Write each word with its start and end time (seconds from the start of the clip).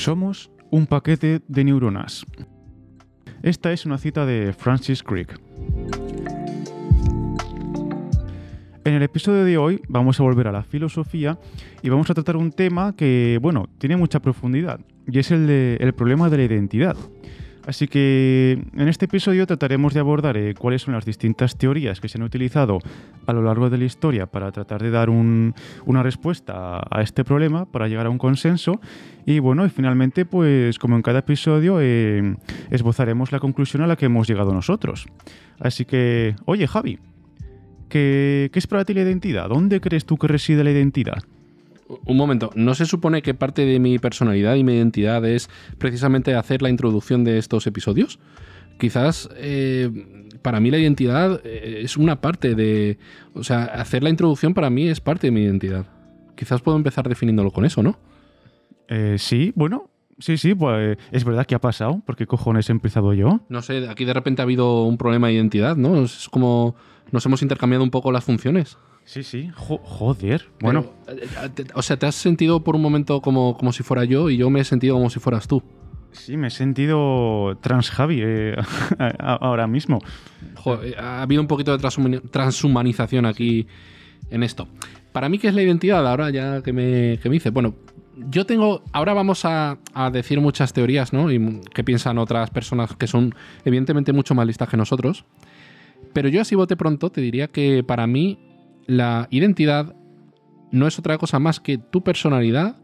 Somos 0.00 0.50
un 0.70 0.86
paquete 0.86 1.42
de 1.46 1.62
neuronas. 1.62 2.24
Esta 3.42 3.70
es 3.70 3.84
una 3.84 3.98
cita 3.98 4.24
de 4.24 4.54
Francis 4.54 5.02
Crick. 5.02 5.38
En 8.82 8.94
el 8.94 9.02
episodio 9.02 9.44
de 9.44 9.58
hoy 9.58 9.82
vamos 9.88 10.18
a 10.18 10.22
volver 10.22 10.48
a 10.48 10.52
la 10.52 10.62
filosofía 10.62 11.38
y 11.82 11.90
vamos 11.90 12.08
a 12.08 12.14
tratar 12.14 12.38
un 12.38 12.50
tema 12.50 12.96
que, 12.96 13.38
bueno, 13.42 13.68
tiene 13.76 13.98
mucha 13.98 14.20
profundidad 14.20 14.80
y 15.06 15.18
es 15.18 15.30
el, 15.32 15.46
de, 15.46 15.76
el 15.80 15.92
problema 15.92 16.30
de 16.30 16.38
la 16.38 16.44
identidad. 16.44 16.96
Así 17.66 17.88
que 17.88 18.58
en 18.74 18.88
este 18.88 19.04
episodio 19.04 19.46
trataremos 19.46 19.92
de 19.92 20.00
abordar 20.00 20.36
eh, 20.36 20.54
cuáles 20.54 20.82
son 20.82 20.94
las 20.94 21.04
distintas 21.04 21.56
teorías 21.56 22.00
que 22.00 22.08
se 22.08 22.18
han 22.18 22.22
utilizado 22.22 22.78
a 23.26 23.32
lo 23.32 23.42
largo 23.42 23.68
de 23.68 23.78
la 23.78 23.84
historia 23.84 24.26
para 24.26 24.50
tratar 24.50 24.82
de 24.82 24.90
dar 24.90 25.10
una 25.10 26.02
respuesta 26.02 26.80
a, 26.90 27.02
este 27.02 27.22
problema, 27.22 27.66
para 27.66 27.86
llegar 27.88 28.06
a 28.06 28.10
un 28.10 28.18
consenso. 28.18 28.80
Y 29.26 29.38
bueno, 29.38 29.66
y 29.66 29.70
finalmente, 29.70 30.24
pues 30.24 30.78
como 30.78 30.96
en 30.96 31.02
cada 31.02 31.20
episodio, 31.20 31.78
eh, 31.80 32.36
esbozaremos 32.70 33.30
la 33.30 33.40
conclusión 33.40 33.82
a 33.82 33.86
la 33.86 33.96
que 33.96 34.06
hemos 34.06 34.26
llegado 34.26 34.52
nosotros. 34.52 35.06
Así 35.58 35.84
que, 35.84 36.34
oye 36.46 36.66
Javi, 36.66 36.98
¿qué, 37.88 38.48
qué 38.52 38.58
es 38.58 38.66
para 38.66 38.84
ti 38.84 38.94
la 38.94 39.02
identidad? 39.02 39.48
¿Dónde 39.48 39.80
crees 39.80 40.06
tú 40.06 40.16
que 40.16 40.28
reside 40.28 40.64
la 40.64 40.70
identidad? 40.70 41.22
Un 42.04 42.16
momento, 42.16 42.50
¿no 42.54 42.74
se 42.74 42.86
supone 42.86 43.22
que 43.22 43.34
parte 43.34 43.64
de 43.64 43.80
mi 43.80 43.98
personalidad 43.98 44.54
y 44.54 44.64
mi 44.64 44.74
identidad 44.74 45.24
es 45.24 45.50
precisamente 45.78 46.34
hacer 46.34 46.62
la 46.62 46.68
introducción 46.68 47.24
de 47.24 47.38
estos 47.38 47.66
episodios? 47.66 48.18
Quizás 48.78 49.28
eh, 49.36 49.90
para 50.42 50.60
mí 50.60 50.70
la 50.70 50.78
identidad 50.78 51.40
eh, 51.44 51.80
es 51.82 51.96
una 51.96 52.20
parte 52.20 52.54
de... 52.54 52.98
O 53.34 53.44
sea, 53.44 53.64
hacer 53.64 54.02
la 54.02 54.10
introducción 54.10 54.54
para 54.54 54.70
mí 54.70 54.88
es 54.88 55.00
parte 55.00 55.26
de 55.26 55.30
mi 55.32 55.42
identidad. 55.42 55.86
Quizás 56.36 56.62
puedo 56.62 56.76
empezar 56.76 57.08
definiéndolo 57.08 57.50
con 57.50 57.64
eso, 57.64 57.82
¿no? 57.82 57.98
Eh, 58.88 59.16
sí, 59.18 59.52
bueno, 59.54 59.90
sí, 60.18 60.38
sí, 60.38 60.54
pues 60.54 60.96
es 61.12 61.24
verdad 61.24 61.46
que 61.46 61.54
ha 61.54 61.60
pasado. 61.60 62.00
¿Por 62.06 62.16
qué 62.16 62.26
cojones 62.26 62.68
he 62.68 62.72
empezado 62.72 63.12
yo? 63.12 63.40
No 63.48 63.62
sé, 63.62 63.88
aquí 63.88 64.04
de 64.04 64.14
repente 64.14 64.42
ha 64.42 64.44
habido 64.44 64.84
un 64.84 64.96
problema 64.96 65.26
de 65.26 65.34
identidad, 65.34 65.76
¿no? 65.76 66.02
Es 66.02 66.28
como 66.28 66.74
nos 67.12 67.26
hemos 67.26 67.42
intercambiado 67.42 67.84
un 67.84 67.90
poco 67.90 68.12
las 68.12 68.24
funciones. 68.24 68.78
Sí, 69.10 69.24
sí, 69.24 69.50
joder. 69.56 70.46
Bueno. 70.60 70.84
Eh, 71.08 71.26
eh, 71.56 71.64
o 71.74 71.82
sea, 71.82 71.96
¿te 71.96 72.06
has 72.06 72.14
sentido 72.14 72.62
por 72.62 72.76
un 72.76 72.82
momento 72.82 73.20
como, 73.20 73.56
como 73.56 73.72
si 73.72 73.82
fuera 73.82 74.04
yo 74.04 74.30
y 74.30 74.36
yo 74.36 74.50
me 74.50 74.60
he 74.60 74.64
sentido 74.64 74.94
como 74.94 75.10
si 75.10 75.18
fueras 75.18 75.48
tú? 75.48 75.64
Sí, 76.12 76.36
me 76.36 76.46
he 76.46 76.50
sentido 76.50 77.58
trans 77.60 77.90
Javi 77.90 78.20
eh, 78.22 78.56
ahora 79.18 79.66
mismo. 79.66 79.98
ha 80.96 81.22
habido 81.22 81.42
un 81.42 81.48
poquito 81.48 81.76
de 81.76 81.90
transhumanización 82.30 83.26
aquí 83.26 83.66
en 84.30 84.44
esto. 84.44 84.68
Para 85.10 85.28
mí, 85.28 85.38
¿qué 85.38 85.48
es 85.48 85.54
la 85.54 85.62
identidad? 85.62 86.06
Ahora 86.06 86.30
ya 86.30 86.62
que 86.62 86.72
me, 86.72 87.18
que 87.20 87.28
me 87.28 87.32
dice, 87.32 87.50
bueno, 87.50 87.74
yo 88.16 88.46
tengo, 88.46 88.84
ahora 88.92 89.12
vamos 89.12 89.44
a, 89.44 89.78
a, 89.92 90.10
decir 90.10 90.40
muchas 90.40 90.72
teorías, 90.72 91.12
¿no? 91.12 91.32
Y 91.32 91.62
que 91.74 91.82
piensan 91.82 92.16
otras 92.18 92.50
personas 92.50 92.94
que 92.94 93.08
son 93.08 93.34
evidentemente 93.64 94.12
mucho 94.12 94.36
más 94.36 94.46
listas 94.46 94.68
que 94.68 94.76
nosotros. 94.76 95.24
Pero 96.12 96.28
yo 96.28 96.40
así 96.40 96.54
bote 96.54 96.76
pronto 96.76 97.10
te 97.10 97.20
diría 97.20 97.48
que 97.48 97.82
para 97.82 98.06
mí 98.06 98.38
la 98.90 99.28
identidad 99.30 99.94
no 100.72 100.88
es 100.88 100.98
otra 100.98 101.16
cosa 101.16 101.38
más 101.38 101.60
que 101.60 101.78
tu 101.78 102.02
personalidad 102.02 102.76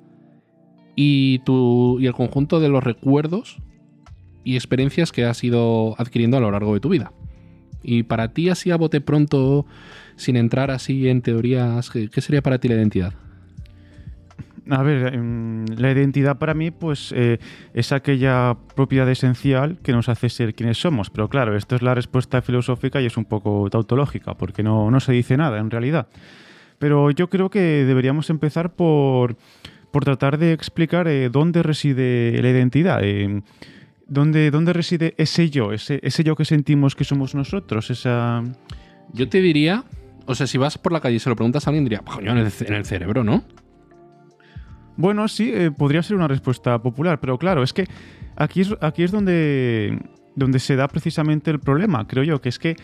y, 0.94 1.40
tu, 1.40 1.98
y 1.98 2.06
el 2.06 2.12
conjunto 2.12 2.60
de 2.60 2.68
los 2.68 2.84
recuerdos 2.84 3.58
y 4.44 4.54
experiencias 4.54 5.10
que 5.10 5.24
has 5.24 5.42
ido 5.42 5.96
adquiriendo 5.98 6.36
a 6.36 6.40
lo 6.40 6.52
largo 6.52 6.74
de 6.74 6.80
tu 6.80 6.90
vida. 6.90 7.12
Y 7.82 8.04
para 8.04 8.32
ti, 8.32 8.48
así 8.50 8.70
a 8.70 8.76
bote 8.76 9.00
pronto, 9.00 9.66
sin 10.14 10.36
entrar 10.36 10.70
así 10.70 11.08
en 11.08 11.22
teorías, 11.22 11.90
¿qué 11.90 12.20
sería 12.20 12.40
para 12.40 12.58
ti 12.58 12.68
la 12.68 12.76
identidad? 12.76 13.14
A 14.68 14.82
ver, 14.82 15.14
em, 15.14 15.64
la 15.76 15.92
identidad 15.92 16.38
para 16.38 16.52
mí 16.54 16.72
pues 16.72 17.12
eh, 17.16 17.38
es 17.72 17.92
aquella 17.92 18.56
propiedad 18.74 19.08
esencial 19.08 19.78
que 19.82 19.92
nos 19.92 20.08
hace 20.08 20.28
ser 20.28 20.54
quienes 20.54 20.78
somos. 20.78 21.10
Pero 21.10 21.28
claro, 21.28 21.56
esto 21.56 21.76
es 21.76 21.82
la 21.82 21.94
respuesta 21.94 22.42
filosófica 22.42 23.00
y 23.00 23.06
es 23.06 23.16
un 23.16 23.26
poco 23.26 23.68
tautológica, 23.70 24.34
porque 24.34 24.62
no, 24.62 24.90
no 24.90 24.98
se 25.00 25.12
dice 25.12 25.36
nada 25.36 25.58
en 25.58 25.70
realidad. 25.70 26.08
Pero 26.78 27.10
yo 27.10 27.30
creo 27.30 27.48
que 27.48 27.60
deberíamos 27.60 28.28
empezar 28.28 28.74
por, 28.74 29.36
por 29.92 30.04
tratar 30.04 30.36
de 30.36 30.52
explicar 30.52 31.06
eh, 31.06 31.30
dónde 31.30 31.62
reside 31.62 32.40
la 32.42 32.50
identidad. 32.50 33.00
Eh, 33.02 33.42
dónde, 34.08 34.50
dónde, 34.50 34.72
reside 34.72 35.14
ese 35.16 35.48
yo, 35.48 35.72
ese, 35.72 36.00
ese 36.02 36.24
yo 36.24 36.34
que 36.34 36.44
sentimos 36.44 36.94
que 36.96 37.04
somos 37.04 37.34
nosotros, 37.34 37.90
esa... 37.90 38.42
Yo 39.12 39.28
te 39.28 39.40
diría, 39.40 39.84
o 40.26 40.34
sea, 40.34 40.46
si 40.46 40.58
vas 40.58 40.76
por 40.78 40.92
la 40.92 41.00
calle 41.00 41.16
y 41.16 41.18
se 41.18 41.28
lo 41.28 41.36
preguntas 41.36 41.66
a 41.66 41.70
alguien, 41.70 41.84
diría, 41.84 42.00
coño, 42.00 42.32
en 42.32 42.38
el 42.38 42.84
cerebro, 42.84 43.24
¿no? 43.24 43.44
Bueno, 44.96 45.28
sí, 45.28 45.52
eh, 45.54 45.70
podría 45.70 46.02
ser 46.02 46.16
una 46.16 46.28
respuesta 46.28 46.80
popular, 46.80 47.20
pero 47.20 47.38
claro, 47.38 47.62
es 47.62 47.72
que 47.72 47.86
aquí 48.34 48.62
es, 48.62 48.74
aquí 48.80 49.02
es 49.02 49.10
donde, 49.10 49.98
donde 50.34 50.58
se 50.58 50.76
da 50.76 50.88
precisamente 50.88 51.50
el 51.50 51.60
problema, 51.60 52.06
creo 52.06 52.24
yo, 52.24 52.40
que 52.40 52.48
es 52.48 52.58
que 52.58 52.76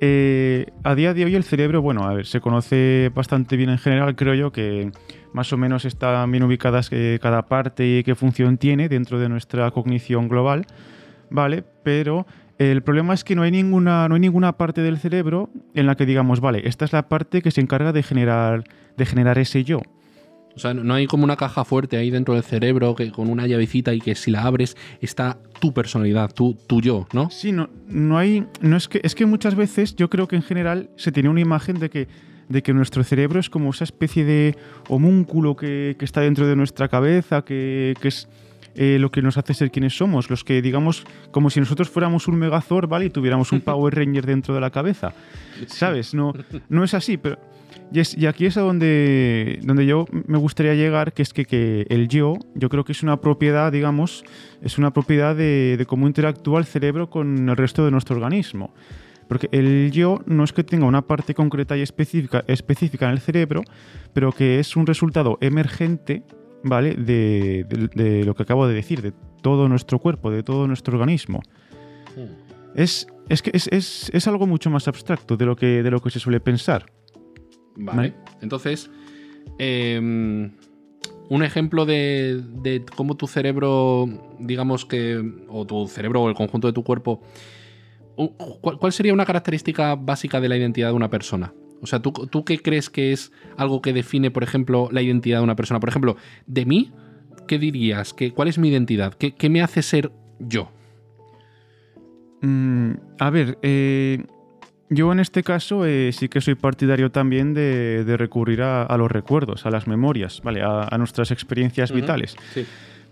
eh, 0.00 0.66
a 0.82 0.94
día 0.94 1.12
de 1.14 1.24
hoy 1.24 1.34
el 1.34 1.44
cerebro, 1.44 1.82
bueno, 1.82 2.04
a 2.04 2.14
ver, 2.14 2.26
se 2.26 2.40
conoce 2.40 3.12
bastante 3.14 3.56
bien 3.56 3.70
en 3.70 3.78
general, 3.78 4.16
creo 4.16 4.34
yo, 4.34 4.50
que 4.50 4.90
más 5.32 5.52
o 5.52 5.58
menos 5.58 5.84
está 5.84 6.24
bien 6.26 6.42
ubicadas 6.42 6.88
eh, 6.90 7.18
cada 7.22 7.46
parte 7.46 7.86
y 7.86 8.02
qué 8.02 8.14
función 8.14 8.56
tiene 8.56 8.88
dentro 8.88 9.20
de 9.20 9.28
nuestra 9.28 9.70
cognición 9.70 10.28
global, 10.28 10.66
¿vale? 11.28 11.62
Pero 11.84 12.26
el 12.58 12.82
problema 12.82 13.14
es 13.14 13.24
que 13.24 13.36
no 13.36 13.42
hay 13.42 13.50
ninguna, 13.50 14.08
no 14.08 14.14
hay 14.14 14.20
ninguna 14.20 14.56
parte 14.56 14.80
del 14.80 14.98
cerebro 14.98 15.50
en 15.74 15.86
la 15.86 15.94
que 15.96 16.06
digamos, 16.06 16.40
vale, 16.40 16.66
esta 16.66 16.84
es 16.84 16.92
la 16.92 17.08
parte 17.08 17.42
que 17.42 17.50
se 17.50 17.60
encarga 17.60 17.92
de 17.92 18.02
generar, 18.02 18.64
de 18.96 19.06
generar 19.06 19.38
ese 19.38 19.64
yo. 19.64 19.82
O 20.60 20.62
sea, 20.62 20.74
no 20.74 20.92
hay 20.92 21.06
como 21.06 21.24
una 21.24 21.36
caja 21.36 21.64
fuerte 21.64 21.96
ahí 21.96 22.10
dentro 22.10 22.34
del 22.34 22.42
cerebro 22.42 22.94
que 22.94 23.10
con 23.10 23.30
una 23.30 23.46
llavecita 23.46 23.94
y 23.94 23.98
que 23.98 24.14
si 24.14 24.30
la 24.30 24.42
abres 24.42 24.76
está 25.00 25.38
tu 25.58 25.72
personalidad, 25.72 26.30
tu, 26.34 26.52
tu 26.66 26.82
yo, 26.82 27.08
¿no? 27.14 27.30
Sí, 27.30 27.50
no, 27.50 27.70
no 27.88 28.18
hay. 28.18 28.44
No 28.60 28.76
es 28.76 28.86
que. 28.86 29.00
Es 29.02 29.14
que 29.14 29.24
muchas 29.24 29.54
veces 29.54 29.96
yo 29.96 30.10
creo 30.10 30.28
que 30.28 30.36
en 30.36 30.42
general 30.42 30.90
se 30.96 31.12
tiene 31.12 31.30
una 31.30 31.40
imagen 31.40 31.78
de 31.78 31.88
que, 31.88 32.08
de 32.50 32.62
que 32.62 32.74
nuestro 32.74 33.02
cerebro 33.04 33.40
es 33.40 33.48
como 33.48 33.70
esa 33.70 33.84
especie 33.84 34.26
de 34.26 34.54
homúnculo 34.88 35.56
que, 35.56 35.96
está 35.98 36.20
dentro 36.20 36.46
de 36.46 36.56
nuestra 36.56 36.88
cabeza, 36.88 37.42
que, 37.42 37.94
es. 38.02 38.28
Eh, 38.74 38.98
lo 39.00 39.10
que 39.10 39.22
nos 39.22 39.38
hace 39.38 39.54
ser 39.54 39.70
quienes 39.70 39.96
somos, 39.96 40.30
los 40.30 40.44
que 40.44 40.62
digamos 40.62 41.04
como 41.32 41.50
si 41.50 41.58
nosotros 41.58 41.88
fuéramos 41.88 42.28
un 42.28 42.36
Megazord, 42.36 42.86
¿vale? 42.86 43.06
Y 43.06 43.10
tuviéramos 43.10 43.50
un 43.50 43.60
Power 43.62 43.94
Ranger 43.94 44.26
dentro 44.26 44.54
de 44.54 44.60
la 44.60 44.70
cabeza. 44.70 45.14
¿Sabes? 45.66 46.12
No, 46.12 46.34
no 46.68 46.84
es 46.84 46.92
así, 46.92 47.16
pero 47.16 47.38
y, 47.92 48.26
aquí 48.26 48.46
es 48.46 48.56
a 48.56 48.60
donde, 48.60 49.58
donde 49.62 49.84
yo 49.84 50.06
me 50.26 50.38
gustaría 50.38 50.74
llegar, 50.74 51.12
que 51.12 51.22
es 51.22 51.32
que, 51.32 51.86
el 51.88 52.08
yo, 52.08 52.34
yo 52.54 52.68
creo 52.68 52.84
que 52.84 52.92
es 52.92 53.02
una 53.02 53.20
propiedad, 53.20 53.72
digamos, 53.72 54.24
es 54.62 54.78
una 54.78 54.92
propiedad 54.92 55.34
de, 55.34 55.84
cómo 55.88 56.06
interactúa 56.06 56.60
el 56.60 56.66
cerebro 56.66 57.10
con 57.10 57.48
el 57.48 57.56
resto 57.56 57.84
de 57.84 57.90
nuestro 57.90 58.14
organismo. 58.14 58.72
Porque 59.28 59.48
el 59.52 59.90
yo 59.92 60.20
no 60.26 60.44
es 60.44 60.52
que 60.52 60.64
tenga 60.64 60.86
una 60.86 61.02
parte 61.02 61.34
concreta 61.34 61.76
y 61.76 61.82
específica, 61.82 62.44
específica 62.46 63.06
en 63.06 63.12
el 63.12 63.20
cerebro, 63.20 63.62
pero 64.12 64.32
que 64.32 64.58
es 64.58 64.76
un 64.76 64.86
resultado 64.86 65.38
emergente, 65.40 66.22
¿vale? 66.62 66.94
De, 66.94 68.24
lo 68.24 68.34
que 68.34 68.42
acabo 68.42 68.66
de 68.66 68.74
decir, 68.74 69.02
de 69.02 69.12
todo 69.42 69.68
nuestro 69.68 69.98
cuerpo, 69.98 70.30
de 70.30 70.42
todo 70.42 70.66
nuestro 70.66 70.96
organismo. 70.96 71.40
Hmm. 72.16 72.50
Es, 72.74 73.06
es 73.28 73.42
que 73.42 73.50
es, 73.52 73.68
es, 73.68 74.10
es, 74.12 74.28
algo 74.28 74.46
mucho 74.46 74.70
más 74.70 74.86
abstracto 74.86 75.36
de 75.36 75.44
lo 75.44 75.56
que, 75.56 75.82
de 75.82 75.90
lo 75.90 76.00
que 76.00 76.10
se 76.10 76.20
suele 76.20 76.40
pensar. 76.40 76.86
Vale. 77.76 78.14
Entonces, 78.40 78.90
em, 79.58 80.50
un 81.28 81.42
ejemplo 81.42 81.86
de, 81.86 82.84
cómo 82.96 83.16
tu 83.16 83.26
cerebro, 83.26 84.08
digamos 84.38 84.84
que, 84.84 85.22
o 85.48 85.66
tu 85.66 85.86
cerebro 85.86 86.22
o 86.22 86.28
el 86.28 86.34
conjunto 86.34 86.66
de 86.66 86.72
tu 86.72 86.82
cuerpo, 86.82 87.22
¿cuál, 88.60 88.92
sería 88.92 89.12
una 89.12 89.24
característica 89.24 89.94
básica 89.94 90.40
de 90.40 90.48
la 90.48 90.56
identidad 90.56 90.88
de 90.88 90.94
una 90.94 91.08
persona? 91.08 91.54
O 91.82 91.86
sea, 91.86 92.00
¿tú, 92.00 92.12
¿tú, 92.12 92.44
qué 92.44 92.58
crees 92.60 92.90
que 92.90 93.12
es 93.12 93.32
algo 93.56 93.80
que 93.80 93.92
define, 93.92 94.30
por 94.30 94.42
ejemplo, 94.42 94.88
la 94.92 95.02
identidad 95.02 95.38
de 95.38 95.44
una 95.44 95.56
persona? 95.56 95.80
Por 95.80 95.88
ejemplo, 95.88 96.16
de 96.46 96.66
mí, 96.66 96.92
¿qué 97.46 97.58
dirías? 97.58 98.12
¿Qué, 98.12 98.32
¿Cuál 98.32 98.48
es 98.48 98.58
mi 98.58 98.68
identidad? 98.68 99.14
¿Qué, 99.14 99.32
qué 99.32 99.48
me 99.48 99.62
hace 99.62 99.82
ser 99.82 100.12
yo? 100.40 100.70
Mm, 102.42 102.92
a 103.18 103.30
ver, 103.30 103.58
eh, 103.62 104.24
yo 104.90 105.12
en 105.12 105.20
este 105.20 105.42
caso 105.44 105.86
eh, 105.86 106.10
sí 106.12 106.28
que 106.28 106.40
soy 106.40 106.56
partidario 106.56 107.10
también 107.10 107.54
de, 107.54 108.04
recurrir 108.18 108.62
a, 108.62 108.96
los 108.98 109.10
recuerdos, 109.10 109.64
a 109.64 109.70
las 109.70 109.86
memorias, 109.86 110.40
¿vale? 110.42 110.62
a, 110.62 110.96
nuestras 110.98 111.30
experiencias 111.30 111.92
vitales. 111.92 112.36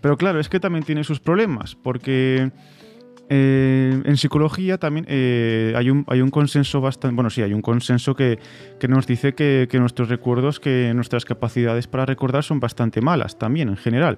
Pero 0.01 0.17
claro, 0.17 0.39
es 0.39 0.49
que 0.49 0.59
también 0.59 0.83
tiene 0.83 1.03
sus 1.03 1.19
problemas, 1.19 1.75
porque 1.75 2.51
eh, 3.29 4.01
en 4.03 4.17
psicología 4.17 4.77
también 4.77 5.05
eh, 5.07 5.73
hay, 5.75 5.89
un, 5.89 6.03
hay 6.07 6.21
un 6.21 6.31
consenso 6.31 6.81
bastante, 6.81 7.15
bueno, 7.15 7.29
sí, 7.29 7.41
hay 7.41 7.53
un 7.53 7.61
consenso 7.61 8.15
que, 8.15 8.39
nos 8.87 9.07
dice 9.07 9.33
que, 9.33 9.67
nuestros 9.73 10.09
recuerdos, 10.09 10.59
que 10.59 10.91
nuestras 10.93 11.25
capacidades 11.25 11.87
para 11.87 12.05
recordar 12.05 12.43
son 12.43 12.59
bastante 12.59 13.01
malas 13.01 13.37
también 13.37 13.69
en 13.69 13.77
general. 13.77 14.17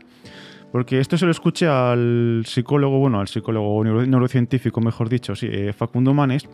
Porque 0.72 1.00
esto 1.00 1.18
se 1.18 1.26
lo 1.26 1.32
escuché 1.32 1.68
al 1.68 2.44
psicólogo, 2.48 2.98
bueno, 2.98 3.20
al 3.20 3.28
psicólogo 3.28 3.84
neurocientífico, 3.84 4.80
mejor 4.80 5.10
dicho, 5.10 5.36
sí, 5.36 5.50
Facundo 5.76 6.14
Manes, 6.14 6.48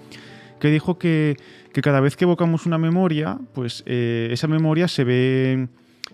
que 0.59 0.69
dijo 0.69 0.97
que, 0.97 1.37
cada 1.81 1.99
vez 1.99 2.15
que 2.15 2.25
evocamos 2.25 2.65
una 2.65 2.77
memoria, 2.77 3.39
pues 3.53 3.83
eh, 3.85 4.29
esa 4.31 4.47
memoria 4.47 4.87
se 4.87 5.03
ve, 5.03 5.67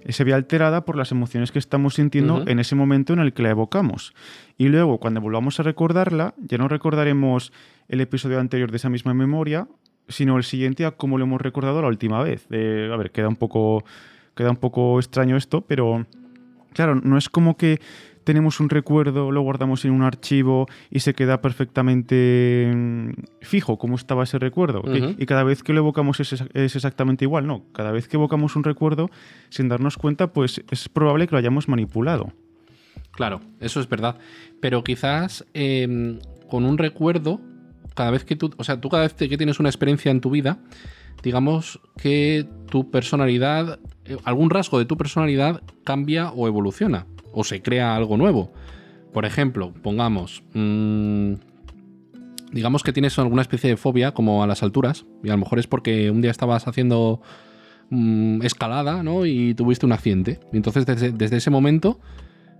se 0.09 0.23
ve 0.23 0.33
alterada 0.33 0.83
por 0.83 0.97
las 0.97 1.11
emociones 1.11 1.51
que 1.51 1.59
estamos 1.59 1.95
sintiendo 1.95 2.43
en 2.47 2.59
ese 2.59 2.75
momento 2.75 3.13
en 3.13 3.19
el 3.19 3.33
que 3.33 3.43
la 3.43 3.51
evocamos. 3.51 4.13
Y 4.57 4.67
luego, 4.67 4.99
cuando 4.99 5.21
volvamos 5.21 5.59
a 5.59 5.63
recordarla, 5.63 6.33
ya 6.37 6.57
no 6.57 6.67
recordaremos 6.67 7.53
el 7.87 8.01
episodio 8.01 8.39
anterior 8.39 8.71
de 8.71 8.77
esa 8.77 8.89
misma 8.89 9.13
memoria, 9.13 9.67
sino 10.09 10.37
el 10.37 10.43
siguiente 10.43 10.85
a 10.85 10.91
cómo 10.91 11.17
lo 11.17 11.23
hemos 11.23 11.41
recordado 11.41 11.81
la 11.81 11.87
última 11.87 12.21
vez. 12.23 12.45
a 12.51 12.97
ver, 12.97 13.11
queda 13.11 13.29
un 13.29 13.37
poco, 13.37 13.83
queda 14.35 14.49
un 14.49 14.57
poco 14.57 14.99
extraño 14.99 15.37
esto, 15.37 15.61
pero 15.61 16.05
claro, 16.73 16.95
no 16.95 17.17
es 17.17 17.29
como 17.29 17.55
que 17.55 17.79
tenemos 18.23 18.59
un 18.59 18.69
recuerdo, 18.69 19.31
lo 19.31 19.41
guardamos 19.41 19.85
en 19.85 19.91
un 19.91 20.01
archivo 20.01 20.67
y 20.89 20.99
se 20.99 21.13
queda 21.13 21.41
perfectamente 21.41 22.71
mm, 22.73 23.09
fijo 23.41 23.77
cómo 23.77 23.95
estaba 23.95 24.23
ese 24.23 24.39
recuerdo. 24.39 24.83
Y 25.17 25.25
cada 25.25 25.43
vez 25.43 25.63
que 25.63 25.73
lo 25.73 25.79
evocamos 25.79 26.19
es, 26.19 26.33
es, 26.33 26.75
exactamente 26.75 27.25
igual, 27.25 27.47
no. 27.47 27.65
Cada 27.73 27.91
vez 27.91 28.07
que 28.07 28.17
evocamos 28.17 28.55
un 28.55 28.63
recuerdo, 28.63 29.09
sin 29.49 29.69
darnos 29.69 29.97
cuenta, 29.97 30.33
pues 30.33 30.63
es 30.69 30.89
probable 30.89 31.27
que 31.27 31.31
lo 31.33 31.39
hayamos 31.39 31.67
manipulado. 31.67 32.33
Claro, 33.11 33.41
eso 33.59 33.79
es 33.79 33.87
verdad. 33.87 34.17
Pero 34.59 34.83
quizás 34.83 35.45
em, 35.53 36.19
con 36.49 36.65
un 36.65 36.77
recuerdo, 36.77 37.41
cada 37.93 38.11
vez 38.11 38.23
que 38.23 38.35
tú, 38.35 38.51
o 38.57 38.63
sea, 38.63 38.79
tú 38.81 38.89
cada 38.89 39.03
vez 39.03 39.13
que 39.13 39.37
tienes 39.37 39.59
una 39.59 39.69
experiencia 39.69 40.11
en 40.11 40.21
tu 40.21 40.29
vida, 40.29 40.59
digamos 41.21 41.79
que 41.97 42.47
tu 42.69 42.89
personalidad, 42.89 43.79
eh, 44.05 44.17
algún 44.23 44.49
rasgo 44.49 44.79
de 44.79 44.85
tu 44.85 44.97
personalidad 44.97 45.61
cambia 45.83 46.31
o 46.31 46.47
evoluciona 46.47 47.05
o 47.33 47.43
se 47.43 47.61
crea 47.61 47.95
algo 47.95 48.17
nuevo. 48.17 48.53
Por 49.11 49.25
ejemplo, 49.25 49.73
pongamos, 49.81 50.43
mm, 50.53 51.33
digamos 52.51 52.83
que 52.83 52.93
tienes 52.93 53.17
alguna 53.19 53.41
especie 53.41 53.69
de 53.69 53.77
fobia 53.77 54.13
como 54.13 54.43
a 54.43 54.47
las 54.47 54.63
alturas, 54.63 55.05
y 55.23 55.29
a 55.29 55.33
lo 55.33 55.39
mejor 55.39 55.59
es 55.59 55.67
porque 55.67 56.09
un 56.09 56.21
día 56.21 56.31
estabas 56.31 56.67
haciendo 56.67 57.21
mm, 57.89 58.41
escalada, 58.43 59.03
¿no? 59.03 59.25
Y 59.25 59.53
tuviste 59.53 59.85
un 59.85 59.91
accidente. 59.91 60.39
Y 60.51 60.57
entonces 60.57 60.85
desde, 60.85 61.35
ese 61.35 61.49
momento 61.49 61.99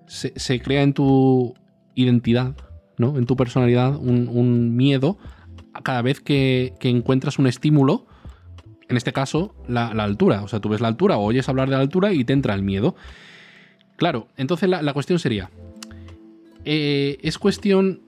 se, 0.06 0.60
crea 0.62 0.84
en 0.84 0.94
tu 0.94 1.56
identidad, 1.96 2.56
¿no? 2.98 3.18
En 3.18 3.26
tu 3.26 3.36
personalidad 3.36 3.96
un, 3.96 4.76
miedo 4.76 5.18
a 5.74 5.82
cada 5.82 6.02
vez 6.02 6.20
que, 6.20 6.74
encuentras 6.82 7.40
un 7.40 7.48
estímulo 7.48 8.06
en 8.90 8.98
este 8.98 9.14
caso, 9.14 9.56
la, 9.68 9.88
altura. 9.88 10.44
O 10.44 10.48
sea, 10.48 10.60
tú 10.60 10.70
ves 10.70 10.82
la 10.82 10.88
altura 10.88 11.18
o 11.18 11.24
oyes 11.24 11.50
hablar 11.50 11.70
de 11.70 11.76
la 11.76 11.82
altura 11.82 12.14
y 12.14 12.26
te 12.26 12.34
entra 12.34 12.54
el 12.54 12.62
miedo. 12.62 12.96
Claro, 14.04 14.28
entonces 14.36 14.68
la, 14.68 14.92
cuestión 14.92 15.18
sería, 15.18 15.50
eh, 16.66 17.20
¿es 17.22 17.38
cuestión 17.38 18.02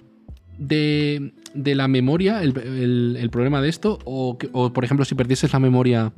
de, 0.57 1.31
la 1.53 1.88
memoria 1.88 2.44
el, 2.44 3.30
problema 3.31 3.62
de 3.62 3.69
esto? 3.69 4.00
O, 4.03 4.38
por 4.38 4.83
ejemplo, 4.83 5.06
si 5.06 5.15
perdieses 5.15 5.53
la 5.53 5.59
memoria, 5.59 6.12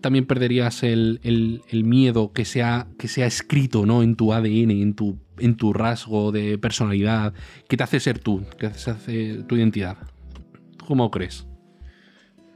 también 0.00 0.24
perderías 0.24 0.82
el, 0.82 1.20
miedo 1.84 2.32
que 2.32 2.46
sea, 2.46 2.86
que 2.98 3.06
sea 3.06 3.26
escrito 3.26 3.84
¿no? 3.84 4.02
en 4.02 4.16
tu 4.16 4.32
ADN, 4.32 4.70
en 4.70 4.94
tu, 4.94 5.18
en 5.38 5.56
tu 5.56 5.74
rasgo 5.74 6.32
de 6.32 6.56
personalidad, 6.56 7.34
que 7.68 7.76
te 7.76 7.82
hace 7.82 8.00
ser 8.00 8.18
tú, 8.18 8.46
que 8.58 8.70
te 8.70 8.90
hace 8.90 9.42
tu 9.46 9.56
identidad. 9.56 9.98
¿Cómo 10.86 11.10
crees? 11.10 11.46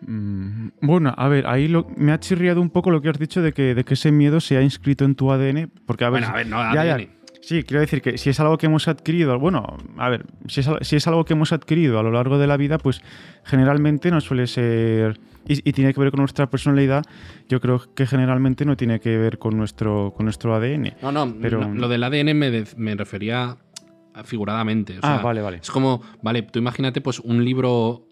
Mm, 0.06 0.68
bueno, 0.80 1.14
a 1.16 1.28
ver, 1.28 1.46
ahí 1.46 1.72
me 1.96 2.12
ha 2.12 2.20
chirriado 2.20 2.60
un 2.60 2.70
poco 2.70 2.90
lo 2.90 3.00
que 3.00 3.08
has 3.08 3.18
dicho 3.18 3.42
de 3.42 3.52
que, 3.52 3.74
de 3.74 3.84
que 3.84 3.94
ese 3.94 4.12
miedo 4.12 4.40
se 4.40 4.56
ha 4.56 4.62
inscrito 4.62 5.04
en 5.04 5.14
tu 5.14 5.30
ADN. 5.30 5.70
Porque, 5.86 6.04
a 6.04 6.10
ver, 6.10 6.22
bueno, 6.22 6.34
a 6.34 6.36
ver, 6.36 6.46
no 6.46 6.58
ADN. 6.58 7.08
Sí, 7.40 7.62
quiero 7.62 7.80
decir 7.82 8.00
que 8.00 8.16
si 8.16 8.30
es 8.30 8.40
algo 8.40 8.56
que 8.56 8.66
hemos 8.66 8.88
adquirido, 8.88 9.38
bueno, 9.38 9.76
a 9.98 10.08
ver, 10.08 10.24
si 10.46 10.60
es, 10.60 11.06
algo 11.06 11.26
que 11.26 11.34
hemos 11.34 11.52
adquirido 11.52 11.98
a 11.98 12.02
lo 12.02 12.10
largo 12.10 12.38
de 12.38 12.46
la 12.46 12.56
vida, 12.56 12.78
pues 12.78 13.02
generalmente 13.44 14.10
no 14.10 14.22
suele 14.22 14.46
ser. 14.46 15.20
Y, 15.46 15.72
tiene 15.72 15.92
que 15.92 16.00
ver 16.00 16.10
con 16.10 16.20
nuestra 16.20 16.48
personalidad, 16.48 17.04
yo 17.50 17.60
creo 17.60 17.82
que 17.94 18.06
generalmente 18.06 18.64
no 18.64 18.78
tiene 18.78 18.98
que 18.98 19.18
ver 19.18 19.38
con 19.38 19.58
nuestro, 19.58 20.14
con 20.16 20.24
nuestro 20.24 20.54
ADN. 20.54 20.94
No, 21.02 21.12
no, 21.12 21.34
pero, 21.38 21.68
lo 21.68 21.86
del 21.86 22.04
ADN 22.04 22.34
me, 22.34 22.64
me 22.78 22.94
refería 22.94 23.58
figuradamente. 24.24 24.96
ah, 25.02 25.20
vale, 25.22 25.42
vale. 25.42 25.58
Es 25.58 25.70
como, 25.70 26.00
vale, 26.22 26.42
tú 26.42 26.60
imagínate 26.60 27.02
pues 27.02 27.20
un 27.20 27.44
libro 27.44 28.08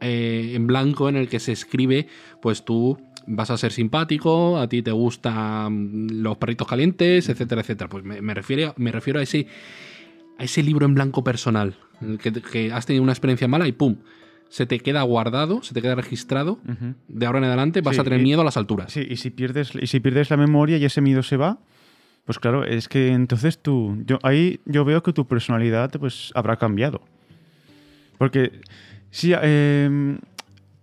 eh, 0.00 0.52
en 0.54 0.66
blanco 0.66 1.08
en 1.08 1.16
el 1.16 1.28
que 1.28 1.40
se 1.40 1.52
escribe, 1.52 2.06
pues 2.40 2.64
tú 2.64 2.98
vas 3.26 3.50
a 3.50 3.56
ser 3.56 3.72
simpático, 3.72 4.58
a 4.58 4.68
ti 4.68 4.82
te 4.82 4.90
gustan 4.90 6.22
los 6.22 6.36
perritos 6.38 6.66
calientes, 6.66 7.28
etcétera, 7.28 7.60
etcétera. 7.60 7.88
Pues 7.88 8.04
me, 8.04 8.34
refiero, 8.34 8.74
me 8.76 8.90
refiero 8.90 9.20
a 9.20 9.22
ese, 9.22 9.46
a 10.38 10.44
ese 10.44 10.62
libro 10.62 10.86
en 10.86 10.94
blanco 10.94 11.22
personal, 11.22 11.76
que, 12.20 12.72
has 12.72 12.86
tenido 12.86 13.02
una 13.02 13.12
experiencia 13.12 13.48
mala 13.48 13.68
y 13.68 13.72
¡pum! 13.72 13.96
Se 14.48 14.64
te 14.64 14.80
queda 14.80 15.02
guardado, 15.02 15.62
se 15.62 15.74
te 15.74 15.82
queda 15.82 15.94
registrado. 15.94 16.58
De 17.06 17.26
ahora 17.26 17.38
en 17.38 17.44
adelante 17.44 17.82
vas 17.82 17.98
a 17.98 18.04
tener 18.04 18.22
miedo 18.22 18.40
a 18.40 18.44
las 18.44 18.56
alturas. 18.56 18.90
Sí, 18.90 19.06
y 19.06 19.16
si 19.16 19.28
pierdes, 19.28 19.72
y 19.74 19.86
si 19.88 20.00
pierdes 20.00 20.30
la 20.30 20.38
memoria 20.38 20.78
y 20.78 20.86
ese 20.86 21.02
miedo 21.02 21.22
se 21.22 21.36
va, 21.36 21.58
pues 22.24 22.38
claro, 22.38 22.64
es 22.64 22.88
que 22.88 23.08
entonces 23.08 23.58
tú. 23.58 24.02
Yo, 24.06 24.18
ahí 24.22 24.60
yo 24.64 24.86
veo 24.86 25.02
que 25.02 25.12
tu 25.12 25.26
personalidad 25.26 25.90
pues, 25.98 26.32
habrá 26.34 26.56
cambiado. 26.56 27.02
Porque 28.18 28.60
Sí, 29.10 29.32
em, 29.34 30.18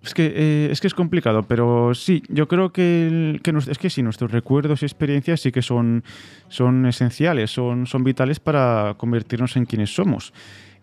es, 0.04 0.14
que, 0.14 0.34
eh, 0.36 0.70
es 0.72 0.82
que 0.82 0.88
es 0.88 0.94
complicado, 0.94 1.44
pero 1.44 1.94
sí, 1.94 2.24
yo 2.30 2.48
creo 2.48 2.72
que, 2.72 3.40
es 3.70 3.78
que 3.78 3.90
sí, 3.90 4.04
nuestros 4.04 4.32
recuerdos 4.32 4.82
y 4.82 4.86
experiencias 4.86 5.42
sí 5.42 5.52
que 5.52 5.62
son, 5.62 6.04
son 6.48 6.86
esenciales, 6.86 7.52
son, 7.52 7.86
son 7.88 8.04
vitales 8.04 8.40
para 8.40 8.96
convertirnos 8.98 9.56
en 9.58 9.66
quienes 9.66 9.94
somos. 9.94 10.34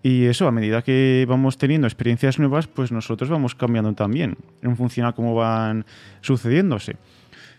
Y 0.03 0.25
eso, 0.25 0.49
a 0.49 0.53
medida 0.53 0.83
que 0.83 1.25
vamos 1.29 1.59
teniendo 1.59 1.87
experiencias 1.87 2.39
nuevas, 2.39 2.67
pues 2.67 2.91
nosotros 2.91 3.31
vamos 3.31 3.55
cambiando 3.55 3.93
también, 3.93 4.37
en 4.61 4.77
función 4.77 5.07
a 5.07 5.13
cómo 5.13 5.35
van 5.35 5.85
sucediéndose. 6.21 6.97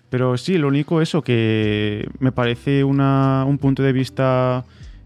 Pero 0.10 0.38
sí, 0.38 0.58
lo 0.58 0.68
único 0.68 1.02
eso, 1.02 1.22
que 1.22 2.08
me 2.20 2.32
parece 2.32 2.84
una, 2.84 3.46
un 3.48 3.58
punto 3.58 3.82
de 3.82 3.94
vista 3.94 4.66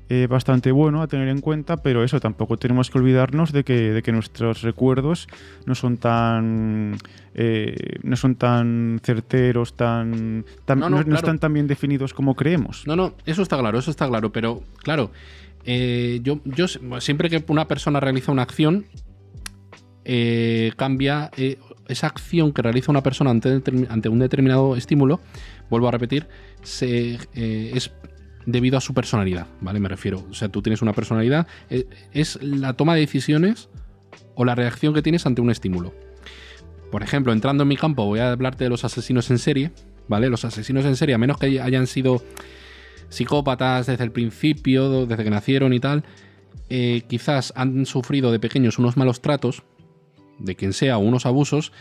eh, 0.10 0.26
bastante 0.28 0.72
bueno 0.72 1.02
a 1.02 1.08
tener 1.08 1.28
en 1.28 1.42
cuenta, 1.42 1.76
pero 1.76 2.02
eso, 2.02 2.22
tampoco 2.22 2.56
tenemos 2.56 2.90
que 2.90 2.98
olvidarnos 2.98 3.52
de 3.52 3.66
que, 3.66 3.92
de 3.92 4.02
que 4.02 4.14
nuestros 4.14 4.62
recuerdos 4.62 5.28
no 5.66 5.76
son 5.76 5.98
tan 5.98 6.98
eh, 7.36 7.76
no 8.04 8.16
son 8.16 8.36
tan 8.36 9.02
certeros, 9.04 9.76
tan, 9.76 10.46
no, 10.66 11.02
están 11.14 11.40
tan 11.40 11.54
bien 11.54 11.68
definidos 11.68 12.14
como 12.14 12.36
creemos. 12.36 12.88
No, 12.88 12.96
no, 12.96 13.16
eso 13.26 13.42
está 13.42 13.58
claro, 13.58 13.80
eso 13.80 13.92
está 13.92 14.08
claro, 14.08 14.32
pero 14.32 14.64
claro, 14.82 15.12
eh, 15.66 16.22
yo, 16.24 16.40
yo 16.46 16.68
siempre 17.02 17.30
que 17.30 17.44
una 17.50 17.68
persona 17.68 18.00
realiza 18.00 18.32
una 18.32 18.44
acción, 18.44 18.86
cambia 20.78 21.32
esa 21.90 22.08
acción 22.08 22.54
que 22.54 22.62
realiza 22.62 22.92
una 22.92 23.04
persona 23.04 23.30
ante, 23.32 23.62
ante, 23.90 24.08
un 24.08 24.20
determinado 24.20 24.78
estímulo, 24.78 25.20
vuelvo 25.70 25.90
a 25.90 25.92
repetir, 25.92 26.30
se, 26.64 27.20
es 27.34 27.92
debido 28.48 28.78
a 28.78 28.82
su 28.82 28.96
personalidad, 28.96 29.46
¿vale? 29.62 29.80
Me 29.80 29.90
refiero. 29.90 30.26
O 30.32 30.34
sea, 30.34 30.48
tú 30.48 30.64
tienes 30.64 30.82
una 30.82 30.94
personalidad, 30.94 31.48
eh, 31.70 31.86
es 32.14 32.42
la 32.42 32.74
toma 32.74 32.96
de 32.96 33.02
decisiones 33.02 33.70
o 34.34 34.46
la 34.46 34.56
reacción 34.56 34.94
que 34.94 35.04
tienes 35.04 35.26
ante 35.28 35.42
un 35.42 35.52
estímulo. 35.52 35.94
Por 36.90 37.04
ejemplo, 37.04 37.34
entrando 37.34 37.64
en 37.64 37.68
mi 37.68 37.76
campo, 37.76 38.06
voy 38.06 38.22
a 38.22 38.32
hablarte 38.32 38.64
de 38.64 38.70
los 38.70 38.86
asesinos 38.86 39.30
en 39.30 39.38
serie, 39.38 39.72
¿vale? 40.08 40.30
Los 40.30 40.46
asesinos 40.46 40.86
en 40.86 40.96
serie, 40.96 41.14
a 41.14 41.18
menos 41.18 41.38
que 41.38 41.60
hayan 41.62 41.88
sido 41.88 42.24
psicópatas 43.10 43.88
desde 43.88 44.06
el 44.06 44.12
principio, 44.12 45.06
desde 45.06 45.26
que 45.26 45.30
nacieron 45.30 45.74
y 45.74 45.82
tal, 45.82 46.06
eh, 46.70 47.04
quizás 47.08 47.52
han 47.56 47.86
sufrido 47.86 48.32
de 48.32 48.40
pequeños 48.40 48.80
unos 48.80 48.96
malos 48.96 49.22
tratos, 49.22 49.64
de 50.40 50.56
quien 50.56 50.72
sea, 50.72 50.98
unos 50.98 51.26
abusos, 51.26 51.74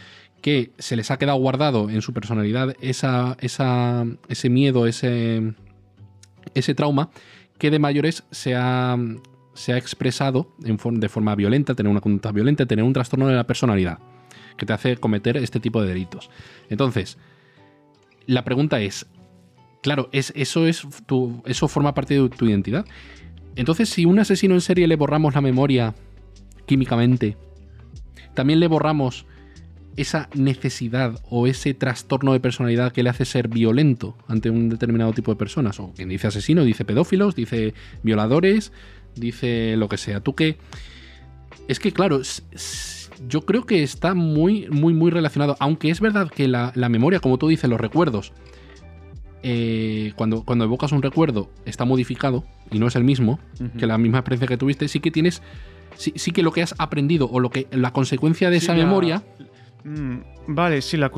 que 0.42 0.72
se 0.78 0.96
les 0.96 1.12
ha 1.12 1.18
quedado 1.18 1.38
guardado 1.38 1.90
en 1.90 2.02
su 2.02 2.12
personalidad 2.12 2.74
esa, 2.80 3.36
ese 3.40 4.50
miedo, 4.50 4.88
ese, 4.88 5.54
ese 6.54 6.74
trauma 6.74 7.10
que 7.58 7.70
de 7.70 7.78
mayores 7.78 8.24
se 8.30 8.54
ha, 8.54 8.96
se 9.54 9.72
ha 9.72 9.78
expresado 9.78 10.54
de 10.58 11.08
forma 11.08 11.34
violenta, 11.34 11.74
tener 11.74 11.90
una 11.90 12.00
conducta 12.00 12.32
violenta, 12.32 12.66
tener 12.66 12.84
un 12.84 12.92
trastorno 12.92 13.28
de 13.28 13.34
la 13.34 13.46
personalidad 13.46 13.98
que 14.56 14.66
te 14.66 14.72
hace 14.72 14.96
cometer 14.96 15.36
este 15.36 15.60
tipo 15.60 15.82
de 15.82 15.88
delitos. 15.88 16.30
Entonces, 16.68 17.18
la 18.26 18.44
pregunta 18.44 18.80
es, 18.80 19.06
claro, 19.82 20.08
es, 20.12 20.32
eso, 20.36 20.66
es 20.66 20.86
tu, 21.06 21.42
eso 21.46 21.68
forma 21.68 21.94
parte 21.94 22.20
de 22.20 22.28
tu 22.28 22.46
identidad. 22.46 22.84
Entonces, 23.54 23.88
si 23.88 24.04
un 24.04 24.18
asesino 24.18 24.54
en 24.54 24.60
serie 24.60 24.86
le 24.86 24.96
borramos 24.96 25.34
la 25.34 25.40
memoria 25.40 25.94
químicamente, 26.66 27.36
también 28.34 28.60
le 28.60 28.68
borramos 28.68 29.26
esa 29.96 30.28
necesidad 30.34 31.20
o 31.30 31.46
ese 31.46 31.74
trastorno 31.74 32.32
de 32.32 32.40
personalidad 32.40 32.92
que 32.92 33.02
le 33.02 33.10
hace 33.10 33.24
ser 33.24 33.48
violento 33.48 34.16
ante 34.28 34.50
un 34.50 34.68
determinado 34.68 35.12
tipo 35.12 35.32
de 35.32 35.36
personas. 35.36 35.80
O 35.80 35.92
quien 35.94 36.08
dice 36.08 36.26
asesino, 36.26 36.64
dice 36.64 36.84
pedófilos, 36.84 37.34
dice 37.34 37.74
violadores, 38.02 38.72
dice 39.14 39.76
lo 39.76 39.88
que 39.88 39.96
sea. 39.96 40.20
Tú 40.20 40.34
que... 40.34 40.58
Es 41.68 41.80
que 41.80 41.92
claro, 41.92 42.20
yo 43.26 43.40
creo 43.42 43.64
que 43.64 43.82
está 43.82 44.14
muy, 44.14 44.68
muy, 44.70 44.92
muy 44.92 45.10
relacionado. 45.10 45.56
Aunque 45.58 45.90
es 45.90 46.00
verdad 46.00 46.30
que 46.30 46.46
la, 46.46 46.72
memoria, 46.88 47.18
como 47.20 47.38
tú 47.38 47.48
dices, 47.48 47.68
los 47.68 47.80
recuerdos, 47.80 48.32
eh, 49.42 50.12
cuando, 50.16 50.44
cuando 50.44 50.64
evocas 50.64 50.92
un 50.92 51.02
recuerdo 51.02 51.50
está 51.64 51.84
modificado 51.84 52.44
y 52.70 52.78
no 52.78 52.86
es 52.88 52.96
el 52.96 53.04
mismo 53.04 53.38
que 53.78 53.86
la 53.86 53.96
misma 53.96 54.18
experiencia 54.18 54.48
que 54.48 54.56
tuviste, 54.56 54.88
sí 54.88 55.00
que 55.00 55.10
tienes... 55.10 55.42
Sí, 55.96 56.30
que 56.30 56.42
lo 56.42 56.52
que 56.52 56.60
has 56.60 56.74
aprendido 56.76 57.26
o 57.30 57.40
lo 57.40 57.48
que 57.48 57.68
la 57.70 57.90
consecuencia 57.90 58.50
de 58.50 58.58
esa 58.58 58.74
memoria 58.74 59.22
Mm, 59.86 60.18
vale, 60.48 60.82
sí, 60.82 60.96
la 60.96 61.10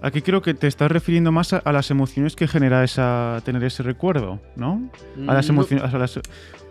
Aquí 0.00 0.22
creo 0.22 0.40
que 0.42 0.54
te 0.54 0.68
estás 0.68 0.90
refiriendo 0.92 1.32
más 1.32 1.52
a, 1.52 1.58
a 1.58 1.72
las 1.72 1.90
emociones 1.90 2.36
que 2.36 2.46
genera 2.46 2.84
esa, 2.84 3.42
tener 3.44 3.62
ese 3.64 3.82
recuerdo, 3.82 4.40
¿no? 4.56 4.90
A 5.26 5.34
las 5.34 5.46
Mm, 5.46 5.54
no- 5.54 5.60
emociones. 5.60 5.92
a 5.94 5.98
las- 5.98 6.20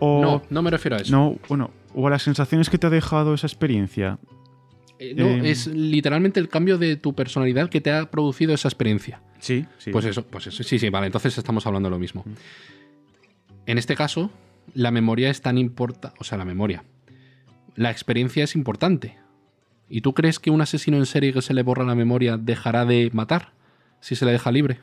o, 0.00 0.22
No, 0.22 0.42
no 0.48 0.62
me 0.62 0.70
refiero 0.70 0.96
a 0.96 1.00
eso. 1.00 1.12
no, 1.14 1.36
bueno, 1.48 1.70
o 1.94 2.06
a 2.06 2.10
las 2.10 2.22
sensaciones 2.22 2.70
que 2.70 2.78
te 2.78 2.86
ha 2.86 2.90
dejado 2.90 3.34
esa 3.34 3.46
experiencia. 3.46 4.18
Eh, 4.98 5.14
no, 5.14 5.26
eh, 5.26 5.50
es 5.50 5.66
literalmente 5.68 6.40
el 6.40 6.48
cambio 6.48 6.78
de 6.78 6.96
tu 6.96 7.14
personalidad 7.14 7.68
que 7.68 7.80
te 7.82 7.92
ha 7.92 8.10
producido 8.10 8.54
esa 8.54 8.66
experiencia. 8.68 9.20
Sí, 9.38 9.66
sí. 9.76 9.92
Pues 9.92 10.06
eso, 10.06 10.24
pues 10.26 10.46
eso. 10.48 10.62
Sí, 10.64 10.78
sí, 10.78 10.88
vale, 10.88 11.06
entonces 11.06 11.36
estamos 11.38 11.66
hablando 11.66 11.88
de 11.88 11.90
lo 11.92 11.98
mismo. 12.00 12.24
En 13.66 13.76
este 13.78 13.94
caso, 13.94 14.30
la 14.74 14.90
memoria 14.90 15.28
es 15.30 15.42
tan 15.42 15.58
importante. 15.58 16.16
O 16.18 16.24
sea, 16.24 16.38
la 16.38 16.44
memoria. 16.46 16.82
La 17.76 17.90
experiencia 17.90 18.42
es 18.44 18.56
importante. 18.56 19.18
¿Y 19.90 20.00
tú 20.02 20.12
crees 20.12 20.38
que 20.38 20.50
un 20.50 20.60
asesino 20.60 20.96
en 20.98 21.06
serie 21.06 21.32
que 21.32 21.42
se 21.42 21.54
le 21.54 21.62
borra 21.62 21.84
la 21.84 21.94
memoria 21.94 22.36
dejará 22.36 22.84
de 22.84 23.10
matar 23.12 23.52
si 24.00 24.14
se 24.16 24.24
le 24.26 24.32
deja 24.32 24.50
libre? 24.52 24.78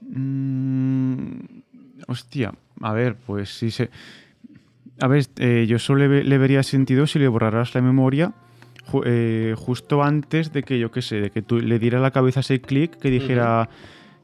Mm, 0.00 1.40
hostia, 2.08 2.52
a 2.80 2.92
ver, 2.92 3.16
pues 3.16 3.50
si 3.56 3.70
se. 3.70 3.90
A 5.00 5.08
ver, 5.08 5.26
eh, 5.38 5.66
yo 5.68 5.78
solo 5.78 6.00
le, 6.00 6.08
ve- 6.08 6.24
le 6.24 6.38
vería 6.38 6.62
sentido 6.62 7.06
si 7.06 7.18
le 7.18 7.26
borraras 7.28 7.74
la 7.74 7.80
memoria 7.82 8.32
ju- 8.92 9.02
eh, 9.04 9.54
justo 9.56 10.02
antes 10.04 10.52
de 10.52 10.62
que, 10.62 10.78
yo 10.78 10.90
qué 10.90 11.02
sé, 11.02 11.20
de 11.20 11.30
que 11.30 11.42
tú 11.42 11.58
le 11.60 11.78
dieras 11.78 12.00
la 12.02 12.10
cabeza 12.12 12.40
ese 12.40 12.60
clic 12.60 12.96
que 12.98 13.10
dijera, 13.10 13.68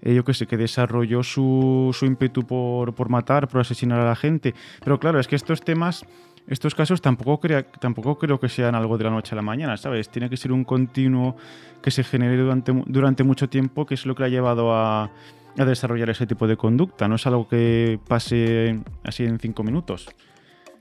eh, 0.02 0.14
yo 0.14 0.24
qué 0.24 0.32
sé, 0.34 0.46
que 0.46 0.56
desarrolló 0.56 1.22
su, 1.24 1.90
su 1.92 2.06
ímpetu 2.06 2.46
por, 2.46 2.94
por 2.94 3.08
matar, 3.08 3.48
por 3.48 3.60
asesinar 3.62 4.00
a 4.00 4.04
la 4.04 4.16
gente. 4.16 4.54
Pero 4.84 5.00
claro, 5.00 5.18
es 5.18 5.26
que 5.26 5.36
estos 5.36 5.60
temas, 5.62 6.04
estos 6.50 6.74
casos 6.74 7.00
tampoco, 7.00 7.40
crea- 7.40 7.62
tampoco 7.62 8.18
creo 8.18 8.38
que 8.38 8.48
sean 8.48 8.74
algo 8.74 8.98
de 8.98 9.04
la 9.04 9.10
noche 9.10 9.34
a 9.34 9.36
la 9.36 9.42
mañana, 9.42 9.76
¿sabes? 9.78 10.08
Tiene 10.10 10.28
que 10.28 10.36
ser 10.36 10.52
un 10.52 10.64
continuo 10.64 11.36
que 11.80 11.90
se 11.90 12.04
genere 12.04 12.36
durante, 12.36 12.72
durante 12.86 13.24
mucho 13.24 13.48
tiempo, 13.48 13.86
que 13.86 13.94
es 13.94 14.04
lo 14.04 14.14
que 14.14 14.24
le 14.24 14.26
ha 14.26 14.30
llevado 14.30 14.74
a, 14.74 15.04
a 15.04 15.64
desarrollar 15.64 16.10
ese 16.10 16.26
tipo 16.26 16.46
de 16.46 16.56
conducta. 16.56 17.08
No 17.08 17.14
es 17.14 17.26
algo 17.26 17.48
que 17.48 17.98
pase 18.06 18.80
así 19.04 19.24
en 19.24 19.38
cinco 19.38 19.62
minutos. 19.62 20.08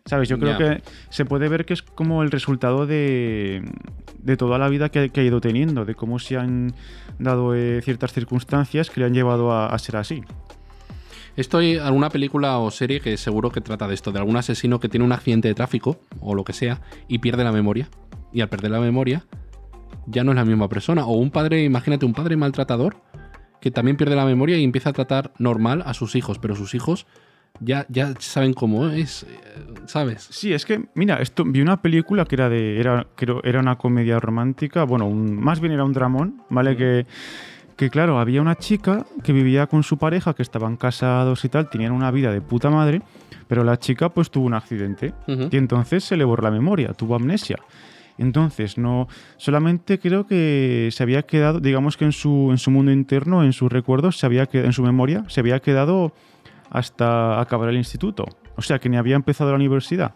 ¿Sabes? 0.06 0.28
Yo 0.28 0.40
creo 0.40 0.58
que 0.58 0.84
se 1.10 1.24
puede 1.26 1.50
ver 1.50 1.66
que 1.66 1.74
es 1.74 1.84
como 1.84 2.24
el 2.24 2.32
resultado 2.32 2.88
de, 2.88 3.62
de 4.18 4.38
toda 4.38 4.58
la 4.58 4.68
vida 4.68 4.90
que, 4.90 5.12
que 5.12 5.22
ha 5.22 5.24
ido 5.24 5.40
teniendo, 5.40 5.86
de 5.86 5.94
cómo 5.94 6.18
se 6.18 6.36
han 6.38 6.74
dado 7.20 7.54
eh, 7.54 7.82
ciertas 7.84 8.14
circunstancias 8.14 8.90
que 8.90 9.02
le 9.02 9.06
han 9.06 9.14
llevado 9.14 9.52
a, 9.52 9.68
a 9.68 9.78
ser 9.78 9.98
así. 9.98 10.24
Esto 11.40 11.60
hay 11.60 11.78
alguna 11.78 12.10
película 12.10 12.58
o 12.58 12.70
serie 12.70 13.00
que 13.00 13.16
seguro 13.16 13.50
que 13.50 13.62
trata 13.62 13.88
de 13.88 13.94
esto, 13.94 14.12
de 14.12 14.20
algún 14.20 14.36
asesino 14.36 14.80
que 14.80 14.90
tiene 14.90 15.06
un 15.06 15.12
accidente 15.14 15.48
de 15.48 15.54
tráfico 15.54 16.00
o 16.20 16.36
lo 16.36 16.44
que 16.44 16.52
sea 16.54 16.82
y 17.08 17.20
pierde 17.20 17.44
la 17.46 17.52
memoria. 17.54 17.88
Y 18.34 18.42
al 18.42 18.50
perder 18.50 18.72
la 18.72 18.80
memoria 18.82 19.26
ya 20.06 20.24
no 20.24 20.32
es 20.32 20.36
la 20.36 20.44
misma 20.44 20.68
persona. 20.68 21.06
O 21.06 21.14
un 21.18 21.32
padre, 21.32 21.64
imagínate, 21.64 22.06
un 22.06 22.14
padre 22.14 22.36
maltratador 22.36 22.98
que 23.62 23.72
también 23.72 23.96
pierde 23.96 24.16
la 24.16 24.26
memoria 24.26 24.58
y 24.58 24.64
empieza 24.66 24.90
a 24.90 24.94
tratar 24.94 25.32
normal 25.38 25.82
a 25.86 25.94
sus 25.94 26.16
hijos, 26.16 26.40
pero 26.40 26.56
sus 26.56 26.76
hijos 26.76 27.08
ya, 27.62 27.86
ya 27.90 28.14
saben 28.20 28.54
cómo 28.54 28.88
es, 28.88 29.24
eh, 29.24 29.28
¿sabes? 29.86 30.28
Sí, 30.32 30.54
es 30.54 30.66
que, 30.66 30.86
mira, 30.94 31.22
esto 31.22 31.44
vi 31.46 31.62
una 31.62 31.82
película 31.82 32.26
que 32.26 32.36
era 32.36 32.50
de. 32.50 32.80
Era, 32.80 33.08
creo, 33.16 33.42
era 33.44 33.60
una 33.60 33.78
comedia 33.78 34.20
romántica. 34.20 34.84
Bueno, 34.84 35.08
un- 35.08 35.36
más 35.36 35.60
bien 35.60 35.74
era 35.74 35.84
un 35.84 35.94
dramón, 35.94 36.42
¿vale? 36.50 36.76
Que, 36.78 37.06
que 37.80 37.90
claro, 37.90 38.20
había 38.20 38.42
una 38.42 38.58
chica 38.58 39.06
que 39.24 39.32
vivía 39.32 39.68
con 39.68 39.84
su 39.84 39.98
pareja, 39.98 40.34
que 40.34 40.42
estaban 40.42 40.76
casados 40.76 41.46
y 41.46 41.48
tal, 41.48 41.70
tenían 41.70 41.94
una 41.94 42.12
vida 42.12 42.30
de 42.30 42.42
puta 42.42 42.70
madre, 42.70 43.02
pero 43.48 43.64
la 43.64 43.80
chica 43.80 44.10
pues 44.10 44.30
tuvo 44.30 44.48
un 44.48 44.54
accidente. 44.54 45.14
Y 45.50 45.56
entonces 45.56 46.04
se 46.04 46.18
le 46.18 46.26
borró 46.26 46.44
la 46.44 46.52
memoria, 46.52 46.92
tuvo 46.92 47.16
amnesia. 47.16 47.56
Entonces, 48.18 48.78
no. 48.78 49.08
Solamente 49.38 49.98
creo 49.98 50.28
que 50.28 50.90
se 50.92 51.04
había 51.04 51.22
quedado, 51.22 51.62
digamos 51.62 51.96
que 51.96 52.04
en 52.04 52.12
su, 52.12 52.50
en 52.52 52.58
su 52.58 52.70
mundo 52.70 52.92
interno, 52.92 53.46
en 53.46 53.54
sus 53.54 53.72
recuerdos, 53.72 54.18
se 54.18 54.26
había 54.26 54.46
quedado, 54.48 54.68
en 54.68 54.74
su 54.74 54.84
memoria, 54.84 55.24
se 55.30 55.40
había 55.40 55.62
quedado 55.62 56.12
hasta 56.70 57.40
acabar 57.40 57.70
el 57.70 57.78
instituto. 57.78 58.26
O 58.58 58.62
sea, 58.62 58.80
que 58.80 58.90
ni 58.90 58.98
había 58.98 59.16
empezado 59.16 59.52
la 59.52 59.56
universidad. 59.56 60.14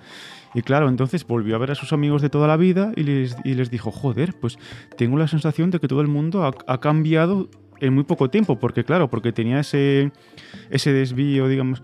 Y 0.54 0.62
claro, 0.62 0.90
entonces 0.90 1.26
volvió 1.26 1.56
a 1.56 1.60
ver 1.60 1.72
a 1.72 1.76
sus 1.76 1.94
amigos 1.94 2.22
de 2.22 2.30
toda 2.30 2.48
la 2.48 2.58
vida 2.58 2.92
y 2.96 3.04
les, 3.04 3.36
y 3.44 3.56
les 3.56 3.70
dijo, 3.70 3.92
joder, 3.92 4.34
pues 4.40 4.58
tengo 4.98 5.18
la 5.18 5.28
sensación 5.28 5.72
de 5.72 5.80
que 5.80 5.88
todo 5.88 6.02
el 6.02 6.08
mundo 6.08 6.44
ha, 6.44 6.80
cambiado 6.80 7.50
en 7.80 7.94
muy 7.94 8.04
poco 8.04 8.30
tiempo. 8.30 8.60
Porque 8.60 8.84
claro, 8.84 9.10
porque 9.10 9.32
tenía 9.32 9.60
ese, 9.60 10.12
ese 10.70 10.94
desvío, 10.94 11.48
digamos, 11.48 11.82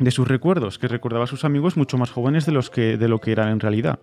de 0.00 0.10
sus 0.10 0.26
recuerdos, 0.26 0.78
que 0.78 0.88
recordaba 0.88 1.24
a 1.24 1.26
sus 1.26 1.44
amigos 1.44 1.76
mucho 1.76 1.98
más 1.98 2.10
jóvenes 2.10 2.46
de, 2.46 2.52
los 2.52 2.70
que, 2.70 2.96
de 2.96 3.08
lo 3.08 3.20
que 3.20 3.32
eran 3.32 3.48
en 3.48 3.60
realidad. 3.60 4.00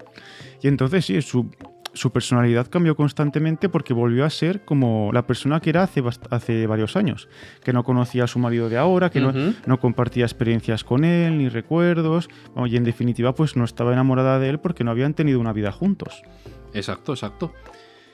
Y 0.61 0.67
entonces 0.67 1.05
sí, 1.05 1.21
su, 1.21 1.49
su 1.97 2.11
personalidad 2.11 2.67
cambió 2.69 2.95
constantemente 2.95 3.67
porque 3.67 3.93
volvió 3.93 4.23
a 4.23 4.29
ser 4.29 4.63
como 4.63 5.09
la 5.11 5.27
persona 5.27 5.59
que 5.59 5.71
era 5.71 5.83
hace, 5.83 6.01
hace 6.29 6.65
varios 6.67 6.95
años, 6.95 7.27
que 7.63 7.73
no 7.73 7.83
conocía 7.83 8.23
a 8.23 8.27
su 8.27 8.39
marido 8.39 8.69
de 8.69 8.77
ahora, 8.77 9.09
que 9.09 9.19
no- 9.19 9.33
no, 9.65 9.79
compartía 9.79 10.23
experiencias 10.25 10.83
con 10.83 11.03
él, 11.03 11.37
ni 11.37 11.49
recuerdos, 11.49 12.29
y 12.67 12.77
en 12.77 12.83
definitiva 12.85 13.35
pues 13.35 13.55
no 13.57 13.65
estaba 13.65 13.91
enamorada 13.91 14.39
de 14.39 14.49
él 14.49 14.59
porque 14.59 14.83
no 14.83 14.91
habían 14.91 15.13
tenido 15.13 15.39
una 15.39 15.51
vida 15.53 15.71
juntos. 15.71 16.21
Exacto, 16.73 17.11
exacto. 17.13 17.51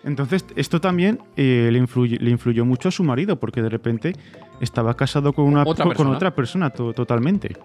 Entonces, 0.04 0.46
esto 0.58 0.82
también 0.82 1.20
eh, 1.38 1.70
le, 1.72 1.80
influye- 1.80 2.20
le 2.20 2.30
influyó 2.30 2.66
mucho 2.66 2.90
a 2.90 2.92
su 2.92 3.04
marido, 3.04 3.40
porque 3.40 3.62
de 3.62 3.70
repente 3.70 4.14
estaba 4.60 4.96
casado 4.96 5.32
con, 5.34 5.46
una, 5.46 5.62
Otra 5.64 5.86
con- 5.86 5.94
con 5.94 5.98
persona. 5.98 6.16
otra 6.18 6.36
persona 6.36 6.70
to- 6.72 6.94
totalmente. 6.94 7.56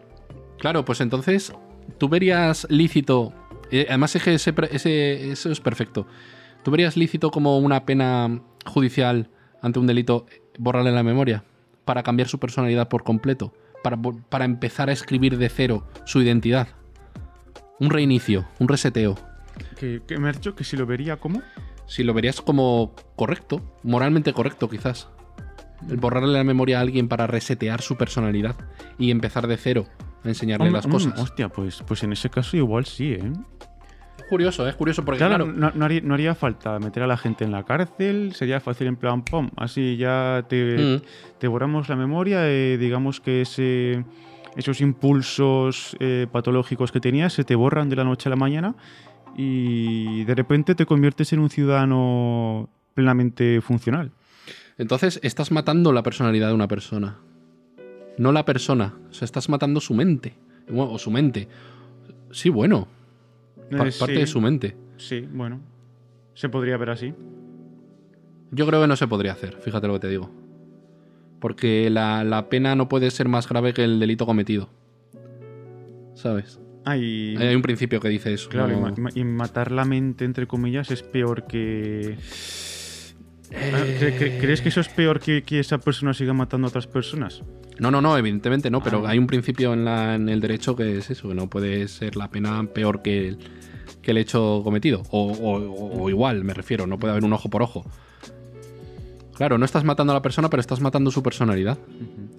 Claro, 0.58 0.84
pues 0.84 1.00
entonces 1.00 1.52
tú 1.98 2.08
verías 2.08 2.66
lícito. 2.70 3.32
Eh, 3.70 3.87
además, 3.88 4.14
es 4.16 4.22
que 4.22 4.34
ese, 4.34 5.30
eso 5.30 5.50
es 5.50 5.60
perfecto. 5.60 6.06
¿Tú 6.62 6.70
verías 6.70 6.96
lícito 6.96 7.30
como 7.30 7.58
una 7.58 7.84
pena 7.84 8.40
judicial 8.66 9.30
ante 9.62 9.78
un 9.78 9.87
delito 9.87 10.26
borrarle 10.58 10.92
la 10.92 11.02
memoria? 11.02 11.44
Para 11.84 12.02
cambiar 12.02 12.28
su 12.28 12.38
personalidad 12.38 12.88
por 12.88 13.04
completo. 13.04 13.52
Para, 13.82 13.96
para 13.96 14.44
empezar 14.44 14.88
a 14.90 14.92
escribir 14.92 15.38
de 15.38 15.48
cero 15.48 15.87
su 16.04 16.20
identidad. 16.20 16.68
Un 17.78 17.90
reinicio, 17.90 18.46
un 18.58 18.68
reseteo. 18.68 19.16
Que, 19.78 20.02
que 20.06 20.18
me 20.18 20.28
ha 20.28 20.32
dicho 20.32 20.54
que 20.54 20.64
si 20.64 20.76
lo 20.76 20.87
vería 20.87 21.16
como. 21.16 21.42
Si 21.87 22.02
lo 22.02 22.12
verías 22.12 22.40
como 22.40 22.94
correcto, 23.16 23.62
moralmente 23.82 24.32
correcto 24.32 24.68
quizás. 24.68 25.08
El 25.88 25.96
borrarle 25.96 26.32
la 26.32 26.44
memoria 26.44 26.78
a 26.78 26.80
alguien 26.80 27.08
para 27.08 27.28
resetear 27.28 27.80
su 27.80 27.96
personalidad 27.96 28.56
y 28.98 29.10
empezar 29.10 29.46
de 29.46 29.56
cero 29.56 29.87
enseñarle 30.28 30.66
Hombre, 30.66 30.78
las 30.78 30.87
mm, 30.87 30.90
cosas. 30.90 31.20
hostia, 31.20 31.49
pues, 31.49 31.82
pues 31.87 32.02
en 32.02 32.12
ese 32.12 32.30
caso 32.30 32.56
igual 32.56 32.85
sí, 32.87 33.12
¿eh? 33.14 33.32
Curioso, 34.28 34.68
es 34.68 34.75
curioso 34.75 35.04
porque 35.04 35.18
Claro, 35.18 35.47
claro, 35.47 35.52
No, 35.58 35.70
no 35.75 35.85
haría, 35.87 36.00
no 36.02 36.12
haría 36.14 36.35
falta 36.35 36.78
meter 36.78 37.02
a 37.02 37.06
la 37.06 37.16
gente 37.16 37.44
en 37.44 37.50
la 37.52 37.62
cárcel, 37.64 38.32
sería 38.35 38.61
fácil 38.61 38.87
en 38.88 38.97
plan, 38.97 39.23
pum, 39.25 39.49
así 39.56 39.97
ya 39.97 40.44
te, 40.49 40.76
Mm. 40.99 41.02
te 41.38 41.49
borramos 41.49 41.88
la 41.88 41.97
memoria, 41.97 42.40
eh, 42.49 42.76
digamos 42.78 43.20
que 43.20 43.40
ese, 43.42 44.04
esos 44.56 44.80
impulsos 44.82 45.97
eh, 46.00 46.26
patológicos 46.30 46.92
que 46.92 47.00
tenías 47.00 47.32
se 47.32 47.44
te 47.44 47.54
borran 47.54 47.88
de 47.88 47.97
la 47.97 48.04
noche 48.04 48.28
a 48.28 48.30
la 48.30 48.37
mañana 48.37 48.75
y 49.37 50.25
de 50.25 50.35
repente 50.35 50.75
te 50.75 50.85
conviertes 50.85 51.32
en 51.32 51.38
un 51.38 51.49
ciudadano 51.49 52.68
plenamente 52.94 53.61
funcional. 53.62 54.11
Entonces 54.76 55.20
estás 55.23 55.52
matando 55.52 55.92
la 55.92 56.02
personalidad 56.02 56.49
de 56.49 56.54
una 56.54 56.68
persona. 56.68 57.18
No 58.18 58.32
la 58.32 58.44
persona. 58.44 58.94
O 59.10 59.12
sea, 59.14 59.25
estás 59.26 59.48
matando 59.48 59.80
su 59.80 59.94
mente. 59.94 60.34
Bueno, 60.68 60.92
O 60.92 60.98
su 60.98 61.10
mente. 61.10 61.48
Sí, 62.30 62.50
bueno. 62.50 62.87
pa- 63.70 63.88
Eh, 63.88 63.92
parte 63.98 64.14
de 64.18 64.26
su 64.26 64.40
mente. 64.40 64.76
Sí, 64.96 65.26
bueno, 65.32 65.60
se 66.34 66.48
podría 66.48 66.76
ver 66.76 66.90
así. 66.90 67.14
Yo 68.50 68.66
creo 68.66 68.80
que 68.82 68.87
no 68.88 68.96
se 68.96 69.06
podría 69.06 69.32
hacer, 69.32 69.56
fíjate 69.60 69.87
lo 69.87 69.94
que 69.94 70.00
te 70.00 70.08
digo. 70.08 70.30
Porque 71.40 71.88
la, 71.90 72.25
la 72.25 72.48
pena 72.48 72.75
no 72.75 72.88
puede 72.88 73.10
ser 73.10 73.28
más 73.28 73.48
grave 73.48 73.72
que 73.75 73.84
el 73.84 74.00
delito 74.00 74.26
cometido. 74.26 74.68
¿Sabes? 76.14 76.58
Ah, 76.84 76.96
y, 76.96 77.37
Hay 77.37 77.54
un 77.54 77.62
principio 77.62 78.00
que 78.00 78.08
dice 78.08 78.32
eso. 78.32 78.48
claro, 78.48 78.72
y 78.72 78.76
no- 78.76 78.80
ma- 78.80 78.94
ma- 78.96 79.10
y 79.14 79.22
matar 79.25 79.70
la 79.70 79.84
mente, 79.84 80.25
entre 80.25 80.46
comillas, 80.46 80.90
es 80.90 81.02
peor 81.02 81.46
que... 81.46 82.16
Ah, 83.55 83.85
¿cre- 83.99 84.17
cre- 84.19 84.40
¿Crees 84.40 84.61
que 84.61 84.69
eso 84.69 84.81
es 84.81 84.88
peor 84.88 85.21
que, 85.21 85.43
que 85.43 85.59
esa 85.61 85.78
persona 85.78 86.12
siga 86.14 86.33
matando 86.35 86.67
a 86.67 86.69
otras 86.71 86.87
personas? 86.87 87.43
No, 87.78 87.90
no, 87.90 88.00
no, 88.02 88.17
evidentemente 88.19 88.71
no, 88.71 88.83
pero 88.83 89.07
Ah. 89.07 89.11
hay 89.11 89.19
un 89.19 89.26
principio 89.26 89.73
en, 89.73 89.85
la- 89.85 90.14
en 90.17 90.28
el 90.28 90.40
derecho 90.40 90.76
que 90.76 90.99
es 90.99 91.11
eso, 91.11 91.28
que 91.28 91.35
no 91.35 91.49
puede 91.49 91.88
ser 91.88 92.17
la 92.17 92.28
pena 92.31 92.62
peor 92.75 93.02
que 93.02 93.28
el, 93.28 93.38
que 94.02 94.11
el 94.11 94.19
hecho 94.19 94.61
cometido. 94.64 95.02
O, 95.11 95.33
o- 95.33 96.02
o 96.02 96.11
igual, 96.11 96.45
me 96.45 96.55
refiero, 96.55 96.87
no 96.87 96.99
puede 96.99 97.12
haber 97.12 97.25
un 97.25 97.33
ojo 97.33 97.49
por 97.49 97.62
ojo. 97.62 97.85
Claro, 99.35 99.57
no 99.57 99.64
estás 99.64 99.85
matando 99.85 100.12
a 100.12 100.17
la 100.17 100.23
persona, 100.23 100.50
pero 100.50 100.61
estás 100.61 100.81
matando 100.81 101.11
su 101.12 101.23
personalidad, 101.23 101.78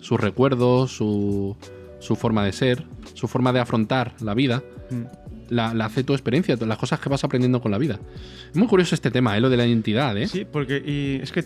sus 0.01 0.19
recuerdos, 0.19 0.91
su, 0.95 1.55
su 1.99 2.15
forma 2.17 2.43
de 2.43 2.51
ser, 2.51 2.83
su 3.13 3.27
forma 3.29 3.53
de 3.53 3.61
afrontar 3.61 4.13
la 4.21 4.33
vida. 4.33 4.61
Mm. 4.91 5.03
La, 5.49 5.73
la 5.73 5.85
hace 5.85 6.03
tu 6.03 6.13
experiencia, 6.13 6.55
las 6.59 6.77
cosas 6.77 6.99
que 6.99 7.09
vas 7.09 7.23
aprendiendo 7.23 7.59
con 7.61 7.71
la 7.71 7.77
vida. 7.77 7.99
Es 8.51 8.55
muy 8.55 8.67
curioso 8.67 8.95
este 8.95 9.09
tema, 9.11 9.35
¿eh? 9.37 9.41
lo 9.41 9.49
de 9.49 9.57
la 9.57 9.65
identidad, 9.65 10.15
¿eh? 10.17 10.27
Sí, 10.27 10.45
porque 10.49 10.77
y 10.85 11.19
es 11.23 11.31
que 11.31 11.43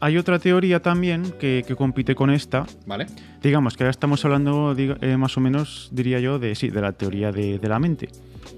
hay 0.00 0.16
otra 0.18 0.38
teoría 0.38 0.80
también 0.80 1.32
que, 1.38 1.64
que 1.66 1.76
compite 1.76 2.14
con 2.14 2.30
esta. 2.30 2.66
¿Vale? 2.86 3.06
Digamos 3.42 3.76
que 3.76 3.84
ahora 3.84 3.90
estamos 3.92 4.24
hablando 4.24 4.74
diga- 4.74 4.98
eh, 5.00 5.16
más 5.16 5.36
o 5.36 5.40
menos, 5.40 5.88
diría 5.92 6.18
yo, 6.20 6.38
de 6.38 6.54
sí, 6.54 6.68
de 6.68 6.80
la 6.80 6.92
teoría 6.92 7.30
de, 7.32 7.58
de 7.58 7.68
la 7.68 7.78
mente. 7.78 8.08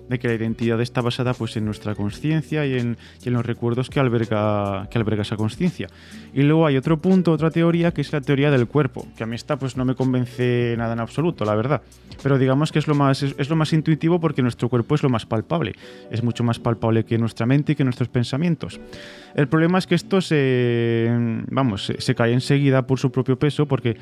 De 0.08 0.18
que 0.18 0.28
la 0.28 0.34
identidad 0.34 0.80
está 0.80 1.00
basada 1.00 1.34
pues, 1.34 1.56
en 1.56 1.64
nuestra 1.64 1.94
conciencia 1.94 2.66
y 2.66 2.78
en, 2.78 2.96
y 3.24 3.28
en 3.28 3.34
los 3.34 3.44
recuerdos 3.44 3.90
que 3.90 4.00
alberga, 4.00 4.88
que 4.90 4.98
alberga 4.98 5.22
esa 5.22 5.36
conciencia. 5.36 5.88
Y 6.32 6.42
luego 6.42 6.66
hay 6.66 6.76
otro 6.76 6.98
punto, 6.98 7.32
otra 7.32 7.50
teoría, 7.50 7.92
que 7.92 8.00
es 8.00 8.12
la 8.12 8.20
teoría 8.20 8.50
del 8.50 8.66
cuerpo, 8.66 9.06
que 9.16 9.24
a 9.24 9.26
mí 9.26 9.34
esta 9.34 9.58
pues, 9.58 9.76
no 9.76 9.84
me 9.84 9.94
convence 9.94 10.74
nada 10.76 10.92
en 10.92 11.00
absoluto, 11.00 11.44
la 11.44 11.54
verdad. 11.54 11.82
Pero 12.22 12.38
digamos 12.38 12.72
que 12.72 12.78
es 12.78 12.88
lo, 12.88 12.94
más, 12.94 13.22
es, 13.22 13.48
lo 13.48 13.56
más 13.56 13.72
intuitivo 13.72 14.20
porque 14.20 14.42
nuestro 14.42 14.68
cuerpo 14.68 14.94
es 14.94 15.02
lo 15.02 15.08
más 15.08 15.26
palpable. 15.26 15.74
Es 16.10 16.22
mucho 16.22 16.44
más 16.44 16.58
palpable 16.58 17.04
que 17.04 17.18
nuestra 17.18 17.46
mente 17.46 17.72
y 17.72 17.74
que 17.76 17.84
nuestros 17.84 18.08
pensamientos. 18.08 18.80
El 19.34 19.48
problema 19.48 19.78
es 19.78 19.86
que 19.86 19.94
esto 19.94 20.20
se, 20.20 21.10
vamos, 21.50 21.92
se 21.98 22.14
cae 22.14 22.32
enseguida 22.32 22.86
por 22.86 22.98
su 22.98 23.10
propio 23.10 23.38
peso 23.38 23.66
porque 23.66 23.96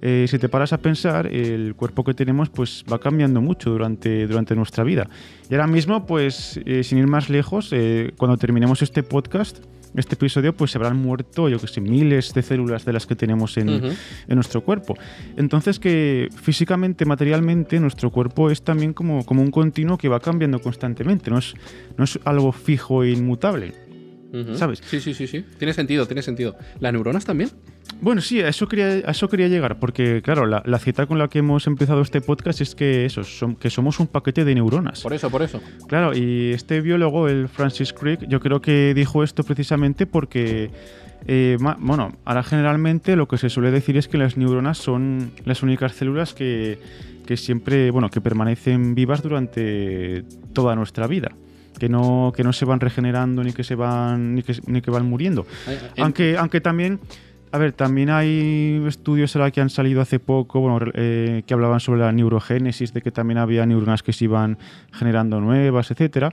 eh, 0.00 0.26
si 0.28 0.38
te 0.38 0.48
paras 0.48 0.72
a 0.72 0.78
pensar, 0.78 1.26
el 1.26 1.74
cuerpo 1.74 2.04
que 2.04 2.14
tenemos 2.14 2.50
pues 2.50 2.84
va 2.90 2.98
cambiando 2.98 3.40
mucho 3.40 3.70
durante, 3.70 4.26
durante 4.26 4.54
nuestra 4.54 4.84
vida. 4.84 5.08
Y 5.50 5.54
ahora 5.54 5.66
mismo, 5.66 6.06
pues 6.06 6.60
eh, 6.64 6.84
sin 6.84 6.98
ir 6.98 7.06
más 7.06 7.28
lejos, 7.28 7.70
eh, 7.72 8.12
cuando 8.16 8.36
terminemos 8.36 8.82
este 8.82 9.02
podcast, 9.02 9.58
este 9.96 10.14
episodio, 10.14 10.54
pues 10.54 10.70
se 10.70 10.78
habrán 10.78 10.98
muerto, 10.98 11.48
yo 11.48 11.58
que 11.58 11.66
sé, 11.66 11.80
miles 11.80 12.32
de 12.34 12.42
células 12.42 12.84
de 12.84 12.92
las 12.92 13.06
que 13.06 13.16
tenemos 13.16 13.56
en, 13.56 13.68
en 13.68 14.34
nuestro 14.34 14.60
cuerpo. 14.60 14.94
Entonces 15.36 15.80
que 15.80 16.28
físicamente, 16.36 17.04
materialmente, 17.04 17.80
nuestro 17.80 18.10
cuerpo 18.10 18.50
es 18.50 18.62
también 18.62 18.92
como, 18.92 19.24
como 19.24 19.42
un 19.42 19.50
continuo 19.50 19.96
que 19.96 20.08
va 20.08 20.20
cambiando 20.20 20.60
constantemente, 20.60 21.30
no 21.30 21.38
es, 21.38 21.54
no 21.96 22.04
es 22.04 22.18
algo 22.24 22.52
fijo 22.52 23.02
e 23.02 23.10
inmutable. 23.10 23.87
¿Sabes? 24.56 24.82
Sí, 24.84 25.00
sí, 25.00 25.14
sí, 25.14 25.26
sí. 25.26 25.44
Tiene 25.58 25.72
sentido, 25.72 26.06
tiene 26.06 26.20
sentido. 26.22 26.54
¿Las 26.80 26.92
neuronas 26.92 27.24
también? 27.24 27.50
Bueno, 28.02 28.20
sí, 28.20 28.40
a 28.42 28.48
eso 28.48 28.68
quería, 28.68 28.86
a 28.86 29.10
eso 29.12 29.28
quería 29.28 29.48
llegar, 29.48 29.78
porque 29.80 30.20
claro, 30.22 30.44
la, 30.46 30.62
la 30.66 30.78
cita 30.78 31.06
con 31.06 31.18
la 31.18 31.28
que 31.28 31.38
hemos 31.38 31.66
empezado 31.66 32.02
este 32.02 32.20
podcast 32.20 32.60
es 32.60 32.74
que 32.74 33.06
eso, 33.06 33.24
son, 33.24 33.56
que 33.56 33.70
somos 33.70 33.98
un 34.00 34.06
paquete 34.06 34.44
de 34.44 34.54
neuronas. 34.54 35.00
Por 35.00 35.14
eso, 35.14 35.30
por 35.30 35.40
eso. 35.42 35.60
Claro, 35.88 36.14
y 36.14 36.52
este 36.52 36.80
biólogo, 36.82 37.28
el 37.28 37.48
Francis 37.48 37.92
Crick, 37.94 38.28
yo 38.28 38.38
creo 38.40 38.60
que 38.60 38.92
dijo 38.94 39.24
esto 39.24 39.42
precisamente 39.44 40.06
porque, 40.06 40.70
eh, 41.26 41.56
ma- 41.58 41.78
bueno, 41.80 42.12
ahora 42.26 42.42
generalmente 42.42 43.16
lo 43.16 43.26
que 43.28 43.38
se 43.38 43.48
suele 43.48 43.70
decir 43.70 43.96
es 43.96 44.08
que 44.08 44.18
las 44.18 44.36
neuronas 44.36 44.76
son 44.76 45.30
las 45.46 45.62
únicas 45.62 45.92
células 45.94 46.34
que, 46.34 46.78
que 47.26 47.38
siempre, 47.38 47.90
bueno, 47.90 48.10
que 48.10 48.20
permanecen 48.20 48.94
vivas 48.94 49.22
durante 49.22 50.24
toda 50.52 50.76
nuestra 50.76 51.06
vida. 51.06 51.32
Que 51.78 51.88
no, 51.88 52.32
que 52.34 52.42
no 52.44 52.52
se 52.52 52.64
van 52.64 52.80
regenerando 52.80 53.42
ni 53.44 53.52
que 53.52 53.64
se 53.64 53.74
van 53.74 54.34
ni 54.34 54.42
que, 54.42 54.54
ni 54.66 54.80
que 54.80 54.90
van 54.90 55.06
muriendo. 55.06 55.46
En- 55.96 56.04
Aunque, 56.04 56.36
aunque 56.36 56.60
también, 56.60 57.00
a 57.52 57.58
ver, 57.58 57.72
también 57.72 58.10
hay 58.10 58.82
estudios 58.86 59.34
ahora 59.36 59.50
que 59.50 59.60
han 59.60 59.70
salido 59.70 60.00
hace 60.00 60.18
poco, 60.18 60.60
bueno, 60.60 60.90
eh, 60.94 61.42
que 61.46 61.54
hablaban 61.54 61.80
sobre 61.80 62.00
la 62.00 62.12
neurogénesis, 62.12 62.92
de 62.92 63.00
que 63.02 63.10
también 63.10 63.38
había 63.38 63.64
neuronas 63.64 64.02
que 64.02 64.12
se 64.12 64.24
iban 64.24 64.58
generando 64.92 65.40
nuevas, 65.40 65.90
etcétera. 65.90 66.32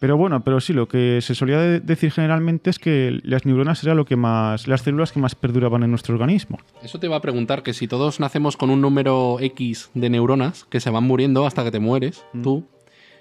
Pero 0.00 0.16
bueno, 0.16 0.44
pero 0.44 0.60
sí, 0.60 0.72
lo 0.72 0.86
que 0.86 1.18
se 1.20 1.34
solía 1.34 1.58
de- 1.58 1.80
decir 1.80 2.12
generalmente 2.12 2.70
es 2.70 2.78
que 2.78 3.18
las 3.24 3.44
neuronas 3.44 3.82
eran 3.82 3.96
lo 3.96 4.04
que 4.04 4.14
más, 4.14 4.68
las 4.68 4.82
células 4.82 5.10
que 5.10 5.18
más 5.18 5.34
perduraban 5.34 5.82
en 5.82 5.90
nuestro 5.90 6.14
organismo. 6.14 6.60
Eso 6.84 7.00
te 7.00 7.08
va 7.08 7.16
a 7.16 7.20
preguntar 7.20 7.64
que 7.64 7.74
si 7.74 7.88
todos 7.88 8.20
nacemos 8.20 8.56
con 8.56 8.70
un 8.70 8.80
número 8.80 9.38
X 9.40 9.90
de 9.94 10.08
neuronas 10.08 10.66
que 10.70 10.78
se 10.78 10.90
van 10.90 11.02
muriendo 11.02 11.46
hasta 11.48 11.64
que 11.64 11.72
te 11.72 11.80
mueres, 11.80 12.22
Mm. 12.32 12.42
tú, 12.42 12.64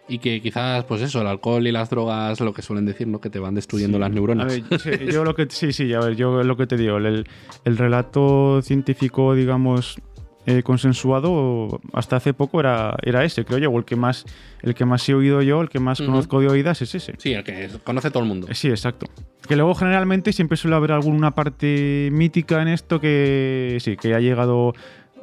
y 0.07 0.19
que 0.19 0.41
quizás, 0.41 0.83
pues 0.85 1.01
eso, 1.01 1.21
el 1.21 1.27
alcohol 1.27 1.65
y 1.67 1.71
las 1.71 1.89
drogas, 1.89 2.39
lo 2.39 2.53
que 2.53 2.61
suelen 2.61 2.85
decir, 2.85 3.07
¿no? 3.07 3.19
Que 3.19 3.29
te 3.29 3.39
van 3.39 3.55
destruyendo 3.55 3.99
las 3.99 4.07
A 4.09 4.13
neuronas. 4.13 4.47
ver, 4.47 4.79
sí, 4.79 4.91
yo 5.11 5.23
lo 5.23 5.35
que 5.35 5.47
sí, 5.49 5.73
sí, 5.73 5.93
a 5.93 5.99
ver, 5.99 6.15
yo 6.15 6.43
lo 6.43 6.55
que 6.57 6.67
te 6.67 6.77
digo, 6.77 6.97
el, 6.97 7.25
el 7.65 7.77
relato 7.77 8.61
científico, 8.61 9.35
digamos, 9.35 9.97
eh, 10.45 10.63
consensuado 10.63 11.81
hasta 11.91 12.15
hace 12.15 12.33
poco 12.33 12.61
era, 12.61 12.95
era 13.03 13.25
ese, 13.25 13.43
creo 13.43 13.59
yo, 13.59 13.69
o 13.69 13.77
el 13.77 13.83
que 13.83 13.97
más, 13.97 14.23
el 14.61 14.75
que 14.75 14.85
más 14.85 15.07
he 15.09 15.13
oído 15.13 15.41
yo, 15.41 15.59
el 15.61 15.67
que 15.67 15.79
más 15.81 15.99
conozco 16.01 16.39
de 16.39 16.47
oídas 16.47 16.81
es 16.81 16.95
ese. 16.95 17.15
Sí, 17.17 17.33
el 17.33 17.43
que 17.43 17.69
conoce 17.83 18.11
todo 18.11 18.23
el 18.23 18.29
mundo. 18.29 18.47
Sí, 18.53 18.69
exacto. 18.69 19.07
Que 19.45 19.57
luego 19.57 19.75
generalmente 19.75 20.31
siempre 20.31 20.57
suele 20.57 20.77
haber 20.77 20.93
alguna 20.93 21.31
parte 21.35 22.09
mítica 22.13 22.61
en 22.61 22.69
esto 22.69 23.01
que 23.01 23.77
sí, 23.81 23.97
que 23.97 24.13
ha 24.13 24.19
llegado 24.19 24.73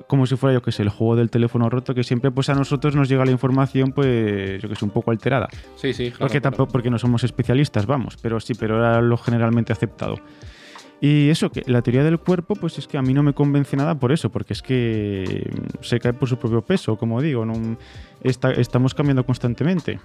como 0.07 0.27
si 0.27 0.37
fuera 0.37 0.55
yo 0.55 0.63
que 0.63 0.73
sé, 0.73 0.83
el 0.83 0.89
juego 0.91 1.17
del 1.17 1.31
teléfono 1.31 1.69
roto, 1.71 1.95
que 1.95 2.05
siempre 2.05 2.31
pues 2.31 2.49
a 2.49 2.55
nosotros 2.55 2.95
nos 2.95 3.09
llega 3.09 3.25
la 3.25 3.31
información 3.31 3.93
pues 3.93 4.61
yo 4.63 4.69
que 4.69 4.77
sé, 4.77 4.85
un 4.85 4.91
poco 4.91 5.11
alterada. 5.11 5.49
Sí, 5.77 5.93
sí, 5.93 6.05
claro. 6.11 6.19
Porque 6.21 6.41
claro. 6.41 6.57
tampoco 6.57 6.73
porque 6.73 6.91
no 6.91 6.99
somos 6.99 7.25
especialistas, 7.25 7.87
vamos, 7.87 8.17
pero 8.21 8.39
sí, 8.41 8.55
pero 8.55 8.77
era 8.79 9.01
lo 9.01 9.17
generalmente 9.17 9.73
aceptado. 9.73 10.17
Y 11.01 11.29
eso, 11.29 11.51
que 11.51 11.63
la 11.67 11.83
teoría 11.83 12.03
del 12.05 12.19
cuerpo, 12.19 12.55
pues 12.55 12.79
es 12.79 12.87
que 12.87 12.97
a 12.97 13.03
mí 13.03 13.13
no 13.13 13.23
me 13.23 13.35
convence 13.35 13.77
nada 13.77 13.95
por 13.97 14.11
eso, 14.13 14.31
porque 14.31 14.55
es 14.55 14.63
que 14.63 15.51
se 15.83 15.99
cae 15.99 16.15
por 16.15 16.29
su 16.29 16.39
propio 16.39 16.63
peso, 16.63 16.97
como 16.97 17.21
digo, 17.21 17.45
no, 17.45 17.77
está- 18.23 18.53
estamos 18.53 18.95
cambiando 18.95 19.27
constantemente. 19.27 20.01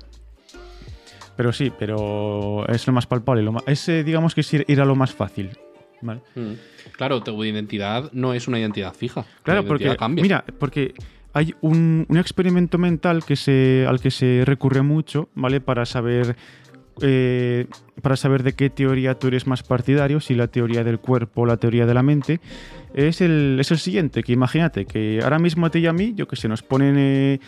Pero 1.37 1.53
sí, 1.53 1.71
pero 1.77 2.67
es 2.67 2.85
lo 2.85 2.91
más 2.91 3.07
palpable, 3.07 3.41
lo 3.43 3.53
más, 3.53 3.63
ese 3.65 4.03
digamos 4.03 4.35
que 4.35 4.41
es 4.41 4.53
ir, 4.53 4.65
ir 4.67 4.81
a 4.81 4.85
lo 4.85 4.95
más 4.95 5.13
fácil. 5.13 5.51
¿Vale? 6.01 6.21
Mm. 6.35 6.53
Claro, 6.93 7.21
tu 7.21 7.43
identidad 7.43 8.11
no 8.13 8.33
es 8.33 8.47
una 8.47 8.59
identidad 8.59 8.93
fija. 8.93 9.25
Claro, 9.43 9.65
porque 9.65 9.95
cambia. 9.95 10.21
mira, 10.21 10.45
porque 10.59 10.93
hay 11.33 11.53
un, 11.61 12.05
un 12.09 12.17
experimento 12.17 12.77
mental 12.77 13.23
que 13.23 13.35
se, 13.35 13.85
al 13.87 13.99
que 13.99 14.11
se 14.11 14.43
recurre 14.45 14.81
mucho, 14.81 15.29
¿vale? 15.35 15.61
Para 15.61 15.85
saber 15.85 16.35
eh, 17.01 17.67
para 18.01 18.15
saber 18.15 18.43
de 18.43 18.53
qué 18.53 18.69
teoría 18.69 19.15
tú 19.15 19.27
eres 19.27 19.45
más 19.45 19.63
partidario, 19.63 20.19
si 20.19 20.35
la 20.35 20.47
teoría 20.47 20.83
del 20.83 20.99
cuerpo 20.99 21.41
o 21.41 21.45
la 21.45 21.57
teoría 21.57 21.85
de 21.85 21.93
la 21.93 22.03
mente, 22.03 22.39
es 22.93 23.21
el, 23.21 23.57
es 23.59 23.71
el 23.71 23.77
siguiente, 23.77 24.23
que 24.23 24.31
imagínate 24.31 24.85
que 24.85 25.19
ahora 25.21 25.37
mismo 25.37 25.65
a 25.65 25.69
ti 25.69 25.79
y 25.79 25.87
a 25.87 25.93
mí, 25.93 26.13
yo 26.15 26.27
que 26.27 26.35
sé, 26.35 26.47
nos 26.47 26.63
ponen 26.63 26.95
eh, 26.97 27.39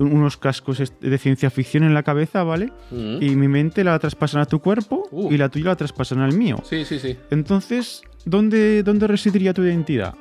unos 0.00 0.36
cascos 0.36 0.82
de 1.00 1.18
ciencia 1.18 1.50
ficción 1.50 1.84
en 1.84 1.94
la 1.94 2.02
cabeza, 2.02 2.42
¿vale? 2.44 2.72
Y 2.90 3.30
mi 3.36 3.48
mente 3.48 3.84
la 3.84 3.98
traspasan 3.98 4.40
a 4.40 4.46
tu 4.46 4.60
cuerpo 4.60 5.08
Uh. 5.10 5.32
y 5.32 5.36
la 5.38 5.48
tuya 5.48 5.66
la 5.66 5.76
traspasan 5.76 6.20
al 6.20 6.32
mío. 6.32 6.56
Sí, 6.64 6.84
sí, 6.84 6.98
sí. 6.98 7.16
Entonces, 7.30 8.02
¿dónde, 8.24 8.82
dónde 8.82 9.06
residiría 9.06 9.54
tu 9.54 9.62
identidad? 9.62 10.14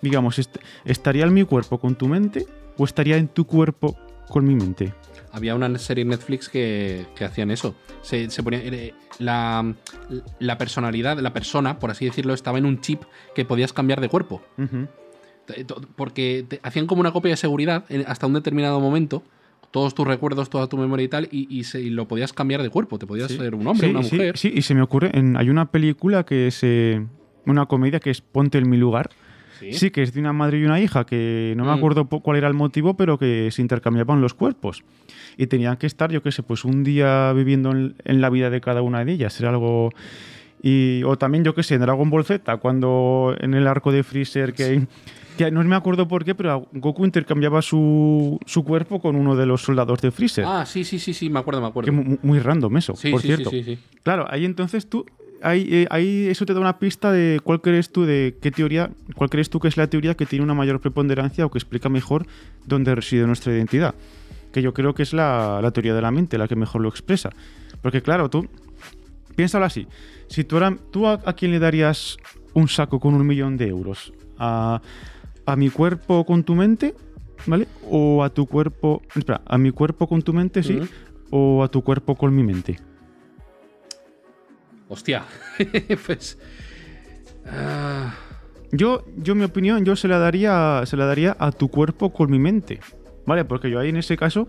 Digamos, 0.00 0.38
est- 0.38 0.58
¿estaría 0.84 1.24
en 1.24 1.34
mi 1.34 1.44
cuerpo 1.44 1.78
con 1.78 1.94
tu 1.96 2.06
mente 2.08 2.46
o 2.76 2.84
estaría 2.84 3.16
en 3.16 3.28
tu 3.28 3.46
cuerpo 3.46 3.96
con 4.28 4.44
mi 4.46 4.54
mente? 4.54 4.94
Había 5.32 5.54
una 5.54 5.76
serie 5.78 6.02
en 6.02 6.08
Netflix 6.08 6.48
que, 6.48 7.06
que 7.14 7.24
hacían 7.24 7.50
eso. 7.50 7.74
Se, 8.02 8.30
se 8.30 8.42
ponía, 8.42 8.60
eh, 8.62 8.94
la, 9.18 9.74
la 10.38 10.56
personalidad, 10.58 11.18
la 11.18 11.32
persona, 11.32 11.78
por 11.78 11.90
así 11.90 12.04
decirlo, 12.06 12.32
estaba 12.32 12.58
en 12.58 12.64
un 12.64 12.80
chip 12.80 13.02
que 13.34 13.44
podías 13.44 13.72
cambiar 13.72 14.00
de 14.00 14.08
cuerpo. 14.08 14.40
Porque 15.96 16.44
te 16.48 16.60
hacían 16.62 16.86
como 16.86 17.00
una 17.00 17.12
copia 17.12 17.30
de 17.30 17.36
seguridad 17.36 17.84
hasta 18.06 18.26
un 18.26 18.34
determinado 18.34 18.80
momento. 18.80 19.22
Todos 19.70 19.94
tus 19.94 20.06
recuerdos, 20.06 20.48
toda 20.48 20.66
tu 20.66 20.78
memoria 20.78 21.04
y 21.04 21.08
tal, 21.08 21.28
y, 21.30 21.46
y 21.54 21.64
se- 21.64 21.80
y 21.82 21.90
lo 21.90 22.08
podías 22.08 22.32
cambiar 22.32 22.62
de 22.62 22.70
cuerpo. 22.70 22.98
Te 22.98 23.06
podías 23.06 23.30
Sí. 23.30 23.36
ser 23.36 23.54
un 23.54 23.66
hombre, 23.66 23.88
Sí, 23.88 23.94
una 23.94 24.02
sí, 24.02 24.14
mujer. 24.16 24.38
Sí, 24.38 24.52
y 24.54 24.62
se 24.62 24.74
me 24.74 24.80
ocurre, 24.82 25.10
en- 25.12 25.36
hay 25.36 25.50
una 25.50 25.70
película 25.70 26.24
que 26.24 26.46
es 26.46 26.60
eh, 26.62 27.04
una 27.44 27.66
comedia 27.66 28.00
que 28.00 28.10
es 28.10 28.20
Ponte 28.22 28.56
en 28.58 28.68
mi 28.70 28.76
lugar. 28.78 29.10
Sí. 29.60 29.72
Sí, 29.74 29.90
que 29.90 30.02
es 30.04 30.14
de 30.14 30.20
una 30.20 30.32
madre 30.32 30.58
y 30.60 30.64
una 30.64 30.80
hija, 30.80 31.04
que 31.04 31.52
no 31.56 31.64
me 31.64 31.72
Mm. 31.72 31.78
acuerdo 31.78 32.06
cuál 32.06 32.36
era 32.38 32.46
el 32.48 32.54
motivo, 32.54 32.96
pero 32.96 33.18
que 33.18 33.50
se 33.50 33.60
intercambiaban 33.60 34.20
los 34.20 34.32
cuerpos. 34.32 34.84
Y 35.36 35.48
tenían 35.48 35.76
que 35.76 35.86
estar, 35.86 36.10
yo 36.12 36.22
qué 36.22 36.30
sé, 36.32 36.42
pues 36.44 36.64
un 36.64 36.82
día 36.84 37.32
viviendo 37.34 37.72
en, 37.72 37.96
en 38.04 38.20
la 38.20 38.30
vida 38.30 38.50
de 38.50 38.60
cada 38.60 38.82
una 38.82 39.04
de 39.04 39.12
ellas. 39.12 39.38
Era 39.40 39.50
algo... 39.50 39.90
Y, 40.62 41.02
o 41.04 41.16
también, 41.18 41.44
yo 41.44 41.54
qué 41.54 41.62
sé, 41.62 41.74
en 41.74 41.82
Dragon 41.82 42.08
Ball 42.10 42.24
Z, 42.24 42.56
cuando 42.56 43.34
en 43.40 43.54
el 43.54 43.66
arco 43.66 43.92
de 43.92 44.02
Freezer, 44.02 44.52
que, 44.54 44.86
que 45.38 45.50
no 45.50 45.64
me 45.64 45.74
acuerdo 45.76 46.06
por 46.06 46.24
qué, 46.24 46.34
pero 46.34 46.66
Goku 46.72 47.04
intercambiaba 47.04 47.62
su, 47.62 48.38
su 48.44 48.64
cuerpo 48.64 49.00
con 49.00 49.16
uno 49.16 49.34
de 49.36 49.46
los 49.46 49.62
soldados 49.62 50.00
de 50.02 50.10
Freezer. 50.10 50.44
Ah, 50.46 50.66
sí, 50.66 50.84
sí, 50.84 50.98
sí, 50.98 51.14
sí, 51.14 51.30
me 51.30 51.38
acuerdo, 51.38 51.60
me 51.62 51.68
acuerdo. 51.68 51.90
mu- 51.92 52.18
muy, 52.22 52.38
random 52.40 52.76
eso, 52.76 52.94
Sí, 52.96 53.10
por 53.10 53.20
sí, 53.22 53.28
cierto. 53.28 53.50
sí, 53.50 53.62
sí, 53.62 53.74
sí. 53.76 53.78
Claro, 54.02 54.26
ahí 54.28 54.44
entonces 54.44 54.88
tú, 54.88 55.06
ahí, 55.42 55.66
eh, 55.70 55.86
ahí 55.90 56.26
eso 56.28 56.44
te 56.44 56.52
da 56.54 56.60
una 56.60 56.78
pista 56.78 57.10
de 57.12 57.40
cuál 57.42 57.60
crees 57.60 57.90
tú, 57.90 58.04
de 58.04 58.36
qué 58.42 58.50
teoría, 58.50 58.90
cuál 59.14 59.30
crees 59.30 59.48
tú 59.48 59.60
que 59.60 59.68
es 59.68 59.76
la 59.76 59.86
teoría 59.86 60.14
que 60.14 60.26
tiene 60.26 60.44
una 60.44 60.54
mayor 60.54 60.80
preponderancia 60.80 61.46
o 61.46 61.50
que 61.50 61.58
explica 61.58 61.88
mejor 61.88 62.26
dónde 62.66 62.94
reside 62.94 63.26
nuestra 63.26 63.52
identidad. 63.54 63.94
Que 64.52 64.62
yo 64.62 64.72
creo 64.74 64.94
que 64.94 65.02
es 65.02 65.12
la, 65.12 65.60
la 65.62 65.70
teoría 65.70 65.94
de 65.94 66.02
la 66.02 66.10
mente 66.10 66.38
la 66.38 66.48
que 66.48 66.56
mejor 66.56 66.80
lo 66.80 66.88
expresa. 66.88 67.30
Porque 67.82 68.02
claro, 68.02 68.28
tú, 68.30 68.48
piénsalo 69.36 69.64
así, 69.64 69.86
si 70.28 70.44
tú, 70.44 70.56
ahora- 70.56 70.76
tú 70.90 71.06
a, 71.06 71.20
a 71.24 71.32
quién 71.34 71.52
le 71.52 71.58
darías 71.58 72.16
un 72.54 72.66
saco 72.68 72.98
con 72.98 73.14
un 73.14 73.26
millón 73.26 73.56
de 73.56 73.68
euros, 73.68 74.12
a, 74.38 74.80
a 75.50 75.56
mi 75.56 75.70
cuerpo 75.70 76.24
con 76.24 76.44
tu 76.44 76.54
mente, 76.54 76.94
¿vale? 77.46 77.66
O 77.90 78.22
a 78.22 78.30
tu 78.30 78.46
cuerpo, 78.46 79.02
espera, 79.14 79.40
a 79.46 79.56
mi 79.58 79.70
cuerpo 79.70 80.06
con 80.06 80.22
tu 80.22 80.32
mente, 80.34 80.62
sí, 80.62 80.78
o 81.30 81.62
a 81.62 81.68
tu 81.68 81.82
cuerpo 81.82 82.14
con 82.16 82.34
mi 82.34 82.42
mente. 82.42 82.78
Hostia. 84.88 85.24
pues. 86.06 86.38
ah, 87.46 88.14
Yo, 88.72 89.04
yo 89.16 89.34
mi 89.34 89.44
opinión, 89.44 89.84
yo 89.84 89.96
se 89.96 90.08
la 90.08 90.18
daría, 90.18 90.82
se 90.86 90.96
la 90.96 91.06
daría 91.06 91.36
a 91.38 91.52
tu 91.52 91.68
cuerpo 91.68 92.12
con 92.12 92.30
mi 92.30 92.38
mente, 92.38 92.80
¿vale? 93.26 93.44
Porque 93.44 93.70
yo 93.70 93.78
ahí 93.80 93.88
en 93.90 93.96
ese 93.96 94.16
caso, 94.16 94.48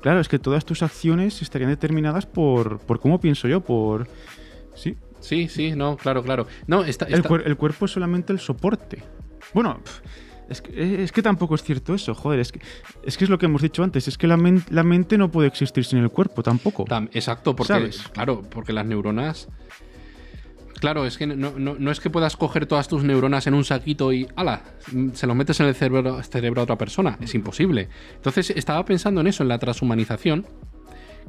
claro, 0.00 0.20
es 0.20 0.28
que 0.28 0.38
todas 0.38 0.64
tus 0.64 0.82
acciones 0.82 1.40
estarían 1.42 1.70
determinadas 1.70 2.26
por, 2.26 2.78
por 2.80 3.00
cómo 3.00 3.20
pienso 3.20 3.48
yo, 3.48 3.60
por, 3.60 4.08
sí, 4.74 4.96
Sí, 5.20 5.48
sí, 5.48 5.72
no, 5.74 5.96
claro, 5.96 6.22
claro. 6.22 6.46
No, 6.68 6.84
está, 6.84 7.04
El, 7.06 7.14
está- 7.14 7.28
cuer- 7.28 7.42
el 7.44 7.56
cuerpo 7.56 7.86
es 7.86 7.90
solamente 7.90 8.32
el 8.32 8.38
soporte. 8.38 9.02
Bueno, 9.54 9.80
es 10.48 10.60
que, 10.62 11.02
es 11.04 11.12
que 11.12 11.22
tampoco 11.22 11.54
es 11.54 11.62
cierto 11.62 11.94
eso, 11.94 12.14
joder. 12.14 12.40
Es 12.40 12.52
que, 12.52 12.60
es 13.04 13.16
que 13.16 13.24
es 13.24 13.30
lo 13.30 13.38
que 13.38 13.46
hemos 13.46 13.62
dicho 13.62 13.82
antes. 13.82 14.08
Es 14.08 14.16
que 14.18 14.26
la, 14.26 14.36
men- 14.36 14.64
la 14.70 14.82
mente 14.82 15.18
no 15.18 15.30
puede 15.30 15.48
existir 15.48 15.84
sin 15.84 15.98
el 15.98 16.10
cuerpo 16.10 16.42
tampoco. 16.42 16.84
tam- 16.84 17.08
exacto, 17.12 17.54
porque, 17.56 17.72
¿Sabes? 17.72 17.98
claro, 18.12 18.42
porque 18.50 18.72
las 18.72 18.86
neuronas. 18.86 19.48
Claro, 20.80 21.04
es 21.06 21.18
que 21.18 21.26
no, 21.26 21.52
no- 21.58 21.74
no 21.76 21.90
es 21.90 21.98
que 21.98 22.08
puedas 22.08 22.36
coger 22.36 22.66
todas 22.66 22.86
tus 22.86 23.02
neuronas 23.02 23.46
en 23.48 23.54
un 23.54 23.64
saquito 23.64 24.12
y 24.12 24.28
¡ala! 24.36 24.62
Se 25.14 25.26
los 25.26 25.34
metes 25.34 25.58
en 25.58 25.66
el 25.66 25.74
cerebro, 25.74 26.22
cerebro 26.22 26.60
a 26.60 26.64
otra 26.64 26.78
persona. 26.78 27.18
Es 27.20 27.34
imposible. 27.34 27.88
Entonces 28.14 28.50
estaba 28.50 28.84
pensando 28.84 29.20
en 29.20 29.26
eso, 29.26 29.42
en 29.42 29.48
la 29.48 29.58
transhumanización, 29.58 30.46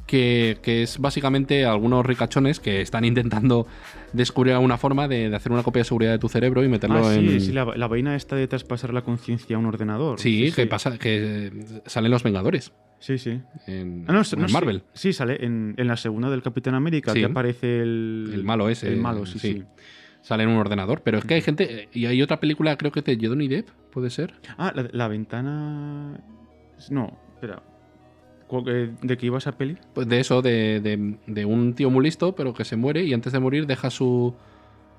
que, 0.09 0.57
que 0.63 0.81
es 0.83 0.97
básicamente 0.97 1.65
algunos 1.65 2.03
ricachones 2.05 2.59
que 2.59 2.81
están 2.81 3.05
intentando 3.05 3.67
descubrir 4.11 4.55
alguna 4.55 4.77
forma 4.77 5.07
de, 5.07 5.29
de 5.29 5.35
hacer 5.35 5.51
una 5.51 5.61
copia 5.61 5.81
de 5.81 5.83
seguridad 5.85 6.11
de 6.11 6.17
tu 6.19 6.27
cerebro 6.29 6.63
y 6.63 6.67
meterlo 6.67 6.97
Ah, 7.05 7.13
sí, 7.13 7.19
en. 7.19 7.41
sí, 7.41 7.51
la, 7.51 7.65
la 7.75 7.87
vaina 7.87 8.15
esta 8.15 8.35
de 8.35 8.47
traspasar 8.47 8.91
la 8.93 9.03
conciencia 9.03 9.55
a 9.55 9.59
un 9.59 9.67
ordenador. 9.67 10.19
Sí, 10.19 10.51
que 10.51 10.65
pasa, 10.65 10.97
que 10.97 11.51
salen 11.85 12.09
los 12.11 12.23
Vengadores 12.23 12.73
Sí, 12.99 13.17
sí. 13.19 13.39
en, 13.67 14.05
Ah, 14.07 14.13
no, 14.13 14.21
en 14.23 14.39
no, 14.41 14.47
sí. 14.47 14.53
Marvel. 14.53 14.83
Sí, 14.93 15.13
sale 15.13 15.45
en, 15.45 15.75
en 15.77 15.87
la 15.87 15.95
segunda 15.95 16.29
del 16.29 16.41
Capitán 16.41 16.73
América, 16.73 17.13
que 17.13 17.25
aparece 17.25 17.81
el... 17.81 18.31
El 18.33 18.43
malo 18.43 18.67
ese. 18.67 18.87
El 18.89 18.97
malo, 18.97 19.25
sí, 19.27 19.37
sí. 19.39 19.63
Sale 20.21 20.43
en 20.43 20.49
un 20.49 20.57
ordenador. 20.57 21.01
Pero 21.01 21.19
es 21.19 21.23
que 21.23 21.35
hay 21.35 21.41
gente. 21.41 21.87
Y 21.93 22.07
hay 22.07 22.21
otra 22.21 22.41
película, 22.41 22.77
creo 22.77 22.91
que 22.91 23.01
de 23.01 23.17
Johnny 23.25 23.47
Depp, 23.47 23.69
¿puede 23.93 24.09
ser? 24.09 24.33
Ah, 24.57 24.73
la, 24.75 24.89
la 24.91 25.07
ventana... 25.07 26.19
No, 26.89 27.17
espera. 27.35 27.63
Eh, 28.67 28.91
¿De 29.01 29.17
qué 29.17 29.25
iba 29.27 29.37
esa 29.37 29.51
peli? 29.57 29.77
Pues 29.93 30.07
de 30.07 30.19
eso, 30.19 30.41
de, 30.41 30.79
de- 30.81 31.17
de 31.27 31.45
un 31.45 31.73
tío 31.73 31.89
muy 31.89 32.03
listo, 32.03 32.33
pero 32.35 32.53
que 32.53 32.65
se 32.65 32.75
muere 32.75 33.03
y 33.03 33.13
antes 33.13 33.31
de 33.33 33.39
morir 33.39 33.67
deja 33.67 33.89
su, 33.89 34.33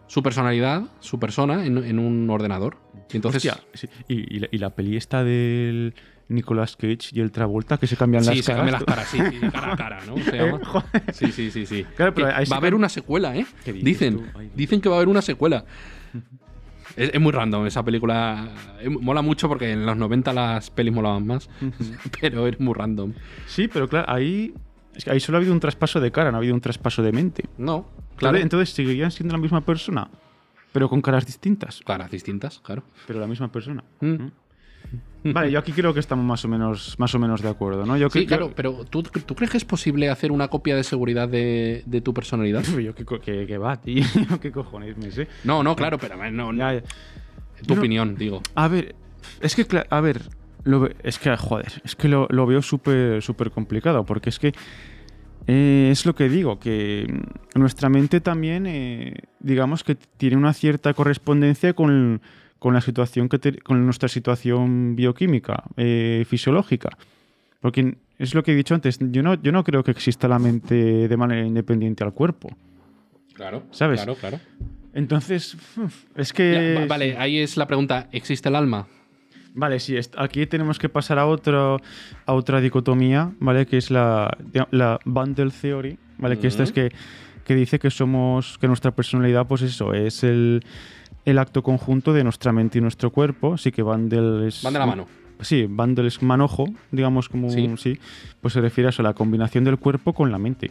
su 0.07 0.23
personalidad, 0.23 0.85
su 1.01 1.19
persona, 1.19 1.65
en, 1.67 1.79
en 1.79 1.99
un 1.99 2.29
ordenador. 2.31 2.77
Y 3.13 3.17
entonces. 3.17 3.45
Hostia, 3.45 3.65
sí. 3.75 3.89
y, 4.09 4.37
y 4.37 4.39
la, 4.41 4.49
y 4.53 4.59
la 4.59 4.71
peli 4.71 4.97
esta 4.97 5.25
del 5.25 5.95
Nicolas 6.29 6.77
Cage 6.77 7.11
y 7.13 7.21
el 7.21 7.33
Travolta 7.33 7.77
que 7.77 7.89
se 7.89 7.97
cambian 7.97 8.23
Sí, 8.23 8.29
las 8.37 8.39
se 8.39 8.53
caras. 8.53 8.59
cambian 8.59 8.73
las 8.75 8.85
caras, 8.85 9.09
sí, 9.09 9.19
sí, 9.19 9.51
cara 9.51 9.73
a 9.73 9.77
cara, 9.77 9.99
¿no? 10.07 10.17
Se 10.19 10.31
Eh, 10.37 10.47
llama. 10.47 10.61
Sí, 11.13 11.33
sí, 11.33 11.51
sí, 11.51 11.67
sí. 11.67 11.85
Claro, 11.97 12.15
pero 12.15 12.29
va 12.29 12.55
a 12.55 12.57
haber 12.59 12.75
una 12.77 12.89
secuela, 12.89 13.37
¿eh? 13.37 13.45
¿Qué 13.65 13.73
dices 13.73 13.85
Dicen, 13.85 14.23
dicen 14.55 14.81
que 14.81 14.89
va 14.89 14.95
a 14.95 14.99
haber 14.99 15.09
una 15.09 15.23
secuela. 15.23 15.65
Es, 17.01 17.11
es 17.15 17.21
muy 17.21 17.33
random 17.33 17.67
esa 17.67 17.85
película. 17.85 18.49
Mola 19.01 19.23
mucho 19.23 19.49
porque 19.49 19.73
en 19.73 19.87
los 19.87 19.97
90 19.97 20.33
las 20.33 20.71
pelis 20.71 20.93
molaban 20.93 21.27
más, 21.27 21.49
pero 22.21 22.47
es 22.47 22.61
muy 22.61 22.75
random. 22.75 23.13
Sí, 23.47 23.69
pero 23.69 23.89
claro, 23.89 24.11
ahí... 24.11 24.55
Es 24.95 25.05
que 25.05 25.11
ahí 25.13 25.21
solo 25.21 25.37
ha 25.37 25.39
habido 25.39 25.55
un 25.55 25.61
traspaso 25.61 26.01
de 26.01 26.11
cara, 26.11 26.31
no 26.31 26.37
ha 26.37 26.41
habido 26.41 26.55
un 26.55 26.61
traspaso 26.61 27.03
de 27.03 27.13
mente. 27.13 27.45
No, 27.57 27.87
Claro. 28.21 28.37
Entonces 28.37 28.71
seguirían 28.71 29.11
siendo 29.11 29.35
la 29.35 29.41
misma 29.41 29.63
persona, 29.63 30.11
pero 30.73 30.89
con 30.91 31.01
caras 31.01 31.25
distintas, 31.25 31.81
Caras 31.87 32.11
distintas, 32.11 32.59
claro. 32.61 32.83
pero 33.07 33.19
la 33.19 33.27
misma 33.27 33.51
persona. 33.51 33.83
Mm. 34.01 34.27
Vale, 35.25 35.51
yo 35.51 35.59
aquí 35.59 35.73
creo 35.73 35.93
que 35.93 36.01
estamos 36.01 36.25
más 36.25 36.45
o 36.45 36.49
menos, 36.49 36.95
más 36.99 37.15
o 37.15 37.19
menos 37.19 37.43
de 37.43 37.49
acuerdo, 37.51 37.85
¿no? 37.85 37.97
Yo 37.97 38.09
Sí, 38.09 38.25
claro, 38.27 38.53
pero 38.57 38.85
¿tú, 38.89 39.03
¿tú 39.03 39.35
crees 39.35 39.51
que 39.51 39.59
es 39.59 39.65
posible 39.67 40.09
hacer 40.09 40.33
una 40.33 40.49
copia 40.49 40.75
de 40.75 40.83
seguridad 40.83 41.29
de, 41.29 41.83
de 41.85 42.01
tu 42.01 42.15
personalidad? 42.15 42.63
Yo 42.83 42.95
qué, 42.95 43.05
co- 43.05 43.21
qué- 43.21 43.45
qué 43.47 43.59
va, 43.59 43.79
tío. 43.81 44.03
¿Qué 44.41 44.51
cojones 44.51 44.97
me 44.97 45.11
sé? 45.11 45.29
No, 45.45 45.63
no, 45.63 45.77
claro, 45.77 45.99
pero 45.99 46.17
no, 46.17 46.53
no, 46.53 46.59
Ya, 46.59 46.75
ya. 46.81 46.83
tu 47.67 47.75
No. 47.75 47.81
opinión, 47.81 48.17
digo. 48.17 48.41
A 48.55 48.69
ver, 48.69 48.95
es 49.43 49.55
que, 49.55 49.67
a 49.91 50.01
ver, 50.01 50.23
lo 50.65 50.89
es 51.03 51.19
que, 51.19 51.37
joder, 51.37 51.83
es 51.85 51.95
que 51.97 52.09
lo, 52.09 52.27
lo 52.31 52.47
veo 52.47 52.63
súper, 52.63 53.21
súper 53.23 53.51
complicado, 53.51 54.05
porque 54.07 54.31
es 54.31 54.39
que 54.39 54.53
eh, 55.47 55.89
es 55.91 56.07
lo 56.07 56.15
que 56.15 56.29
digo, 56.29 56.59
que 56.59 57.07
nuestra 57.55 57.89
mente 57.89 58.21
también, 58.21 58.67
eh, 58.67 59.15
digamos 59.41 59.85
que 59.85 59.95
tiene 59.95 60.37
una 60.37 60.53
cierta 60.55 60.95
correspondencia 60.95 61.73
con, 61.73 62.21
con 62.61 62.73
la 62.75 62.81
situación 62.81 63.29
que 63.29 63.41
te- 63.41 63.59
con 63.59 63.85
nuestra 63.85 64.09
situación 64.09 64.95
bioquímica, 64.95 65.65
eh, 65.77 66.25
fisiológica. 66.29 66.91
Porque 67.61 67.97
es 68.19 68.35
lo 68.35 68.43
que 68.45 68.53
he 68.53 68.55
dicho 68.55 68.75
antes, 68.75 68.99
yo 69.01 69.23
no, 69.25 69.35
yo 69.43 69.51
no 69.51 69.65
creo 69.65 69.83
que 69.83 69.91
exista 69.91 70.29
la 70.29 70.39
mente 70.39 71.09
de 71.09 71.17
manera 71.17 71.45
independiente 71.45 72.05
al 72.05 72.13
cuerpo. 72.15 72.49
Claro, 73.35 73.65
¿Sabes? 73.73 74.01
Claro, 74.03 74.15
claro. 74.15 74.39
Entonces, 74.95 75.57
es 76.15 76.33
que... 76.33 76.77
Ya, 76.81 76.87
vale, 76.87 77.17
ahí 77.17 77.39
es 77.39 77.57
la 77.57 77.67
pregunta, 77.67 78.09
¿existe 78.13 78.49
el 78.49 78.57
alma? 78.57 78.87
Vale, 79.55 79.81
sí, 79.81 79.97
aquí 80.17 80.47
tenemos 80.47 80.79
que 80.79 80.89
pasar 80.89 81.19
a, 81.19 81.27
otro, 81.27 81.79
a 82.27 82.33
otra 82.35 82.61
dicotomía, 82.61 83.33
¿vale? 83.41 83.67
Que 83.67 83.79
es 83.79 83.91
la, 83.91 84.37
la 84.71 84.99
bundle 85.05 85.51
theory, 85.51 85.99
¿vale? 86.19 86.39
Que 86.39 86.47
esta 86.47 86.63
es 86.63 86.71
que, 86.73 86.91
que 87.45 87.55
dice 87.57 87.79
que 87.79 87.91
somos, 87.91 88.59
que 88.59 88.69
nuestra 88.69 88.91
personalidad, 88.93 89.47
pues 89.47 89.63
eso, 89.63 89.93
es 89.93 90.23
el, 90.23 90.63
el 91.25 91.39
acto 91.39 91.63
conjunto 91.63 92.13
de 92.13 92.25
nuestra 92.25 92.53
mente 92.53 92.79
y 92.79 92.81
nuestro 92.81 93.11
cuerpo, 93.11 93.57
sí 93.59 93.71
que 93.73 93.83
bundle 93.83 94.49
es... 94.49 94.63
Van 94.63 94.73
de 94.73 94.79
la 94.79 94.87
mano. 94.87 95.07
Sí, 95.41 95.65
bundle 95.65 96.07
es 96.09 96.21
manojo, 96.23 96.67
digamos 96.91 97.29
como 97.29 97.49
Sí. 97.51 97.71
sí, 97.79 97.99
pues 98.43 98.53
se 98.55 98.61
refiere 98.61 98.89
a 98.89 98.91
eso, 98.91 99.03
la 99.03 99.15
combinación 99.15 99.65
del 99.65 99.79
cuerpo 99.79 100.13
con 100.13 100.31
la 100.31 100.39
mente. 100.39 100.71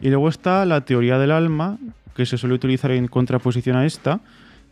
Y 0.00 0.08
luego 0.08 0.28
está 0.28 0.64
la 0.64 0.80
teoría 0.82 1.18
del 1.18 1.30
alma, 1.32 1.78
que 2.14 2.24
se 2.24 2.38
suele 2.38 2.54
utilizar 2.54 2.90
en 2.92 3.08
contraposición 3.08 3.76
a 3.76 3.84
esta, 3.84 4.20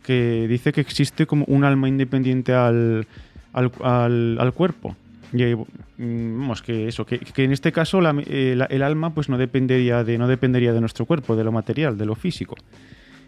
que 0.03 0.47
dice 0.47 0.71
que 0.71 0.81
existe 0.81 1.25
como 1.27 1.45
un 1.45 1.63
alma 1.63 1.87
independiente 1.87 2.53
al, 2.53 3.05
al, 3.53 3.71
al- 3.83 4.37
al 4.39 4.53
cuerpo. 4.53 4.95
Y 5.33 5.43
mm, 5.53 6.39
vamos, 6.39 6.61
que 6.63 6.87
eso, 6.87 7.05
que, 7.05 7.19
que 7.19 7.43
en 7.43 7.51
este 7.51 7.71
caso 7.71 8.01
la- 8.01 8.15
eh, 8.27 8.53
la- 8.57 8.65
el 8.65 8.81
alma 8.83 9.13
pues 9.13 9.29
no 9.29 9.37
dependería 9.37 10.03
de, 10.03 10.17
no 10.17 10.27
dependería 10.27 10.73
de 10.73 10.79
nuestro 10.79 11.05
cuerpo, 11.05 11.35
de 11.35 11.43
lo 11.43 11.51
material, 11.51 11.97
de 11.97 12.05
lo 12.05 12.15
físico. 12.15 12.55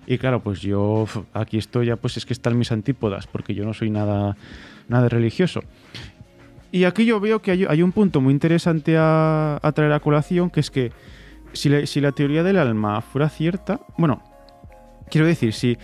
Y 0.08 0.18
claro, 0.18 0.42
pues 0.42 0.62
yo 0.62 1.06
aquí 1.34 1.58
estoy 1.58 1.88
ya, 1.88 1.98
pues 1.98 2.16
es 2.16 2.26
que 2.26 2.32
están 2.32 2.58
mis 2.58 2.72
antípodas, 2.72 3.28
porque 3.28 3.54
yo 3.54 3.66
no 3.66 3.74
soy 3.74 3.90
nada, 3.90 4.38
nada 4.88 5.10
religioso. 5.10 5.60
Y 6.72 6.86
aquí 6.86 7.06
yo 7.06 7.20
veo 7.20 7.42
que 7.42 7.52
hay, 7.52 7.84
un 7.84 7.92
punto 7.92 8.22
muy 8.22 8.34
interesante 8.34 8.96
a, 8.98 9.60
traer 9.76 9.92
a 9.92 10.00
colación, 10.00 10.50
que 10.50 10.62
es 10.62 10.72
que 10.72 10.92
si 11.52 11.68
la, 11.68 11.86
si 11.86 12.00
la 12.00 12.14
teoría 12.14 12.42
del 12.44 12.58
alma 12.58 13.02
fuera 13.02 13.30
cierta, 13.30 13.82
bueno, 13.98 14.24
quiero 15.10 15.28
decir, 15.28 15.54
si, 15.54 15.78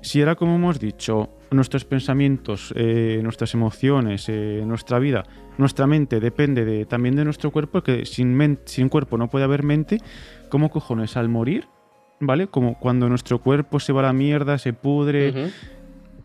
si 0.00 0.20
era 0.20 0.34
como 0.34 0.56
hemos 0.56 0.80
dicho, 0.80 1.30
nuestros 1.52 1.84
pensamientos, 1.84 2.72
eh, 2.76 3.20
nuestras 3.22 3.54
emociones, 3.54 4.28
eh, 4.28 4.62
nuestra 4.66 4.98
vida, 4.98 5.24
nuestra 5.58 5.86
mente 5.86 6.18
depende 6.18 6.64
de, 6.64 6.84
también 6.84 7.14
de 7.14 7.24
nuestro 7.24 7.52
cuerpo, 7.52 7.82
que 7.82 8.06
sin, 8.06 8.58
sin 8.64 8.88
cuerpo 8.88 9.18
no 9.18 9.28
puede 9.28 9.44
haber 9.44 9.62
mente, 9.62 9.98
¿cómo 10.48 10.70
cojones 10.70 11.16
al 11.16 11.28
morir? 11.28 11.66
¿Vale? 12.24 12.46
Como 12.46 12.78
cuando 12.78 13.08
nuestro 13.08 13.40
cuerpo 13.40 13.80
se 13.80 13.92
va 13.92 13.98
a 13.98 14.04
la 14.04 14.12
mierda, 14.12 14.56
se 14.56 14.72
pudre. 14.72 15.50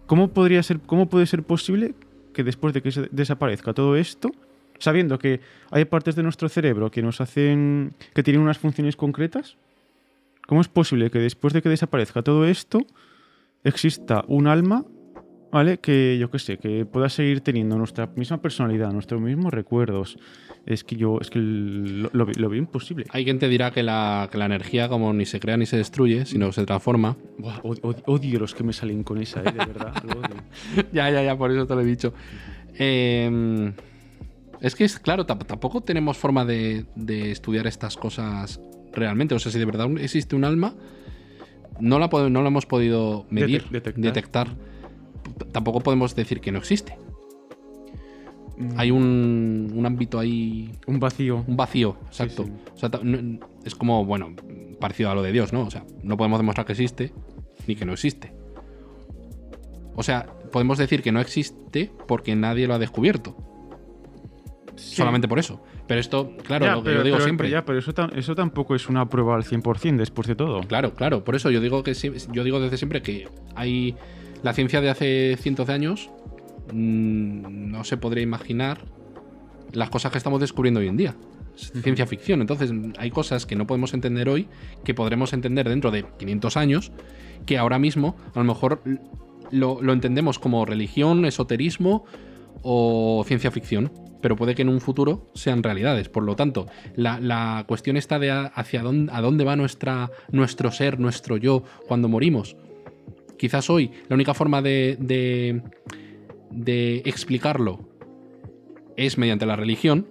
¿Cómo 0.06 0.28
podría 0.28 0.62
ser, 0.62 0.80
cómo 0.80 1.10
puede 1.10 1.26
ser 1.26 1.42
posible 1.42 1.96
que 2.34 2.44
después 2.44 2.72
de 2.76 2.84
que 2.84 2.92
se 2.92 3.10
desaparezca 3.12 3.74
todo 3.74 3.96
esto, 3.96 4.30
sabiendo 4.78 5.18
que 5.18 5.42
hay 5.72 5.86
partes 5.86 6.16
de 6.16 6.22
nuestro 6.22 6.50
cerebro 6.50 6.92
que 6.92 7.02
nos 7.02 7.20
hacen, 7.20 7.96
que 8.14 8.22
tienen 8.22 8.44
unas 8.44 8.60
funciones 8.60 8.96
concretas, 8.96 9.58
cómo 10.46 10.62
es 10.62 10.68
posible 10.68 11.10
que 11.10 11.18
después 11.18 11.52
de 11.52 11.64
que 11.64 11.70
desaparezca 11.70 12.22
todo 12.22 12.46
esto 12.46 12.86
exista 13.64 14.24
un 14.28 14.46
alma, 14.46 14.86
¿vale? 15.52 15.78
Que 15.80 16.18
yo 16.20 16.30
qué 16.30 16.40
sé, 16.40 16.58
que 16.58 16.86
pueda 16.86 17.10
seguir 17.10 17.42
teniendo 17.42 17.78
nuestra 17.78 18.08
misma 18.16 18.42
personalidad, 18.42 18.92
nuestros 18.92 19.22
mismos 19.22 19.54
recuerdos. 19.54 20.18
Es 20.66 20.84
que 20.84 20.98
yo, 20.98 21.20
es 21.22 21.30
que 21.30 21.40
lo, 21.40 22.10
lo, 22.12 22.26
lo 22.26 22.50
veo 22.50 22.60
imposible. 22.60 23.06
Hay 23.12 23.24
quien 23.24 23.40
te 23.40 23.48
dirá 23.48 23.72
que 23.72 23.84
la, 23.84 24.28
que 24.30 24.38
la 24.38 24.46
energía 24.48 24.90
como 24.90 25.14
ni 25.14 25.26
se 25.26 25.40
crea 25.40 25.56
ni 25.56 25.66
se 25.66 25.78
destruye, 25.78 26.26
sino 26.26 26.52
se 26.52 26.66
transforma. 26.66 27.16
Buah, 27.38 27.62
od- 27.64 27.80
od- 27.84 28.04
odio 28.06 28.40
los 28.40 28.54
que 28.54 28.64
me 28.64 28.74
salen 28.74 29.04
con 29.04 29.18
esa, 29.20 29.40
¿eh? 29.40 29.44
de 29.46 29.52
verdad. 29.66 29.94
lo 30.04 30.20
odio. 30.20 30.36
ya, 30.92 31.10
ya, 31.10 31.24
ya, 31.24 31.38
por 31.38 31.52
eso 31.52 31.66
te 31.66 31.74
lo 31.74 31.80
he 31.82 31.86
dicho. 31.86 32.14
Eh, 32.78 33.72
es 34.60 34.76
que 34.76 34.84
es 34.84 35.00
claro, 35.00 35.26
tamp- 35.26 35.46
tampoco 35.46 35.82
tenemos 35.82 36.18
forma 36.18 36.44
de, 36.44 36.86
de 36.96 37.32
estudiar 37.32 37.66
estas 37.68 37.96
cosas 37.96 38.60
realmente. 38.92 39.36
O 39.36 39.40
sea, 39.40 39.52
si 39.52 39.60
de 39.60 39.66
verdad 39.66 39.88
existe 40.00 40.36
un 40.36 40.44
alma, 40.44 40.74
no 41.80 41.98
la, 42.00 42.08
no 42.30 42.42
la 42.42 42.48
hemos 42.50 42.66
podido 42.66 43.26
medir, 43.30 43.64
Detec- 43.64 43.70
detectar. 43.72 44.04
detectar. 44.04 44.48
Tampoco 45.46 45.80
podemos 45.82 46.16
decir 46.16 46.40
que 46.42 46.52
no 46.52 46.60
existe. 46.60 46.98
Mm, 48.58 48.70
Hay 48.78 48.92
un, 48.92 49.72
un 49.76 49.86
ámbito 49.86 50.18
ahí, 50.20 50.72
un 50.88 51.00
vacío. 51.00 51.44
un 51.48 51.56
vacío, 51.58 51.98
exacto. 52.08 52.46
sí. 52.46 52.52
O 52.74 52.78
sea, 52.78 52.90
ta- 52.90 53.02
no- 53.04 53.40
es 53.64 53.76
como, 53.76 54.04
bueno, 54.06 54.34
parecido 54.80 55.12
a 55.12 55.16
lo 55.16 55.22
de 55.22 55.32
Dios, 55.32 55.54
¿no? 55.54 55.62
O 55.62 55.70
sea, 55.72 55.86
no 56.04 56.18
podemos 56.18 56.40
demostrar 56.40 56.66
que 56.66 56.74
existe 56.74 57.14
ni 57.68 57.76
que 57.76 57.86
no 57.86 57.94
existe. 57.94 58.34
O 59.96 60.04
sea, 60.04 60.26
podemos 60.52 60.78
decir 60.78 61.02
que 61.02 61.12
no 61.12 61.20
existe 61.20 61.92
porque 62.08 62.36
nadie 62.36 62.68
lo 62.68 62.74
ha 62.76 62.80
descubierto. 62.80 63.36
Sí. 64.76 64.96
Solamente 64.98 65.28
por 65.28 65.40
eso. 65.40 65.60
Pero 65.88 66.00
esto, 66.00 66.34
claro, 66.44 66.66
Ya, 66.66 66.72
lo 66.76 66.84
que 66.84 66.86
pero, 66.90 66.98
yo 67.00 67.04
digo 67.04 67.16
pero- 67.18 67.26
siempre. 67.26 67.50
ya, 67.50 67.66
pero 67.66 67.80
eso, 67.80 67.92
eso 68.16 68.36
tampoco 68.36 68.76
es 68.76 68.90
una 68.90 69.10
prueba 69.10 69.36
al 69.36 69.44
100% 69.44 69.98
después 69.98 70.28
de 70.28 70.36
todo. 70.36 70.62
Claro, 70.62 70.94
claro. 70.94 71.24
Por 71.24 71.36
eso 71.36 71.50
yo 71.50 71.62
digo 71.62 71.82
que 71.84 71.94
yo 71.94 72.44
digo 72.44 72.60
desde 72.60 72.78
siempre 72.78 73.02
que 73.02 73.28
hay 73.56 73.96
la 74.44 74.54
ciencia 74.54 74.82
de 74.82 74.90
hace 74.90 75.38
cientos 75.40 75.68
de 75.68 75.74
años 75.74 76.10
mm, 76.74 77.72
no 77.72 77.84
se 77.84 77.98
podría 77.98 78.24
imaginar 78.24 78.86
las 79.74 79.90
cosas 79.90 80.12
que 80.12 80.18
estamos 80.18 80.40
descubriendo 80.40 80.80
hoy 80.80 80.88
en 80.88 80.98
día. 80.98 81.16
ciencia 81.56 82.06
ficción. 82.06 82.42
Entonces, 82.42 82.72
hay 82.98 83.10
cosas 83.12 83.46
que 83.46 83.56
no 83.56 83.68
podemos 83.68 83.94
entender 83.94 84.30
hoy 84.30 84.48
que 84.84 84.94
podremos 84.94 85.34
entender 85.34 85.68
dentro 85.68 85.92
de 85.92 86.06
500 86.18 86.58
años, 86.58 86.92
que 87.46 87.58
ahora 87.58 87.80
mismo 87.80 88.16
a 88.34 88.40
lo 88.40 88.46
mejor 88.46 88.82
lo, 89.52 89.82
lo 89.82 89.94
entendemos 89.94 90.40
como 90.40 90.66
religión, 90.66 91.26
esoterismo 91.26 92.06
o 92.62 93.24
ciencia 93.28 93.52
ficción. 93.52 93.92
Pero 94.22 94.36
puede 94.36 94.56
que 94.56 94.64
en 94.64 94.70
un 94.70 94.82
futuro 94.82 95.30
sean 95.36 95.62
realidades. 95.62 96.10
Por 96.10 96.24
lo 96.24 96.36
tanto, 96.36 96.68
la, 96.96 97.20
la 97.20 97.66
cuestión 97.68 97.98
está 97.98 98.18
de 98.18 98.32
hacia 98.32 98.82
dónde, 98.82 99.12
a 99.14 99.22
dónde 99.22 99.44
va 99.44 99.56
nuestra, 99.56 100.10
nuestro 100.32 100.72
ser, 100.72 101.00
nuestro 101.00 101.38
yo, 101.38 101.64
cuando 101.88 102.08
morimos. 102.08 102.58
Quizás 103.38 103.70
hoy 103.70 103.92
la 104.10 104.16
única 104.16 104.34
forma 104.34 104.62
de, 104.62 104.98
de, 105.00 105.62
de 106.52 106.98
explicarlo 107.06 107.88
es 108.96 109.18
mediante 109.18 109.46
la 109.46 109.56
religión, 109.56 110.08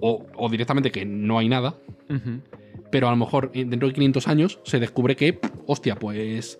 o, 0.00 0.26
o 0.36 0.48
directamente 0.48 0.90
que 0.90 1.04
no 1.04 1.38
hay 1.38 1.48
nada, 1.48 1.76
pero 2.90 3.08
a 3.08 3.10
lo 3.10 3.16
mejor 3.16 3.50
eh, 3.54 3.64
dentro 3.64 3.88
de 3.88 3.94
500 3.94 4.28
años 4.28 4.60
se 4.64 4.78
descubre 4.80 5.14
que, 5.16 5.38
hostia, 5.66 5.94
pues 5.96 6.58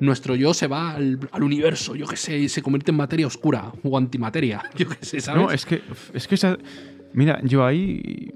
nuestro 0.00 0.36
yo 0.36 0.54
se 0.54 0.68
va 0.68 0.92
al, 0.92 1.18
al 1.32 1.42
universo, 1.42 1.96
yo 1.96 2.06
qué 2.06 2.16
sé, 2.16 2.38
y 2.38 2.48
se 2.48 2.62
convierte 2.62 2.92
en 2.92 2.96
materia 2.96 3.26
oscura 3.26 3.72
o 3.82 3.98
antimateria, 3.98 4.62
yo 4.76 4.88
qué 4.88 5.04
sé, 5.04 5.20
¿sabes? 5.20 5.42
No, 5.42 5.50
es 5.50 5.66
que, 5.66 5.82
es 6.14 6.28
que 6.28 6.36
esa- 6.36 6.56
mira, 7.12 7.40
yo 7.42 7.64
ahí... 7.66 8.30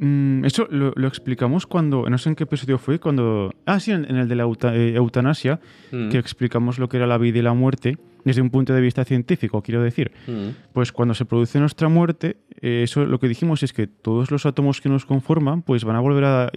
mm, 0.00 0.44
eso 0.44 0.66
lo, 0.70 0.92
lo 0.96 1.06
explicamos 1.06 1.66
cuando, 1.66 2.08
no 2.10 2.18
sé 2.18 2.30
en 2.30 2.34
qué 2.34 2.44
episodio 2.44 2.78
fue, 2.78 2.98
cuando... 2.98 3.54
Ah, 3.66 3.78
sí, 3.78 3.92
en, 3.92 4.04
en 4.10 4.16
el 4.16 4.28
de 4.28 4.34
la 4.34 4.42
euta- 4.42 4.74
eh, 4.74 4.94
eutanasia, 4.96 5.60
Mm, 5.92 6.08
que 6.10 6.18
explicamos 6.18 6.78
lo 6.78 6.88
que 6.88 6.96
era 6.96 7.06
la 7.06 7.18
vida 7.18 7.38
y 7.38 7.42
la 7.42 7.52
muerte, 7.54 7.96
desde 8.24 8.42
un 8.42 8.50
punto 8.50 8.72
de 8.74 8.80
vista 8.80 9.04
científico, 9.04 9.62
quiero 9.62 9.82
decir. 9.82 10.10
mm, 10.26 10.48
Pues 10.72 10.90
cuando 10.92 11.14
se 11.14 11.24
produce 11.24 11.58
nuestra 11.60 11.88
muerte, 11.88 12.36
eh, 12.60 12.82
eso 12.84 13.04
lo 13.06 13.18
que 13.20 13.28
dijimos 13.28 13.62
es 13.62 13.72
que 13.72 13.86
todos 13.86 14.30
los 14.30 14.44
átomos 14.46 14.80
que 14.80 14.88
nos 14.88 15.04
conforman, 15.06 15.62
pues 15.62 15.84
van 15.84 15.96
a 15.96 16.00
volver 16.00 16.24
a 16.24 16.50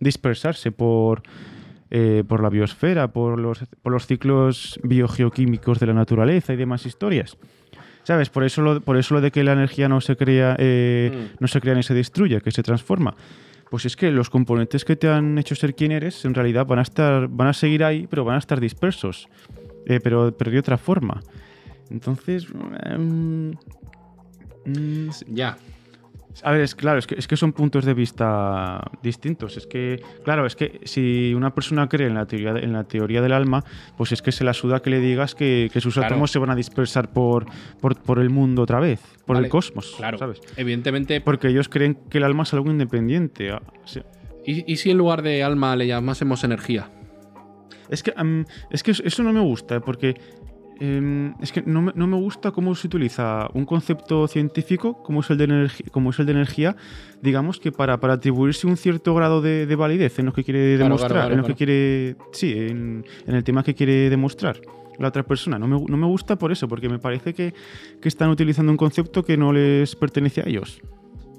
dispersarse 0.00 0.72
por, 0.72 1.22
eh, 1.90 2.24
por 2.26 2.42
la 2.42 2.48
biosfera, 2.48 3.12
por 3.12 3.38
los, 3.38 3.60
por 3.82 3.92
los 3.92 4.06
ciclos 4.06 4.80
biogeoquímicos 4.82 5.78
de 5.78 5.86
la 5.86 5.94
naturaleza 5.94 6.52
y 6.52 6.56
demás 6.56 6.86
historias. 6.86 7.36
¿Sabes? 8.04 8.28
Por 8.30 8.42
eso 8.44 8.62
lo, 8.62 8.80
por 8.80 8.96
eso 8.96 9.14
lo 9.14 9.20
de 9.20 9.30
que 9.30 9.44
la 9.44 9.52
energía 9.52 9.88
no 9.88 10.00
se 10.00 10.16
crea, 10.16 10.56
eh, 10.58 11.10
Mm. 11.12 11.36
no 11.40 11.46
se 11.48 11.60
crea 11.60 11.74
ni 11.74 11.82
se 11.82 11.94
destruye, 11.94 12.40
que 12.40 12.50
se 12.50 12.62
transforma. 12.62 13.14
Pues 13.70 13.86
es 13.86 13.96
que 13.96 14.10
los 14.10 14.28
componentes 14.28 14.84
que 14.84 14.96
te 14.96 15.08
han 15.08 15.38
hecho 15.38 15.54
ser 15.54 15.74
quien 15.74 15.92
eres, 15.92 16.24
en 16.24 16.34
realidad 16.34 16.66
van 16.66 16.78
a 16.80 16.82
estar, 16.82 17.28
van 17.28 17.48
a 17.48 17.52
seguir 17.52 17.84
ahí, 17.84 18.06
pero 18.10 18.24
van 18.24 18.36
a 18.36 18.38
estar 18.38 18.60
dispersos. 18.60 19.28
Eh, 19.86 19.98
pero, 20.02 20.34
pero 20.36 20.50
de 20.50 20.58
otra 20.58 20.76
forma. 20.78 21.22
Entonces. 21.90 22.46
em, 22.84 23.50
mm, 24.66 25.08
Ya. 25.28 25.56
A 26.42 26.50
ver, 26.52 26.62
es 26.62 26.74
claro, 26.74 26.98
es 26.98 27.06
que, 27.06 27.14
es 27.16 27.28
que 27.28 27.36
son 27.36 27.52
puntos 27.52 27.84
de 27.84 27.94
vista 27.94 28.82
distintos. 29.02 29.56
Es 29.56 29.66
que, 29.66 30.02
claro, 30.24 30.46
es 30.46 30.56
que 30.56 30.80
si 30.84 31.34
una 31.34 31.54
persona 31.54 31.88
cree 31.88 32.06
en 32.08 32.14
la 32.14 32.26
teoría, 32.26 32.54
de- 32.54 32.60
en 32.64 32.72
la 32.72 32.84
teoría 32.84 33.20
del 33.20 33.32
alma, 33.32 33.64
pues 33.96 34.12
es 34.12 34.22
que 34.22 34.32
se 34.32 34.42
la 34.44 34.54
suda 34.54 34.80
que 34.80 34.90
le 34.90 35.00
digas 35.00 35.34
que, 35.34 35.68
que 35.72 35.80
sus 35.80 35.94
Claro. 35.94 36.06
átomos 36.14 36.30
se 36.30 36.38
van 36.38 36.50
a 36.50 36.54
dispersar 36.56 37.12
por, 37.12 37.46
por, 37.80 37.96
por 38.00 38.18
el 38.18 38.30
mundo 38.30 38.62
otra 38.62 38.80
vez, 38.80 39.00
por 39.26 39.36
Vale, 39.36 39.46
el 39.46 39.50
cosmos, 39.50 39.94
Claro. 39.96 40.16
¿sabes? 40.18 40.40
Evidentemente, 40.56 41.20
Porque 41.20 41.48
ellos 41.48 41.68
creen 41.68 41.98
que 42.08 42.18
el 42.18 42.24
alma 42.24 42.44
es 42.44 42.54
algo 42.54 42.70
independiente. 42.70 43.50
ah. 43.50 43.60
¿y, 44.44 44.72
y 44.72 44.76
si 44.76 44.90
en 44.90 44.98
lugar 44.98 45.22
de 45.22 45.42
alma 45.42 45.76
le 45.76 45.86
llamásemos 45.86 46.42
energía? 46.44 46.88
Es 47.90 48.02
que, 48.02 48.14
es 48.70 48.82
que 48.82 48.92
eso- 48.92 49.02
eso 49.04 49.22
no 49.22 49.32
me 49.34 49.40
gusta, 49.40 49.80
porque 49.80 50.14
em, 50.82 51.34
es 51.40 51.52
que 51.52 51.62
no 51.62 51.80
me, 51.82 51.92
no 51.94 52.06
me 52.06 52.16
gusta 52.16 52.50
cómo 52.50 52.74
se 52.74 52.86
utiliza 52.88 53.48
un 53.54 53.64
concepto 53.64 54.26
científico 54.26 55.02
como 55.02 55.20
es 55.20 55.30
el 55.30 55.38
de, 55.38 55.48
energi- 55.48 55.90
como 55.90 56.10
es 56.10 56.18
el 56.18 56.26
de 56.26 56.32
energía, 56.32 56.74
digamos 57.22 57.60
que 57.60 57.70
para, 57.70 57.98
para 58.00 58.14
atribuirse 58.14 58.66
un 58.66 58.76
cierto 58.76 59.14
grado 59.14 59.40
de, 59.40 59.66
de 59.66 59.76
validez 59.76 60.18
en 60.18 60.26
lo 60.26 60.32
que 60.32 60.42
quiere 60.44 60.76
Claro, 60.76 60.84
demostrar, 60.84 61.10
claro, 61.10 61.26
claro, 61.28 61.34
en 61.34 61.40
lo 61.40 61.46
que 61.46 61.54
quiere, 61.54 62.16
sí, 62.32 62.52
en, 62.52 63.04
en 63.26 63.34
el 63.34 63.44
tema 63.44 63.62
que 63.62 63.74
quiere 63.74 64.10
demostrar 64.10 64.60
la 64.98 65.08
otra 65.08 65.22
persona. 65.22 65.58
No 65.58 65.66
me, 65.68 65.80
no 65.88 65.96
me 65.96 66.06
gusta 66.06 66.36
por 66.36 66.52
eso, 66.52 66.68
porque 66.68 66.88
me 66.88 66.98
parece 66.98 67.32
que, 67.32 67.54
que 68.00 68.08
están 68.08 68.30
utilizando 68.30 68.70
un 68.72 68.76
concepto 68.78 69.24
que 69.24 69.36
no 69.36 69.52
les 69.52 69.94
pertenece 69.96 70.40
a 70.42 70.48
ellos. 70.48 70.80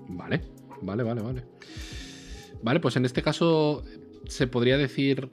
Vale, 0.09 0.41
vale, 0.81 1.03
vale, 1.03 1.21
vale. 1.21 1.43
Vale, 2.63 2.79
pues 2.79 2.95
en 2.95 3.05
este 3.05 3.21
caso 3.21 3.83
se 4.27 4.47
podría 4.47 4.77
decir 4.77 5.29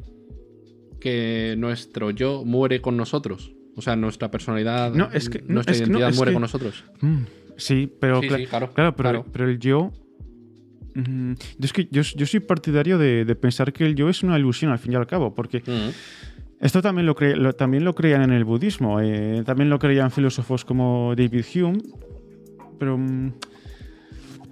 que 1.00 1.54
nuestro 1.56 2.10
yo 2.10 2.44
muere 2.44 2.80
con 2.82 2.96
nosotros. 2.96 3.52
O 3.80 3.82
sea, 3.82 3.96
nuestra 3.96 4.30
personalidad, 4.30 4.92
No, 4.94 5.08
es 5.12 5.28
que- 5.28 5.40
no, 5.40 5.54
nuestra 5.54 5.74
es 5.74 5.80
que 5.82 5.86
no, 5.88 5.98
identidad 5.98 6.16
muere 6.16 6.30
que- 6.30 6.34
con 6.34 6.42
nosotros. 6.42 6.84
Mm, 7.00 7.16
sí, 7.56 7.92
pero 8.00 8.20
Sí, 8.20 8.28
cla- 8.28 8.36
sí, 8.36 8.46
claro, 8.46 8.70
claro, 8.72 8.94
pero, 8.96 9.08
claro. 9.10 9.26
pero 9.32 9.48
el 9.48 9.58
yo. 9.58 9.90
mm, 10.94 11.32
yo 11.32 11.64
es 11.64 11.72
que 11.72 11.88
yo, 11.90 12.02
yo 12.02 12.26
soy 12.26 12.40
partidario 12.40 12.98
de, 12.98 13.24
de 13.24 13.34
pensar 13.36 13.72
que 13.72 13.84
el 13.86 13.94
yo 13.94 14.08
es 14.08 14.22
una 14.22 14.38
ilusión 14.38 14.70
al 14.72 14.78
fin 14.78 14.92
y 14.92 14.96
al 14.96 15.06
cabo, 15.06 15.34
porque 15.34 15.58
Mm. 15.66 15.90
esto 16.60 16.82
también 16.82 17.06
lo, 17.06 17.14
cre- 17.16 17.36
lo- 17.36 17.52
también 17.52 17.84
lo 17.84 17.94
creían 17.94 18.22
en 18.22 18.32
el 18.32 18.44
budismo, 18.44 19.00
eh, 19.00 19.42
también 19.46 19.70
lo 19.70 19.78
creían 19.78 20.10
filósofos 20.10 20.64
como 20.64 21.14
David 21.16 21.44
Hume, 21.54 21.78
pero. 22.78 22.98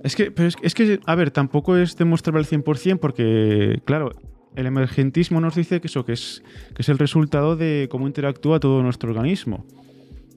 es 0.04 0.14
que, 0.14 0.30
pero 0.30 0.48
es, 0.48 0.54
es 0.62 0.74
que, 0.74 1.00
a 1.06 1.14
ver, 1.16 1.30
tampoco 1.32 1.76
es 1.76 1.96
demostrable 1.96 2.38
al 2.40 2.46
100% 2.46 2.98
porque, 3.00 3.80
claro, 3.84 4.12
el 4.58 4.66
emergentismo 4.66 5.40
nos 5.40 5.54
dice 5.54 5.80
que 5.80 5.86
eso, 5.86 6.04
que 6.04 6.12
es, 6.12 6.42
que 6.74 6.82
es 6.82 6.88
el 6.88 6.98
resultado 6.98 7.56
de 7.56 7.88
cómo 7.90 8.06
interactúa 8.06 8.58
todo 8.58 8.82
nuestro 8.82 9.10
organismo. 9.10 9.64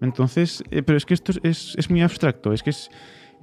Entonces, 0.02 0.64
eh, 0.72 0.84
pero 0.84 0.98
es 0.98 1.06
que 1.06 1.14
esto 1.14 1.32
es, 1.44 1.76
es, 1.78 1.90
muy 1.90 2.02
abstracto, 2.02 2.54
es 2.54 2.64
que 2.64 2.70
es, 2.72 2.90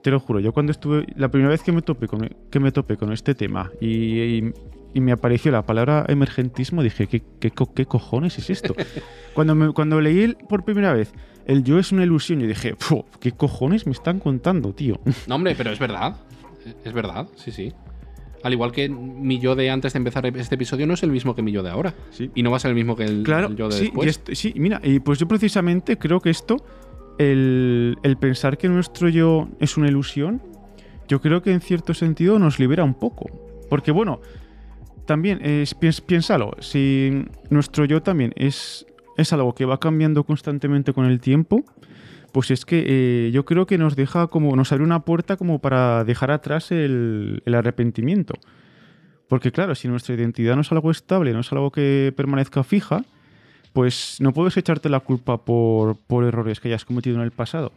te 0.03 0.11
lo 0.11 0.21
juro, 0.21 0.41
yo 0.41 0.53
cuando 0.53 0.73
estuve, 0.73 1.05
la 1.17 1.29
primera 1.31 1.51
vez 1.51 1.63
que 1.63 1.73
me 1.73 1.83
topé 1.83 2.07
con, 2.09 2.29
que 2.51 2.61
me 2.61 2.73
topé 2.73 2.97
con 2.97 3.13
este 3.13 3.35
tema 3.35 3.71
y, 3.81 3.89
y- 3.89 4.53
y 4.95 5.01
me 5.01 5.13
apareció 5.13 5.53
la 5.53 5.67
palabra 5.67 6.07
emergentismo, 6.09 6.83
dije, 6.83 7.07
¿qué, 7.09 7.23
qué, 7.41 7.53
qué 7.75 7.85
cojones 7.87 8.39
es 8.39 8.49
esto? 8.49 8.75
cuando, 9.35 9.55
me- 9.55 9.73
cuando 9.73 10.01
leí 10.01 10.35
por 10.49 10.65
primera 10.65 10.93
vez, 10.95 11.13
el 11.47 11.63
yo 11.63 11.79
es 11.79 11.93
una 11.93 12.05
ilusión, 12.05 12.41
yo 12.41 12.47
dije, 12.47 12.75
"Fu, 12.79 13.05
¿qué 13.21 13.33
cojones 13.33 13.85
me 13.87 13.93
están 13.93 14.19
contando, 14.19 14.73
tío? 14.73 14.99
No, 15.27 15.35
hombre, 15.35 15.55
pero 15.57 15.71
es 15.73 15.79
verdad. 15.79 16.17
Es 16.85 16.93
verdad, 16.93 17.29
sí, 17.37 17.53
sí. 17.53 17.73
Al 18.43 18.53
igual 18.53 18.71
que 18.73 18.89
mi 18.89 19.39
yo 19.41 19.57
de 19.57 19.69
antes 19.71 19.93
de 19.93 19.97
empezar 19.99 20.25
este 20.27 20.55
episodio 20.55 20.87
no 20.87 20.95
es 20.95 21.03
el 21.03 21.11
mismo 21.11 21.35
que 21.35 21.43
mi 21.43 21.51
yo 21.53 21.63
de 21.63 21.71
ahora. 21.71 21.95
Sí. 22.11 22.31
Y 22.35 22.43
no 22.43 22.51
va 22.51 22.57
a 22.59 22.61
ser 22.61 22.71
el 22.71 22.75
mismo 22.77 22.95
que 22.97 23.05
el, 23.05 23.23
Claro, 23.25 23.49
el 23.49 23.57
yo 23.57 23.69
de 23.69 23.75
sí, 23.77 23.81
y 23.81 23.85
después. 23.87 24.09
esto- 24.09 24.35
sí, 24.35 24.53
mira, 24.57 24.81
y 24.85 25.01
pues 25.01 25.19
yo 25.19 25.27
precisamente 25.27 25.99
creo 25.99 26.21
que 26.21 26.31
esto, 26.31 26.57
el, 27.19 27.97
el 28.03 28.17
pensar 28.17 28.57
que 28.59 28.69
nuestro 28.69 29.09
yo 29.09 29.49
es 29.61 29.77
una 29.77 29.89
ilusión, 29.89 30.41
yo 31.09 31.21
creo 31.21 31.43
que 31.43 31.53
en 31.53 31.61
cierto 31.61 31.95
sentido 31.95 32.39
nos 32.39 32.59
libera 32.59 32.85
un 32.85 32.95
poco. 32.95 33.29
Porque 33.69 33.91
bueno, 33.91 34.21
también 35.07 35.41
es, 35.45 35.75
piénsalo, 35.75 36.53
si 36.61 37.25
nuestro 37.51 37.85
yo 37.87 38.03
también 38.03 38.33
es, 38.37 38.87
es 39.17 39.33
algo 39.33 39.55
que 39.55 39.65
va 39.65 39.81
cambiando 39.81 40.23
constantemente 40.25 40.93
con 40.93 41.07
el 41.07 41.19
tiempo, 41.21 41.65
pues 42.33 42.51
es 42.51 42.65
que 42.65 42.85
eh, 42.87 43.31
yo 43.33 43.45
creo 43.45 43.67
que 43.67 43.79
nos 43.79 43.97
deja 43.97 44.27
como, 44.27 44.55
nos 44.57 44.73
abre 44.73 44.85
una 44.85 45.01
puerta 45.01 45.37
como 45.37 45.59
para 45.59 46.05
dejar 46.05 46.31
atrás 46.31 46.71
el, 46.71 47.43
el 47.45 47.55
arrepentimiento. 47.55 48.35
Porque 49.29 49.53
claro, 49.53 49.75
si 49.75 49.89
nuestra 49.89 50.15
identidad 50.15 50.55
no 50.55 50.63
es 50.63 50.73
algo 50.73 50.91
estable, 50.91 51.33
no 51.33 51.41
es 51.41 51.53
algo 51.53 51.71
que 51.71 52.13
permanezca 52.17 52.65
fija, 52.65 53.05
pues 53.73 54.17
no 54.21 54.33
puedes 54.33 54.57
echarte 54.57 54.89
la 54.89 55.01
culpa 55.01 55.45
por, 55.45 55.97
por 55.97 56.25
errores 56.25 56.61
que 56.61 56.69
hayas 56.69 56.85
cometido 56.85 57.17
en 57.17 57.23
el 57.23 57.31
pasado. 57.31 57.73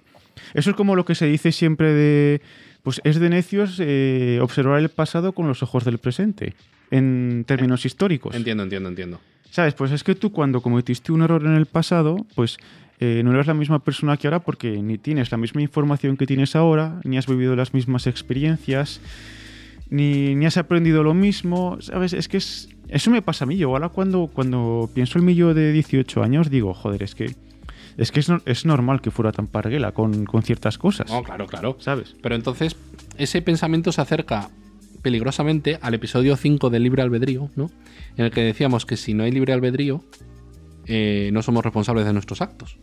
Eso 0.53 0.69
es 0.69 0.75
como 0.75 0.95
lo 0.95 1.05
que 1.05 1.15
se 1.15 1.25
dice 1.25 1.51
siempre 1.51 1.93
de, 1.93 2.41
pues 2.83 3.01
es 3.03 3.19
de 3.19 3.29
necios 3.29 3.77
eh, 3.79 4.39
observar 4.41 4.79
el 4.79 4.89
pasado 4.89 5.33
con 5.33 5.47
los 5.47 5.61
ojos 5.61 5.83
del 5.83 5.97
presente, 5.97 6.55
en 6.89 7.43
términos 7.45 7.85
históricos. 7.85 8.33
Entiendo, 8.33 8.63
entiendo, 8.63 8.89
entiendo. 8.89 9.19
¿Sabes? 9.49 9.73
Pues 9.73 9.91
es 9.91 10.03
que 10.05 10.15
tú 10.15 10.31
cuando 10.31 10.61
cometiste 10.61 11.11
un 11.11 11.23
error 11.23 11.45
en 11.45 11.55
el 11.55 11.65
pasado, 11.65 12.25
pues 12.35 12.57
eh, 13.01 13.21
no 13.25 13.33
eres 13.33 13.47
la 13.47 13.53
misma 13.53 13.79
persona 13.83 14.15
que 14.15 14.27
ahora 14.27 14.39
porque 14.39 14.81
ni 14.81 14.97
tienes 14.97 15.31
la 15.31 15.37
misma 15.37 15.61
información 15.61 16.15
que 16.15 16.25
tienes 16.25 16.55
ahora, 16.55 17.01
ni 17.03 17.17
has 17.17 17.27
vivido 17.27 17.55
las 17.57 17.73
mismas 17.73 18.07
experiencias, 18.07 19.01
ni, 19.89 20.35
ni 20.35 20.45
has 20.45 20.55
aprendido 20.57 21.03
lo 21.03 21.13
mismo, 21.13 21.77
¿sabes? 21.81 22.13
Es 22.13 22.27
que 22.29 22.37
es, 22.37 22.69
eso 22.87 23.11
me 23.11 23.21
pasa 23.21 23.43
a 23.43 23.47
mí. 23.47 23.57
Yo 23.57 23.69
ahora 23.69 23.89
cuando, 23.89 24.27
cuando 24.33 24.89
pienso 24.93 25.19
en 25.19 25.25
mi 25.25 25.35
yo 25.35 25.53
de 25.53 25.73
18 25.73 26.23
años 26.23 26.49
digo, 26.49 26.73
joder, 26.73 27.03
es 27.03 27.13
que 27.15 27.35
es, 27.97 28.11
que 28.11 28.21
es, 28.21 28.29
no- 28.29 28.41
es 28.45 28.65
normal 28.65 29.01
que 29.01 29.11
fuera 29.11 29.31
tan 29.33 29.47
parguela 29.47 29.91
con, 29.91 30.25
con 30.25 30.43
ciertas 30.43 30.77
cosas, 30.77 31.09
No, 31.11 31.23
claro, 31.23 31.45
claro. 31.47 31.75
¿sabes? 31.79 32.15
Pero 32.21 32.35
entonces, 32.35 32.77
ese 33.17 33.41
pensamiento 33.41 33.91
se 33.91 33.99
acerca 34.01 34.49
peligrosamente 35.01 35.77
al 35.81 35.93
episodio 35.95 36.37
5 36.37 36.69
del 36.69 36.83
libre 36.83 37.01
albedrío, 37.01 37.49
¿no? 37.55 37.69
En 38.15 38.25
el 38.25 38.31
que 38.31 38.41
decíamos 38.41 38.85
que 38.85 38.95
si 38.95 39.13
no 39.13 39.23
hay 39.23 39.31
libre 39.31 39.51
albedrío, 39.53 40.03
eh, 40.85 41.31
no 41.33 41.41
somos 41.41 41.63
responsables 41.63 42.05
de 42.05 42.13
nuestros 42.13 42.41
actos. 42.41 42.77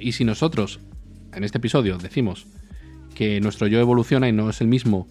Y 0.00 0.12
si 0.12 0.24
nosotros, 0.24 0.80
en 1.32 1.44
este 1.44 1.58
episodio, 1.58 1.98
decimos 1.98 2.46
que 3.14 3.40
nuestro 3.40 3.66
yo 3.66 3.80
evoluciona 3.80 4.28
y 4.28 4.32
no 4.32 4.50
es 4.50 4.60
el 4.60 4.66
mismo 4.68 5.06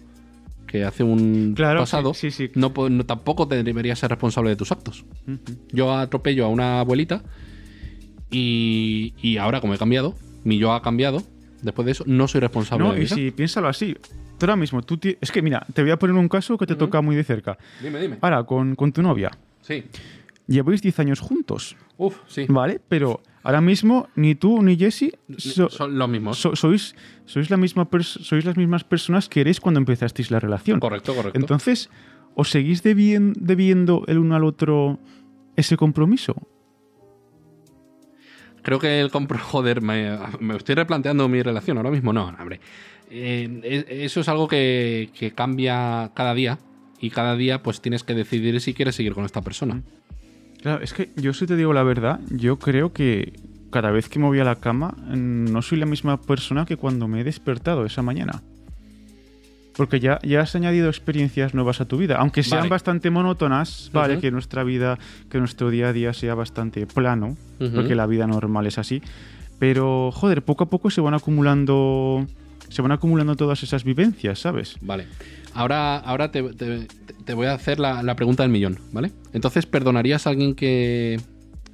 que 0.66 0.84
hace 0.84 1.02
un 1.04 1.54
Claro, 1.54 1.80
pasado, 1.80 2.12
sí, 2.14 2.30
sí, 2.30 2.48
sí. 2.48 2.52
No, 2.54 2.72
no- 2.88 3.06
tampoco 3.06 3.46
te 3.48 3.62
deberías 3.62 3.98
ser 3.98 4.10
responsable 4.10 4.50
de 4.50 4.56
tus 4.56 4.72
actos. 4.72 5.04
Yo 5.72 5.92
atropello 5.92 6.44
a 6.44 6.48
una 6.48 6.80
abuelita 6.80 7.22
y, 8.30 9.14
y 9.22 9.36
ahora, 9.38 9.60
como 9.60 9.74
he 9.74 9.78
cambiado, 9.78 10.14
mi 10.44 10.58
yo 10.58 10.72
ha 10.72 10.82
cambiado, 10.82 11.22
Después 11.62 11.86
de 11.86 11.92
eso, 11.92 12.04
no 12.06 12.28
soy 12.28 12.42
responsable 12.42 12.84
No, 12.84 12.92
de 12.92 12.98
y 13.00 13.04
vida. 13.04 13.14
si 13.16 13.30
piénsalo 13.30 13.66
así, 13.66 13.94
tú 14.38 14.44
ahora 14.44 14.56
mismo, 14.56 14.82
tú 14.82 15.00
es 15.20 15.32
que 15.32 15.40
mira, 15.40 15.66
te 15.72 15.82
voy 15.82 15.90
a 15.90 15.98
poner 15.98 16.14
un 16.14 16.28
caso 16.28 16.58
que 16.58 16.66
te 16.66 16.76
toca 16.76 17.00
muy 17.00 17.16
de 17.16 17.24
cerca. 17.24 17.56
Dime, 17.82 17.98
dime. 17.98 18.18
Ahora, 18.20 18.44
con, 18.44 18.76
con 18.76 18.92
tu 18.92 19.02
novia, 19.02 19.30
Sí. 19.62 19.82
Lleváis 20.46 20.82
10 20.82 20.98
años 21.00 21.20
juntos, 21.20 21.76
Uf, 21.96 22.18
sí. 22.26 22.46
¿vale? 22.48 22.80
Pero 22.88 23.20
ahora 23.42 23.60
mismo 23.60 24.08
ni 24.14 24.34
tú 24.34 24.62
ni 24.62 24.76
Jesse 24.76 25.16
so- 25.38 25.68
Son 25.70 25.98
los 25.98 26.08
mismos. 26.08 26.38
so- 26.38 26.54
sois, 26.56 26.94
sois, 27.24 27.50
la 27.50 27.56
misma 27.56 27.88
sois 28.00 28.44
las 28.44 28.56
mismas 28.56 28.84
personas 28.84 29.28
que 29.28 29.40
erais 29.40 29.60
cuando 29.60 29.78
empezasteis 29.80 30.30
la 30.30 30.40
relación. 30.40 30.80
correcto, 30.80 31.14
correcto. 31.14 31.38
Entonces, 31.38 31.90
¿os 32.34 32.50
seguís 32.50 32.82
debien- 32.82 33.32
debiendo 33.38 34.04
el 34.06 34.18
uno 34.18 34.36
al 34.36 34.44
otro 34.44 34.98
ese 35.56 35.76
compromiso? 35.76 36.34
Creo 38.62 38.78
que 38.78 39.00
el 39.00 39.10
compro. 39.10 39.38
Joder, 39.42 39.80
me, 39.80 40.18
me 40.40 40.56
estoy 40.56 40.74
replanteando 40.74 41.28
mi 41.28 41.42
relación 41.42 41.76
ahora 41.76 41.90
mismo. 41.90 42.12
No, 42.12 42.26
hombre. 42.26 42.60
Eh, 43.10 43.60
e- 43.62 44.04
eso 44.04 44.20
es 44.20 44.28
algo 44.28 44.48
que, 44.48 45.10
que 45.16 45.32
cambia 45.32 46.10
cada 46.14 46.34
día. 46.34 46.58
Y 46.98 47.10
cada 47.10 47.36
día, 47.36 47.62
pues 47.62 47.80
tienes 47.80 48.02
que 48.02 48.14
decidir 48.14 48.60
si 48.60 48.72
quieres 48.74 48.94
seguir 48.96 49.12
con 49.14 49.24
esta 49.24 49.42
persona. 49.42 49.82
Claro, 50.66 50.82
es 50.82 50.92
que 50.92 51.10
yo 51.14 51.32
si 51.32 51.46
te 51.46 51.54
digo 51.54 51.72
la 51.72 51.84
verdad, 51.84 52.18
yo 52.28 52.58
creo 52.58 52.92
que 52.92 53.34
cada 53.70 53.92
vez 53.92 54.08
que 54.08 54.18
me 54.18 54.26
voy 54.26 54.40
a 54.40 54.44
la 54.44 54.56
cama 54.56 54.96
mm, 54.98 55.52
no 55.52 55.62
soy 55.62 55.78
la 55.78 55.86
misma 55.86 56.20
persona 56.20 56.66
que 56.66 56.76
cuando 56.76 57.06
me 57.06 57.20
he 57.20 57.22
despertado 57.22 57.86
esa 57.86 58.02
mañana. 58.02 58.42
Porque 59.76 60.00
ya, 60.00 60.18
ya 60.24 60.40
has 60.40 60.56
añadido 60.56 60.88
experiencias 60.88 61.54
nuevas 61.54 61.80
a 61.80 61.84
tu 61.84 61.98
vida, 61.98 62.16
aunque 62.16 62.42
sean 62.42 62.62
Vale. 62.62 62.70
bastante 62.70 63.10
monótonas, 63.10 63.92
vale, 63.92 64.18
que 64.18 64.32
nuestra 64.32 64.64
vida, 64.64 64.98
que 65.30 65.38
nuestro 65.38 65.70
día 65.70 65.90
a 65.90 65.92
día 65.92 66.12
sea 66.12 66.34
bastante 66.34 66.84
plano, 66.84 67.36
porque 67.72 67.94
la 67.94 68.08
vida 68.08 68.26
normal 68.26 68.66
es 68.66 68.78
así. 68.78 69.02
Pero, 69.60 70.10
joder, 70.10 70.42
poco 70.42 70.64
a 70.64 70.68
poco 70.68 70.90
se 70.90 71.00
van 71.00 71.14
acumulando, 71.14 72.26
se 72.68 72.82
van 72.82 72.92
acumulando 72.92 73.36
todas 73.36 73.62
esas 73.62 73.84
vivencias, 73.84 74.38
¿sabes? 74.40 74.76
Vale. 74.80 75.06
Ahora, 75.54 75.96
ahora 75.98 76.30
te, 76.30 76.42
te- 76.54 76.86
te 77.24 77.34
voy 77.34 77.46
a 77.46 77.54
hacer 77.54 77.78
la, 77.80 78.02
la 78.02 78.14
pregunta 78.16 78.42
del 78.42 78.52
millón, 78.52 78.78
¿vale? 78.92 79.10
Entonces, 79.32 79.66
¿perdonarías 79.66 80.26
a 80.26 80.30
alguien 80.30 80.54
que. 80.54 81.20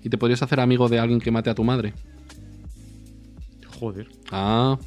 y 0.03 0.09
te 0.09 0.19
podrías 0.19 0.43
hacer 0.43 0.61
amigo 0.61 0.89
de 0.89 0.99
alguien 0.99 1.21
que 1.21 1.31
mate 1.31 1.51
a 1.51 1.55
tu 1.55 1.65
madre? 1.65 1.93
Joder. 3.81 4.07
Ah, 4.31 4.79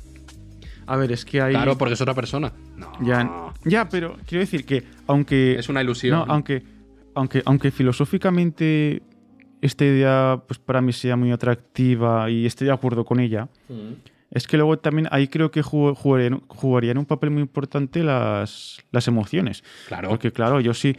A 0.88 0.96
ver, 0.98 1.12
es 1.12 1.26
que 1.26 1.42
hay... 1.42 1.54
claro, 1.54 1.78
porque 1.78 1.94
es 1.96 2.02
otra 2.02 2.14
persona. 2.14 2.54
No. 2.78 2.92
Ya, 3.06 3.30
ya, 3.66 3.90
pero 3.90 4.16
quiero 4.26 4.40
decir 4.42 4.66
que 4.66 4.84
aunque 5.08 5.56
Es 5.60 5.68
una 5.70 5.82
ilusión. 5.82 6.20
no, 6.20 6.26
aunque 6.34 6.64
aunque 7.16 7.42
aunque 7.46 7.72
filosóficamente 7.72 9.02
esta 9.62 9.86
idea 9.86 10.42
pues 10.48 10.60
para 10.60 10.82
mí 10.82 10.92
sea 10.94 11.16
muy 11.16 11.32
atractiva 11.32 12.30
y 12.30 12.46
estoy 12.46 12.68
de 12.68 12.74
acuerdo 12.74 13.04
con 13.06 13.20
ella, 13.20 13.48
Mm. 13.70 13.94
Es 14.36 14.46
que 14.46 14.58
luego 14.58 14.78
también 14.78 15.08
ahí 15.10 15.28
creo 15.28 15.50
que 15.50 15.64
ju- 15.64 15.96
jugarían, 15.96 16.42
jugarían 16.48 17.00
un 17.00 17.06
papel 17.06 17.32
muy 17.32 17.42
importante 17.42 18.04
las, 18.04 18.78
las 18.92 19.08
emociones. 19.08 19.64
Claro. 19.88 20.10
Porque 20.10 20.32
claro, 20.32 20.60
yo 20.60 20.74
sí 20.76 20.96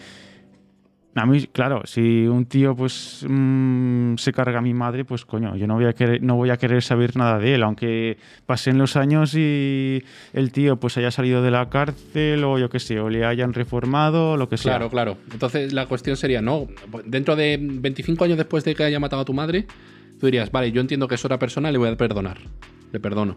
a 1.19 1.25
mí, 1.25 1.47
claro, 1.51 1.81
si 1.87 2.27
un 2.27 2.45
tío 2.45 2.77
pues 2.77 3.25
mm, 3.27 4.17
se 4.19 4.35
carga 4.35 4.59
a 4.59 4.61
mi 4.61 4.75
madre, 4.75 5.07
pues 5.07 5.25
coño, 5.25 5.57
yo 5.57 5.67
no 5.67 5.77
voy 5.77 5.87
a 5.87 5.95
querer, 5.95 6.23
no 6.23 6.37
voy 6.37 6.51
a 6.51 6.59
querer 6.59 6.83
saber 6.83 7.17
nada 7.17 7.39
de 7.39 7.55
él, 7.55 7.63
aunque 7.63 8.19
pasen 8.45 8.77
los 8.77 8.97
años 8.97 9.33
y 9.35 10.05
el 10.35 10.53
tío 10.53 10.77
pues 10.79 10.99
haya 10.99 11.11
salido 11.11 11.41
de 11.43 11.51
la 11.51 11.71
cárcel 11.71 12.45
o 12.45 12.59
yo 12.59 12.69
qué 12.69 12.81
sé, 12.81 13.01
o 13.01 13.09
le 13.09 13.25
hayan 13.25 13.55
reformado, 13.55 14.37
lo 14.37 14.51
que 14.51 14.59
sea. 14.59 14.73
Claro, 14.73 14.91
claro. 14.91 15.17
Entonces 15.33 15.73
la 15.73 15.87
cuestión 15.87 16.19
sería, 16.19 16.43
no, 16.43 16.67
dentro 17.07 17.35
de 17.35 17.59
25 17.63 18.25
años 18.25 18.37
después 18.37 18.65
de 18.65 18.75
que 18.75 18.85
haya 18.85 19.01
matado 19.01 19.23
a 19.23 19.25
tu 19.25 19.33
madre, 19.33 19.65
tú 20.21 20.27
dirías, 20.27 20.53
vale, 20.53 20.71
yo 20.71 20.83
entiendo 20.83 21.09
que 21.09 21.15
es 21.15 21.25
otra 21.25 21.39
persona, 21.39 21.73
le 21.73 21.79
voy 21.79 21.89
a 21.89 21.97
perdonar. 21.97 22.37
Le 22.97 23.01
perdono. 23.01 23.37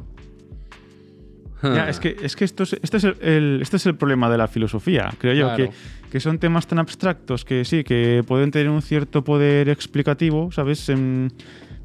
Ya, 1.62 1.90
es 1.90 2.00
que, 2.00 2.16
es 2.24 2.38
que 2.38 2.46
esto 2.46 2.64
es, 2.64 2.78
este, 2.82 2.96
es 2.96 3.04
el, 3.04 3.16
el- 3.22 3.60
este 3.62 3.76
es 3.76 3.86
el 3.88 3.96
problema 3.96 4.30
de 4.30 4.38
la 4.38 4.48
filosofía, 4.48 5.10
creo 5.18 5.34
yo, 5.34 5.54
Claro. 5.54 5.70
que, 5.70 6.10
que 6.10 6.20
son 6.22 6.40
temas 6.40 6.66
tan 6.66 6.80
abstractos 6.80 7.44
que 7.44 7.66
sí, 7.66 7.84
que 7.84 8.24
pueden 8.26 8.52
tener 8.52 8.70
un 8.70 8.82
cierto 8.82 9.26
poder 9.26 9.68
explicativo, 9.68 10.50
¿sabes? 10.54 10.88
Em, 10.88 11.28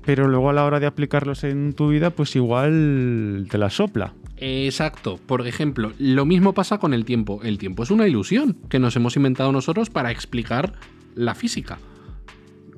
pero 0.04 0.28
luego 0.28 0.50
a 0.50 0.52
la 0.52 0.64
hora 0.64 0.78
de 0.78 0.86
aplicarlos 0.86 1.42
en 1.42 1.72
tu 1.72 1.88
vida, 1.88 2.10
pues 2.10 2.36
igual 2.36 3.48
te 3.50 3.58
la 3.58 3.68
sopla. 3.70 4.14
Exacto. 4.36 5.18
Por 5.26 5.44
ejemplo, 5.44 5.92
lo 5.98 6.24
mismo 6.24 6.52
pasa 6.52 6.78
con 6.78 6.94
el 6.94 7.04
tiempo. 7.04 7.40
El 7.42 7.58
tiempo 7.58 7.82
es 7.82 7.90
una 7.90 8.06
ilusión 8.06 8.56
que 8.68 8.78
nos 8.78 8.94
hemos 8.94 9.16
inventado 9.16 9.50
nosotros 9.50 9.90
para 9.90 10.12
explicar 10.12 10.74
la 11.16 11.34
física. 11.34 11.78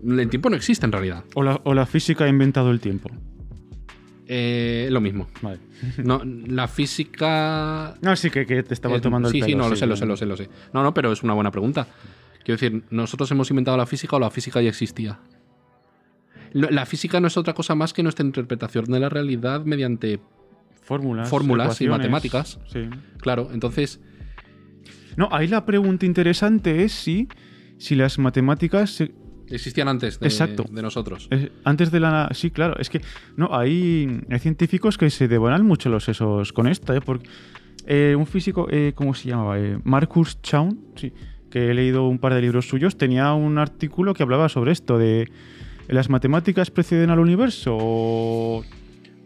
El 0.03 0.31
tiempo 0.31 0.49
no 0.49 0.57
existe 0.57 0.87
en 0.87 0.93
realidad. 0.93 1.25
O 1.35 1.43
la, 1.43 1.61
o 1.65 1.75
la 1.75 1.85
física 1.85 2.25
ha 2.25 2.29
inventado 2.29 2.71
el 2.71 2.81
tiempo. 2.81 3.11
Eh, 4.29 4.89
lo 4.91 5.01
mismo. 5.01 5.29
Vale. 5.43 5.59
No, 5.99 6.21
la 6.25 6.67
física 6.69 7.95
No, 8.03 8.17
sí, 8.17 8.31
que, 8.31 8.45
que 8.47 8.63
te 8.63 8.75
estaba 8.75 8.97
Eh, 8.97 9.01
tomando 9.01 9.29
el 9.29 9.33
sí, 9.33 9.41
pelo. 9.41 9.47
sí, 9.51 9.55
no, 9.55 9.69
lo 9.69 9.77
sí, 9.77 9.81
sé, 9.81 9.87
lo 9.87 9.97
sé, 9.97 10.07
lo 10.07 10.17
sé, 10.17 10.27
lo 10.27 10.37
sé. 10.37 10.49
No, 10.73 10.83
no, 10.83 10.93
pero 10.95 11.13
es 11.13 11.23
una 11.23 11.35
buena 11.35 11.51
pregunta. 11.51 11.87
Quiero 12.45 12.61
decir, 12.61 12.85
¿nosotros 12.91 13.31
hemos 13.31 13.51
inventado 13.51 13.77
la 13.77 13.87
física 13.87 14.17
o 14.17 14.21
la 14.21 14.31
física 14.31 14.61
ya 14.61 14.69
existía? 14.69 15.19
Lo- 16.53 16.71
La 16.71 16.87
física 16.87 17.21
no 17.21 17.27
es 17.29 17.37
otra 17.37 17.55
cosa 17.55 17.75
más 17.75 17.93
que 17.93 18.03
nuestra 18.03 18.25
interpretación 18.25 18.85
de 18.87 19.01
la 19.01 19.09
realidad 19.09 19.65
mediante. 19.65 20.21
Fórmulas. 20.83 21.29
Fórmulas 21.29 21.81
y 21.81 21.89
matemáticas. 21.89 22.59
Sí. 22.73 22.89
Claro, 23.19 23.51
entonces. 23.53 24.01
No, 25.17 25.29
ahí 25.33 25.49
la 25.49 25.65
pregunta 25.67 26.07
interesante 26.07 26.85
es 26.85 26.93
si, 26.93 27.29
si 27.79 27.95
las 27.97 28.19
matemáticas 28.19 28.91
se- 28.91 29.13
Existían 29.51 29.89
antes 29.89 30.19
de, 30.19 30.27
Exacto. 30.27 30.65
de 30.71 30.83
nosotros. 30.83 31.29
Antes 31.65 31.91
de 31.91 32.01
la... 32.01 32.29
Sí, 32.33 32.51
claro, 32.51 32.77
es 32.79 32.91
que... 32.91 33.01
No, 33.37 33.57
hay, 33.57 34.21
hay 34.31 34.39
científicos 34.41 34.99
que 34.99 35.09
se 35.11 35.29
devoran 35.29 35.65
mucho 35.65 35.89
los 35.89 36.05
sesos 36.05 36.53
con 36.53 36.67
esta, 36.67 36.97
¿eh? 36.97 37.01
Porque 37.01 37.29
eh, 37.87 38.17
un 38.19 38.27
físico, 38.27 38.67
eh, 38.71 38.93
¿cómo 38.95 39.15
se 39.15 39.29
llamaba? 39.29 39.59
Eh, 39.59 39.79
Marcus 39.85 40.43
Chaun, 40.43 40.81
sí, 40.97 41.13
que 41.51 41.71
he 41.71 41.75
leído 41.75 42.09
un 42.09 42.19
par 42.19 42.35
de 42.35 42.41
libros 42.43 42.69
suyos, 42.69 42.97
tenía 42.99 43.33
un 43.35 43.59
artículo 43.59 44.15
que 44.15 44.25
hablaba 44.25 44.49
sobre 44.49 44.73
esto, 44.73 44.99
de 44.99 45.31
¿las 45.87 46.11
matemáticas 46.11 46.73
preceden 46.73 47.11
al 47.11 47.21
universo 47.21 47.77
o, 47.81 48.65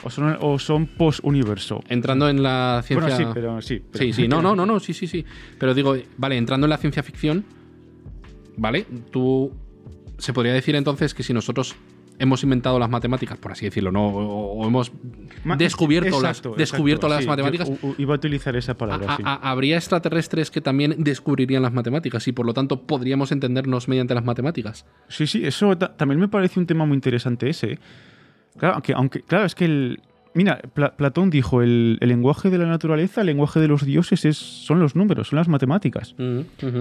o 0.04 0.11
son, 0.11 0.37
o 0.42 0.59
son 0.59 0.87
post-universo? 0.87 1.83
Entrando 1.88 2.28
en 2.28 2.42
la 2.42 2.83
ciencia. 2.85 3.16
Bueno, 3.16 3.16
sí, 3.16 3.33
pero 3.33 3.62
sí. 3.62 3.83
pero- 3.90 4.04
Sí, 4.04 4.12
sí, 4.12 4.28
no, 4.28 4.42
no, 4.42 4.54
no, 4.54 4.66
no, 4.66 4.78
sí, 4.80 4.92
sí, 4.92 5.06
sí. 5.06 5.24
Pero 5.59 5.72
digo, 5.72 5.96
vale, 6.18 6.37
entrando 6.37 6.66
en 6.66 6.70
la 6.70 6.76
ciencia 6.76 7.02
ficción, 7.02 7.42
¿vale? 8.59 8.85
Tú. 9.11 9.50
Se 10.20 10.33
podría 10.33 10.52
decir 10.52 10.74
entonces 10.76 11.14
que 11.14 11.22
si 11.22 11.33
nosotros 11.33 11.74
hemos 12.18 12.42
inventado 12.42 12.78
las 12.78 12.90
matemáticas, 12.90 13.38
por 13.38 13.52
así 13.52 13.64
decirlo, 13.64 13.90
¿no? 13.90 14.09
O, 14.09 14.61
o 14.62 14.66
hemos 14.66 14.92
descubierto 15.56 16.20
las, 16.20 16.42
descubierto 16.56 17.06
exacto, 17.06 17.09
las 17.09 17.22
sí, 17.22 17.28
matemáticas. 17.28 17.68
yo 17.83 17.94
iba 17.96 18.12
a 18.14 18.16
utilizar 18.16 18.54
esa 18.56 18.74
palabra, 18.76 19.14
a- 19.14 19.16
sí. 19.16 19.22
a- 19.24 19.50
habría 19.50 19.76
extraterrestres 19.76 20.50
que 20.50 20.61
también 20.61 20.96
descubrirían 20.98 21.62
las 21.62 21.72
matemáticas 21.72 22.28
y 22.28 22.33
por 22.33 22.44
lo 22.44 22.52
tanto 22.52 22.83
podríamos 22.83 23.33
entendernos 23.33 23.88
mediante 23.88 24.14
las 24.14 24.24
matemáticas. 24.24 24.85
Sí, 25.09 25.26
sí, 25.26 25.46
eso 25.46 25.76
ta- 25.78 25.96
también 25.96 26.20
me 26.20 26.28
parece 26.28 26.61
un 26.61 26.66
tema 26.66 26.85
muy 26.85 26.94
interesante 26.96 27.48
ese. 27.48 27.72
¿eh? 27.72 27.78
Claro, 28.59 28.74
aunque, 28.74 28.92
aunque 28.92 29.22
claro, 29.22 29.46
es 29.46 29.54
que 29.54 29.64
el. 29.64 30.00
Mira, 30.35 30.61
Pla- 30.74 30.94
Platón 30.96 31.30
dijo: 31.30 31.62
el, 31.62 31.96
el 32.00 32.09
lenguaje 32.11 32.50
de 32.50 32.59
la 32.59 32.66
naturaleza, 32.66 33.22
el 33.22 33.28
lenguaje 33.28 33.59
de 33.61 33.66
los 33.68 33.85
dioses 33.87 34.24
es, 34.26 34.37
son 34.37 34.78
los 34.78 34.94
números, 34.94 35.28
son 35.28 35.38
las 35.38 35.48
matemáticas. 35.48 36.14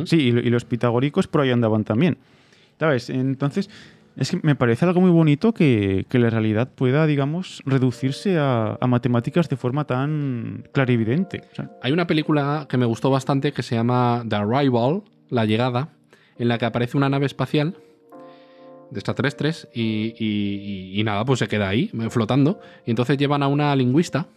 Sí, 0.05 0.17
y, 0.17 0.27
y 0.27 0.49
los 0.49 0.65
pitagóricos 0.65 1.27
por 1.27 1.41
ahí 1.41 1.49
andaban 1.51 1.83
también. 1.85 2.17
¿Sabes? 2.79 3.09
Entonces, 3.09 3.69
es 4.15 4.31
que 4.31 4.39
me 4.41 4.55
parece 4.55 4.85
algo 4.85 5.01
muy 5.01 5.11
bonito 5.11 5.53
que, 5.53 6.05
la 6.11 6.29
realidad 6.29 6.69
pueda, 6.73 7.05
digamos, 7.05 7.61
reducirse 7.65 8.37
a, 8.39 8.77
matemáticas 8.87 9.49
de 9.49 9.57
forma 9.57 9.85
tan 9.85 10.67
clarividente. 10.71 11.41
Hay 11.81 11.91
una 11.91 12.07
película 12.07 12.65
que 12.69 12.77
me 12.77 12.85
gustó 12.85 13.09
bastante 13.09 13.51
que 13.51 13.63
se 13.63 13.75
llama 13.75 14.23
The 14.27 14.37
Arrival, 14.37 15.03
La 15.29 15.45
Llegada, 15.45 15.89
en 16.37 16.47
la 16.47 16.57
que 16.57 16.65
aparece 16.65 16.97
una 16.97 17.09
nave 17.09 17.25
espacial 17.25 17.75
de 18.91 18.99
extraterrestres 18.99 19.67
y, 19.73 20.15
y- 20.17 20.93
y- 20.95 20.99
y 20.99 21.03
nada, 21.03 21.23
pues 21.25 21.39
se 21.39 21.47
queda 21.47 21.69
ahí, 21.69 21.91
flotando. 22.09 22.59
Y 22.85 22.89
entonces 22.91 23.17
llevan 23.17 23.43
a 23.43 23.47
una 23.47 23.75
lingüista, 23.75 24.27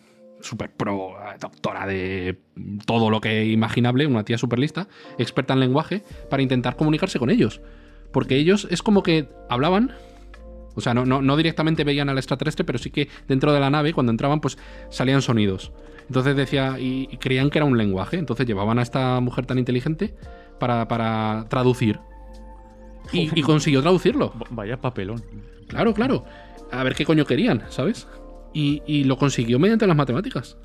super 0.41 0.71
pro, 0.71 1.11
eh, 1.11 1.37
doctora 1.41 1.87
de 1.87 2.39
todo 2.87 3.09
lo 3.09 3.21
que 3.21 3.47
imaginable, 3.47 4.07
una 4.07 4.25
tía 4.25 4.37
súper 4.37 4.59
lista, 4.59 4.89
experta 5.17 5.55
en 5.55 5.61
lenguaje, 5.61 6.03
para 6.29 6.43
intentar 6.43 6.77
comunicarse 6.77 7.19
con 7.19 7.31
ellos. 7.31 7.61
Porque 8.13 8.37
ellos 8.37 8.67
es 8.71 8.83
como 8.83 9.03
que 9.03 9.29
hablaban, 9.49 9.93
o 10.75 10.81
sea, 10.81 10.95
no, 10.95 11.05
no, 11.07 11.23
no 11.23 11.37
directamente 11.37 11.85
veían 11.85 12.09
al 12.09 12.19
extraterrestre, 12.19 12.65
pero 12.65 12.79
sí 12.79 12.91
que 12.91 13.09
dentro 13.29 13.53
de 13.53 13.61
la 13.61 13.71
nave, 13.71 13.93
cuando 13.93 14.11
entraban, 14.13 14.41
pues 14.41 14.59
salían 14.91 15.23
sonidos. 15.23 15.73
Entonces 16.09 16.37
decía, 16.37 16.79
y, 16.79 17.09
y 17.11 17.17
creían 17.19 17.49
que 17.51 17.59
era 17.59 17.65
un 17.65 17.79
lenguaje. 17.79 18.19
Entonces 18.19 18.47
llevaban 18.47 18.79
a 18.79 18.83
esta 18.83 19.19
mujer 19.21 19.47
tan 19.47 19.59
inteligente 19.59 20.15
para, 20.59 20.87
para 20.89 21.47
traducir. 21.49 22.01
Y, 23.13 23.31
y 23.39 23.43
consiguió 23.43 23.81
traducirlo. 23.83 24.33
vaya 24.51 24.81
papelón. 24.81 25.23
Claro, 25.69 25.95
claro. 25.95 26.25
A 26.71 26.83
ver 26.85 26.95
qué 26.95 27.05
coño 27.05 27.25
querían, 27.25 27.65
¿sabes? 27.69 28.07
Y, 28.53 28.83
y 28.87 29.05
lo 29.05 29.17
consiguió 29.17 29.59
mediante 29.59 29.87
las 29.87 29.97
matemáticas. 29.97 30.57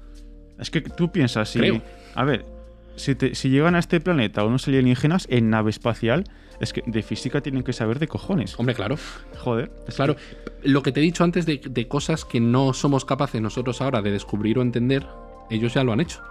Es 0.59 0.69
que 0.69 0.81
tú 0.81 1.11
piensas, 1.11 1.49
si. 1.49 1.59
Creo. 1.59 1.81
A 2.15 2.23
ver, 2.25 2.45
si, 2.95 3.15
te- 3.15 3.35
si 3.35 3.49
llegan 3.49 3.75
a 3.75 3.79
este 3.79 3.99
planeta 4.01 4.43
unos 4.43 4.67
alienígenas 4.67 5.27
en 5.29 5.49
nave 5.49 5.69
espacial, 5.69 6.25
es 6.59 6.73
que 6.73 6.83
de 6.85 7.03
física 7.03 7.41
tienen 7.41 7.63
que 7.63 7.73
saber 7.73 7.99
de 7.99 8.07
cojones. 8.07 8.59
Hombre, 8.59 8.75
claro. 8.75 8.95
Joder. 9.39 9.71
es 9.87 9.95
Claro, 9.95 10.15
lo 10.63 10.81
que 10.81 10.91
te 10.91 10.99
he 10.99 11.03
dicho 11.03 11.23
antes 11.23 11.45
de, 11.45 11.61
de 11.63 11.87
cosas 11.87 12.25
que 12.25 12.39
no 12.39 12.73
somos 12.73 13.05
capaces 13.05 13.41
nosotros 13.41 13.81
ahora 13.81 14.01
de 14.01 14.11
descubrir 14.11 14.57
o 14.59 14.61
entender, 14.61 15.05
ellos 15.49 15.73
ya 15.73 15.83
lo 15.83 15.93
han 15.93 15.99
hecho. 15.99 16.21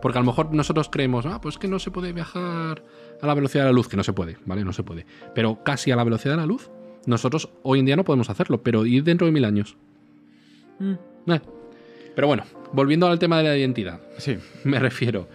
Porque 0.00 0.18
a 0.18 0.22
lo 0.22 0.26
mejor 0.26 0.52
nosotros 0.52 0.88
creemos, 0.90 1.26
ah, 1.26 1.40
pues 1.40 1.58
que 1.58 1.68
no 1.68 1.78
se 1.78 1.90
puede 1.90 2.12
viajar 2.12 2.82
a 3.20 3.26
la 3.26 3.34
velocidad 3.34 3.64
de 3.64 3.68
la 3.68 3.74
luz, 3.74 3.88
que 3.88 3.96
no 3.96 4.04
se 4.04 4.12
puede, 4.12 4.38
¿vale? 4.46 4.64
No 4.64 4.72
se 4.72 4.82
puede. 4.82 5.04
Pero 5.34 5.62
casi 5.62 5.90
a 5.90 5.96
la 5.96 6.04
velocidad 6.04 6.34
de 6.34 6.40
la 6.40 6.46
luz, 6.46 6.70
nosotros 7.06 7.50
hoy 7.62 7.80
en 7.80 7.86
día 7.86 7.96
no 7.96 8.04
podemos 8.04 8.30
hacerlo, 8.30 8.62
pero 8.62 8.86
ir 8.86 9.04
dentro 9.04 9.26
de 9.26 9.32
mil 9.32 9.44
años. 9.44 9.76
Mm, 10.78 10.94
Eh. 11.32 11.40
Pero 12.14 12.26
bueno, 12.26 12.44
volviendo 12.72 13.06
al 13.06 13.18
tema 13.18 13.38
de 13.38 13.44
la 13.44 13.56
identidad. 13.56 14.00
Sí. 14.18 14.38
Me 14.64 14.78
refiero. 14.78 15.28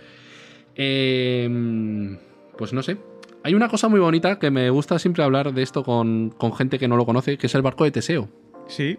Eh, 0.76 2.18
pues 2.58 2.74
no 2.74 2.82
sé. 2.84 2.98
Hay 3.44 3.54
una 3.54 3.68
cosa 3.70 3.88
muy 3.90 4.00
bonita 4.00 4.40
que 4.40 4.50
me 4.50 4.70
gusta 4.72 4.98
siempre 4.98 5.24
hablar 5.24 5.54
de 5.54 5.62
esto 5.62 5.84
con, 5.84 6.32
con 6.32 6.54
gente 6.56 6.80
que 6.80 6.88
no 6.88 6.98
lo 6.98 7.06
conoce, 7.06 7.38
que 7.38 7.48
es 7.48 7.56
el 7.56 7.62
barco 7.62 7.84
de 7.84 7.92
Teseo. 7.92 8.28
Sí. 8.68 8.98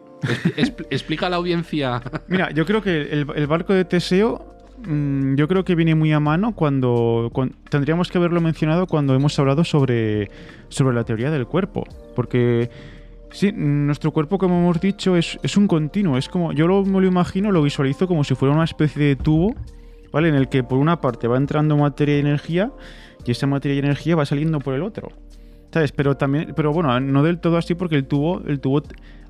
Expl- 0.57 0.87
explica 0.91 1.27
a 1.27 1.31
la 1.31 1.37
audiencia. 1.37 2.01
Mira, 2.29 2.51
yo 2.53 2.65
creo 2.65 2.81
que 2.83 3.03
el, 3.03 3.27
el 3.35 3.47
barco 3.49 3.73
de 3.73 3.85
Teseo, 3.85 4.55
mm, 4.87 5.35
yo 5.35 5.49
creo 5.49 5.65
que 5.65 5.75
viene 5.75 5.97
muy 5.97 6.13
a 6.13 6.21
mano 6.21 6.55
cuando, 6.55 7.31
cuan- 7.33 7.57
tendríamos 7.69 8.09
que 8.09 8.19
haberlo 8.19 8.41
mencionado 8.41 8.87
cuando 8.87 9.15
hemos 9.17 9.37
hablado 9.41 9.65
sobre, 9.65 10.31
sobre 10.69 10.95
la 10.95 11.03
teoría 11.03 11.33
del 11.33 11.47
cuerpo. 11.49 11.83
Porque 12.15 12.71
sí, 13.33 13.51
nuestro 13.53 14.13
cuerpo, 14.13 14.39
como 14.39 14.57
hemos 14.61 14.81
dicho, 14.81 15.17
es, 15.17 15.41
es 15.43 15.57
un 15.57 15.67
continuo. 15.67 16.17
Es 16.17 16.29
como, 16.29 16.53
yo 16.53 16.69
lo, 16.69 16.85
me 16.85 17.01
lo 17.01 17.07
imagino, 17.09 17.51
lo 17.51 17.63
visualizo 17.63 18.07
como 18.07 18.23
si 18.23 18.37
fuera 18.37 18.55
una 18.55 18.63
especie 18.65 19.03
de 19.05 19.17
tubo, 19.17 19.57
¿vale? 20.13 20.29
En 20.29 20.37
el 20.37 20.49
que 20.49 20.63
por 20.63 20.79
una 20.79 21.01
parte 21.01 21.27
va 21.27 21.37
entrando 21.37 21.77
materia 21.77 22.17
y 22.17 22.21
energía 22.21 22.71
y 23.27 23.33
esa 23.33 23.47
materia 23.47 23.75
y 23.77 23.79
energía 23.81 24.17
va 24.17 24.25
saliendo 24.27 24.59
por 24.61 24.75
el 24.75 24.83
otro. 24.83 25.09
¿Sabes? 25.73 25.93
Pero 25.93 26.17
también, 26.17 26.53
pero 26.57 26.73
bueno, 26.73 26.99
no 27.01 27.23
del 27.23 27.39
todo 27.39 27.57
así 27.59 27.75
porque 27.75 27.97
el 27.97 28.07
tubo, 28.07 28.41
el 28.47 28.61
tubo 28.61 28.83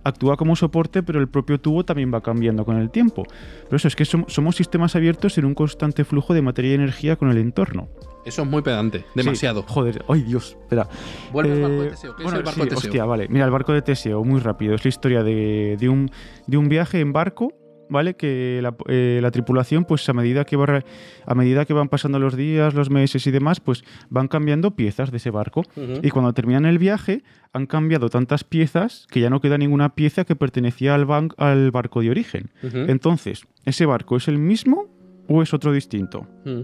actúa 0.04 0.36
como 0.36 0.54
soporte, 0.54 1.02
pero 1.02 1.18
el 1.18 1.26
propio 1.28 1.58
tubo 1.58 1.84
también 1.84 2.12
va 2.14 2.20
cambiando 2.20 2.64
con 2.64 2.76
el 2.76 2.90
tiempo. 2.90 3.24
Pero 3.64 3.76
eso 3.76 3.88
es 3.88 3.96
que 3.96 4.04
som- 4.04 4.26
somos 4.28 4.54
sistemas 4.54 4.94
abiertos 4.94 5.38
en 5.38 5.44
un 5.46 5.54
constante 5.54 6.04
flujo 6.04 6.34
de 6.34 6.42
materia 6.42 6.72
y 6.72 6.74
energía 6.74 7.16
con 7.16 7.30
el 7.30 7.38
entorno. 7.38 7.88
Eso 8.24 8.42
es 8.42 8.48
muy 8.48 8.62
pedante. 8.62 9.04
Demasiado. 9.16 9.62
Sí, 9.62 9.66
joder, 9.74 10.04
ay 10.08 10.22
Dios, 10.22 10.56
espera. 10.60 10.88
Vuelve 11.32 11.52
al 11.54 11.60
barco 11.62 11.80
de 11.82 11.86
Eh, 11.86 11.90
Teseo. 11.90 12.16
¿Qué 12.16 12.22
bueno, 12.22 12.36
es 12.36 12.40
el 12.40 12.44
barco 12.44 12.60
sí, 12.60 12.68
de 12.68 12.74
Teseo? 12.74 12.88
Hostia, 12.90 13.04
vale. 13.06 13.26
Mira, 13.28 13.44
el 13.44 13.50
barco 13.50 13.72
de 13.72 13.82
Teseo, 13.82 14.22
muy 14.24 14.38
rápido. 14.40 14.74
Es 14.74 14.84
la 14.84 14.88
historia 14.88 15.22
de, 15.24 15.76
de 15.80 15.88
un, 15.88 16.10
de 16.46 16.56
un 16.56 16.68
viaje 16.68 17.00
en 17.00 17.12
barco, 17.12 17.52
¿vale? 17.88 18.14
Que 18.14 18.60
la, 18.62 18.74
eh, 18.88 19.20
la 19.22 19.30
tripulación, 19.30 19.84
pues 19.84 20.08
a 20.08 20.12
medida, 20.12 20.44
que 20.44 20.56
va, 20.56 20.82
a 21.26 21.34
medida 21.34 21.64
que 21.64 21.72
van 21.72 21.88
pasando 21.88 22.18
los 22.18 22.36
días, 22.36 22.74
los 22.74 22.90
meses 22.90 23.26
y 23.26 23.30
demás, 23.30 23.60
pues 23.60 23.84
van 24.10 24.28
cambiando 24.28 24.72
piezas 24.76 25.10
de 25.10 25.16
ese 25.18 25.30
barco. 25.30 25.62
Y 26.02 26.10
cuando 26.10 26.32
terminan 26.32 26.66
el 26.66 26.78
viaje, 26.78 27.22
han 27.52 27.66
cambiado 27.66 28.08
tantas 28.10 28.44
piezas 28.44 29.06
que 29.10 29.20
ya 29.20 29.30
no 29.30 29.40
queda 29.40 29.58
ninguna 29.58 29.94
pieza 29.94 30.24
que 30.24 30.36
pertenecía 30.36 30.94
al, 30.94 31.06
ban- 31.06 31.32
al 31.38 31.70
barco 31.70 32.00
de 32.00 32.10
origen. 32.10 32.50
Entonces, 32.88 33.46
¿ese 33.64 33.86
barco 33.86 34.16
es 34.16 34.28
el 34.28 34.38
mismo 34.38 34.86
o 35.28 35.42
es 35.42 35.52
otro 35.54 35.72
distinto? 35.72 36.26
Mm. 36.44 36.60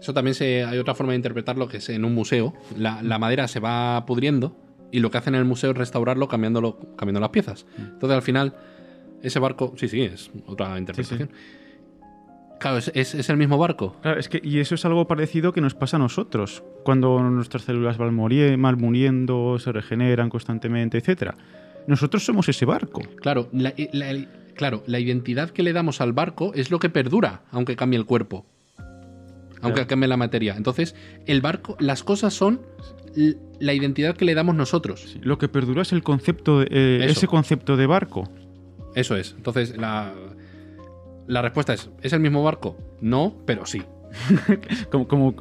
Eso 0.00 0.12
también 0.12 0.34
se, 0.34 0.64
hay 0.64 0.78
otra 0.78 0.94
forma 0.94 1.12
de 1.12 1.16
interpretarlo 1.16 1.66
que 1.66 1.78
es 1.78 1.88
en 1.88 2.04
un 2.04 2.14
museo. 2.14 2.52
La, 2.76 3.02
la 3.02 3.18
madera 3.18 3.48
se 3.48 3.58
va 3.60 4.04
pudriendo 4.06 4.54
y 4.92 5.00
lo 5.00 5.10
que 5.10 5.18
hacen 5.18 5.34
en 5.34 5.40
el 5.40 5.46
museo 5.46 5.70
es 5.70 5.76
restaurarlo 5.78 6.28
cambiándolo, 6.28 6.78
cambiando 6.96 7.20
las 7.20 7.30
piezas. 7.30 7.66
Entonces 7.78 8.14
al 8.14 8.22
final, 8.22 8.54
ese 9.24 9.38
barco. 9.40 9.72
Sí, 9.76 9.88
sí, 9.88 10.02
es 10.02 10.30
otra 10.46 10.78
interpretación. 10.78 11.30
Claro, 12.60 12.78
es, 12.78 12.90
es- 12.94 13.14
es 13.14 13.28
el 13.28 13.36
mismo 13.36 13.58
barco. 13.58 13.96
Claro, 14.00 14.18
es 14.18 14.28
que, 14.28 14.40
y 14.42 14.58
eso 14.60 14.74
es 14.74 14.84
algo 14.84 15.06
parecido 15.06 15.52
que 15.52 15.60
nos 15.60 15.74
pasa 15.74 15.96
a 15.96 16.00
nosotros, 16.00 16.62
cuando 16.84 17.18
nuestras 17.22 17.64
células 17.64 17.98
van 17.98 18.14
muriendo, 18.14 19.58
se 19.58 19.72
regeneran 19.72 20.30
constantemente, 20.30 20.98
etc. 20.98 21.32
Nosotros 21.86 22.24
somos 22.24 22.48
ese 22.48 22.64
barco. 22.64 23.02
Claro 23.20 23.48
la, 23.52 23.74
la- 23.92 24.26
claro, 24.54 24.82
la 24.86 24.98
identidad 25.00 25.50
que 25.50 25.62
le 25.62 25.72
damos 25.72 26.00
al 26.00 26.12
barco 26.12 26.52
es 26.54 26.70
lo 26.70 26.78
que 26.78 26.88
perdura, 26.88 27.42
aunque 27.50 27.76
cambie 27.76 27.98
el 27.98 28.06
cuerpo. 28.06 28.46
Aunque 29.60 29.76
Claro. 29.80 29.88
cambie 29.88 30.08
la 30.08 30.16
materia. 30.18 30.54
Entonces, 30.56 30.94
el 31.26 31.40
barco, 31.40 31.76
las 31.80 32.02
cosas 32.04 32.34
son 32.34 32.60
la 33.60 33.72
identidad 33.72 34.16
que 34.16 34.24
le 34.24 34.34
damos 34.34 34.54
nosotros. 34.54 35.16
Lo 35.22 35.38
que 35.38 35.48
perdura 35.48 35.82
es 35.82 35.92
el 35.92 36.02
concepto, 36.02 36.60
de, 36.60 36.66
eh, 36.70 37.06
ese 37.08 37.26
concepto 37.26 37.76
de 37.76 37.86
barco. 37.86 38.28
Eso 38.94 39.16
es. 39.16 39.34
Entonces, 39.36 39.76
la, 39.76 40.12
la 41.26 41.42
respuesta 41.42 41.72
es: 41.72 41.90
¿es 42.02 42.12
el 42.12 42.20
mismo 42.20 42.42
barco? 42.42 42.76
No, 43.00 43.34
pero 43.46 43.66
sí. 43.66 43.82
Como, 44.92 45.08
como 45.08 45.34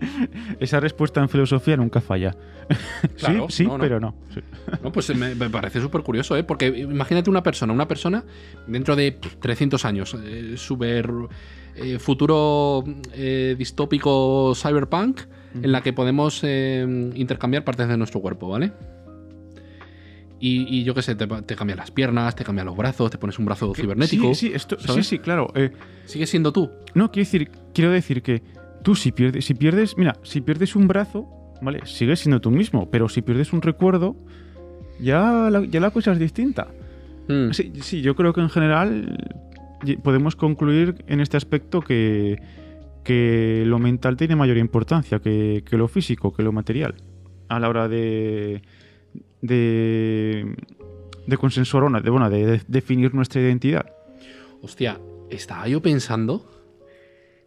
esa 0.60 0.80
respuesta 0.80 1.20
en 1.20 1.28
filosofía 1.28 1.76
nunca 1.76 2.00
falla. 2.00 2.34
Claro, 3.18 3.46
sí, 3.50 3.58
sí, 3.58 3.66
no, 3.66 3.76
no. 3.76 3.78
pero 3.78 4.00
no. 4.00 4.14
Sí. 4.32 4.40
No, 4.82 4.90
pues 4.90 5.14
me, 5.14 5.34
me 5.34 5.50
parece 5.50 5.80
súper 5.80 6.02
curioso, 6.02 6.36
¿eh? 6.36 6.42
Porque 6.42 6.66
imagínate 6.68 7.28
una 7.28 7.42
persona, 7.42 7.72
una 7.72 7.86
persona 7.86 8.24
dentro 8.66 8.96
de 8.96 9.12
300 9.12 9.84
años, 9.84 10.16
eh, 10.24 10.54
súper 10.56 11.10
eh, 11.76 11.98
futuro 11.98 12.84
eh, 13.12 13.54
distópico 13.58 14.54
cyberpunk, 14.54 15.20
en 15.62 15.72
la 15.72 15.82
que 15.82 15.92
podemos 15.92 16.40
eh, 16.42 17.12
intercambiar 17.14 17.64
partes 17.64 17.86
de 17.88 17.98
nuestro 17.98 18.20
cuerpo, 18.20 18.48
¿vale? 18.48 18.72
Y, 20.38 20.66
y 20.80 20.84
yo 20.84 20.94
qué 20.94 21.00
sé, 21.02 21.14
te, 21.14 21.26
te 21.26 21.56
cambian 21.56 21.78
las 21.78 21.90
piernas, 21.90 22.36
te 22.36 22.44
cambian 22.44 22.66
los 22.66 22.76
brazos, 22.76 23.10
te 23.10 23.16
pones 23.18 23.38
un 23.38 23.46
brazo 23.46 23.74
cibernético. 23.74 24.34
Sí, 24.34 24.48
sí, 24.48 24.52
esto, 24.54 24.76
sí, 24.78 25.02
sí, 25.02 25.18
claro. 25.18 25.48
eh, 25.54 25.72
Sigues 26.04 26.28
siendo 26.28 26.52
tú. 26.52 26.70
No, 26.94 27.10
quiero 27.10 27.24
decir, 27.26 27.50
quiero 27.72 27.90
decir 27.90 28.22
que 28.22 28.42
tú 28.82 28.94
si 28.94 29.12
pierdes, 29.12 29.44
si 29.46 29.54
pierdes, 29.54 29.96
mira, 29.96 30.16
si 30.22 30.42
pierdes 30.42 30.76
un 30.76 30.88
brazo, 30.88 31.26
¿vale? 31.62 31.80
Sigues 31.86 32.20
siendo 32.20 32.40
tú 32.40 32.50
mismo, 32.50 32.90
pero 32.90 33.08
si 33.08 33.22
pierdes 33.22 33.52
un 33.54 33.62
recuerdo, 33.62 34.14
ya 35.00 35.48
la, 35.50 35.64
ya 35.64 35.80
la 35.80 35.90
cosa 35.90 36.12
es 36.12 36.18
distinta. 36.18 36.68
Mm. 37.28 37.52
Sí, 37.52 37.72
sí, 37.80 38.02
yo 38.02 38.14
creo 38.14 38.32
que 38.34 38.42
en 38.42 38.50
general 38.50 39.16
podemos 40.02 40.36
concluir 40.36 41.02
en 41.06 41.20
este 41.20 41.36
aspecto 41.38 41.80
que, 41.80 42.40
que 43.04 43.64
lo 43.66 43.78
mental 43.78 44.16
tiene 44.16 44.36
mayor 44.36 44.58
importancia 44.58 45.18
que, 45.18 45.64
que 45.64 45.76
lo 45.78 45.88
físico, 45.88 46.32
que 46.32 46.42
lo 46.42 46.52
material, 46.52 46.94
a 47.48 47.58
la 47.58 47.68
hora 47.68 47.88
de, 47.88 48.62
de, 49.42 50.54
de 51.26 51.36
consensuar, 51.36 51.84
una- 51.84 52.00
de, 52.00 52.10
bueno, 52.10 52.28
de, 52.30 52.46
de 52.46 52.60
definir 52.68 53.14
nuestra 53.14 53.40
identidad. 53.40 53.86
Hostia, 54.62 55.00
estaba 55.30 55.68
yo 55.68 55.80
pensando 55.82 56.50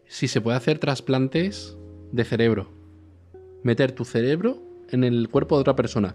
si 0.06 0.28
se 0.28 0.40
puede 0.40 0.56
hacer 0.56 0.78
trasplantes 0.78 1.76
de 2.12 2.24
cerebro. 2.24 2.72
Meter 3.62 3.92
tu 3.92 4.04
cerebro 4.04 4.62
en 4.90 5.04
el 5.04 5.28
cuerpo 5.28 5.56
de 5.56 5.60
otra 5.60 5.76
persona. 5.76 6.14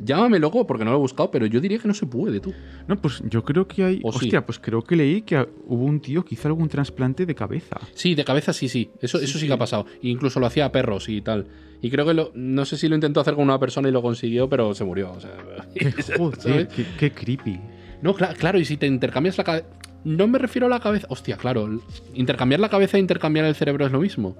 Llámame 0.00 0.38
loco 0.38 0.66
porque 0.66 0.84
no 0.84 0.90
lo 0.90 0.96
he 0.96 1.00
buscado, 1.00 1.30
pero 1.30 1.46
yo 1.46 1.60
diría 1.60 1.78
que 1.78 1.86
no 1.88 1.94
se 1.94 2.06
puede, 2.06 2.40
tú. 2.40 2.52
No, 2.88 2.96
pues 3.00 3.22
yo 3.28 3.44
creo 3.44 3.66
que 3.68 3.84
hay. 3.84 4.00
¿O 4.02 4.12
sí? 4.12 4.18
hostia, 4.26 4.44
pues 4.44 4.58
creo 4.58 4.82
que 4.82 4.96
leí 4.96 5.22
que 5.22 5.46
hubo 5.66 5.84
un 5.84 6.00
tío 6.00 6.24
que 6.24 6.34
hizo 6.34 6.48
algún 6.48 6.68
trasplante 6.68 7.26
de 7.26 7.34
cabeza. 7.34 7.76
Sí, 7.94 8.14
de 8.14 8.24
cabeza 8.24 8.52
sí, 8.52 8.68
sí. 8.68 8.90
Eso 9.00 9.18
sí, 9.18 9.24
eso 9.24 9.34
sí, 9.34 9.40
sí. 9.40 9.46
que 9.46 9.52
ha 9.52 9.58
pasado. 9.58 9.86
Incluso 10.02 10.40
lo 10.40 10.46
hacía 10.46 10.66
a 10.66 10.72
perros 10.72 11.08
y 11.08 11.20
tal. 11.20 11.46
Y 11.80 11.90
creo 11.90 12.06
que 12.06 12.14
lo, 12.14 12.32
no 12.34 12.64
sé 12.64 12.76
si 12.76 12.88
lo 12.88 12.94
intentó 12.94 13.20
hacer 13.20 13.34
con 13.34 13.44
una 13.44 13.58
persona 13.58 13.88
y 13.88 13.92
lo 13.92 14.02
consiguió, 14.02 14.48
pero 14.48 14.74
se 14.74 14.84
murió. 14.84 15.12
O 15.12 15.20
sea, 15.20 15.36
qué, 15.74 16.66
qué 16.98 17.10
creepy. 17.12 17.60
No, 18.02 18.14
cla- 18.14 18.34
claro, 18.34 18.58
y 18.58 18.64
si 18.64 18.76
te 18.76 18.86
intercambias 18.86 19.38
la 19.38 19.44
cabeza. 19.44 19.66
No 20.04 20.26
me 20.28 20.38
refiero 20.38 20.66
a 20.66 20.70
la 20.70 20.80
cabeza. 20.80 21.06
Hostia, 21.10 21.36
claro. 21.36 21.80
Intercambiar 22.14 22.60
la 22.60 22.68
cabeza 22.68 22.96
e 22.96 23.00
intercambiar 23.00 23.46
el 23.46 23.54
cerebro 23.54 23.86
es 23.86 23.92
lo 23.92 24.00
mismo. 24.00 24.36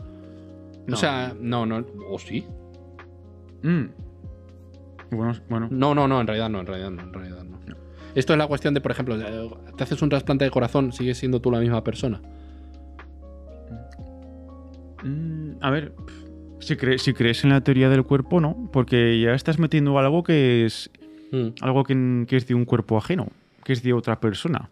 No. 0.86 0.94
O 0.94 0.98
sea, 0.98 1.34
no, 1.40 1.64
no. 1.64 1.86
¿O 2.10 2.18
sí? 2.18 2.44
Mm. 3.62 3.84
Bueno, 5.14 5.34
bueno. 5.48 5.68
No, 5.70 5.94
no, 5.94 6.06
no, 6.08 6.20
en 6.20 6.26
realidad 6.26 6.48
no, 6.50 6.60
en 6.60 6.66
realidad 6.66 6.90
no, 6.90 7.02
en 7.02 7.12
realidad 7.12 7.44
no. 7.44 7.58
Esto 8.14 8.32
es 8.32 8.38
la 8.38 8.46
cuestión 8.46 8.74
de, 8.74 8.80
por 8.80 8.92
ejemplo, 8.92 9.18
te 9.76 9.82
haces 9.82 10.00
un 10.02 10.08
trasplante 10.08 10.44
de 10.44 10.50
corazón, 10.50 10.92
sigues 10.92 11.18
siendo 11.18 11.40
tú 11.40 11.50
la 11.50 11.58
misma 11.58 11.82
persona. 11.82 12.20
Mm, 15.02 15.52
a 15.60 15.70
ver, 15.70 15.92
si, 16.60 16.74
cre- 16.76 16.98
si 16.98 17.12
crees 17.12 17.44
en 17.44 17.50
la 17.50 17.60
teoría 17.62 17.88
del 17.88 18.04
cuerpo, 18.04 18.40
no, 18.40 18.70
porque 18.72 19.20
ya 19.20 19.34
estás 19.34 19.58
metiendo 19.58 19.98
algo 19.98 20.22
que 20.22 20.64
es 20.64 20.90
Mm. 21.32 21.48
algo 21.62 21.82
que, 21.82 22.24
que 22.28 22.36
es 22.36 22.46
de 22.46 22.54
un 22.54 22.64
cuerpo 22.64 22.96
ajeno, 22.96 23.26
que 23.64 23.72
es 23.72 23.82
de 23.82 23.92
otra 23.92 24.20
persona. 24.20 24.70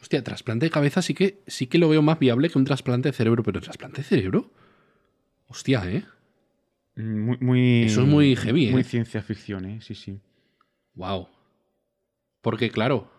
Hostia, 0.00 0.22
trasplante 0.22 0.66
de 0.66 0.70
cabeza 0.70 1.02
sí 1.02 1.12
que, 1.14 1.40
sí 1.48 1.66
que 1.66 1.78
lo 1.78 1.88
veo 1.88 2.02
más 2.02 2.18
viable 2.20 2.48
que 2.50 2.58
un 2.58 2.64
trasplante 2.64 3.08
de 3.08 3.12
cerebro, 3.12 3.42
pero 3.42 3.60
¿trasplante 3.60 3.98
de 3.98 4.04
cerebro? 4.04 4.48
Hostia, 5.48 5.82
¿eh? 5.90 6.04
Muy, 6.98 7.38
muy- 7.40 7.82
Eso 7.84 8.02
es 8.02 8.06
muy 8.08 8.34
heavy, 8.36 8.66
¿eh? 8.68 8.72
Muy 8.72 8.82
ciencia 8.84 9.22
ficción, 9.22 9.64
¿eh? 9.64 9.80
Sí, 9.80 9.94
sí. 9.94 10.18
Wow. 10.94 11.28
Porque, 12.42 12.70
claro, 12.70 13.10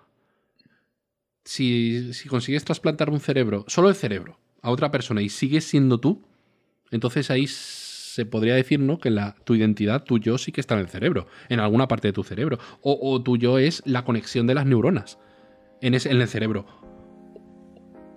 si, 1.46 2.14
si 2.14 2.30
consigues 2.30 2.64
trasplantar 2.66 3.10
un 3.10 3.20
cerebro, 3.20 3.66
solo 3.68 3.90
el 3.90 3.96
cerebro, 3.96 4.38
a 4.62 4.70
otra 4.72 4.92
persona 4.92 5.22
y 5.22 5.30
sigues 5.30 5.64
siendo 5.66 6.00
tú, 6.00 6.22
entonces 6.92 7.32
ahí 7.32 7.48
se 7.48 8.26
podría 8.26 8.56
decir, 8.56 8.80
¿no? 8.80 9.00
Que 9.00 9.10
la, 9.10 9.36
tu 9.46 9.56
identidad, 9.56 10.04
tu 10.04 10.18
yo, 10.20 10.38
sí 10.38 10.52
que 10.52 10.60
está 10.62 10.74
en 10.76 10.82
el 10.82 10.90
cerebro, 10.90 11.28
en 11.48 11.60
alguna 11.60 11.88
parte 11.88 12.10
de 12.10 12.14
tu 12.14 12.24
cerebro. 12.24 12.60
O, 12.82 12.98
o 13.02 13.22
tu 13.24 13.38
yo 13.38 13.58
es 13.60 13.82
la 13.86 14.04
conexión 14.04 14.48
de 14.48 14.56
las 14.56 14.66
neuronas 14.66 15.20
en, 15.82 15.94
ese, 15.94 16.12
en 16.12 16.22
el 16.22 16.28
cerebro. 16.28 16.66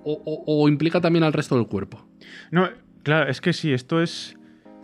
o- 0.04 0.20
o- 0.24 0.42
o 0.64 0.68
implica 0.68 1.00
también 1.00 1.22
al 1.22 1.32
resto 1.32 1.54
del 1.56 1.68
cuerpo? 1.68 2.08
No, 2.50 2.68
claro, 3.04 3.30
es 3.30 3.40
que 3.40 3.52
sí, 3.52 3.72
esto 3.72 4.02
es. 4.02 4.36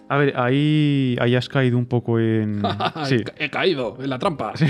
A 0.09 0.17
ver, 0.17 0.35
ahí, 0.37 1.17
ahí 1.21 1.35
has 1.35 1.49
caído 1.49 1.77
un 1.79 1.87
poco 1.87 2.19
en. 2.19 2.63
sí. 3.05 3.15
He 3.21 3.25
ca- 3.25 3.35
He 3.39 3.51
caído 3.51 3.97
en 4.01 4.11
la 4.11 4.19
trampa. 4.19 4.53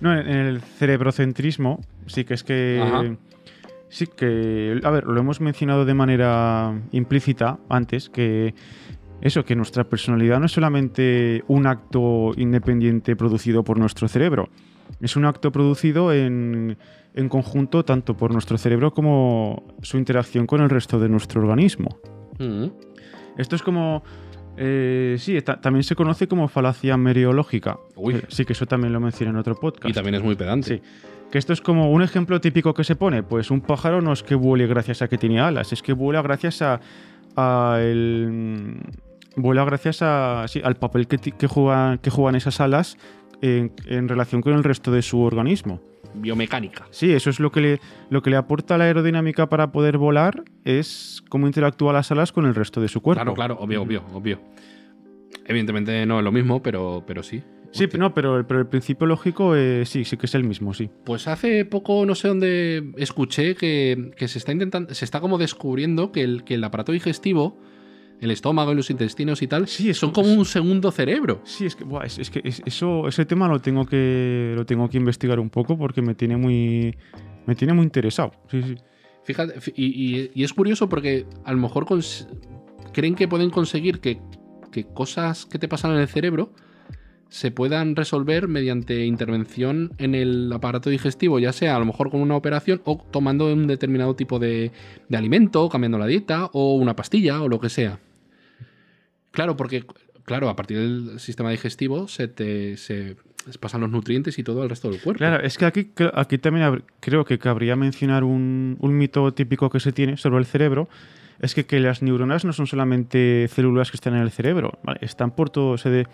No, 0.00 0.12
en 0.16 0.28
el 0.28 0.60
cerebrocentrismo, 0.60 1.80
sí 2.06 2.24
que 2.24 2.34
es 2.34 2.44
que. 2.44 2.80
Ajá. 2.80 3.16
Sí 3.88 4.06
que. 4.06 4.80
A 4.84 4.90
ver, 4.90 5.04
lo 5.06 5.18
hemos 5.18 5.40
mencionado 5.40 5.84
de 5.84 5.94
manera 5.94 6.72
implícita 6.92 7.58
antes, 7.68 8.08
que. 8.08 8.54
Eso, 9.20 9.44
que 9.44 9.56
nuestra 9.56 9.82
personalidad 9.82 10.38
no 10.38 10.46
es 10.46 10.52
solamente 10.52 11.42
un 11.48 11.66
acto 11.66 12.30
independiente 12.36 13.16
producido 13.16 13.64
por 13.64 13.76
nuestro 13.76 14.06
cerebro. 14.06 14.48
Es 15.00 15.16
un 15.16 15.24
acto 15.24 15.50
producido 15.50 16.12
en, 16.12 16.78
en 17.14 17.28
conjunto 17.28 17.84
tanto 17.84 18.16
por 18.16 18.30
nuestro 18.32 18.56
cerebro 18.58 18.92
como 18.92 19.74
su 19.82 19.98
interacción 19.98 20.46
con 20.46 20.60
el 20.60 20.70
resto 20.70 21.00
de 21.00 21.08
nuestro 21.08 21.40
organismo. 21.40 21.98
Mm. 22.38 22.66
Esto 23.38 23.56
es 23.56 23.62
como. 23.62 24.02
eh, 24.58 25.16
sí, 25.18 25.40
ta- 25.42 25.60
también 25.60 25.84
se 25.84 25.94
conoce 25.94 26.26
como 26.28 26.48
falacia 26.48 26.96
meriológica. 26.96 27.78
Uy. 27.96 28.16
Eh, 28.16 28.22
Sí, 28.28 28.44
que 28.44 28.52
eso 28.52 28.66
también 28.66 28.92
lo 28.92 29.00
mencioné 29.00 29.30
en 29.30 29.36
otro 29.38 29.54
podcast. 29.54 29.88
Y 29.88 29.92
también 29.92 30.16
es 30.16 30.22
muy 30.22 30.34
pedante. 30.34 30.68
Sí. 30.76 30.82
Que 31.30 31.38
esto 31.38 31.52
es 31.52 31.60
como 31.60 31.90
un 31.92 32.02
ejemplo 32.02 32.40
típico 32.40 32.74
que 32.74 32.84
se 32.84 32.96
pone. 32.96 33.22
Pues 33.22 33.50
un 33.50 33.60
pájaro 33.60 34.00
no 34.00 34.12
es 34.12 34.22
que 34.22 34.34
vuele 34.34 34.66
gracias 34.66 35.02
a 35.02 35.08
que 35.08 35.16
tiene 35.18 35.40
alas, 35.40 35.72
es 35.72 35.82
que 35.82 35.92
vuela 35.92 36.20
gracias 36.22 36.60
a. 36.62 36.80
a 37.36 37.78
el, 37.80 38.76
vuela 39.36 39.64
gracias 39.64 40.02
a, 40.02 40.46
sí, 40.48 40.60
al 40.64 40.74
papel 40.76 41.06
que, 41.06 41.18
que, 41.18 41.46
juegan, 41.46 41.98
que 41.98 42.10
juegan 42.10 42.34
esas 42.34 42.60
alas 42.60 42.96
en, 43.42 43.72
en 43.86 44.08
relación 44.08 44.40
con 44.42 44.52
el 44.54 44.64
resto 44.64 44.90
de 44.92 45.02
su 45.02 45.20
organismo. 45.20 45.80
Biomecánica. 46.14 46.86
Sí, 46.90 47.12
eso 47.12 47.28
es 47.30 47.38
lo 47.38 47.52
que 47.52 47.60
le, 47.60 47.80
lo 48.10 48.22
que 48.22 48.30
le 48.30 48.36
aporta 48.36 48.78
la 48.78 48.84
aerodinámica 48.84 49.48
para 49.48 49.72
poder 49.72 49.98
volar, 49.98 50.42
es 50.64 51.22
cómo 51.28 51.46
interactúan 51.46 51.94
las 51.94 52.10
alas 52.10 52.32
con 52.32 52.46
el 52.46 52.54
resto 52.54 52.80
de 52.80 52.88
su 52.88 53.00
cuerpo. 53.02 53.20
Claro, 53.22 53.34
claro, 53.34 53.56
obvio, 53.60 53.82
obvio, 53.82 54.02
obvio. 54.14 54.40
Evidentemente 55.46 56.04
no 56.06 56.18
es 56.18 56.24
lo 56.24 56.32
mismo, 56.32 56.62
pero, 56.62 57.04
pero 57.06 57.22
sí. 57.22 57.42
Sí, 57.70 57.84
Hostia. 57.84 58.00
no, 58.00 58.14
pero, 58.14 58.38
el- 58.38 58.46
pero 58.46 58.60
el 58.60 58.66
principio 58.66 59.06
lógico 59.06 59.54
eh, 59.54 59.84
sí, 59.84 60.04
sí 60.04 60.16
que 60.16 60.24
es 60.26 60.34
el 60.34 60.44
mismo, 60.44 60.72
sí. 60.72 60.88
Pues 61.04 61.28
hace 61.28 61.64
poco, 61.66 62.06
no 62.06 62.14
sé 62.14 62.28
dónde 62.28 62.92
escuché 62.96 63.54
que, 63.54 64.10
que 64.16 64.26
se 64.28 64.38
está 64.38 64.52
intentando, 64.52 64.94
se 64.94 65.04
está 65.04 65.20
como 65.20 65.36
descubriendo 65.36 66.10
que 66.10 66.22
el, 66.22 66.44
que 66.44 66.54
el 66.54 66.64
aparato 66.64 66.92
digestivo, 66.92 67.58
el 68.20 68.30
estómago 68.30 68.72
y 68.72 68.74
los 68.74 68.90
intestinos 68.90 69.42
y 69.42 69.46
tal, 69.46 69.68
Sí, 69.68 69.90
eso- 69.90 70.00
son 70.06 70.10
como 70.12 70.32
un 70.32 70.44
segundo 70.44 70.90
cerebro. 70.90 71.40
Sí, 71.44 71.66
es 71.66 71.76
que, 71.76 71.84
buah, 71.84 72.04
es, 72.04 72.18
es 72.18 72.30
que 72.30 72.40
es- 72.44 72.62
eso, 72.66 73.06
ese 73.08 73.24
tema 73.24 73.46
lo 73.48 73.60
tengo 73.60 73.86
que 73.86 74.52
lo 74.56 74.66
tengo 74.66 74.88
que 74.88 74.96
investigar 74.98 75.38
un 75.38 75.50
poco 75.50 75.78
porque 75.78 76.02
me 76.02 76.14
tiene 76.14 76.36
muy 76.36 76.96
me 77.46 77.54
tiene 77.54 77.72
muy 77.74 77.84
interesado. 77.84 78.32
Sí, 78.50 78.62
sí. 78.62 78.74
Fíjate, 79.24 79.54
y, 79.76 79.86
y- 79.86 80.30
y 80.34 80.42
es 80.44 80.52
curioso 80.52 80.88
porque 80.88 81.26
a 81.44 81.52
lo 81.52 81.58
mejor 81.58 81.86
creen 82.92 83.14
que 83.14 83.28
pueden 83.28 83.50
conseguir 83.50 84.00
que, 84.00 84.18
que 84.72 84.84
cosas 84.84 85.46
que 85.46 85.58
te 85.58 85.68
pasan 85.68 85.92
en 85.92 85.98
el 85.98 86.08
cerebro 86.08 86.52
se 87.30 87.50
puedan 87.50 87.94
resolver 87.94 88.48
mediante 88.48 89.04
intervención 89.04 89.92
en 89.98 90.14
el 90.14 90.50
aparato 90.50 90.88
digestivo, 90.88 91.38
ya 91.38 91.52
sea 91.52 91.76
a 91.76 91.78
lo 91.78 91.84
mejor 91.84 92.10
con 92.10 92.22
una 92.22 92.36
operación 92.36 92.80
o 92.86 93.04
tomando 93.10 93.52
un 93.52 93.66
determinado 93.66 94.16
tipo 94.16 94.38
de, 94.38 94.72
de 95.10 95.16
alimento, 95.16 95.68
cambiando 95.68 95.98
la 95.98 96.06
dieta, 96.06 96.48
o 96.54 96.76
una 96.76 96.96
pastilla, 96.96 97.42
o 97.42 97.48
lo 97.48 97.60
que 97.60 97.68
sea. 97.68 98.00
Claro, 99.38 99.56
porque 99.56 99.84
claro, 100.24 100.48
a 100.48 100.56
partir 100.56 100.78
del 100.78 101.20
sistema 101.20 101.50
digestivo 101.52 102.08
se 102.08 102.26
te 102.26 102.76
se 102.76 103.14
pasan 103.60 103.80
los 103.82 103.90
nutrientes 103.90 104.36
y 104.40 104.42
todo 104.42 104.62
al 104.62 104.68
resto 104.68 104.90
del 104.90 105.00
cuerpo. 105.00 105.18
Claro, 105.18 105.40
es 105.44 105.56
que 105.56 105.64
aquí, 105.64 105.92
aquí 106.12 106.38
también 106.38 106.82
creo 106.98 107.24
que 107.24 107.38
cabría 107.38 107.76
mencionar 107.76 108.24
un, 108.24 108.76
un 108.80 108.98
mito 108.98 109.32
típico 109.32 109.70
que 109.70 109.78
se 109.78 109.92
tiene 109.92 110.16
sobre 110.16 110.38
el 110.38 110.44
cerebro. 110.44 110.88
Es 111.40 111.54
que, 111.54 111.64
que 111.66 111.78
las 111.78 112.02
neuronas 112.02 112.44
no 112.44 112.52
son 112.52 112.66
solamente 112.66 113.46
células 113.48 113.92
que 113.92 113.96
están 113.96 114.16
en 114.16 114.22
el 114.22 114.32
cerebro, 114.32 114.72
están 115.00 115.30
por 115.36 115.50
todo, 115.50 115.78
se 115.78 115.88
de- 115.88 116.06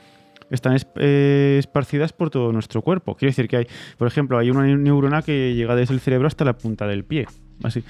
están 0.50 0.74
es- 0.74 0.86
eh, 0.96 1.56
esparcidas 1.58 2.12
por 2.12 2.28
todo 2.28 2.52
nuestro 2.52 2.82
cuerpo. 2.82 3.16
Quiere 3.16 3.30
decir 3.30 3.48
que 3.48 3.56
hay, 3.56 3.66
por 3.96 4.06
ejemplo, 4.06 4.36
hay 4.38 4.50
una 4.50 4.66
neu- 4.68 4.78
neurona 4.78 5.22
que 5.22 5.54
llega 5.54 5.74
desde 5.74 5.94
el 5.94 6.00
cerebro 6.00 6.28
hasta 6.28 6.44
la 6.44 6.52
punta 6.58 6.86
del 6.86 7.04
pie, 7.04 7.26
así. 7.62 7.82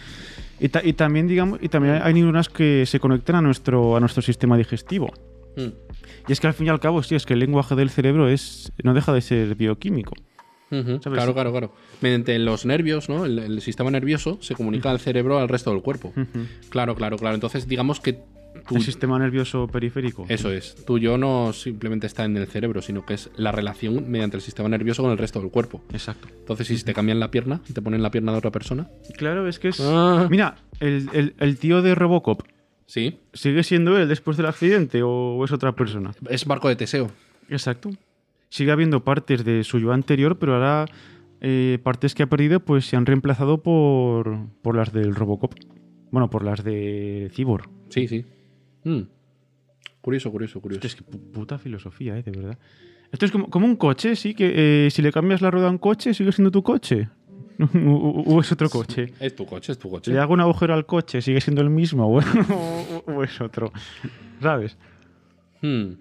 Y, 0.60 0.68
ta- 0.68 0.82
y 0.84 0.92
también, 0.92 1.26
digamos, 1.26 1.58
y 1.62 1.68
también 1.68 2.00
hay 2.02 2.14
neuronas 2.14 2.48
que 2.48 2.86
se 2.86 3.00
conectan 3.00 3.36
a 3.36 3.40
nuestro, 3.42 3.96
a 3.96 4.00
nuestro 4.00 4.22
sistema 4.22 4.56
digestivo. 4.56 5.12
Mm. 5.56 5.68
Y 6.28 6.32
es 6.32 6.40
que 6.40 6.46
al 6.46 6.54
fin 6.54 6.66
y 6.66 6.70
al 6.70 6.80
cabo, 6.80 7.02
sí, 7.02 7.14
es 7.14 7.26
que 7.26 7.34
el 7.34 7.40
lenguaje 7.40 7.74
del 7.74 7.90
cerebro 7.90 8.28
es, 8.28 8.72
no 8.82 8.94
deja 8.94 9.12
de 9.12 9.20
ser 9.20 9.54
bioquímico. 9.54 10.14
Claro, 10.70 11.34
claro, 11.34 11.52
claro. 11.52 11.72
Mediante 12.00 12.36
los 12.40 12.66
nervios, 12.66 13.08
¿no? 13.08 13.24
El, 13.26 13.38
el 13.38 13.60
sistema 13.60 13.90
nervioso 13.92 14.38
se 14.40 14.54
comunica 14.54 14.90
al 14.90 14.98
cerebro 14.98 15.38
al 15.38 15.48
resto 15.48 15.70
del 15.70 15.82
cuerpo. 15.82 16.12
Claro, 16.70 16.96
claro, 16.96 17.16
claro. 17.16 17.34
Entonces, 17.36 17.68
digamos 17.68 18.00
que 18.00 18.22
El 18.70 18.82
sistema 18.82 19.18
nervioso 19.18 19.66
periférico. 19.66 20.24
eso 20.28 20.50
es. 20.50 20.74
Tu 20.86 20.98
yo 20.98 21.18
no 21.18 21.52
simplemente 21.52 22.06
está 22.06 22.24
en 22.24 22.36
el 22.36 22.46
cerebro, 22.46 22.80
sino 22.80 23.04
que 23.04 23.14
es 23.14 23.30
la 23.36 23.52
relación 23.52 24.10
mediante 24.10 24.36
el 24.36 24.42
sistema 24.42 24.68
nervioso 24.68 25.02
con 25.02 25.10
el 25.12 25.18
resto 25.18 25.40
del 25.40 25.50
cuerpo. 25.50 25.82
Exacto. 25.92 26.28
Entonces, 26.38 26.66
si 26.68 26.82
te 26.82 26.94
cambian 26.94 27.20
la 27.20 27.30
pierna, 27.30 27.60
te 27.72 27.82
ponen 27.82 28.02
la 28.02 28.10
pierna 28.10 28.32
de 28.32 28.38
otra 28.38 28.50
persona. 28.50 28.88
Claro, 29.18 29.46
es 29.48 29.58
que 29.58 29.68
es. 29.68 29.80
Ah. 29.80 30.28
Mira, 30.30 30.56
el, 30.80 31.08
el- 31.12 31.34
el 31.38 31.58
tío 31.58 31.82
de 31.82 31.94
Robocop, 31.94 32.42
Sí. 32.86 33.18
¿sigue 33.32 33.62
siendo 33.64 33.98
él 33.98 34.08
después 34.08 34.36
del 34.36 34.46
accidente 34.46 35.02
o 35.02 35.42
es 35.44 35.52
otra 35.52 35.72
persona? 35.72 36.12
Es 36.28 36.44
barco 36.44 36.68
de 36.68 36.76
Teseo. 36.76 37.10
Exacto. 37.48 37.90
Sigue 38.50 38.70
habiendo 38.72 39.04
partes 39.04 39.44
de 39.44 39.64
su 39.64 39.78
yo 39.78 39.92
anterior, 39.92 40.38
pero 40.38 40.54
ahora 40.54 40.86
eh, 41.40 41.78
partes 41.82 42.14
que 42.14 42.22
ha 42.22 42.26
perdido 42.28 42.60
pues 42.60 42.86
se 42.86 42.96
han 42.96 43.04
reemplazado 43.06 43.62
por, 43.62 44.46
por 44.62 44.76
las 44.76 44.92
del 44.92 45.14
Robocop. 45.14 45.54
Bueno, 46.10 46.30
por 46.30 46.44
las 46.44 46.62
de 46.62 47.30
Cyborg. 47.34 47.68
Sí, 47.88 48.06
sí. 48.06 48.24
Mm. 48.84 49.00
Curioso, 50.00 50.30
curioso, 50.30 50.60
curioso. 50.60 50.86
Es 50.86 50.94
que 50.94 51.04
pu- 51.04 51.32
puta 51.32 51.58
filosofía, 51.58 52.16
¿eh? 52.18 52.22
De 52.22 52.30
verdad. 52.30 52.58
Esto 53.10 53.24
es 53.26 53.32
como, 53.32 53.48
como 53.48 53.66
un 53.66 53.76
coche, 53.76 54.16
sí, 54.16 54.34
que 54.34 54.86
eh, 54.86 54.90
si 54.90 55.00
le 55.02 55.12
cambias 55.12 55.40
la 55.40 55.50
rueda 55.50 55.68
a 55.68 55.70
un 55.70 55.78
coche, 55.78 56.12
sigue 56.14 56.32
siendo 56.32 56.50
tu 56.50 56.62
coche. 56.62 57.08
o, 57.86 58.40
es 58.40 58.50
otro 58.52 58.68
coche. 58.68 59.12
Es 59.20 59.34
tu 59.36 59.46
coche, 59.46 59.72
es 59.72 59.78
tu 59.78 59.88
coche. 59.88 60.12
le 60.12 60.18
hago 60.18 60.34
un 60.34 60.40
agujero 60.40 60.74
al 60.74 60.84
coche, 60.86 61.22
sigue 61.22 61.40
siendo 61.40 61.62
el 61.62 61.70
mismo 61.70 62.06
o, 62.08 62.18
o- 63.00 63.04
o 63.12 63.22
es 63.24 63.40
otro. 63.40 63.72
¿Sabes? 64.42 64.76
Hmm. 65.62 65.92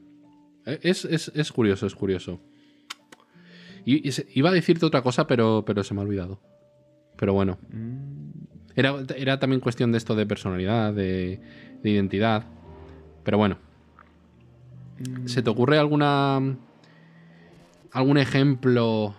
Es, 0.65 1.05
es- 1.05 1.31
es 1.35 1.51
curioso, 1.51 1.85
es 1.85 1.93
curioso. 1.95 2.41
Y, 3.85 4.07
y 4.07 4.11
se- 4.11 4.27
iba 4.33 4.49
a 4.49 4.53
decirte 4.53 4.85
otra 4.85 5.01
cosa, 5.01 5.27
pero, 5.27 5.63
pero 5.65 5.83
se 5.83 5.93
me 5.93 6.01
ha 6.01 6.03
olvidado. 6.03 6.41
Pero 7.17 7.33
bueno. 7.33 7.57
Era, 8.75 8.95
era 9.15 9.39
también 9.39 9.59
cuestión 9.59 9.91
de 9.91 9.99
esto 9.99 10.15
de 10.15 10.25
personalidad, 10.25 10.93
de, 10.93 11.39
de 11.83 11.89
identidad. 11.89 12.45
Pero 13.23 13.37
bueno. 13.37 13.57
¿Se 15.25 15.41
te 15.41 15.49
ocurre 15.49 15.77
alguna. 15.79 16.55
algún 17.91 18.17
ejemplo? 18.17 19.15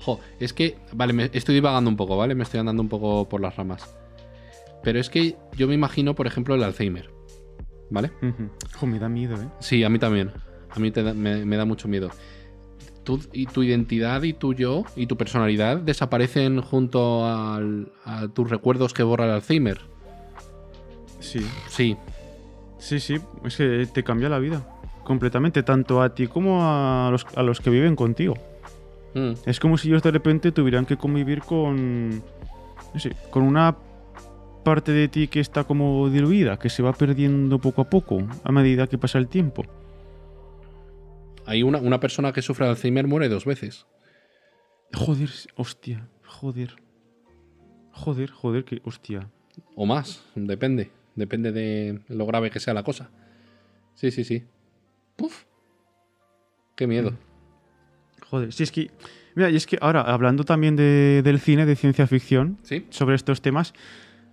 Jo, 0.00 0.20
es 0.40 0.52
que. 0.52 0.76
Vale, 0.92 1.12
me 1.12 1.30
estoy 1.32 1.54
divagando 1.54 1.90
un 1.90 1.96
poco, 1.96 2.16
¿vale? 2.16 2.34
Me 2.34 2.44
estoy 2.44 2.60
andando 2.60 2.82
un 2.82 2.88
poco 2.88 3.28
por 3.28 3.40
las 3.40 3.56
ramas. 3.56 3.94
Pero 4.82 5.00
es 5.00 5.10
que 5.10 5.36
yo 5.56 5.66
me 5.66 5.74
imagino, 5.74 6.14
por 6.14 6.26
ejemplo, 6.26 6.54
el 6.54 6.62
Alzheimer. 6.62 7.10
¿Vale? 7.90 8.10
Ujú. 8.22 8.50
Jo, 8.78 8.86
me 8.86 8.98
da 8.98 9.08
miedo, 9.08 9.40
¿eh? 9.40 9.48
Sí, 9.60 9.84
a 9.84 9.88
mí 9.88 9.98
también. 9.98 10.32
A 10.70 10.78
mí 10.78 10.90
te 10.90 11.02
da- 11.02 11.14
me, 11.14 11.44
me 11.44 11.56
da 11.56 11.64
mucho 11.64 11.88
miedo. 11.88 12.10
Tú- 13.04 13.20
y 13.32 13.46
tu 13.46 13.62
identidad 13.62 14.22
y 14.24 14.32
tu 14.32 14.52
yo 14.54 14.84
y 14.96 15.06
tu 15.06 15.16
personalidad 15.16 15.76
desaparecen 15.78 16.60
junto 16.60 17.24
al- 17.24 17.92
a 18.04 18.26
tus 18.28 18.50
recuerdos 18.50 18.92
que 18.92 19.04
borra 19.04 19.24
el 19.26 19.30
Alzheimer. 19.30 19.80
Sí. 21.20 21.46
Sí, 21.68 21.96
Sí, 22.78 23.00
sí. 23.00 23.16
Es 23.44 23.56
que 23.56 23.86
te 23.92 24.02
cambia 24.02 24.28
la 24.28 24.38
vida. 24.38 24.66
Completamente. 25.04 25.62
Tanto 25.62 26.02
a 26.02 26.14
ti 26.14 26.26
como 26.26 26.60
a 26.62 27.08
los, 27.10 27.26
a 27.36 27.42
los 27.42 27.60
que 27.60 27.70
viven 27.70 27.96
contigo. 27.96 28.34
Mm, 29.14 29.32
Es 29.46 29.60
como 29.60 29.78
si 29.78 29.88
ellos 29.88 30.02
de 30.02 30.10
repente 30.10 30.52
tuvieran 30.52 30.84
que 30.86 30.96
convivir 30.96 31.40
con. 31.40 32.18
No 32.92 33.00
sé, 33.00 33.14
con 33.30 33.42
una 33.42 33.76
parte 34.64 34.90
de 34.92 35.06
ti 35.08 35.28
que 35.28 35.38
está 35.40 35.64
como 35.64 36.08
diluida, 36.10 36.58
que 36.58 36.68
se 36.68 36.82
va 36.82 36.92
perdiendo 36.92 37.58
poco 37.60 37.82
a 37.82 37.84
poco 37.90 38.18
a 38.42 38.50
medida 38.52 38.86
que 38.88 38.98
pasa 38.98 39.18
el 39.18 39.28
tiempo. 39.28 39.64
Hay 41.46 41.62
una, 41.62 41.78
una 41.78 42.00
persona 42.00 42.32
que 42.32 42.42
sufre 42.42 42.64
de 42.66 42.70
Alzheimer 42.72 43.06
muere 43.06 43.28
dos 43.28 43.44
veces. 43.44 43.86
Joder, 44.94 45.30
hostia, 45.56 46.08
joder. 46.24 46.74
Joder, 47.92 48.30
joder, 48.30 48.64
que 48.64 48.80
hostia. 48.84 49.28
O 49.76 49.86
más, 49.86 50.24
depende. 50.34 50.90
Depende 51.16 51.50
de 51.52 52.00
lo 52.08 52.26
grave 52.26 52.50
que 52.50 52.60
sea 52.60 52.74
la 52.74 52.82
cosa. 52.82 53.10
Sí, 53.94 54.10
sí, 54.10 54.22
sí. 54.24 54.44
Puf. 55.16 55.44
Qué 56.74 56.86
miedo. 56.86 57.14
Joder, 58.30 58.52
si 58.52 58.62
es 58.62 58.70
que. 58.70 58.90
Mira, 59.34 59.50
y 59.50 59.56
es 59.56 59.66
que 59.66 59.78
ahora, 59.80 60.02
hablando 60.02 60.44
también 60.44 60.76
de- 60.76 61.22
del 61.22 61.40
cine, 61.40 61.66
de 61.66 61.76
ciencia 61.76 62.06
ficción, 62.06 62.58
Sí. 62.62 62.86
sobre 62.90 63.14
estos 63.16 63.40
temas, 63.42 63.72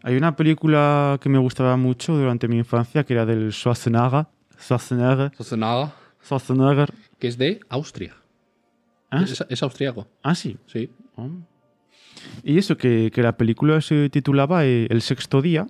hay 0.02 0.16
una 0.18 0.36
película 0.36 1.18
que 1.22 1.30
me 1.30 1.38
gustaba 1.40 1.76
mucho 1.78 2.16
durante 2.18 2.48
mi 2.48 2.58
infancia, 2.58 3.04
que 3.04 3.14
era 3.14 3.26
del 3.26 3.52
Schwarzenegger. 3.52 4.28
Schwarzenegger. 4.60 5.32
Nada, 5.58 5.96
Schwarzenegger. 6.24 6.90
que 7.20 7.28
es 7.28 7.38
de 7.38 7.60
Austria. 7.70 8.16
¿Ah? 9.12 9.24
Es, 9.24 9.46
es 9.48 9.64
austriaco. 9.64 10.08
Ah, 10.24 10.36
sí. 10.36 10.58
Sí. 10.66 10.90
Oh. 11.16 11.30
Y 12.44 12.58
eso, 12.58 12.78
que, 12.78 13.12
que 13.14 13.22
la 13.22 13.38
película 13.38 13.80
se 13.82 14.10
titulaba 14.10 14.66
eh, 14.66 14.88
El 14.90 15.02
sexto 15.02 15.42
día 15.42 15.68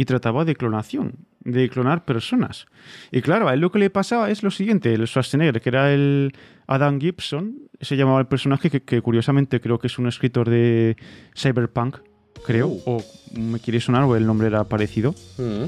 y 0.00 0.06
trataba 0.06 0.46
de 0.46 0.56
clonación, 0.56 1.26
de 1.40 1.68
clonar 1.68 2.06
personas. 2.06 2.64
Y 3.12 3.20
claro, 3.20 3.48
a 3.48 3.52
él 3.52 3.60
lo 3.60 3.70
que 3.70 3.78
le 3.78 3.90
pasaba 3.90 4.30
es 4.30 4.42
lo 4.42 4.50
siguiente, 4.50 4.94
el 4.94 5.06
Schwarzenegger, 5.06 5.60
que 5.60 5.68
era 5.68 5.92
el 5.92 6.32
Adam 6.66 6.98
Gibson, 6.98 7.68
se 7.82 7.98
llamaba 7.98 8.18
el 8.18 8.26
personaje 8.26 8.70
que, 8.70 8.80
que 8.80 9.02
curiosamente 9.02 9.60
creo 9.60 9.78
que 9.78 9.88
es 9.88 9.98
un 9.98 10.06
escritor 10.08 10.48
de 10.48 10.96
Cyberpunk, 11.36 11.98
creo, 12.46 12.68
Uh. 12.68 12.82
o 12.86 13.04
me 13.38 13.60
quiere 13.60 13.78
sonar 13.78 14.04
o 14.04 14.16
el 14.16 14.24
nombre 14.24 14.46
era 14.46 14.64
parecido. 14.64 15.14
Mm. 15.36 15.64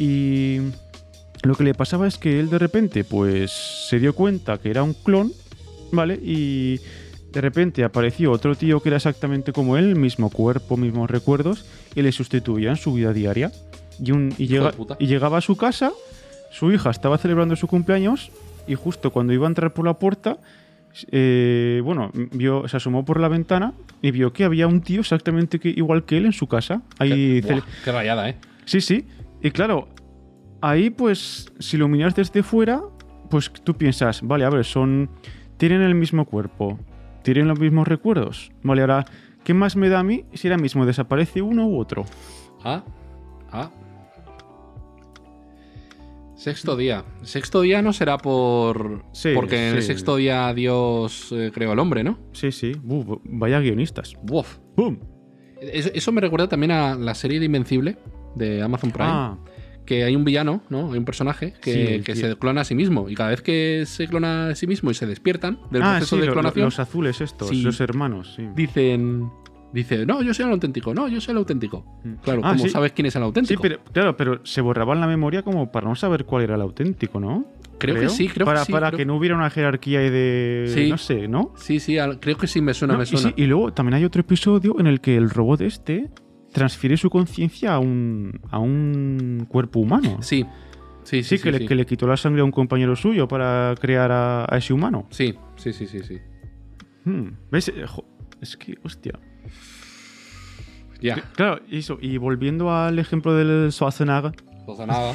Y 0.00 0.58
lo 1.42 1.54
que 1.54 1.64
le 1.64 1.72
pasaba 1.72 2.06
es 2.06 2.18
que 2.18 2.38
él 2.38 2.50
de 2.50 2.58
repente 2.58 3.04
pues 3.04 3.52
se 3.88 3.98
dio 3.98 4.14
cuenta 4.14 4.58
que 4.58 4.68
era 4.68 4.82
un 4.82 4.92
clon, 4.92 5.32
¿vale? 5.92 6.20
Y 6.22 6.78
de 7.36 7.42
repente 7.42 7.84
apareció 7.84 8.32
otro 8.32 8.54
tío 8.54 8.80
que 8.80 8.88
era 8.88 8.96
exactamente 8.96 9.52
como 9.52 9.76
él, 9.76 9.94
mismo 9.94 10.30
cuerpo, 10.30 10.78
mismos 10.78 11.10
recuerdos, 11.10 11.66
y 11.94 12.00
le 12.00 12.10
sustituía 12.10 12.70
en 12.70 12.76
su 12.76 12.94
vida 12.94 13.12
diaria. 13.12 13.52
Y, 14.02 14.12
un, 14.12 14.32
y, 14.38 14.44
Hijo 14.44 14.52
llega- 14.54 14.70
de 14.70 14.76
puta. 14.78 14.96
y 14.98 15.06
llegaba 15.06 15.36
a 15.36 15.40
su 15.42 15.54
casa, 15.54 15.92
su 16.50 16.72
hija 16.72 16.88
estaba 16.88 17.18
celebrando 17.18 17.54
su 17.54 17.66
cumpleaños, 17.66 18.30
y 18.66 18.74
justo 18.74 19.10
cuando 19.12 19.34
iba 19.34 19.46
a 19.46 19.48
entrar 19.50 19.74
por 19.74 19.84
la 19.84 19.92
puerta, 19.98 20.38
eh, 21.12 21.82
bueno, 21.84 22.10
vio, 22.32 22.66
se 22.68 22.78
asomó 22.78 23.04
por 23.04 23.20
la 23.20 23.28
ventana 23.28 23.74
y 24.00 24.12
vio 24.12 24.32
que 24.32 24.44
había 24.44 24.66
un 24.66 24.80
tío 24.80 25.00
exactamente 25.00 25.58
que, 25.60 25.68
igual 25.68 26.04
que 26.06 26.16
él 26.16 26.24
en 26.24 26.32
su 26.32 26.46
casa. 26.46 26.80
Ahí 26.98 27.42
Qué, 27.42 27.52
buah, 27.52 27.62
qué 27.84 27.92
rayada, 27.92 28.30
¿eh? 28.30 28.36
Sí, 28.64 28.80
sí. 28.80 29.04
Y 29.42 29.50
claro, 29.50 29.88
ahí 30.62 30.88
pues 30.88 31.52
si 31.58 31.76
lo 31.76 31.86
miras 31.86 32.14
desde 32.16 32.42
fuera, 32.42 32.80
pues 33.28 33.50
tú 33.62 33.74
piensas, 33.74 34.22
vale, 34.22 34.46
a 34.46 34.48
ver, 34.50 34.64
son... 34.64 35.10
Tienen 35.58 35.80
el 35.80 35.94
mismo 35.94 36.24
cuerpo, 36.26 36.78
tienen 37.26 37.48
los 37.48 37.58
mismos 37.58 37.88
recuerdos. 37.88 38.52
Vale, 38.62 38.82
ahora, 38.82 39.04
¿qué 39.42 39.52
más 39.52 39.74
me 39.74 39.88
da 39.88 39.98
a 39.98 40.04
mí 40.04 40.26
si 40.32 40.46
ahora 40.46 40.58
mismo 40.62 40.86
desaparece 40.86 41.42
uno 41.42 41.66
u 41.66 41.80
otro? 41.80 42.04
Ah, 42.62 42.84
ah. 43.50 43.68
Sexto 46.36 46.76
día. 46.76 47.04
Sexto 47.22 47.62
día 47.62 47.82
no 47.82 47.92
será 47.92 48.16
por. 48.16 49.04
Sí, 49.10 49.30
porque 49.34 49.70
en 49.70 49.74
el 49.74 49.82
sexto 49.82 50.14
día 50.14 50.54
Dios 50.54 51.32
eh, 51.32 51.50
creó 51.52 51.72
al 51.72 51.80
hombre, 51.80 52.04
¿no? 52.04 52.16
Sí, 52.30 52.52
sí. 52.52 52.76
Uf, 52.86 53.18
vaya 53.24 53.58
guionistas. 53.58 54.14
Buf. 54.22 54.58
¡Bum! 54.76 54.98
Eso, 55.60 55.90
eso 55.92 56.12
me 56.12 56.20
recuerda 56.20 56.48
también 56.48 56.70
a 56.70 56.94
la 56.94 57.16
serie 57.16 57.40
de 57.40 57.46
Invencible 57.46 57.98
de 58.36 58.62
Amazon 58.62 58.92
Prime. 58.92 59.08
Ah, 59.10 59.38
Que 59.86 60.04
hay 60.04 60.14
un 60.16 60.24
villano, 60.24 60.62
¿no? 60.68 60.92
Hay 60.92 60.98
un 60.98 61.04
personaje 61.04 61.54
que, 61.62 62.02
Sí, 62.04 62.14
se 62.16 62.36
clona 62.36 62.60
a 62.62 62.64
sí 62.64 62.74
mismo. 62.74 63.08
Y 63.08 63.14
cada 63.14 63.30
vez 63.30 63.40
que 63.40 63.84
se 63.86 64.06
clona 64.08 64.48
a 64.48 64.54
sí 64.54 64.66
mismo 64.66 64.90
y 64.90 64.94
se 64.94 65.06
despiertan 65.06 65.58
del 65.70 65.82
ah, 65.82 65.92
proceso 65.96 66.16
sí, 66.16 66.20
de 66.20 66.26
lo- 66.26 66.34
lo- 66.34 66.40
clonación, 66.40 66.64
los 66.66 66.78
azules 66.80 67.20
estos, 67.20 67.48
Sí. 67.48 67.62
los 67.62 67.80
hermanos, 67.80 68.34
sí. 68.36 68.46
dicen. 68.54 69.30
Dice, 69.72 70.06
no, 70.06 70.22
yo 70.22 70.32
soy 70.32 70.46
el 70.46 70.52
auténtico, 70.52 70.94
no, 70.94 71.06
yo 71.08 71.20
soy 71.20 71.32
el 71.32 71.38
auténtico. 71.38 71.84
Mm. 72.02 72.12
Claro, 72.22 72.40
Ah, 72.44 72.52
¿cómo 72.52 72.64
sí. 72.64 72.70
sabes 72.70 72.92
quién 72.92 73.06
es 73.06 73.16
el 73.16 73.20
Sí, 73.20 73.24
auténtico? 73.24 73.60
pero 73.60 73.80
claro, 73.92 74.16
pero 74.16 74.40
se 74.46 74.60
borraban 74.62 75.00
la 75.00 75.06
memoria 75.06 75.42
como 75.42 75.70
para 75.70 75.86
no 75.86 75.94
saber 75.96 76.24
cuál 76.24 76.44
era 76.44 76.54
el 76.54 76.62
auténtico, 76.62 77.20
¿no? 77.20 77.44
Creo 77.78 77.94
que 77.96 78.08
sí, 78.08 78.28
creo 78.28 78.46
para, 78.46 78.60
que 78.60 78.66
sí, 78.66 78.72
Para 78.72 78.88
creo- 78.88 78.98
que 78.98 79.04
no 79.04 79.16
hubiera 79.16 79.36
una 79.36 79.50
jerarquía 79.50 80.00
de... 80.00 80.70
Sí. 80.72 80.88
No 80.88 80.96
sé, 80.96 81.28
¿no? 81.28 81.52
Sí, 81.56 81.78
sí, 81.80 81.98
creo 82.20 82.38
que 82.38 82.46
sí 82.46 82.62
me 82.62 82.72
suena, 82.72 82.94
No, 82.94 82.98
me 83.00 83.04
y, 83.04 83.06
suena. 83.08 83.28
sí, 83.28 83.34
y 83.36 83.44
luego 83.46 83.72
también 83.74 83.94
hay 83.94 84.04
otro 84.04 84.20
episodio 84.20 84.76
en 84.80 84.86
el 84.86 85.00
que 85.02 85.16
el 85.16 85.28
robot 85.28 85.60
este 85.60 86.08
transfiere 86.56 86.96
su 86.96 87.10
conciencia 87.10 87.74
a 87.74 87.78
un, 87.78 88.40
a 88.50 88.58
un 88.58 89.46
cuerpo 89.48 89.80
humano. 89.80 90.18
Sí, 90.22 90.44
sí, 91.04 91.22
sí. 91.22 91.36
Sí, 91.36 91.42
que, 91.42 91.52
le, 91.52 91.66
que 91.66 91.74
le 91.74 91.84
quitó 91.84 92.06
la 92.06 92.16
sangre 92.16 92.40
a 92.40 92.44
un 92.44 92.50
compañero 92.50 92.96
suyo 92.96 93.28
para 93.28 93.74
crear 93.78 94.10
a, 94.10 94.46
a 94.48 94.56
ese 94.56 94.72
humano. 94.72 95.06
Sí, 95.10 95.34
sí, 95.56 95.72
sí, 95.72 95.86
sí, 95.86 96.00
sí. 96.02 96.18
Hmm, 97.04 97.28
¿Ves? 97.50 97.68
Eh, 97.68 97.84
Es 98.40 98.56
que, 98.56 98.78
hostia. 98.82 99.18
Ya. 101.00 101.16
Claro, 101.34 101.60
eso. 101.70 101.98
Y 102.00 102.16
volviendo 102.16 102.74
al 102.74 102.98
ejemplo 102.98 103.34
del 103.34 103.70
Schwarzenegger, 103.70 104.32
nada. 104.86 105.12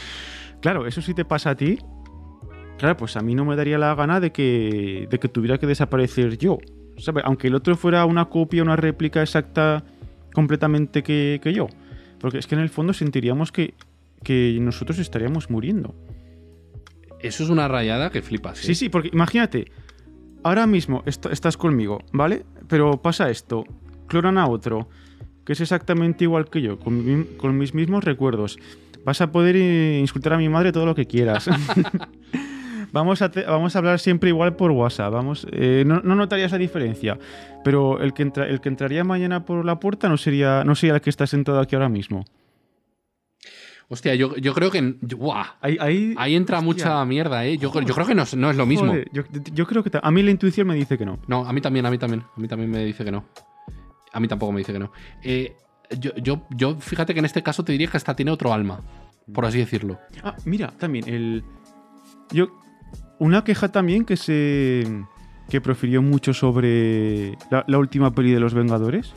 claro, 0.62 0.86
eso 0.86 1.02
sí 1.02 1.12
te 1.12 1.24
pasa 1.26 1.50
a 1.50 1.54
ti. 1.54 1.78
Claro, 2.78 2.96
pues 2.96 3.16
a 3.16 3.20
mí 3.20 3.34
no 3.34 3.44
me 3.44 3.54
daría 3.56 3.76
la 3.76 3.94
gana 3.94 4.18
de 4.20 4.32
que, 4.32 5.06
de 5.10 5.18
que 5.18 5.28
tuviera 5.28 5.58
que 5.58 5.66
desaparecer 5.66 6.38
yo. 6.38 6.58
¿sabes? 6.96 7.22
Aunque 7.26 7.48
el 7.48 7.54
otro 7.54 7.76
fuera 7.76 8.04
una 8.06 8.24
copia, 8.26 8.62
una 8.62 8.76
réplica 8.76 9.20
exacta 9.20 9.84
completamente 10.34 11.02
que, 11.02 11.40
que 11.42 11.52
yo. 11.52 11.66
Porque 12.18 12.38
es 12.38 12.46
que 12.46 12.54
en 12.54 12.60
el 12.60 12.68
fondo 12.68 12.92
sentiríamos 12.92 13.50
que, 13.52 13.74
que 14.22 14.58
nosotros 14.60 14.98
estaríamos 14.98 15.50
muriendo. 15.50 15.94
Eso 17.20 17.44
es 17.44 17.50
una 17.50 17.68
rayada 17.68 18.10
que 18.10 18.22
flipas. 18.22 18.60
¿eh? 18.60 18.66
Sí, 18.66 18.74
sí, 18.74 18.88
porque 18.88 19.10
imagínate, 19.12 19.70
ahora 20.42 20.66
mismo 20.66 21.02
est- 21.06 21.26
estás 21.26 21.56
conmigo, 21.56 22.02
¿vale? 22.12 22.44
Pero 22.68 23.00
pasa 23.02 23.30
esto, 23.30 23.64
clonan 24.06 24.38
a 24.38 24.46
otro, 24.48 24.88
que 25.44 25.52
es 25.54 25.60
exactamente 25.60 26.24
igual 26.24 26.48
que 26.48 26.62
yo, 26.62 26.78
con, 26.78 27.04
mi- 27.04 27.24
con 27.36 27.56
mis 27.58 27.74
mismos 27.74 28.04
recuerdos. 28.04 28.58
Vas 29.04 29.20
a 29.22 29.32
poder 29.32 29.56
eh, 29.56 29.98
insultar 29.98 30.34
a 30.34 30.38
mi 30.38 30.48
madre 30.48 30.72
todo 30.72 30.84
lo 30.86 30.94
que 30.94 31.06
quieras. 31.06 31.48
vamos, 32.92 33.22
a 33.22 33.30
te- 33.30 33.44
vamos 33.44 33.74
a 33.74 33.78
hablar 33.78 33.98
siempre 33.98 34.28
igual 34.30 34.56
por 34.56 34.70
WhatsApp. 34.70 35.12
Vamos, 35.12 35.46
eh, 35.52 35.84
no, 35.86 36.00
no 36.02 36.14
notarías 36.14 36.52
la 36.52 36.58
diferencia. 36.58 37.18
Pero 37.64 38.00
el 38.00 38.12
que, 38.14 38.22
entra- 38.24 38.46
el 38.48 38.60
que 38.60 38.68
entraría 38.68 39.04
mañana 39.04 39.44
por 39.44 39.64
la 39.64 39.78
puerta 39.80 40.08
no 40.08 40.16
sería, 40.16 40.64
no 40.64 40.74
sería 40.74 40.94
el 40.94 41.00
que 41.00 41.10
está 41.10 41.26
sentado 41.26 41.60
aquí 41.60 41.74
ahora 41.76 41.88
mismo. 41.88 42.24
Hostia, 43.88 44.14
yo, 44.14 44.36
yo 44.36 44.54
creo 44.54 44.70
que. 44.70 44.80
¡Buah! 45.16 45.44
Ahí, 45.60 45.76
ahí, 45.80 46.14
Ahí 46.16 46.36
entra 46.36 46.58
hostia. 46.58 46.64
mucha 46.72 47.04
mierda, 47.04 47.44
¿eh? 47.44 47.58
Yo, 47.58 47.72
yo 47.82 47.92
creo 47.94 48.06
que 48.06 48.14
no, 48.14 48.22
es- 48.22 48.36
no 48.36 48.48
es 48.50 48.56
lo 48.56 48.64
mismo. 48.64 48.86
Joder, 48.88 49.08
yo, 49.12 49.24
yo 49.52 49.66
creo 49.66 49.82
que 49.82 49.90
a 50.00 50.10
mí 50.12 50.22
la 50.22 50.30
intuición 50.30 50.68
me 50.68 50.74
dice 50.76 50.96
que 50.96 51.04
no. 51.04 51.18
No, 51.26 51.44
a 51.44 51.52
mí 51.52 51.60
también, 51.60 51.84
a 51.86 51.90
mí 51.90 51.98
también. 51.98 52.22
A 52.36 52.40
mí 52.40 52.46
también 52.46 52.70
me 52.70 52.84
dice 52.84 53.04
que 53.04 53.10
no. 53.10 53.24
A 54.12 54.20
mí 54.20 54.28
tampoco 54.28 54.52
me 54.52 54.58
dice 54.58 54.72
que 54.72 54.78
no. 54.78 54.92
Eh, 55.24 55.56
yo, 55.98 56.14
yo, 56.16 56.46
yo, 56.50 56.76
fíjate 56.78 57.14
que 57.14 57.18
en 57.18 57.24
este 57.26 57.42
caso 57.42 57.64
te 57.64 57.72
diría 57.72 57.88
que 57.88 57.96
hasta 57.96 58.14
tiene 58.14 58.30
otro 58.30 58.52
alma, 58.52 58.80
por 59.34 59.44
así 59.44 59.58
decirlo. 59.58 59.98
Ah, 60.22 60.36
mira, 60.44 60.68
también 60.78 61.08
el. 61.08 61.42
Yo. 62.30 62.46
Una 63.20 63.44
queja 63.44 63.68
también 63.70 64.04
que 64.04 64.16
se. 64.16 65.04
que 65.48 65.60
profirió 65.60 66.02
mucho 66.02 66.34
sobre 66.34 67.36
la, 67.50 67.64
la 67.68 67.78
última 67.78 68.12
peli 68.12 68.32
de 68.32 68.40
los 68.40 68.52
Vengadores. 68.54 69.12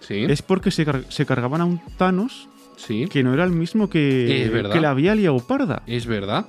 Sí, 0.00 0.24
Es 0.28 0.42
porque 0.42 0.72
se, 0.72 0.84
car- 0.84 1.04
se 1.10 1.24
cargaban 1.24 1.60
a 1.60 1.64
un 1.64 1.80
Thanos 1.96 2.48
sí. 2.76 3.06
que 3.08 3.22
no 3.22 3.32
era 3.34 3.44
el 3.44 3.52
mismo 3.52 3.88
que. 3.88 4.50
Que 4.72 4.80
la 4.80 4.90
había 4.90 5.14
liado 5.14 5.38
parda. 5.38 5.82
Es 5.86 6.06
verdad. 6.06 6.46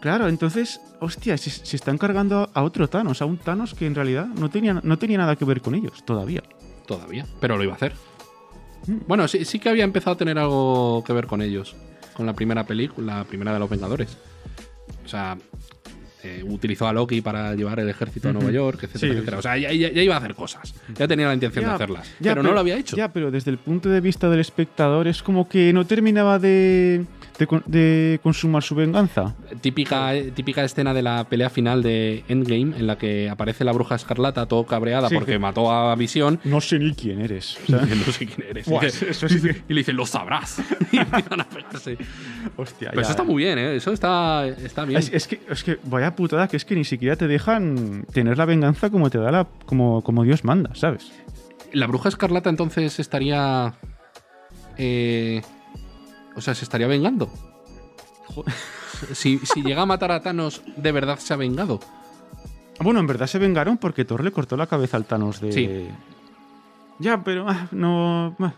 Claro, 0.00 0.28
entonces. 0.28 0.80
Hostia, 1.00 1.36
se, 1.36 1.50
se 1.50 1.74
están 1.74 1.98
cargando 1.98 2.48
a 2.54 2.62
otro 2.62 2.88
Thanos, 2.88 3.20
a 3.22 3.24
un 3.24 3.36
Thanos 3.36 3.74
que 3.74 3.86
en 3.86 3.96
realidad 3.96 4.26
no 4.26 4.48
tenía, 4.50 4.74
no 4.84 4.98
tenía 4.98 5.18
nada 5.18 5.34
que 5.34 5.44
ver 5.44 5.60
con 5.60 5.74
ellos 5.74 6.04
todavía. 6.04 6.44
Todavía. 6.86 7.26
Pero 7.40 7.56
lo 7.56 7.64
iba 7.64 7.72
a 7.72 7.76
hacer. 7.76 7.94
Bueno, 9.08 9.26
sí, 9.26 9.44
sí 9.44 9.58
que 9.58 9.68
había 9.68 9.82
empezado 9.82 10.14
a 10.14 10.16
tener 10.16 10.38
algo 10.38 11.02
que 11.04 11.12
ver 11.12 11.26
con 11.26 11.42
ellos. 11.42 11.74
Con 12.14 12.26
la 12.26 12.34
primera 12.34 12.64
película, 12.64 13.18
la 13.18 13.24
primera 13.24 13.52
de 13.52 13.58
los 13.58 13.68
Vengadores. 13.68 14.16
O 15.04 15.08
sea, 15.08 15.36
eh, 16.24 16.42
utilizó 16.46 16.86
a 16.86 16.92
Loki 16.92 17.20
para 17.20 17.54
llevar 17.54 17.80
el 17.80 17.88
ejército 17.88 18.28
a 18.28 18.32
Nueva. 18.32 18.50
York, 18.50 18.84
etcétera, 18.84 19.00
Sí, 19.00 19.16
etcétera. 19.16 19.38
O 19.38 19.42
sea, 19.42 19.58
ya, 19.58 19.72
ya- 19.72 19.90
ya 19.90 20.02
iba 20.02 20.14
a 20.14 20.18
hacer 20.18 20.34
cosas. 20.34 20.74
Ya 20.96 21.08
tenía 21.08 21.26
la 21.26 21.34
intención 21.34 21.64
de 21.64 21.70
hacerlas. 21.72 22.10
pero, 22.22 22.42
no 22.42 22.52
lo 22.52 22.60
había 22.60 22.76
hecho. 22.76 22.96
Ya, 22.96 23.12
pero 23.12 23.30
desde 23.30 23.50
el 23.50 23.58
punto 23.58 23.88
de 23.88 24.00
vista 24.00 24.28
del 24.30 24.40
espectador 24.40 25.08
es 25.08 25.22
como 25.22 25.48
que 25.48 25.72
no 25.72 25.86
terminaba 25.86 26.38
de, 26.38 27.04
de, 27.38 27.46
con- 27.46 27.62
de 27.66 28.20
consumar 28.22 28.62
su 28.62 28.74
venganza. 28.74 29.34
Típica, 29.60 30.12
típica 30.34 30.64
escena 30.64 30.92
de 30.94 31.02
la 31.02 31.24
pelea 31.28 31.50
final 31.50 31.82
de 31.82 32.24
Endgame 32.28 32.76
en 32.78 32.86
la 32.86 32.98
que 32.98 33.28
aparece 33.30 33.64
la 33.64 33.72
bruja 33.72 33.94
escarlata 33.96 34.46
todo 34.46 34.64
cabreada 34.66 35.08
Sí, 35.08 35.14
porque 35.14 35.32
que- 35.32 35.38
mató 35.38 35.70
a 35.72 35.94
Visión. 35.96 36.40
No 36.44 36.60
sé 36.60 36.78
ni 36.78 36.94
quién 36.94 37.20
eres. 37.20 37.58
No 37.68 38.12
sé 38.12 38.26
quién 38.26 38.46
eres. 38.48 38.66
Buah, 38.66 38.82
Y 38.82 38.86
dice- 38.86 39.10
eso 39.10 39.28
sí 39.28 39.40
que- 39.40 39.62
y 39.68 39.72
le 39.74 39.80
dice, 39.80 39.92
lo 39.92 40.06
sabrás. 40.06 40.58
y 40.92 40.98
empiezan 40.98 41.40
a 41.40 41.44
pegarse. 41.48 41.96
Hostia, 42.56 42.90
Pero 42.90 43.02
eso 43.02 43.10
está 43.10 43.22
muy 43.24 43.42
bien, 43.42 43.58
¿eh? 43.58 43.76
Eso 43.76 43.92
está, 43.92 44.46
está 44.46 44.84
bien. 44.84 44.98
Es, 44.98 45.10
es 45.12 45.26
que, 45.26 45.40
es 45.48 45.62
que 45.64 45.78
vaya 45.84 46.11
putada 46.14 46.48
que 46.48 46.56
es 46.56 46.64
que 46.64 46.74
ni 46.74 46.84
siquiera 46.84 47.16
te 47.16 47.26
dejan 47.28 48.04
tener 48.12 48.38
la 48.38 48.44
venganza 48.44 48.90
como 48.90 49.10
te 49.10 49.18
da 49.18 49.30
la, 49.30 49.46
como, 49.66 50.02
como 50.02 50.24
Dios 50.24 50.44
manda, 50.44 50.74
¿sabes? 50.74 51.12
La 51.72 51.86
bruja 51.86 52.08
escarlata 52.08 52.50
entonces 52.50 52.98
estaría. 53.00 53.74
eh, 54.78 55.42
o 56.36 56.40
sea, 56.40 56.54
se 56.54 56.64
estaría 56.64 56.86
vengando. 56.86 57.30
Si, 59.14 59.38
si 59.38 59.62
llega 59.62 59.82
a 59.82 59.86
matar 59.86 60.12
a 60.12 60.22
Thanos, 60.22 60.62
¿de 60.76 60.92
verdad 60.92 61.18
se 61.18 61.34
ha 61.34 61.36
vengado? 61.36 61.80
Bueno, 62.78 63.00
en 63.00 63.08
verdad 63.08 63.26
se 63.26 63.40
vengaron 63.40 63.76
porque 63.76 64.04
Thor 64.04 64.22
le 64.22 64.30
cortó 64.30 64.56
la 64.56 64.68
cabeza 64.68 64.96
al 64.96 65.06
Thanos 65.06 65.40
de. 65.40 65.50
Sí. 65.50 65.88
Ya, 67.00 67.24
pero 67.24 67.48
ah, 67.48 67.66
no. 67.72 68.36
ah. 68.38 68.54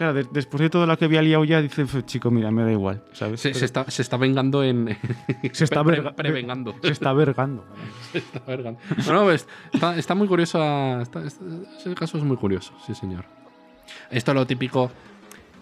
Claro, 0.00 0.14
de- 0.14 0.26
después 0.32 0.62
de 0.62 0.70
todo 0.70 0.86
lo 0.86 0.96
que 0.96 1.04
había 1.04 1.20
liado 1.20 1.44
ya, 1.44 1.60
dice, 1.60 1.84
"Pues, 1.84 2.06
chico, 2.06 2.30
mira, 2.30 2.50
me 2.50 2.62
da 2.62 2.72
igual, 2.72 3.04
¿sabes? 3.12 3.38
Se, 3.42 3.52
se 3.52 3.66
está, 3.66 3.84
se 3.90 4.00
está 4.00 4.16
vengando 4.16 4.64
en. 4.64 4.96
Se 5.52 5.64
está 5.64 5.84
pre- 5.84 5.96
verga- 6.00 6.08
Se 6.10 6.14
prevengando. 6.14 6.74
está 6.82 7.12
vergando. 7.12 7.66
Se 8.10 8.18
está 8.18 8.40
vergando. 8.46 8.80
No, 9.06 9.12
no, 9.12 9.22
pues, 9.24 9.46
está, 9.74 9.98
está 9.98 10.14
muy 10.14 10.26
curioso. 10.26 10.58
está- 11.02 11.22
está- 11.26 11.44
ese 11.78 11.94
caso 11.94 12.16
es 12.16 12.24
muy 12.24 12.38
curioso, 12.38 12.72
sí, 12.86 12.94
señor. 12.94 13.26
Esto 14.10 14.30
es 14.30 14.34
lo 14.36 14.46
típico. 14.46 14.90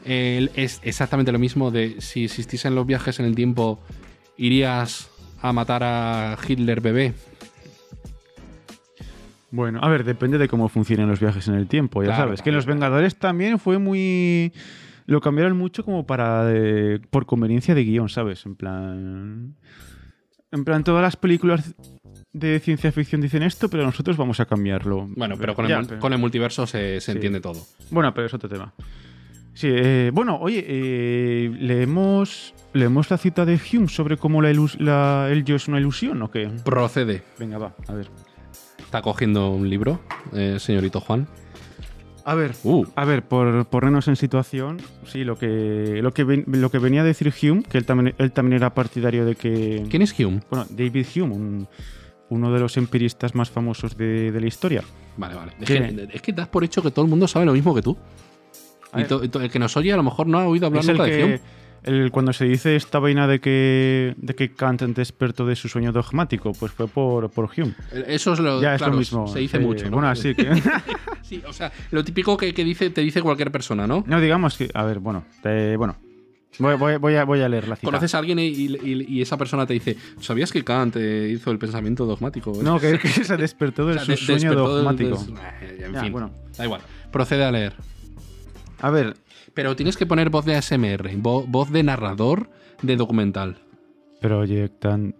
eh, 0.05 0.49
es 0.55 0.81
exactamente 0.85 1.33
lo 1.33 1.41
mismo 1.41 1.73
de 1.73 2.01
si 2.01 2.25
existiesen 2.27 2.77
los 2.77 2.87
viajes 2.87 3.19
en 3.19 3.27
el 3.27 3.35
tiempo, 3.35 3.81
irías 4.37 5.11
a 5.43 5.53
matar 5.53 5.83
a 5.83 6.39
Hitler 6.47 6.81
bebé. 6.81 7.15
Bueno, 9.51 9.81
a 9.83 9.89
ver, 9.89 10.05
depende 10.05 10.37
de 10.39 10.49
cómo 10.49 10.69
funcionen 10.69 11.09
los 11.09 11.21
viajes 11.21 11.49
en 11.49 11.55
el 11.55 11.67
tiempo, 11.69 12.03
ya 12.03 12.09
Claro, 12.09 12.25
sabes. 12.25 12.43
Que 12.43 12.51
en 12.51 12.57
Los. 12.57 12.67
Vengadores 12.67 13.17
también 13.17 13.59
fue 13.59 13.79
muy... 13.79 14.53
Lo 15.07 15.21
cambiaron 15.23 15.57
mucho 15.57 15.85
como 15.85 16.07
para... 16.07 16.45
eh, 16.53 17.01
por 17.11 17.25
conveniencia 17.25 17.75
de 17.75 17.83
guion, 17.85 18.09
¿sabes? 18.11 18.45
En 18.45 18.57
plan... 18.57 19.55
En 20.51 20.65
plan, 20.65 20.83
todas 20.85 21.03
las 21.03 21.17
películas 21.17 21.75
de 22.33 22.59
ciencia 22.61 22.91
ficción 22.93 23.21
dicen 23.21 23.43
esto, 23.43 23.69
pero 23.69 23.85
nosotros 23.85 24.17
vamos 24.17 24.41
a 24.41 24.47
cambiarlo. 24.47 25.07
Bueno, 25.17 25.37
pero 25.39 25.55
con 25.55 25.65
el, 25.67 25.71
Ya, 25.71 25.81
mul- 25.81 25.87
pero- 25.89 26.01
con 26.01 26.13
el 26.13 26.19
multiverso 26.19 26.67
se, 26.67 27.01
se 27.01 27.13
Sí. 27.13 27.13
entiende 27.13 27.41
todo. 27.41 27.61
Bueno, 27.91 28.13
pero 28.15 28.27
es 28.27 28.35
otro 28.35 28.49
tema. 28.49 28.73
Sí, 29.55 29.69
eh, 29.71 30.11
bueno, 30.13 30.39
oye, 30.41 30.65
eh, 30.67 31.51
leemos, 31.59 32.55
leemos 32.73 33.11
la 33.11 33.19
cita 33.19 33.45
de 33.45 33.59
Hume 33.73 33.89
sobre 33.89 34.17
cómo 34.17 34.41
la 34.41 34.53
la- 34.79 35.29
el 35.31 35.45
yo 35.45 35.57
es 35.57 35.69
una 35.69 35.81
ilusión, 35.81 36.23
¿o 36.23 36.31
qué? 36.31 36.49
Procede. 36.65 37.23
Venga, 37.39 37.59
va, 37.59 37.75
a 37.89 37.93
ver. 37.95 38.09
Está 38.89 39.03
cogiendo 39.03 39.51
un 39.51 39.69
libro, 39.69 40.01
eh, 40.33 40.57
señorito 40.59 40.99
Juan. 41.03 41.29
A 42.25 42.35
ver, 42.35 42.53
Uh, 42.63 42.87
A 42.97 43.05
ver, 43.05 43.23
por 43.23 43.67
ponernos 43.67 44.09
en 44.09 44.17
situación, 44.17 44.79
sí, 45.07 45.25
lo 45.25 45.37
que, 45.37 46.01
lo 46.03 46.13
que, 46.15 46.25
ven- 46.25 46.45
lo 46.47 46.71
que 46.71 46.79
venía 46.79 47.03
a 47.03 47.05
decir 47.05 47.31
Hume, 47.43 47.65
que 47.65 47.77
él 47.77 47.85
también, 47.85 48.15
él 48.17 48.33
también 48.33 48.55
era 48.57 48.73
partidario 48.73 49.27
de 49.27 49.35
que... 49.35 49.85
¿quién 49.91 50.01
es 50.01 50.19
Hume? 50.19 50.41
Bueno, 50.51 50.65
David 50.71 51.07
Hume, 51.17 51.35
un- 51.35 51.69
uno 52.31 52.51
de 52.51 52.61
los 52.61 52.79
empiristas 52.79 53.35
más 53.35 53.51
famosos 53.51 53.95
de, 53.95 54.33
de 54.33 54.41
la 54.41 54.47
historia. 54.47 54.83
Vale, 55.19 55.35
vale. 55.35 55.53
Es 55.61 55.67
¿Quién 55.67 55.95
que, 55.97 56.09
es 56.17 56.23
que 56.23 56.33
das 56.33 56.49
por 56.49 56.65
hecho 56.65 56.83
que 56.83 56.91
todo 56.91 57.05
el 57.05 57.11
mundo 57.11 57.29
sabe 57.29 57.45
lo 57.45 57.53
mismo 57.53 57.75
que 57.75 57.83
tú. 57.83 57.95
Y 58.95 58.97
ver. 58.99 59.07
to- 59.09 59.23
y 59.25 59.29
to- 59.29 59.43
el 59.43 59.51
que 59.51 59.59
nos 59.59 59.77
oye 59.77 59.93
a 59.93 59.97
lo 59.99 60.03
mejor 60.03 60.27
no 60.27 60.39
ha 60.39 60.47
oído 60.47 60.67
hablar 60.67 60.83
nunca 60.85 61.05
de 61.05 61.25
Hume. 61.25 61.41
El- 61.85 62.11
cuando 62.11 62.33
se 62.33 62.45
dice 62.45 62.77
esta 62.77 62.99
vaina 62.99 63.27
de 63.27 63.41
que, 63.41 64.15
de 64.17 64.35
que 64.35 64.51
Kant 64.53 64.83
despertó 64.83 65.47
de 65.47 65.57
su 65.57 65.69
sueño 65.69 65.93
dogmático, 65.93 66.53
pues 66.53 66.73
fue 66.73 66.89
por, 66.89 67.31
por 67.31 67.51
Hume. 67.57 67.75
Eso 68.07 68.33
es 68.33 68.41
lo, 68.41 68.61
ya 68.61 68.75
es 68.75 68.81
lo 68.81 68.93
mismo. 68.93 69.27
Se 69.29 69.39
dice 69.41 69.59
sí. 69.59 69.65
mucho, 69.65 69.85
¿no? 69.87 69.93
Bueno, 69.93 70.09
así 70.09 70.35
que... 70.35 70.49
Sí, 71.23 71.43
o 71.47 71.53
sea, 71.53 71.71
lo 71.91 72.03
típico 72.05 72.39
que, 72.39 72.55
que 72.55 72.65
dice, 72.65 72.89
te 72.89 73.03
dice 73.03 73.21
cualquier 73.21 73.53
persona, 73.53 73.87
¿no? 73.87 74.03
no, 74.07 74.19
digamos 74.21 74.57
que... 74.57 74.71
A 74.73 74.83
ver, 74.85 74.99
bueno, 74.99 75.25
te- 75.43 75.77
bueno. 75.77 75.97
Voy, 76.59 76.75
voy- 76.77 76.97
voy 76.97 77.15
a, 77.17 77.25
voy 77.25 77.43
a 77.43 77.49
leer 77.51 77.69
la 77.69 77.77
cita. 77.77 77.87
Conoces 77.87 78.15
a 78.15 78.19
alguien 78.19 78.39
y, 78.39 78.45
y- 78.47 79.07
y 79.07 79.21
esa 79.21 79.37
persona 79.37 79.67
te 79.67 79.75
dice, 79.75 79.97
¿sabías 80.21 80.51
que 80.51 80.65
Kant 80.65 80.97
eh, 80.97 81.31
hizo 81.33 81.51
el 81.51 81.59
pensamiento 81.59 82.07
dogmático? 82.07 82.53
No, 82.63 82.81
que, 82.81 82.99
que 82.99 83.09
se 83.09 83.37
despertó 83.37 83.83
O 83.85 83.87
de 83.89 83.95
sea, 83.95 84.05
su 84.05 84.11
de- 84.13 84.17
sueño 84.17 84.51
del- 84.51 84.59
dogmático. 84.59 85.23
Eh, 85.61 85.83
en 85.85 85.93
Ya, 85.93 86.01
fin, 86.03 86.13
bueno. 86.13 86.31
da 86.57 86.65
igual. 86.65 86.81
Procede 87.13 87.45
a 87.45 87.53
leer. 87.53 87.75
A 88.81 88.91
ver, 88.91 89.15
Pero 89.59 89.75
tienes 89.75 89.97
que 89.97 90.07
poner 90.07 90.31
voz 90.31 90.45
de 90.45 90.55
ASMR, 90.55 91.17
vo- 91.21 91.45
voz 91.49 91.69
de 91.73 91.83
narrador 91.83 92.49
de 92.81 92.95
documental. 92.95 93.57
proyectan, 94.21 95.17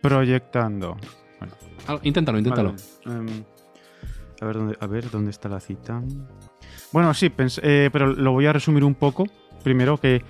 proyectando. 0.00 0.96
Bueno, 1.40 1.54
Ah, 1.88 1.98
Inténtalo, 2.04 2.38
inténtalo. 2.38 2.74
vale, 3.04 3.18
em, 3.32 3.42
a, 4.40 4.44
ver 4.46 4.56
dónde, 4.56 4.76
a 4.78 4.86
ver 4.86 5.10
dónde 5.10 5.30
está 5.32 5.48
la 5.48 5.58
cita. 5.58 6.00
Bueno, 6.92 7.12
sí, 7.12 7.32
eh, 7.60 7.90
pero 7.92 8.06
lo 8.06 8.30
voy 8.30 8.46
a 8.46 8.52
resumir 8.52 8.84
un 8.84 8.94
poco. 8.94 9.24
Primero 9.64 9.96
que 9.98 10.22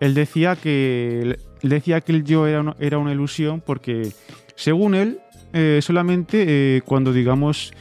él 0.00 0.12
decía 0.12 0.54
que 0.56 1.22
él 1.62 1.70
decía 1.70 2.02
que 2.02 2.12
el 2.12 2.24
yo 2.24 2.46
era 2.46 2.60
una, 2.60 2.76
era 2.78 2.98
una 2.98 3.12
ilusión 3.12 3.62
porque, 3.64 4.12
según 4.54 4.94
él, 4.94 5.18
eh, 5.54 5.78
solamente 5.80 6.44
eh, 6.76 6.82
cuando 6.82 7.14
digamos 7.14 7.72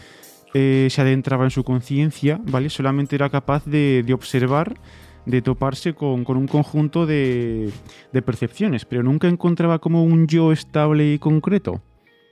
eh, 0.53 0.87
se 0.89 1.01
adentraba 1.01 1.43
en 1.43 1.51
su 1.51 1.65
conciencia, 1.65 2.39
¿vale? 2.45 2.69
Solamente 2.69 3.17
era 3.17 3.29
capaz 3.29 3.65
de, 3.65 4.03
de 4.05 4.13
observar, 4.13 4.73
de 5.27 5.41
toparse 5.41 5.93
con, 5.93 6.23
con 6.23 6.37
un 6.37 6.47
conjunto 6.47 7.05
de, 7.05 7.69
de 8.13 8.21
percepciones, 8.21 8.85
pero 8.85 9.03
nunca 9.03 9.27
encontraba 9.27 9.79
como 9.79 10.03
un 10.03 10.25
yo 10.25 10.53
estable 10.53 11.13
y 11.13 11.19
concreto. 11.19 11.81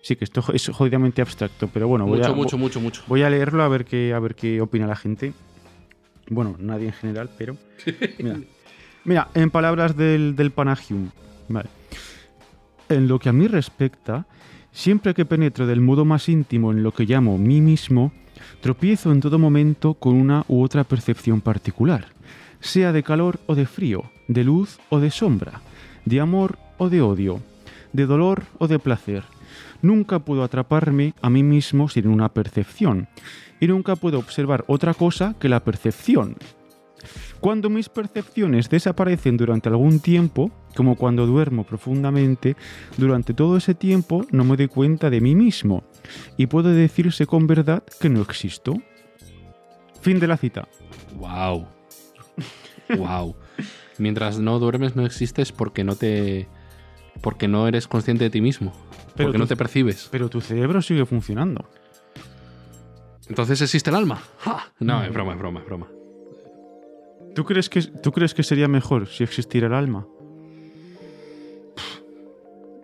Sí, 0.01 0.15
que 0.15 0.23
esto 0.23 0.43
es 0.53 0.69
jodidamente 0.69 1.21
abstracto, 1.21 1.67
pero 1.67 1.87
bueno, 1.87 2.05
voy 2.05 2.19
mucho, 2.19 2.31
a, 2.31 2.35
mucho, 2.35 2.57
mucho, 2.57 2.79
mucho. 2.79 3.03
Voy 3.07 3.23
a 3.23 3.29
leerlo 3.29 3.63
a 3.63 3.67
ver 3.67 3.83
qué, 3.83 4.13
a 4.13 4.19
ver 4.19 4.35
qué 4.35 4.61
opina 4.61 4.87
la 4.87 4.95
gente. 4.95 5.33
Bueno, 6.29 6.55
nadie 6.57 6.87
en 6.87 6.93
general, 6.93 7.29
pero. 7.37 7.57
Mira, 8.19 8.39
Mira, 9.03 9.27
en 9.33 9.51
palabras 9.51 9.97
del, 9.97 10.35
del 10.35 10.51
Panagium. 10.51 11.09
Vale. 11.49 11.69
En 12.87 13.07
lo 13.07 13.19
que 13.19 13.29
a 13.29 13.33
mí 13.33 13.47
respecta, 13.47 14.25
siempre 14.71 15.13
que 15.13 15.25
penetro 15.25 15.67
del 15.67 15.81
modo 15.81 16.05
más 16.05 16.29
íntimo 16.29 16.71
en 16.71 16.81
lo 16.81 16.91
que 16.93 17.05
llamo 17.05 17.37
mí 17.37 17.59
mismo, 17.59 18.13
tropiezo 18.61 19.11
en 19.11 19.19
todo 19.19 19.37
momento 19.37 19.95
con 19.95 20.15
una 20.15 20.45
u 20.47 20.63
otra 20.63 20.83
percepción 20.83 21.41
particular, 21.41 22.14
sea 22.65 22.91
de 22.91 23.03
calor 23.03 23.39
o 23.45 23.55
de 23.55 23.65
frío, 23.65 24.03
de 24.27 24.43
luz 24.43 24.79
o 24.89 24.99
de 24.99 25.11
sombra, 25.11 25.61
de 26.05 26.19
amor 26.19 26.57
o 26.77 26.89
de 26.89 27.01
odio, 27.01 27.41
de 27.93 28.05
dolor 28.05 28.43
o 28.57 28.67
de 28.67 28.79
placer. 28.79 29.23
Nunca 29.81 30.19
puedo 30.19 30.43
atraparme 30.43 31.13
a 31.21 31.29
mí 31.29 31.43
mismo 31.43 31.89
sin 31.89 32.07
una 32.07 32.29
percepción, 32.29 33.07
y 33.59 33.67
nunca 33.67 33.95
puedo 33.95 34.19
observar 34.19 34.65
otra 34.67 34.93
cosa 34.93 35.35
que 35.39 35.49
la 35.49 35.63
percepción. 35.63 36.37
Cuando 37.39 37.69
mis 37.69 37.89
percepciones 37.89 38.69
desaparecen 38.69 39.37
durante 39.37 39.69
algún 39.69 39.99
tiempo, 39.99 40.49
como 40.75 40.95
cuando 40.95 41.27
duermo 41.27 41.63
profundamente, 41.63 42.55
durante 42.97 43.33
todo 43.33 43.57
ese 43.57 43.75
tiempo 43.75 44.25
no 44.31 44.43
me 44.43 44.57
doy 44.57 44.67
cuenta 44.67 45.09
de 45.09 45.21
mí 45.21 45.35
mismo, 45.35 45.83
y 46.37 46.47
puede 46.47 46.73
decirse 46.73 47.27
con 47.27 47.45
verdad 47.45 47.83
que 47.99 48.09
no 48.09 48.21
existo. 48.21 48.75
Fin 50.01 50.19
de 50.19 50.27
la 50.27 50.37
cita. 50.37 50.67
Wow. 51.17 51.74
Wow. 52.97 53.35
Mientras 53.97 54.39
no 54.39 54.59
duermes 54.59 54.95
no 54.95 55.05
existes 55.05 55.51
porque 55.51 55.83
no 55.83 55.95
te 55.95 56.47
porque 57.21 57.47
no 57.47 57.67
eres 57.67 57.87
consciente 57.87 58.25
de 58.25 58.29
ti 58.29 58.41
mismo, 58.41 58.73
Pero 59.15 59.27
porque 59.27 59.37
no 59.37 59.47
te 59.47 59.55
percibes. 59.55 60.09
Pero 60.11 60.29
tu 60.29 60.41
cerebro 60.41 60.81
sigue 60.81 61.05
funcionando. 61.05 61.65
Entonces 63.27 63.61
existe 63.61 63.89
el 63.89 63.95
alma. 63.95 64.21
¡Ja! 64.39 64.71
No, 64.79 65.03
es 65.03 65.11
broma, 65.11 65.33
es 65.33 65.39
broma, 65.39 65.61
es 65.61 65.65
broma. 65.65 65.87
¿Tú 67.33 67.43
crees, 67.43 67.69
que, 67.69 67.81
¿Tú 67.81 68.11
crees 68.11 68.33
que 68.33 68.43
sería 68.43 68.67
mejor 68.67 69.07
si 69.07 69.23
existiera 69.23 69.67
el 69.67 69.73
alma? 69.73 70.07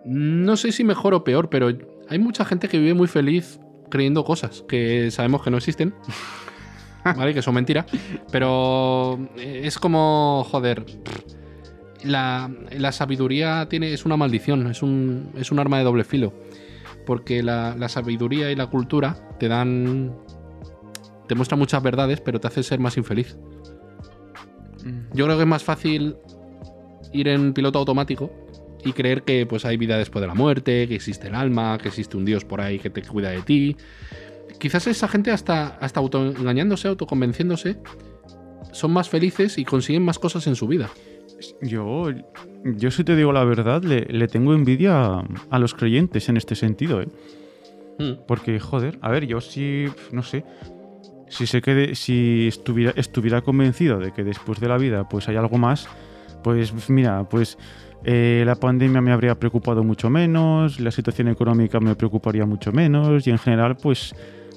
No 0.04 0.56
sé 0.56 0.72
si 0.72 0.82
mejor 0.84 1.14
o 1.14 1.24
peor, 1.24 1.48
pero 1.48 1.68
hay 2.08 2.18
mucha 2.18 2.44
gente 2.44 2.68
que 2.68 2.78
vive 2.78 2.94
muy 2.94 3.06
feliz 3.06 3.60
creyendo 3.90 4.24
cosas 4.24 4.64
que 4.68 5.10
sabemos 5.10 5.42
que 5.42 5.50
no 5.50 5.58
existen. 5.58 5.94
¿Vale? 7.04 7.34
Que 7.34 7.42
son 7.42 7.54
mentiras. 7.54 7.86
Pero 8.30 9.18
es 9.36 9.78
como, 9.78 10.46
joder. 10.50 10.84
La, 12.04 12.50
la 12.72 12.90
sabiduría 12.90 13.68
tiene, 13.68 13.92
es 13.92 14.04
una 14.04 14.16
maldición, 14.16 14.66
es 14.66 14.82
un, 14.82 15.30
es 15.36 15.52
un 15.52 15.60
arma 15.60 15.78
de 15.78 15.84
doble 15.84 16.04
filo. 16.04 16.32
Porque 17.06 17.42
la, 17.42 17.76
la 17.78 17.88
sabiduría 17.88 18.50
y 18.50 18.56
la 18.56 18.66
cultura 18.66 19.16
te 19.38 19.48
dan. 19.48 20.12
te 21.28 21.34
muestran 21.34 21.58
muchas 21.58 21.82
verdades, 21.82 22.20
pero 22.20 22.40
te 22.40 22.48
hace 22.48 22.62
ser 22.62 22.80
más 22.80 22.96
infeliz. 22.96 23.36
Yo 25.14 25.26
creo 25.26 25.36
que 25.36 25.42
es 25.44 25.48
más 25.48 25.62
fácil 25.62 26.16
ir 27.12 27.28
en 27.28 27.52
piloto 27.52 27.78
automático 27.78 28.32
y 28.84 28.92
creer 28.92 29.22
que 29.22 29.46
pues 29.46 29.64
hay 29.64 29.76
vida 29.76 29.96
después 29.96 30.20
de 30.20 30.26
la 30.26 30.34
muerte, 30.34 30.88
que 30.88 30.94
existe 30.96 31.28
el 31.28 31.36
alma, 31.36 31.78
que 31.78 31.88
existe 31.88 32.16
un 32.16 32.24
dios 32.24 32.44
por 32.44 32.60
ahí 32.60 32.80
que 32.80 32.90
te 32.90 33.02
cuida 33.02 33.30
de 33.30 33.42
ti. 33.42 33.76
Quizás 34.58 34.86
esa 34.86 35.08
gente 35.08 35.30
hasta, 35.30 35.76
hasta 35.78 36.00
autoengañándose, 36.00 36.88
autoconvenciéndose, 36.88 37.78
son 38.72 38.92
más 38.92 39.08
felices 39.08 39.58
y 39.58 39.64
consiguen 39.64 40.04
más 40.04 40.18
cosas 40.18 40.46
en 40.46 40.54
su 40.56 40.66
vida. 40.66 40.88
Yo, 41.60 42.10
yo 42.64 42.90
si 42.90 43.02
te 43.04 43.16
digo 43.16 43.32
la 43.32 43.44
verdad, 43.44 43.82
le, 43.82 44.02
le 44.06 44.28
tengo 44.28 44.54
envidia 44.54 45.04
a, 45.04 45.24
a 45.50 45.58
los 45.58 45.74
creyentes 45.74 46.28
en 46.28 46.36
este 46.36 46.54
sentido, 46.54 47.02
¿eh? 47.02 47.08
Porque, 48.26 48.58
joder, 48.58 48.98
a 49.00 49.10
ver, 49.10 49.26
yo 49.26 49.40
sí, 49.40 49.84
no 50.10 50.22
sé, 50.24 50.44
si 51.28 51.46
sé 51.46 51.60
que 51.60 51.74
de- 51.74 51.94
si 51.94 52.48
estuviera, 52.48 52.92
estuviera 52.96 53.42
convencido 53.42 53.98
de 53.98 54.12
que 54.12 54.24
después 54.24 54.58
de 54.60 54.68
la 54.68 54.76
vida 54.76 55.08
pues 55.08 55.28
hay 55.28 55.36
algo 55.36 55.56
más, 55.58 55.88
pues 56.42 56.72
mira, 56.90 57.28
pues 57.28 57.58
eh, 58.04 58.42
la 58.44 58.56
pandemia 58.56 59.00
me 59.00 59.12
habría 59.12 59.36
preocupado 59.36 59.84
mucho 59.84 60.10
menos, 60.10 60.80
la 60.80 60.90
situación 60.90 61.28
económica 61.28 61.78
me 61.78 61.94
preocuparía 61.94 62.44
mucho 62.44 62.72
menos 62.72 63.24
y 63.26 63.30
en 63.30 63.38
general 63.38 63.76
pues 63.76 64.14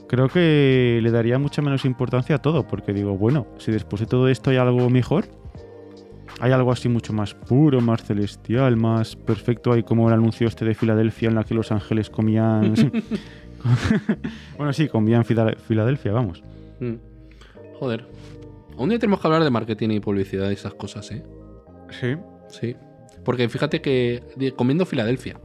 creo 0.08 0.28
que 0.30 1.00
le 1.02 1.12
daría 1.12 1.38
mucha 1.40 1.62
menos 1.62 1.86
importancia 1.86 2.36
a 2.36 2.42
todo, 2.42 2.68
porque 2.68 2.94
digo, 2.94 3.18
bueno, 3.18 3.48
si 3.58 3.72
después 3.72 4.00
de 4.02 4.06
todo 4.06 4.28
esto 4.28 4.50
hay 4.52 4.58
algo 4.58 4.90
mejor, 4.90 5.26
hay 6.40 6.52
algo 6.52 6.72
así 6.72 6.90
mucho 6.90 7.14
más 7.14 7.34
puro, 7.34 7.80
más 7.82 8.04
celestial, 8.04 8.76
más 8.78 9.16
perfecto, 9.16 9.72
hay 9.74 9.84
como 9.84 10.08
el 10.08 10.14
anuncio 10.14 10.48
este 10.48 10.66
de 10.66 10.76
Filadelfia 10.76 11.30
en 11.30 11.36
la 11.36 11.44
que 11.44 11.54
los 11.54 11.72
ángeles 11.72 12.10
comían... 12.10 12.74
bueno, 14.58 14.74
sí, 14.74 14.88
comían 14.88 15.26
Fila- 15.26 15.56
Filadelfia, 15.68 16.12
vamos. 16.12 16.44
Mm. 16.80 16.94
Joder. 17.80 18.06
Un 18.78 18.90
día 18.90 19.00
tenemos 19.00 19.22
que 19.22 19.28
hablar 19.28 19.44
de 19.44 19.50
marketing 19.50 19.90
y 19.92 20.00
publicidad 20.00 20.50
y 20.50 20.54
esas 20.54 20.74
cosas, 20.74 21.10
¿eh? 21.12 21.24
Sí. 21.90 22.16
Sí. 22.50 22.76
Porque 23.24 23.48
fíjate 23.50 23.82
que 23.82 24.22
comiendo 24.56 24.86
Filadelfia. 24.86 25.40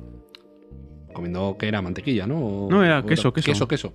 Comiendo 1.13 1.57
que 1.59 1.69
era 1.69 1.81
mantequilla, 1.83 2.27
¿no? 2.27 2.39
O- 2.39 2.71
No, 2.71 2.85
era 2.85 3.03
queso, 3.05 3.33
queso. 3.33 3.51
Queso, 3.53 3.69
queso. 3.69 3.93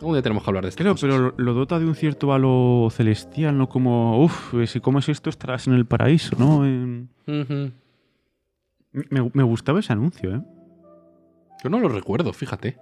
Un 0.00 0.12
día 0.12 0.22
tenemos 0.22 0.44
que 0.44 0.50
hablar 0.50 0.62
de 0.64 0.68
esto. 0.70 0.82
Claro, 0.82 0.96
pero 1.00 1.34
lo, 1.36 1.54
dota 1.54 1.78
de 1.78 1.84
un 1.86 1.94
cierto 1.96 2.28
valor 2.28 2.90
celestial, 2.92 3.58
no 3.58 3.68
como, 3.68 4.22
uff, 4.24 4.54
si 4.66 4.78
comes 4.80 5.08
esto 5.08 5.28
estarás 5.28 5.66
en 5.66 5.74
el 5.74 5.86
paraíso, 5.86 6.36
¿no? 6.38 6.64
En- 6.64 7.08
Me, 8.92 9.30
me 9.32 9.42
gustaba 9.42 9.80
ese 9.80 9.92
anuncio, 9.92 10.34
¿eh? 10.36 10.40
Yo 11.62 11.70
no 11.70 11.80
lo 11.80 11.88
recuerdo, 11.88 12.32
fíjate. 12.32 12.76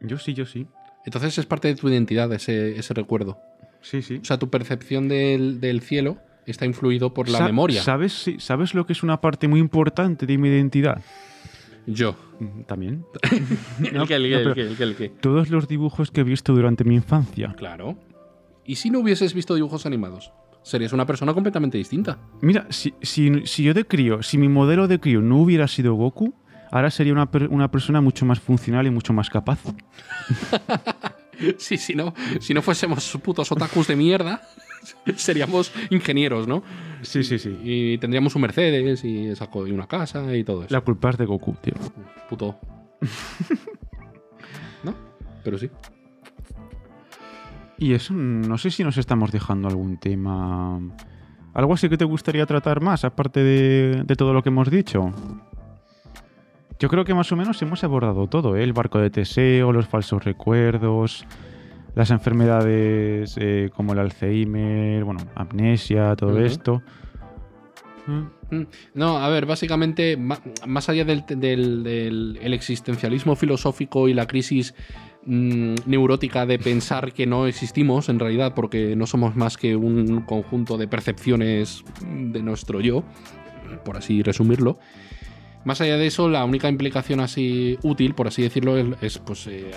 Yo 0.00 0.18
sí, 0.18 0.32
yo 0.34 0.46
sí. 0.46 0.66
Entonces 1.04 1.36
es 1.38 1.46
parte 1.46 1.68
de 1.68 1.74
tu 1.76 1.88
identidad 1.88 2.32
ese, 2.32 2.78
ese 2.78 2.94
recuerdo. 2.94 3.38
Sí, 3.82 4.00
sí. 4.02 4.18
O 4.22 4.24
sea, 4.24 4.38
tu 4.38 4.48
percepción 4.48 5.08
del, 5.08 5.60
del 5.60 5.82
cielo 5.82 6.16
está 6.46 6.64
influido 6.64 7.12
por 7.12 7.28
la 7.28 7.38
Sa- 7.38 7.46
memoria. 7.46 7.82
¿sabes, 7.82 8.12
sí, 8.14 8.36
¿Sabes 8.40 8.74
lo 8.74 8.86
que 8.86 8.94
es 8.94 9.02
una 9.02 9.20
parte 9.20 9.46
muy 9.48 9.60
importante 9.60 10.24
de 10.26 10.38
mi 10.38 10.48
identidad? 10.48 11.02
Yo. 11.86 12.16
También. 12.66 13.04
Todos 15.20 15.50
los 15.50 15.68
dibujos 15.68 16.10
que 16.10 16.20
he 16.22 16.24
visto 16.24 16.54
durante 16.54 16.84
mi 16.84 16.94
infancia. 16.94 17.54
Claro. 17.56 17.98
¿Y 18.64 18.76
si 18.76 18.90
no 18.90 19.00
hubieses 19.00 19.34
visto 19.34 19.54
dibujos 19.54 19.84
animados? 19.86 20.32
Serías 20.62 20.92
una 20.94 21.04
persona 21.04 21.34
completamente 21.34 21.76
distinta. 21.76 22.18
Mira, 22.40 22.66
si, 22.70 22.94
si- 23.02 23.46
si 23.46 23.64
yo 23.64 23.74
de 23.74 23.84
crío, 23.86 24.22
si 24.22 24.38
mi 24.38 24.48
modelo 24.48 24.88
de 24.88 24.98
crío 24.98 25.20
no 25.20 25.36
hubiera 25.38 25.68
sido 25.68 25.92
Goku, 25.94 26.34
ahora 26.70 26.90
sería 26.90 27.12
una, 27.12 27.28
una 27.50 27.70
persona 27.70 28.00
mucho 28.00 28.24
más 28.24 28.40
funcional 28.40 28.86
y 28.86 28.90
mucho 28.90 29.12
más 29.12 29.28
capaz. 29.30 29.60
Sí, 31.58 31.76
si 31.78 31.96
no, 31.96 32.14
si 32.40 32.54
no 32.54 32.62
fuésemos 32.62 33.18
putos 33.20 33.50
otakus 33.50 33.88
de 33.88 33.96
mierda, 33.96 34.40
seríamos 35.16 35.72
ingenieros, 35.90 36.46
¿no? 36.48 36.62
Sí, 37.02 37.22
sí, 37.24 37.38
sí. 37.38 37.58
Y 37.62 37.98
tendríamos 37.98 38.34
un 38.34 38.42
Mercedes 38.42 39.04
y, 39.04 39.28
esa 39.28 39.48
co- 39.50 39.66
y 39.66 39.72
una 39.72 39.86
casa 39.86 40.34
y 40.34 40.44
todo 40.44 40.62
eso. 40.64 40.72
La 40.74 40.80
culpa 40.80 41.10
es 41.10 41.18
de 41.18 41.26
Goku, 41.26 41.54
tío. 41.60 41.74
Puto. 42.28 42.58
¿No? 44.82 44.94
Pero 45.42 45.58
sí. 45.58 45.70
Y 47.78 47.92
eso, 47.92 48.14
no 48.14 48.56
sé 48.58 48.70
si 48.70 48.84
nos 48.84 48.96
estamos 48.96 49.32
dejando 49.32 49.68
algún 49.68 49.98
tema. 49.98 50.80
¿Algo 51.52 51.74
así 51.74 51.88
que 51.88 51.96
te 51.98 52.04
gustaría 52.04 52.46
tratar 52.46 52.80
más, 52.80 53.04
aparte 53.04 53.40
de, 53.42 54.02
de 54.04 54.16
todo 54.16 54.32
lo 54.32 54.42
que 54.42 54.48
hemos 54.48 54.70
dicho? 54.70 55.12
Yo 56.78 56.88
creo 56.88 57.04
que 57.04 57.14
más 57.14 57.30
o 57.32 57.36
menos 57.36 57.60
hemos 57.62 57.84
abordado 57.84 58.26
todo, 58.28 58.56
¿eh? 58.56 58.62
El 58.62 58.72
barco 58.72 58.98
de 58.98 59.10
Teseo, 59.10 59.72
los 59.72 59.86
falsos 59.86 60.24
recuerdos, 60.24 61.24
las 61.94 62.10
enfermedades 62.10 63.36
eh, 63.40 63.70
como 63.74 63.92
el 63.92 63.98
Alzheimer, 64.00 65.04
bueno, 65.04 65.20
amnesia, 65.34 66.14
todo 66.16 66.38
esto. 66.40 66.82
Mm. 68.06 68.54
Mm, 68.54 68.66
No, 68.94 69.16
a 69.18 69.28
ver, 69.30 69.46
básicamente, 69.46 70.16
más 70.18 70.88
allá 70.88 71.04
del, 71.04 71.24
del- 71.26 71.82
del- 71.82 72.38
el 72.42 72.52
existencialismo 72.52 73.34
filosófico 73.36 74.08
y 74.08 74.14
la 74.14 74.26
crisis 74.26 74.74
mm, 75.24 75.74
neurótica 75.86 76.44
de 76.44 76.58
pensar 76.58 77.12
que 77.14 77.26
no 77.26 77.46
existimos 77.46 78.10
en 78.10 78.18
realidad 78.18 78.52
porque 78.54 78.94
no 78.94 79.06
somos 79.06 79.36
más 79.36 79.56
que 79.56 79.74
un 79.74 80.20
conjunto 80.22 80.76
de 80.76 80.86
percepciones 80.86 81.82
de 82.06 82.42
nuestro 82.42 82.80
yo, 82.82 83.04
por 83.86 83.96
así 83.96 84.22
resumirlo. 84.22 84.78
Más 85.64 85.80
allá 85.80 85.96
de 85.96 86.06
eso, 86.06 86.28
la 86.28 86.44
única 86.44 86.68
implicación 86.68 87.20
así 87.20 87.78
útil, 87.82 88.14
por 88.14 88.28
así 88.28 88.42
decirlo, 88.42 88.76
es, 88.76 88.86
es, 89.00 89.18
pues, 89.18 89.46
eh, 89.46 89.70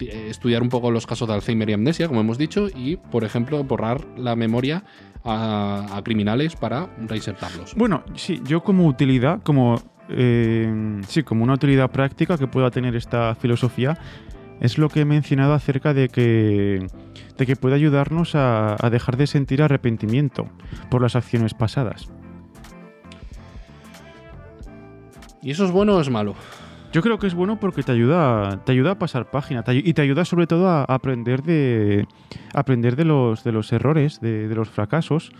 eh, 0.00 0.26
estudiar 0.30 0.62
un 0.62 0.70
poco 0.70 0.90
los 0.90 1.06
casos 1.06 1.28
de 1.28 1.34
Alzheimer 1.34 1.68
y 1.70 1.74
amnesia, 1.74 2.08
como 2.08 2.20
hemos 2.20 2.38
dicho, 2.38 2.68
y, 2.74 2.96
por 2.96 3.22
ejemplo, 3.22 3.62
borrar 3.62 4.04
la 4.16 4.34
memoria 4.34 4.84
a, 5.24 6.00
criminales 6.04 6.56
para 6.56 6.88
reinsertarlos. 6.98 7.74
Bueno, 7.74 8.04
sí, 8.14 8.40
yo 8.44 8.62
como 8.62 8.86
utilidad, 8.86 9.42
como 9.42 9.82
eh, 10.08 11.00
sí, 11.08 11.22
como 11.22 11.44
una 11.44 11.54
utilidad 11.54 11.90
práctica 11.90 12.38
que 12.38 12.46
pueda 12.46 12.70
tener 12.70 12.94
esta 12.96 13.34
filosofía, 13.34 13.98
es 14.60 14.78
lo 14.78 14.88
que 14.88 15.00
he 15.00 15.04
mencionado 15.04 15.52
acerca 15.52 15.92
de 15.92 16.08
que, 16.08 16.86
de 17.36 17.46
que 17.46 17.56
puede 17.56 17.74
ayudarnos 17.74 18.34
a 18.34 18.88
dejar 18.90 19.16
de 19.16 19.26
sentir 19.26 19.62
arrepentimiento 19.62 20.48
por 20.90 21.02
las 21.02 21.16
acciones 21.16 21.52
pasadas. 21.52 22.08
¿Y 25.42 25.50
eso 25.50 25.64
es 25.64 25.70
bueno 25.70 25.96
o 25.96 26.00
es 26.00 26.10
malo? 26.10 26.34
Yo 26.92 27.02
creo 27.02 27.18
que 27.18 27.26
es 27.26 27.34
bueno 27.34 27.58
porque 27.60 27.82
te 27.82 27.92
ayuda, 27.92 28.62
te 28.64 28.72
ayuda 28.72 28.92
a 28.92 28.98
pasar 28.98 29.30
página 29.30 29.62
te 29.62 29.74
y 29.74 29.92
te 29.92 30.02
ayuda 30.02 30.24
sobre 30.24 30.46
todo 30.46 30.68
a 30.68 30.84
aprender 30.84 31.42
de, 31.42 32.06
a 32.54 32.60
aprender 32.60 32.96
de 32.96 33.04
los, 33.04 33.44
de 33.44 33.52
los 33.52 33.72
errores, 33.72 34.20
de, 34.20 34.48
de 34.48 34.54
los 34.54 34.70
fracasos 34.70 35.32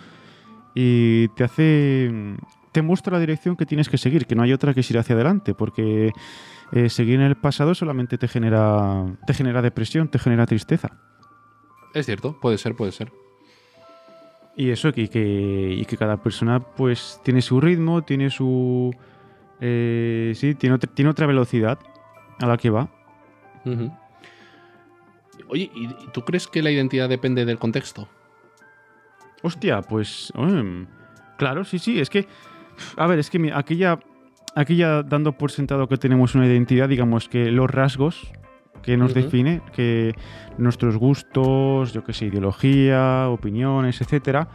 y 0.75 1.29
te 1.29 1.45
hace, 1.45 2.37
te 2.71 2.83
muestra 2.83 3.15
la 3.15 3.21
dirección 3.21 3.57
que 3.57 3.65
tienes 3.65 3.89
que 3.89 3.97
seguir, 3.97 4.27
que 4.27 4.35
no 4.35 4.43
hay 4.43 4.53
otra 4.53 4.75
que 4.75 4.81
ir 4.81 4.99
hacia 4.99 5.15
adelante, 5.15 5.55
porque 5.55 6.13
eh, 6.73 6.91
seguir 6.91 7.15
en 7.15 7.23
el 7.23 7.37
pasado 7.37 7.75
solamente 7.75 8.19
te 8.19 8.29
genera, 8.29 9.07
te 9.27 9.33
genera 9.33 9.63
depresión, 9.63 10.09
te 10.09 10.19
genera 10.19 10.45
tristeza. 10.45 10.91
Es 11.95 12.05
cierto, 12.05 12.39
puede 12.39 12.59
ser, 12.59 12.77
puede 12.77 12.93
ser. 12.93 13.11
Y 14.55 14.69
eso, 14.69 14.91
y 14.95 15.09
que, 15.09 15.75
y 15.79 15.85
que 15.87 15.97
cada 15.97 16.19
persona 16.19 16.61
pues 16.61 17.21
tiene 17.25 17.41
su 17.41 17.59
ritmo, 17.59 18.03
tiene 18.03 18.29
su... 18.29 18.95
eh, 19.61 20.33
sí, 20.35 20.55
tiene, 20.55 20.77
otra- 20.77 20.93
tiene 20.93 21.11
otra 21.11 21.27
velocidad 21.27 21.79
a 22.41 22.47
la 22.47 22.57
que 22.57 22.71
va. 22.71 22.89
Oye, 25.49 25.71
¿y 25.75 25.89
tú 26.13 26.23
crees 26.23 26.47
que 26.49 26.63
la 26.63 26.71
identidad 26.71 27.09
depende 27.09 27.45
del 27.45 27.59
contexto? 27.59 28.09
Hostia, 29.43 29.83
pues. 29.83 30.33
em, 30.37 30.87
claro, 31.37 31.65
sí, 31.65 31.79
sí. 31.79 32.01
Es 32.01 32.11
que. 32.11 32.27
A 32.97 33.07
ver, 33.07 33.19
es 33.19 33.31
que 33.31 33.39
mi- 33.39 33.51
aquí 33.51 33.77
ya. 33.77 33.99
Aquí 34.55 34.77
ya 34.77 35.03
dando 35.03 35.33
por 35.33 35.51
sentado 35.51 35.87
que 35.87 35.99
tenemos 35.99 36.35
una 36.35 36.47
identidad, 36.47 36.89
digamos 36.89 37.29
que 37.29 37.51
los 37.51 37.71
rasgos 37.71 38.33
que 38.83 38.97
nos 38.97 39.13
define, 39.23 39.61
que 39.75 40.15
nuestros 40.57 40.97
gustos, 40.97 41.93
yo 41.93 42.03
qué 42.05 42.15
sé, 42.15 42.27
ideología, 42.27 43.29
opiniones, 43.29 44.01
etcétera, 44.01 44.49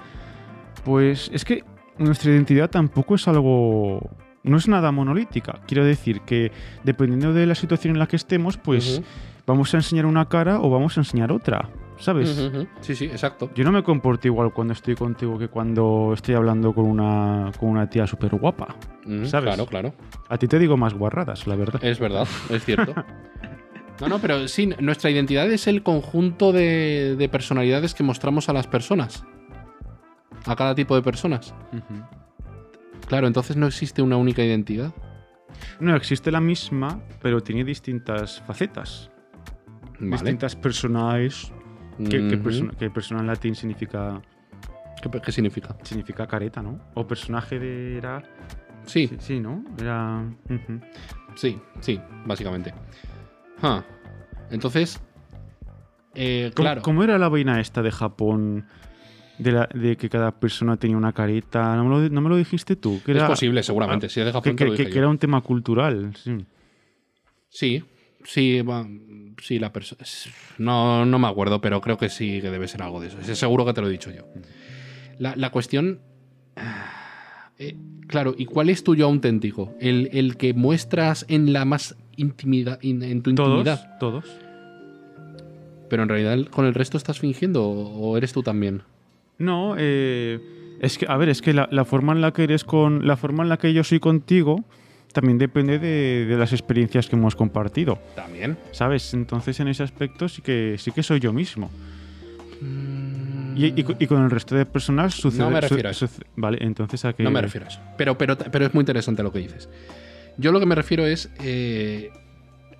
pues 0.84 1.30
es 1.32 1.45
que 1.45 1.64
nuestra 1.99 2.32
identidad 2.32 2.70
tampoco 2.72 3.14
es 3.16 3.28
algo. 3.28 4.10
No 4.44 4.58
es 4.58 4.68
nada 4.68 4.92
monolítica. 4.92 5.60
Quiero 5.68 5.86
decir 5.86 6.22
que 6.22 6.52
dependiendo 6.84 7.34
de 7.34 7.46
la 7.46 7.56
situación 7.56 7.94
en 7.96 8.00
la 8.00 8.08
que 8.08 8.16
estemos, 8.16 8.58
pues 8.58 9.02
vamos 9.46 9.74
a 9.74 9.78
enseñar 9.78 10.06
una 10.06 10.28
cara 10.28 10.60
o 10.60 10.70
vamos 10.70 10.98
a 10.98 11.02
enseñar 11.02 11.32
otra. 11.32 11.70
¿Sabes? 11.98 12.50
Sí, 12.80 12.96
sí, 12.96 13.06
exacto. 13.06 13.52
Yo 13.54 13.64
no 13.64 13.72
me 13.72 13.84
comporto 13.84 14.28
igual 14.28 14.52
cuando 14.54 14.74
estoy 14.74 14.96
contigo 14.96 15.38
que 15.38 15.50
cuando 15.50 16.14
estoy 16.16 16.34
hablando 16.34 16.74
con 16.74 16.86
una, 16.86 17.52
con 17.60 17.70
una 17.70 17.88
tía 17.88 18.08
súper 18.08 18.34
guapa. 18.36 18.76
Ujú, 19.06 19.28
¿Sabes? 19.28 19.54
Claro, 19.54 19.68
claro. 19.68 19.94
A 20.28 20.38
ti 20.39 20.48
te 20.48 20.58
digo 20.58 20.76
más 20.78 20.96
guarradas, 20.96 21.46
la 21.46 21.56
verdad. 21.56 21.84
Es 21.84 22.00
verdad, 22.00 22.28
es 22.50 22.66
cierto. 22.66 22.96
No, 24.00 24.08
no, 24.08 24.18
pero 24.18 24.48
sí, 24.48 24.66
nuestra 24.80 25.12
identidad 25.12 25.52
es 25.52 25.68
el 25.68 25.84
conjunto 25.84 26.52
de, 26.52 27.16
de 27.20 27.30
personalidades 27.30 27.94
que 27.94 28.02
mostramos 28.02 28.50
a 28.50 28.54
las 28.54 28.66
personas. 28.66 29.24
A 30.48 30.56
cada 30.56 30.74
tipo 30.74 30.96
de 30.96 31.04
personas. 31.04 31.54
Claro, 33.12 33.28
entonces 33.28 33.57
no 33.57 33.68
existe 33.68 34.01
una 34.01 34.16
única 34.16 34.41
identidad. 34.41 34.93
No, 35.82 35.93
existe 35.97 36.32
la 36.32 36.39
misma, 36.39 37.01
pero 37.22 37.41
tiene 37.43 37.66
distintas 37.66 38.39
facetas. 38.47 39.12
Vale. 39.99 40.12
Distintas 40.12 40.55
personajes. 40.55 41.51
Que, 41.97 42.05
que 42.30 42.36
Ujú. 42.36 42.49
perso- 42.49 42.78
que 42.78 42.89
persona 42.89 43.20
en 43.20 43.28
latín 43.28 43.53
significa, 43.53 44.22
¿Qué, 45.03 45.09
qué 45.20 45.32
significa? 45.34 45.76
significa 45.84 46.26
careta, 46.26 46.62
¿no? 46.62 46.80
O 46.93 47.05
personaje 47.05 47.59
de 47.59 47.97
era... 47.97 48.24
Sí, 48.86 49.07
Sí, 49.09 49.18
sí, 49.20 49.39
¿no? 49.41 49.62
Era... 49.78 50.24
sí, 51.36 51.59
sí, 51.82 51.99
básicamente. 52.26 52.74
Ah, 53.62 53.84
Entonces, 54.51 55.01
eh, 56.16 56.51
¿Cómo, 56.55 56.66
claro. 56.66 56.82
cómo 56.82 57.03
era 57.03 57.18
la 57.18 57.28
vaina 57.28 57.59
esta 57.59 57.82
de 57.82 57.91
Japón? 57.91 58.66
De, 59.44 59.52
la- 59.52 59.70
de 59.74 59.98
que 59.98 60.08
cada 60.10 60.32
persona 60.32 60.78
tenía 60.78 60.96
una 60.98 61.14
careta. 61.14 61.76
¿No 61.76 61.84
me 61.86 61.89
lo, 61.89 62.10
no 62.10 62.22
me 62.22 62.30
lo 62.30 62.38
dijiste 62.38 62.76
tú? 62.76 63.02
Que 63.06 63.12
Es 63.12 63.18
era, 63.18 63.28
posible, 63.28 63.64
seguramente. 63.64 64.08
Si 64.10 64.22
que, 64.22 64.54
te 64.54 64.66
lo 64.66 64.72
dije 64.74 64.98
era 64.98 65.08
un 65.10 65.18
tema 65.18 65.42
cultural. 65.42 66.14
Sí. 66.16 66.46
Sí, 67.50 67.84
sí, 68.24 69.60
la 69.60 69.74
persona. 69.74 70.04
No, 70.60 71.06
no 71.06 71.20
me 71.20 71.28
acuerdo, 71.28 71.60
pero 71.60 71.82
creo 71.82 71.98
que 71.98 72.10
sí 72.10 72.39
que 72.42 72.50
debe 72.52 72.68
ser 72.68 72.84
algo 72.84 73.02
de 73.02 73.08
eso. 73.08 73.18
Seguro 73.36 73.66
que 73.66 73.74
te 73.74 73.82
lo 73.82 73.88
he 73.88 73.92
dicho 73.92 74.12
yo. 74.12 74.26
La, 75.18 75.36
la 75.36 75.50
cuestión. 75.50 76.00
eh, 77.58 77.76
claro, 78.08 78.34
¿y 78.38 78.46
cuál 78.46 78.70
es 78.70 78.84
tu 78.84 78.96
yo 78.96 79.08
auténtico? 79.08 79.74
El, 79.80 80.10
el 80.14 80.38
que 80.38 80.54
muestras 80.54 81.26
en 81.30 81.52
la 81.54 81.66
más 81.66 81.96
intimidad, 82.16 82.80
in- 82.84 83.04
en 83.04 83.22
tu 83.24 83.34
Todos, 83.36 83.50
intimidad. 83.60 83.98
todos. 84.00 84.26
Pero 85.89 86.04
en 86.04 86.10
realidad 86.10 86.48
con 86.52 86.66
el 86.66 86.74
resto 86.74 86.98
estás 86.98 87.20
fingiendo 87.20 87.68
o 87.68 88.16
eres 88.18 88.32
tú 88.34 88.44
también. 88.44 88.84
No, 89.42 89.76
eh, 89.78 90.39
es 90.80 90.98
que, 90.98 91.06
a 91.10 91.18
ver, 91.18 91.30
es 91.30 91.42
que 91.42 91.54
la, 91.54 91.68
la 91.72 91.84
forma 91.86 92.14
en 92.14 92.22
la 92.22 92.32
que 92.32 92.44
eres 92.44 92.64
con. 92.64 93.06
La 93.08 93.18
forma 93.18 93.44
en 93.44 93.50
la 93.50 93.58
que 93.58 93.74
yo 93.74 93.84
soy 93.84 94.00
contigo 94.00 94.64
también 95.14 95.38
depende 95.38 95.78
de, 95.80 96.26
de 96.26 96.38
las 96.38 96.54
experiencias 96.54 97.08
que 97.10 97.16
hemos 97.18 97.36
compartido. 97.36 98.00
También. 98.16 98.58
¿Sabes? 98.72 99.14
Entonces 99.14 99.60
en 99.60 99.68
ese 99.68 99.84
aspecto 99.84 100.30
sí 100.30 100.42
que 100.42 100.76
sí 100.80 100.92
que 100.92 101.04
soy 101.04 101.20
yo 101.20 101.34
mismo. 101.34 101.70
Y, 103.56 103.80
y 103.80 103.84
co- 103.84 103.96
y 104.00 104.08
con 104.08 104.24
el 104.24 104.30
resto 104.32 104.56
de 104.56 104.66
personas 104.66 105.14
sucede. 105.14 105.44
No 105.44 105.50
me 105.52 105.60
refiero 105.62 105.89
a 105.89 105.92
eso. 105.92 106.08
vale, 106.36 106.58
entonces 106.62 107.04
a 107.06 107.14
que. 107.14 107.24
No 107.24 107.32
me 107.32 107.42
refiero 107.42 107.66
a 107.66 107.70
eso. 107.70 107.80
Pero, 107.98 108.18
pero, 108.18 108.38
pero 108.38 108.66
es 108.66 108.74
muy 108.74 108.82
interesante 108.82 109.24
lo 109.24 109.32
que 109.32 109.39
dices. 109.39 109.68
Yo 110.38 110.52
lo 110.52 110.60
que 110.60 110.66
me 110.66 110.76
refiero 110.76 111.06
es. 111.06 111.30
eh, 111.44 112.12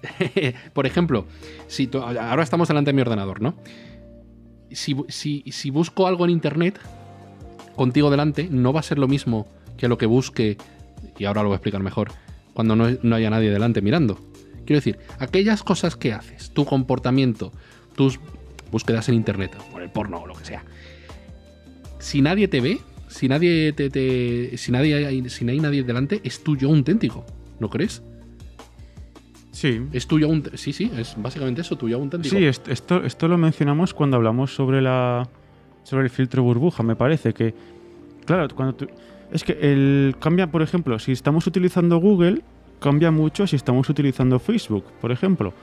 por 0.74 0.86
ejemplo, 0.88 1.28
si 1.68 1.90
ahora 1.94 2.42
estamos 2.44 2.68
delante 2.68 2.90
de 2.90 2.94
mi 2.96 3.02
ordenador, 3.02 3.42
¿no? 3.42 3.56
Si, 4.74 4.94
bu- 4.96 5.06
si- 5.10 5.44
si 5.52 5.70
busco 5.70 6.08
algo 6.08 6.26
en 6.26 6.32
internet 6.32 6.80
contigo 7.76 8.10
delante, 8.10 8.48
no 8.50 8.74
va 8.74 8.80
a 8.80 8.84
ser 8.84 9.00
lo 9.00 9.08
mismo 9.08 9.48
que 9.78 9.88
lo 9.88 9.98
que 9.98 10.06
busque, 10.06 10.58
y 11.18 11.26
ahora 11.26 11.42
lo 11.42 11.50
voy 11.50 11.56
a 11.56 11.58
explicar 11.58 11.82
mejor, 11.82 12.12
cuando 12.54 12.76
no, 12.76 13.16
haya 13.16 13.30
nadie 13.30 13.50
delante 13.50 13.82
mirando. 13.82 14.20
Quiero 14.66 14.78
decir, 14.80 15.00
aquellas 15.20 15.64
cosas 15.64 15.96
que 15.96 16.14
haces, 16.14 16.52
tu 16.52 16.66
comportamiento, 16.66 17.52
tus 17.96 18.20
búsquedas 18.72 19.10
en 19.10 19.16
internet, 19.16 19.56
por 19.72 19.82
el 19.82 19.90
porno 19.90 20.20
o 20.22 20.28
lo 20.28 20.36
que 20.36 20.46
sea. 20.46 20.64
Si 22.00 22.22
nadie 22.22 22.48
te 22.48 22.62
ve, 22.62 22.80
si 23.08 23.28
nadie 23.28 23.74
te, 23.74 24.58
si 24.58 24.72
nadie 24.72 25.30
si 25.30 25.46
no 25.46 25.52
hay 25.52 25.60
nadie 25.60 25.84
delante, 25.84 26.22
es 26.24 26.44
tu 26.44 26.56
yo 26.56 26.70
auténtico, 26.70 27.26
¿no 27.60 27.70
crees? 27.70 28.02
Sí. 29.62 29.82
Es 29.94 30.08
tu 30.08 30.18
yo 30.20 30.26
auténtico. 30.28 30.58
Sí, 30.58 30.74
sí, 30.74 30.92
es 30.98 31.14
básicamente 31.18 31.62
eso, 31.62 31.76
tu 31.76 31.88
yo 31.88 31.98
auténtico. 31.98 32.36
Sí, 32.36 32.44
est- 32.46 32.68
esto, 32.68 33.04
esto 33.04 33.28
lo 33.28 33.38
mencionamos 33.38 33.94
cuando 33.94 34.18
hablamos 34.18 34.56
sobre 34.56 34.82
la 34.82 35.28
sobre 35.84 36.04
el 36.06 36.10
filtro 36.10 36.42
burbuja, 36.44 36.82
me 36.84 36.96
parece 36.96 37.34
que 37.34 37.54
claro, 38.26 38.48
cuando 38.56 38.74
tú- 38.76 38.88
es 39.32 39.44
que 39.44 39.54
el 39.62 40.16
cambia, 40.20 40.48
por 40.48 40.62
ejemplo, 40.62 40.98
si 41.00 41.12
estamos 41.12 41.46
utilizando 41.48 41.98
Google, 42.00 42.42
cambia 42.80 43.12
mucho 43.12 43.46
si 43.46 43.56
estamos 43.56 43.88
utilizando 43.90 44.40
Facebook, 44.40 44.84
por 45.00 45.12
ejemplo, 45.12 45.54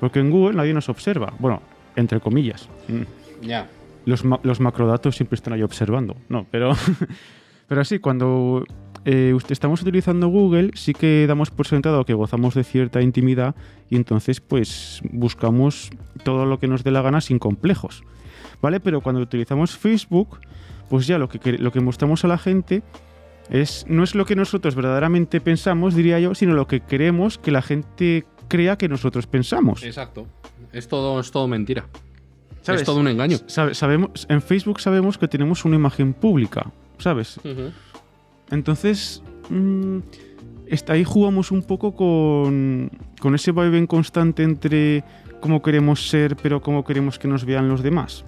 porque 0.00 0.18
en 0.20 0.30
Google 0.30 0.56
nadie 0.56 0.74
nos 0.74 0.88
observa, 0.88 1.32
bueno, 1.38 1.62
entre 1.94 2.18
comillas. 2.20 2.68
Mm. 2.88 3.46
Ya. 3.46 3.68
Los, 4.06 4.24
ma- 4.24 4.40
los 4.42 4.60
macrodatos 4.60 5.16
siempre 5.16 5.34
están 5.36 5.52
ahí 5.54 5.62
observando, 5.62 6.16
no, 6.28 6.46
pero 6.50 6.72
pero 7.68 7.84
sí, 7.84 7.98
cuando 7.98 8.64
eh, 9.06 9.32
usted- 9.34 9.52
estamos 9.52 9.80
utilizando 9.80 10.28
Google, 10.28 10.72
sí 10.74 10.92
que 10.92 11.24
damos 11.26 11.50
por 11.50 11.66
sentado 11.66 12.04
que 12.04 12.12
gozamos 12.12 12.54
de 12.54 12.64
cierta 12.64 13.00
intimidad 13.00 13.54
y 13.88 13.96
entonces 13.96 14.40
pues 14.40 15.00
buscamos 15.10 15.90
todo 16.24 16.44
lo 16.44 16.58
que 16.58 16.66
nos 16.68 16.84
dé 16.84 16.90
la 16.90 17.00
gana 17.00 17.20
sin 17.22 17.38
complejos, 17.38 18.02
¿vale? 18.60 18.80
Pero 18.80 19.00
cuando 19.00 19.22
utilizamos 19.22 19.76
Facebook, 19.78 20.40
pues 20.90 21.06
ya 21.06 21.18
lo 21.18 21.28
que, 21.28 21.52
lo 21.58 21.72
que 21.72 21.80
mostramos 21.80 22.24
a 22.24 22.28
la 22.28 22.36
gente 22.36 22.82
es, 23.48 23.86
no 23.88 24.02
es 24.02 24.14
lo 24.14 24.24
que 24.26 24.36
nosotros 24.36 24.74
verdaderamente 24.74 25.40
pensamos, 25.40 25.94
diría 25.94 26.18
yo, 26.20 26.34
sino 26.34 26.54
lo 26.54 26.66
que 26.66 26.80
queremos 26.80 27.38
que 27.38 27.52
la 27.52 27.62
gente 27.62 28.26
crea 28.48 28.76
que 28.76 28.88
nosotros 28.88 29.26
pensamos. 29.26 29.82
Exacto. 29.84 30.26
Es 30.72 30.88
todo, 30.88 31.20
es 31.20 31.30
todo 31.30 31.46
mentira. 31.48 31.86
¿sabes? 32.62 32.80
Es 32.80 32.86
todo 32.86 32.98
un 32.98 33.06
engaño. 33.06 33.38
Sabe- 33.46 33.74
sabemos, 33.74 34.26
en 34.28 34.42
Facebook 34.42 34.80
sabemos 34.80 35.16
que 35.18 35.28
tenemos 35.28 35.64
una 35.64 35.76
imagen 35.76 36.12
pública, 36.12 36.72
¿sabes? 36.98 37.38
Entonces, 38.50 39.22
mm, 39.50 39.98
ahí 40.88 41.04
jugamos 41.04 41.50
un 41.50 41.62
poco 41.62 41.94
con, 41.94 42.90
con 43.20 43.34
ese 43.34 43.52
vaivén 43.52 43.86
constante 43.86 44.42
entre 44.42 45.04
cómo 45.40 45.62
queremos 45.62 46.08
ser, 46.08 46.36
pero 46.36 46.60
cómo 46.60 46.84
queremos 46.84 47.18
que 47.18 47.28
nos 47.28 47.44
vean 47.44 47.68
los 47.68 47.82
demás. 47.82 48.24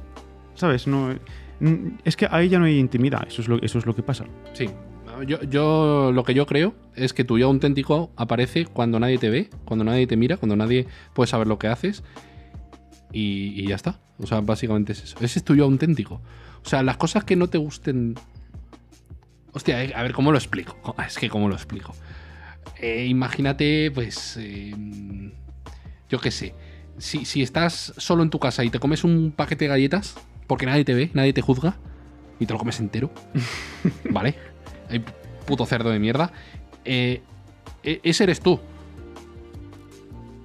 ¿Sabes? 0.54 0.86
No, 0.86 1.14
mm, 1.60 1.98
es 2.04 2.16
que 2.16 2.26
ahí 2.30 2.48
ya 2.48 2.58
no 2.58 2.64
hay 2.64 2.78
intimidad, 2.78 3.26
eso 3.28 3.42
es 3.42 3.86
lo, 3.86 3.94
que 3.94 4.02
pasa. 4.02 4.24
Sí. 4.52 4.68
Yo, 5.26 5.42
yo 5.42 6.12
lo 6.12 6.22
que 6.22 6.32
yo 6.32 6.46
creo 6.46 6.74
es 6.94 7.12
que 7.12 7.24
tu 7.24 7.38
yo 7.38 7.46
auténtico 7.46 8.12
aparece 8.14 8.66
cuando 8.66 9.00
nadie 9.00 9.18
te 9.18 9.30
ve, 9.30 9.50
cuando 9.64 9.84
nadie 9.84 10.06
te 10.06 10.16
mira, 10.16 10.36
cuando 10.36 10.54
nadie 10.54 10.86
puede 11.12 11.26
saber 11.26 11.48
lo 11.48 11.58
que 11.58 11.66
haces 11.66 12.04
y, 13.12 13.60
y 13.60 13.66
ya 13.66 13.74
está. 13.74 13.98
O 14.20 14.26
sea, 14.26 14.40
básicamente 14.40 14.92
es 14.92 15.02
eso. 15.02 15.16
Ese 15.20 15.40
es 15.40 15.44
tu 15.44 15.56
yo 15.56 15.64
auténtico. 15.64 16.20
O 16.64 16.68
sea, 16.68 16.82
las 16.82 16.96
cosas 16.96 17.24
que 17.24 17.36
no 17.36 17.48
te 17.48 17.58
gusten... 17.58 18.14
Hostia, 19.58 19.82
eh, 19.82 19.92
a 19.92 20.04
ver, 20.04 20.12
¿cómo 20.12 20.30
lo 20.30 20.38
explico? 20.38 20.76
Es 21.04 21.18
que, 21.18 21.28
¿cómo 21.28 21.48
lo 21.48 21.56
explico? 21.56 21.96
Eh, 22.80 23.06
imagínate, 23.06 23.90
pues... 23.90 24.36
eh, 24.40 24.72
yo 26.08 26.20
qué 26.20 26.30
sé. 26.30 26.54
Si, 26.96 27.24
si 27.24 27.42
estás 27.42 27.92
solo 27.96 28.22
en 28.22 28.30
tu 28.30 28.38
casa 28.38 28.62
y 28.62 28.70
te 28.70 28.78
comes 28.78 29.02
un 29.02 29.32
paquete 29.34 29.64
de 29.64 29.70
galletas, 29.70 30.14
porque 30.46 30.64
nadie 30.64 30.84
te 30.84 30.94
ve, 30.94 31.10
nadie 31.12 31.32
te 31.32 31.42
juzga, 31.42 31.74
y 32.38 32.46
te 32.46 32.52
lo 32.52 32.58
comes 32.60 32.78
entero, 32.78 33.10
¿vale? 34.10 34.36
Ay, 34.88 35.04
puto 35.44 35.66
cerdo 35.66 35.90
de 35.90 35.98
mierda. 35.98 36.30
eh, 36.84 37.20
e- 37.82 38.00
ese 38.04 38.22
eres 38.24 38.38
tú. 38.38 38.60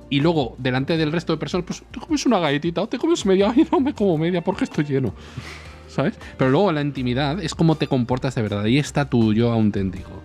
Y 0.10 0.22
luego, 0.22 0.56
delante 0.58 0.98
del 0.98 1.12
resto 1.12 1.34
de 1.34 1.38
personas, 1.38 1.68
pues 1.68 1.84
te 1.92 2.00
comes 2.00 2.26
una 2.26 2.40
galletita 2.40 2.82
o 2.82 2.88
te 2.90 2.98
comes 2.98 3.28
media. 3.28 3.52
Ay, 3.56 3.68
no 3.72 3.80
me 3.80 3.94
como 3.94 4.18
media 4.18 4.42
porque 4.44 4.64
estoy 4.64 4.86
lleno. 4.86 5.14
¿Sabes? 5.94 6.18
Pero 6.38 6.50
luego 6.50 6.72
la 6.72 6.82
intimidad 6.82 7.40
es 7.42 7.54
como 7.54 7.76
te 7.76 7.88
comportas 7.88 8.34
de 8.36 8.42
verdad. 8.42 8.62
Ahí 8.64 8.78
está 8.80 9.10
tu 9.10 9.34
yo 9.34 9.52
auténtico. 9.52 10.24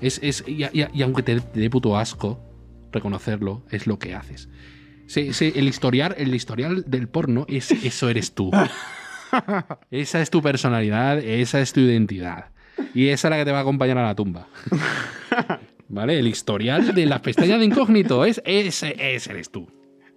Es, 0.00 0.20
es, 0.22 0.44
y, 0.46 0.64
y- 0.64 0.86
y 0.92 1.02
aunque 1.02 1.22
te 1.22 1.40
dé 1.54 1.68
puto 1.68 1.96
asco 1.98 2.40
reconocerlo, 2.92 3.62
es 3.70 3.86
lo 3.86 3.98
que 3.98 4.14
haces. 4.14 4.48
Sí, 5.06 5.32
sí, 5.32 5.52
el, 5.56 5.66
historial, 5.66 6.14
el 6.16 6.34
historial 6.34 6.84
del 6.86 7.08
porno, 7.08 7.44
es, 7.48 7.70
eso 7.72 8.08
eres 8.08 8.32
tú. 8.34 8.50
Esa 9.90 10.20
es 10.20 10.30
tu 10.30 10.42
personalidad, 10.42 11.18
esa 11.18 11.60
es 11.60 11.72
tu 11.72 11.80
identidad. 11.80 12.46
Y 12.94 13.08
esa 13.08 13.28
es 13.28 13.30
la 13.30 13.36
que 13.38 13.44
te 13.44 13.52
va 13.52 13.58
a 13.58 13.60
acompañar 13.62 13.98
a 13.98 14.02
la 14.06 14.14
tumba. 14.16 14.48
¿Vale? 15.88 16.18
El 16.18 16.26
historial 16.28 16.94
de 16.94 17.06
la 17.06 17.20
pestaña 17.22 17.58
de 17.58 17.64
incógnito 17.64 18.24
es 18.24 18.40
ese, 18.44 18.94
ese 19.14 19.32
eres 19.32 19.50
tú. 19.50 19.68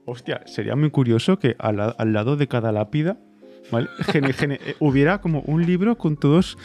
Hostia, 0.06 0.42
sería 0.46 0.76
muy 0.76 0.90
curioso 0.92 1.38
que 1.40 1.56
al, 1.60 1.80
al 1.98 2.14
lado 2.14 2.36
de 2.38 2.48
cada 2.48 2.72
lápida 2.72 3.18
¿vale? 3.72 3.88
Gene- 4.12 4.34
gene- 4.34 4.60
eh, 4.66 4.76
hubiera 4.80 5.20
como 5.22 5.42
un 5.42 5.66
libro 5.66 5.98
con 5.98 6.18
todos. 6.18 6.58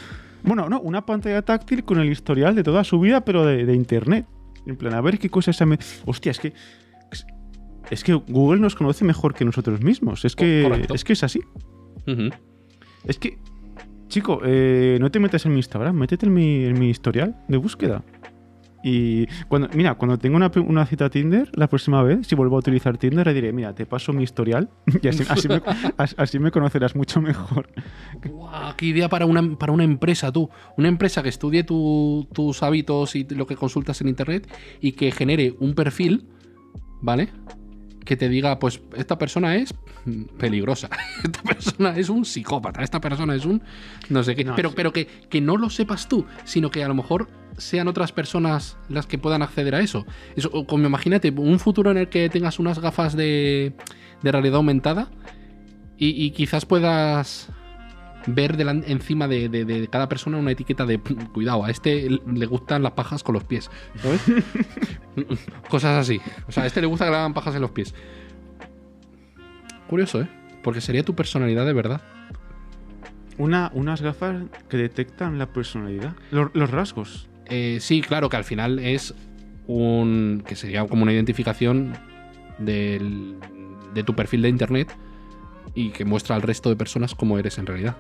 Bueno, 0.43 0.69
no, 0.69 0.81
una 0.81 1.05
pantalla 1.05 1.43
táctil 1.43 1.85
con 1.85 1.99
el 2.01 2.11
historial 2.11 2.55
de 2.55 2.63
toda 2.63 2.85
su 2.85 3.01
vida, 3.01 3.25
pero 3.25 3.45
de, 3.45 3.65
de 3.67 3.75
internet. 3.75 4.27
En 4.67 4.77
plan, 4.77 4.95
a 4.95 5.01
ver 5.01 5.19
qué 5.19 5.29
cosas 5.31 5.57
se 5.57 5.67
me. 5.67 5.79
Hostia, 6.07 6.31
es 6.31 6.39
que. 6.39 6.53
Es 7.91 8.05
que 8.05 8.13
Google 8.13 8.61
nos 8.61 8.75
conoce 8.75 9.03
mejor 9.05 9.35
que 9.35 9.45
nosotros 9.47 9.81
mismos. 9.81 10.25
Es 10.27 10.37
que, 10.37 10.67
Correcto. 10.69 10.95
es 10.95 11.05
que 11.05 11.15
es 11.15 11.25
así. 11.25 11.41
Es 13.05 13.19
que, 13.19 13.39
chico, 14.09 14.41
eh, 14.45 14.99
no 15.01 15.11
te 15.11 15.19
metas 15.21 15.47
en 15.47 15.53
mi 15.53 15.59
Instagram, 15.59 15.97
métete 15.97 16.27
en 16.27 16.35
mi, 16.35 16.65
en 16.67 16.79
mi 16.79 16.91
historial 16.91 17.37
de 17.49 17.57
búsqueda. 17.57 18.03
Y 18.83 19.26
cuando, 19.49 19.68
mira, 19.74 19.95
cuando 19.97 20.18
tenga 20.18 20.37
una, 20.37 20.51
una 20.66 20.87
cita 20.87 21.11
Tinder, 21.11 21.51
la 21.55 21.66
próxima 21.68 22.03
vez, 22.03 22.26
si 22.29 22.35
vuelvo 22.37 22.57
a 22.57 22.59
utilizar 22.61 22.97
Tinder, 22.97 23.26
le 23.26 23.35
diré, 23.35 23.53
mira, 23.53 23.74
te 23.74 23.87
paso 23.87 24.12
mi 24.12 24.22
historial 24.22 24.70
y 25.03 25.09
así, 25.09 25.24
así 25.29 25.49
me, 25.49 25.61
as- 25.97 26.14
así 26.16 26.39
me 26.39 26.51
conocerás 26.53 26.95
mucho 26.95 27.20
mejor. 27.20 27.68
Guau, 28.24 28.74
qué 28.76 28.87
idea 28.87 29.09
para 29.09 29.26
una, 29.26 29.57
para 29.59 29.72
una 29.72 29.85
empresa, 29.85 30.31
tú. 30.31 30.49
Una 30.76 30.89
empresa 30.89 31.22
que 31.24 31.29
estudie 31.29 31.64
tu- 31.64 32.29
tus 32.33 32.62
hábitos 32.62 33.16
y 33.16 33.24
lo 33.31 33.47
que 33.47 33.57
consultas 33.57 34.01
en 34.01 34.09
internet 34.09 34.49
y 34.81 34.93
que 34.93 35.11
genere 35.11 35.55
un 35.59 35.74
perfil, 35.74 36.29
¿vale? 37.03 37.31
Que 38.05 38.16
te 38.16 38.29
diga, 38.29 38.59
pues 38.59 38.81
esta 38.97 39.18
persona 39.18 39.57
es 39.57 39.74
peligrosa, 40.39 40.89
esta 41.24 41.43
persona 41.43 41.97
es 41.97 42.09
un 42.09 42.24
psicópata, 42.24 42.83
esta 42.83 43.01
persona 43.01 43.35
es 43.35 43.45
un 43.45 43.61
no 44.09 44.22
sé 44.22 44.35
qué. 44.35 44.45
No, 44.45 44.55
pero 44.55 44.68
sí. 44.70 44.74
pero 44.76 44.93
que, 44.93 45.07
que 45.29 45.41
no 45.41 45.57
lo 45.57 45.68
sepas 45.68 46.09
tú, 46.09 46.24
sino 46.45 46.70
que 46.70 46.83
a 46.85 46.89
lo 46.89 46.95
mejor 46.95 47.29
sean 47.59 47.89
otras 47.89 48.13
personas 48.13 48.77
las 48.89 49.07
que 49.07 49.19
puedan 49.19 49.43
acceder 49.43 49.75
a 49.75 49.81
eso. 49.81 50.07
eso 50.37 50.51
como 50.67 50.87
imagínate, 50.87 51.31
un 51.31 51.59
futuro 51.59 51.91
en 51.91 51.99
el 51.99 52.09
que 52.09 52.29
tengas 52.29 52.59
unas 52.59 52.79
gafas 52.79 53.15
de, 53.17 53.75
de 54.23 54.33
realidad 54.33 54.57
aumentada 54.57 55.11
y, 56.01 56.31
quizás 56.31 56.65
puedas 56.65 57.51
ver 58.29 58.57
encima 58.87 59.27
de, 59.27 59.49
de- 59.49 59.89
cada 59.89 60.09
persona 60.09 60.39
una 60.39 60.53
etiqueta 60.53 60.87
de 60.87 60.99
cuidado, 61.01 61.65
a 61.65 61.71
este 61.71 62.09
le 62.09 62.47
gustan 62.47 62.83
las 62.83 62.93
pajas 62.93 63.23
con 63.25 63.33
los 63.35 63.45
pies. 63.45 63.71
¿Sabes? 63.97 64.21
Cosas 65.69 65.99
así. 65.99 66.21
O 66.47 66.53
sea, 66.53 66.63
a 66.63 66.67
este 66.67 66.81
le 66.81 66.87
gusta 66.87 67.05
que 67.05 67.11
le 67.11 67.17
hagan 67.17 67.35
pajas 67.35 67.55
en 67.57 67.63
los 67.63 67.71
pies. 67.73 67.95
Curioso, 69.89 70.21
¿eh? 70.21 70.29
Porque 70.63 70.81
sería 70.81 71.03
tu 71.03 71.15
personalidad 71.15 71.65
de 71.67 71.73
verdad. 71.73 72.01
Una, 73.39 73.71
unas 73.75 74.03
gafas 74.03 74.43
que 74.69 74.77
detectan 74.77 75.39
la 75.39 75.47
personalidad, 75.47 76.15
los 76.31 76.71
rasgos. 76.71 77.29
Eh, 77.49 77.79
sí, 77.81 78.01
claro 78.03 78.29
que 78.29 78.37
al 78.37 78.45
final 78.45 78.79
es 78.79 79.15
un. 79.67 80.43
que 80.47 80.55
sería 80.57 80.87
como 80.87 81.03
una 81.03 81.13
identificación 81.13 81.95
del- 82.59 83.37
de 83.95 84.03
tu 84.05 84.15
perfil 84.15 84.43
de 84.43 84.49
internet 84.49 84.95
y 85.75 85.91
que 85.91 86.05
muestra 86.05 86.37
al 86.37 86.43
resto 86.43 86.69
de 86.69 86.77
personas 86.77 87.15
cómo 87.15 87.39
eres 87.39 87.59
en 87.59 87.67
realidad. 87.67 87.97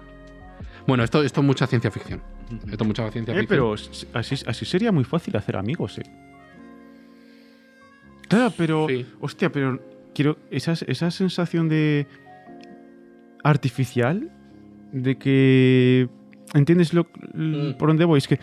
Bueno, 0.86 1.04
esto, 1.04 1.22
esto 1.22 1.40
es 1.40 1.46
mucha 1.46 1.66
ciencia 1.66 1.90
ficción. 1.90 2.22
Esto 2.70 2.84
es 2.84 2.86
mucha 2.86 3.10
ciencia 3.10 3.34
Eh, 3.34 3.40
ficción. 3.40 3.46
pero 3.48 3.74
así, 4.18 4.36
así 4.46 4.64
sería 4.64 4.90
muy 4.92 5.04
fácil 5.04 5.36
hacer 5.36 5.56
amigos, 5.56 5.98
eh. 5.98 6.02
Claro, 8.28 8.52
pero. 8.56 8.86
Sí. 8.88 9.06
Hostia, 9.20 9.50
pero 9.50 9.80
quiero. 10.14 10.38
Esa, 10.50 10.72
esa 10.86 11.10
sensación 11.10 11.68
de. 11.68 12.06
artificial. 13.44 14.30
De 14.92 15.16
que. 15.18 16.08
¿Entiendes 16.54 16.94
lo, 16.94 17.06
Mm. 17.34 17.72
por 17.78 17.88
dónde 17.88 18.04
voy? 18.04 18.18
Es 18.18 18.28
que. 18.28 18.38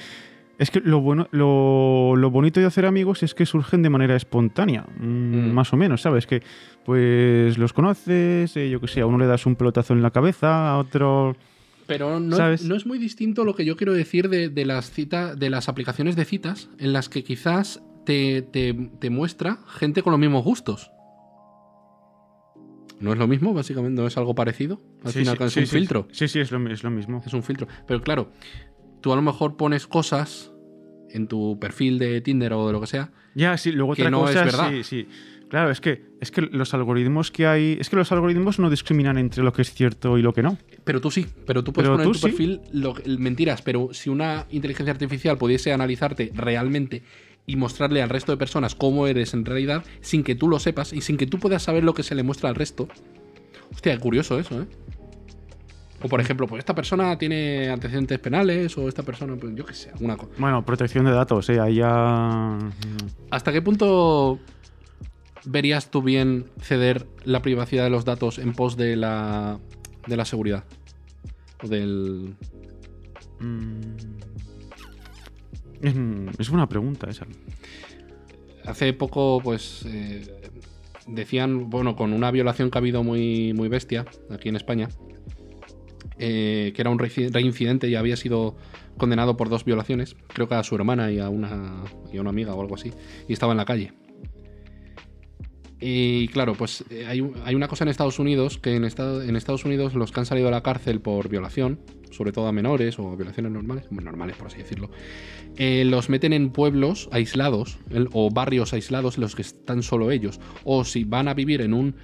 Es 0.57 0.71
que 0.71 0.79
lo 0.79 1.01
bueno, 1.01 1.27
lo, 1.31 2.15
lo 2.15 2.31
bonito 2.31 2.59
de 2.61 2.65
hacer 2.65 2.85
amigos 2.85 3.23
es 3.23 3.33
que 3.33 3.45
surgen 3.45 3.81
de 3.81 3.89
manera 3.89 4.15
espontánea, 4.15 4.85
mm, 4.99 5.05
Mm. 5.49 5.51
más 5.53 5.73
o 5.73 5.77
menos, 5.77 6.01
¿sabes? 6.01 6.25
Que 6.27 6.41
pues 6.85 7.57
los 7.57 7.73
conoces, 7.73 8.55
eh, 8.55 8.69
yo 8.69 8.79
que 8.79 8.87
sé, 8.87 9.01
a 9.01 9.05
uno 9.05 9.17
le 9.17 9.25
das 9.27 9.45
un 9.45 9.55
pelotazo 9.57 9.93
en 9.93 10.01
la 10.01 10.11
cabeza, 10.11 10.71
a 10.71 10.77
otro 10.77 11.35
Pero 11.87 12.19
no, 12.21 12.35
¿Sabes? 12.37 12.63
no 12.63 12.75
es 12.75 12.85
muy 12.85 12.97
distinto 12.99 13.43
lo 13.43 13.53
que 13.53 13.65
yo 13.65 13.75
quiero 13.75 13.93
decir 13.93 14.29
de, 14.29 14.49
de 14.49 14.65
las 14.65 14.93
de 14.95 15.49
las 15.49 15.67
aplicaciones 15.69 16.15
de 16.15 16.23
citas, 16.25 16.69
en 16.79 16.93
las 16.93 17.09
que 17.09 17.23
quizás 17.23 17.83
te, 18.05 18.41
te- 18.41 18.73
te 18.99 19.09
muestra 19.09 19.57
gente 19.67 20.03
con 20.03 20.11
los 20.11 20.19
mismos 20.19 20.43
gustos. 20.45 20.89
¿No 23.01 23.11
es 23.11 23.19
lo 23.19 23.27
mismo? 23.27 23.53
Básicamente, 23.53 23.99
¿no 24.01 24.07
es 24.07 24.17
algo 24.17 24.33
parecido? 24.35 24.81
Al 25.03 25.11
Sí, 25.11 25.19
final 25.19 25.37
sí, 25.37 25.43
es 25.43 25.53
sí, 25.53 25.59
un 25.59 25.67
filtro. 25.67 26.07
Sí, 26.11 26.27
sí, 26.29 26.39
es 26.39 26.49
lo, 26.51 26.65
es 26.69 26.81
lo 26.83 26.91
mismo. 26.91 27.21
Es 27.25 27.33
un 27.33 27.43
filtro. 27.43 27.67
Pero 27.85 28.01
claro, 28.01 28.31
tú 29.05 29.13
a 29.13 29.15
lo 29.15 29.21
mejor 29.21 29.55
pones 29.55 29.85
cosas 29.85 30.51
en 31.11 31.27
tu 31.27 31.59
perfil 31.59 31.99
de 31.99 32.21
Tinder 32.21 32.53
o 32.53 32.65
de 32.65 32.73
lo 32.73 32.81
que 32.81 32.87
sea. 32.87 33.11
Ya, 33.35 33.55
sí, 33.55 33.71
luego 33.71 33.93
Que 33.93 34.01
otra 34.01 34.09
no 34.09 34.27
es 34.27 34.33
cosa, 34.35 34.45
verdad. 34.45 34.71
sí, 34.71 34.83
sí. 34.83 35.07
Claro, 35.47 35.69
es 35.69 35.79
que, 35.79 36.01
es 36.21 36.31
que 36.31 36.41
los 36.41 36.73
algoritmos 36.73 37.29
que 37.29 37.45
hay. 37.45 37.77
Es 37.79 37.91
que 37.91 37.97
los 37.97 38.11
algoritmos 38.11 38.57
no 38.57 38.67
discriminan 38.71 39.19
entre 39.19 39.43
lo 39.43 39.53
que 39.53 39.61
es 39.61 39.71
cierto 39.71 40.17
y 40.17 40.23
lo 40.23 40.33
que 40.33 40.41
no. 40.41 40.57
Pero 40.83 41.01
tú 41.01 41.11
sí, 41.11 41.27
pero 41.45 41.63
tú 41.63 41.71
puedes 41.71 41.87
Pero 41.87 41.93
poner 41.97 42.07
en 42.07 42.13
tu 42.13 42.17
sí. 42.17 42.25
perfil 42.25 42.61
lo- 42.73 42.95
mentiras, 43.19 43.61
pero 43.61 43.89
si 43.91 44.09
una 44.09 44.47
inteligencia 44.49 44.91
artificial 44.91 45.37
pudiese 45.37 45.71
analizarte 45.71 46.31
realmente 46.33 47.03
y 47.45 47.57
mostrarle 47.57 48.01
al 48.01 48.09
resto 48.09 48.31
de 48.31 48.39
personas 48.39 48.73
cómo 48.73 49.05
eres 49.05 49.35
en 49.35 49.45
realidad, 49.45 49.83
sin 50.01 50.23
que 50.23 50.33
tú 50.33 50.47
lo 50.47 50.57
sepas 50.57 50.93
y 50.93 51.01
sin 51.01 51.17
que 51.17 51.27
tú 51.27 51.37
puedas 51.37 51.61
saber 51.61 51.83
lo 51.83 51.93
que 51.93 52.01
se 52.01 52.15
le 52.15 52.23
muestra 52.23 52.49
al 52.49 52.55
resto. 52.55 52.87
Hostia, 53.71 53.99
curioso 53.99 54.39
eso, 54.39 54.63
¿eh? 54.63 54.65
O 56.05 56.07
por 56.07 56.21
ejemplo, 56.21 56.45
pues 56.45 56.59
esta 56.59 56.75
persona 56.75 57.17
tiene 57.17 57.67
antecedentes 57.69 58.19
penales 58.19 58.77
o 58.77 58.87
esta 58.87 59.01
persona, 59.01 59.35
pues 59.37 59.55
yo 59.55 59.65
qué 59.65 59.73
sé, 59.73 59.89
alguna 59.89 60.15
cosa. 60.15 60.33
Bueno, 60.37 60.63
protección 60.63 61.03
de 61.05 61.11
datos, 61.11 61.49
¿eh? 61.49 61.59
Ahí 61.59 61.77
ya. 61.77 62.59
¿Hasta 63.31 63.51
qué 63.51 63.59
punto 63.63 64.37
verías 65.45 65.89
tú 65.89 66.03
bien 66.03 66.45
ceder 66.61 67.07
la 67.23 67.41
privacidad 67.41 67.85
de 67.85 67.89
los 67.89 68.05
datos 68.05 68.37
en 68.37 68.53
pos 68.53 68.77
de 68.77 68.95
la, 68.95 69.57
de 70.05 70.15
la 70.15 70.25
seguridad? 70.25 70.63
O 71.63 71.67
del... 71.67 72.35
mm, 73.39 73.79
Es, 75.81 75.95
es 76.37 76.49
buena 76.51 76.69
pregunta 76.69 77.09
esa. 77.09 77.25
Hace 78.63 78.93
poco, 78.93 79.41
pues, 79.43 79.83
eh, 79.87 80.21
decían, 81.07 81.71
bueno, 81.71 81.95
con 81.95 82.13
una 82.13 82.29
violación 82.29 82.69
que 82.69 82.77
ha 82.77 82.81
habido 82.81 83.03
muy, 83.03 83.53
muy 83.53 83.69
bestia 83.69 84.05
aquí 84.29 84.49
en 84.49 84.55
España, 84.55 84.87
eh, 86.19 86.71
que 86.75 86.81
era 86.81 86.89
un 86.89 86.99
reinci- 86.99 87.31
reincidente 87.31 87.87
y 87.89 87.95
había 87.95 88.15
sido 88.15 88.55
condenado 88.97 89.35
por 89.37 89.49
dos 89.49 89.65
violaciones, 89.65 90.15
creo 90.33 90.47
que 90.47 90.55
a 90.55 90.63
su 90.63 90.75
hermana 90.75 91.11
y 91.11 91.19
a 91.19 91.29
una, 91.29 91.83
y 92.13 92.17
a 92.17 92.21
una 92.21 92.29
amiga 92.29 92.53
o 92.55 92.61
algo 92.61 92.75
así, 92.75 92.91
y 93.27 93.33
estaba 93.33 93.51
en 93.53 93.57
la 93.57 93.65
calle. 93.65 93.91
Y 95.81 96.29
claro, 96.29 96.53
pues 96.55 96.85
eh, 96.89 97.05
hay, 97.05 97.19
un- 97.21 97.33
hay 97.43 97.53
una 97.53 97.67
cosa 97.67 97.83
en 97.83 97.89
Estados 97.89 98.17
Unidos, 98.17 98.57
que 98.57 98.75
en, 98.75 98.85
Estado- 98.85 99.21
en 99.21 99.35
Estados 99.35 99.65
Unidos 99.65 99.93
los 99.93 100.11
que 100.11 100.19
han 100.21 100.25
salido 100.25 100.45
de 100.47 100.51
la 100.51 100.63
cárcel 100.63 101.01
por 101.01 101.27
violación, 101.27 101.79
sobre 102.11 102.31
todo 102.31 102.47
a 102.47 102.53
menores 102.53 102.97
o 102.97 103.15
violaciones 103.17 103.51
normales, 103.51 103.91
normales 103.91 104.37
por 104.37 104.47
así 104.47 104.59
decirlo, 104.59 104.89
eh, 105.57 105.83
los 105.85 106.09
meten 106.09 106.31
en 106.31 106.49
pueblos 106.51 107.09
aislados 107.11 107.77
o 108.13 108.29
barrios 108.31 108.71
aislados 108.73 109.15
en 109.17 109.21
los 109.21 109.35
que 109.35 109.41
están 109.41 109.83
solo 109.83 110.11
ellos. 110.11 110.39
O 110.63 110.85
si 110.85 111.03
van 111.03 111.27
a 111.27 111.33
vivir 111.33 111.59
en 111.59 111.73
un, 111.73 111.95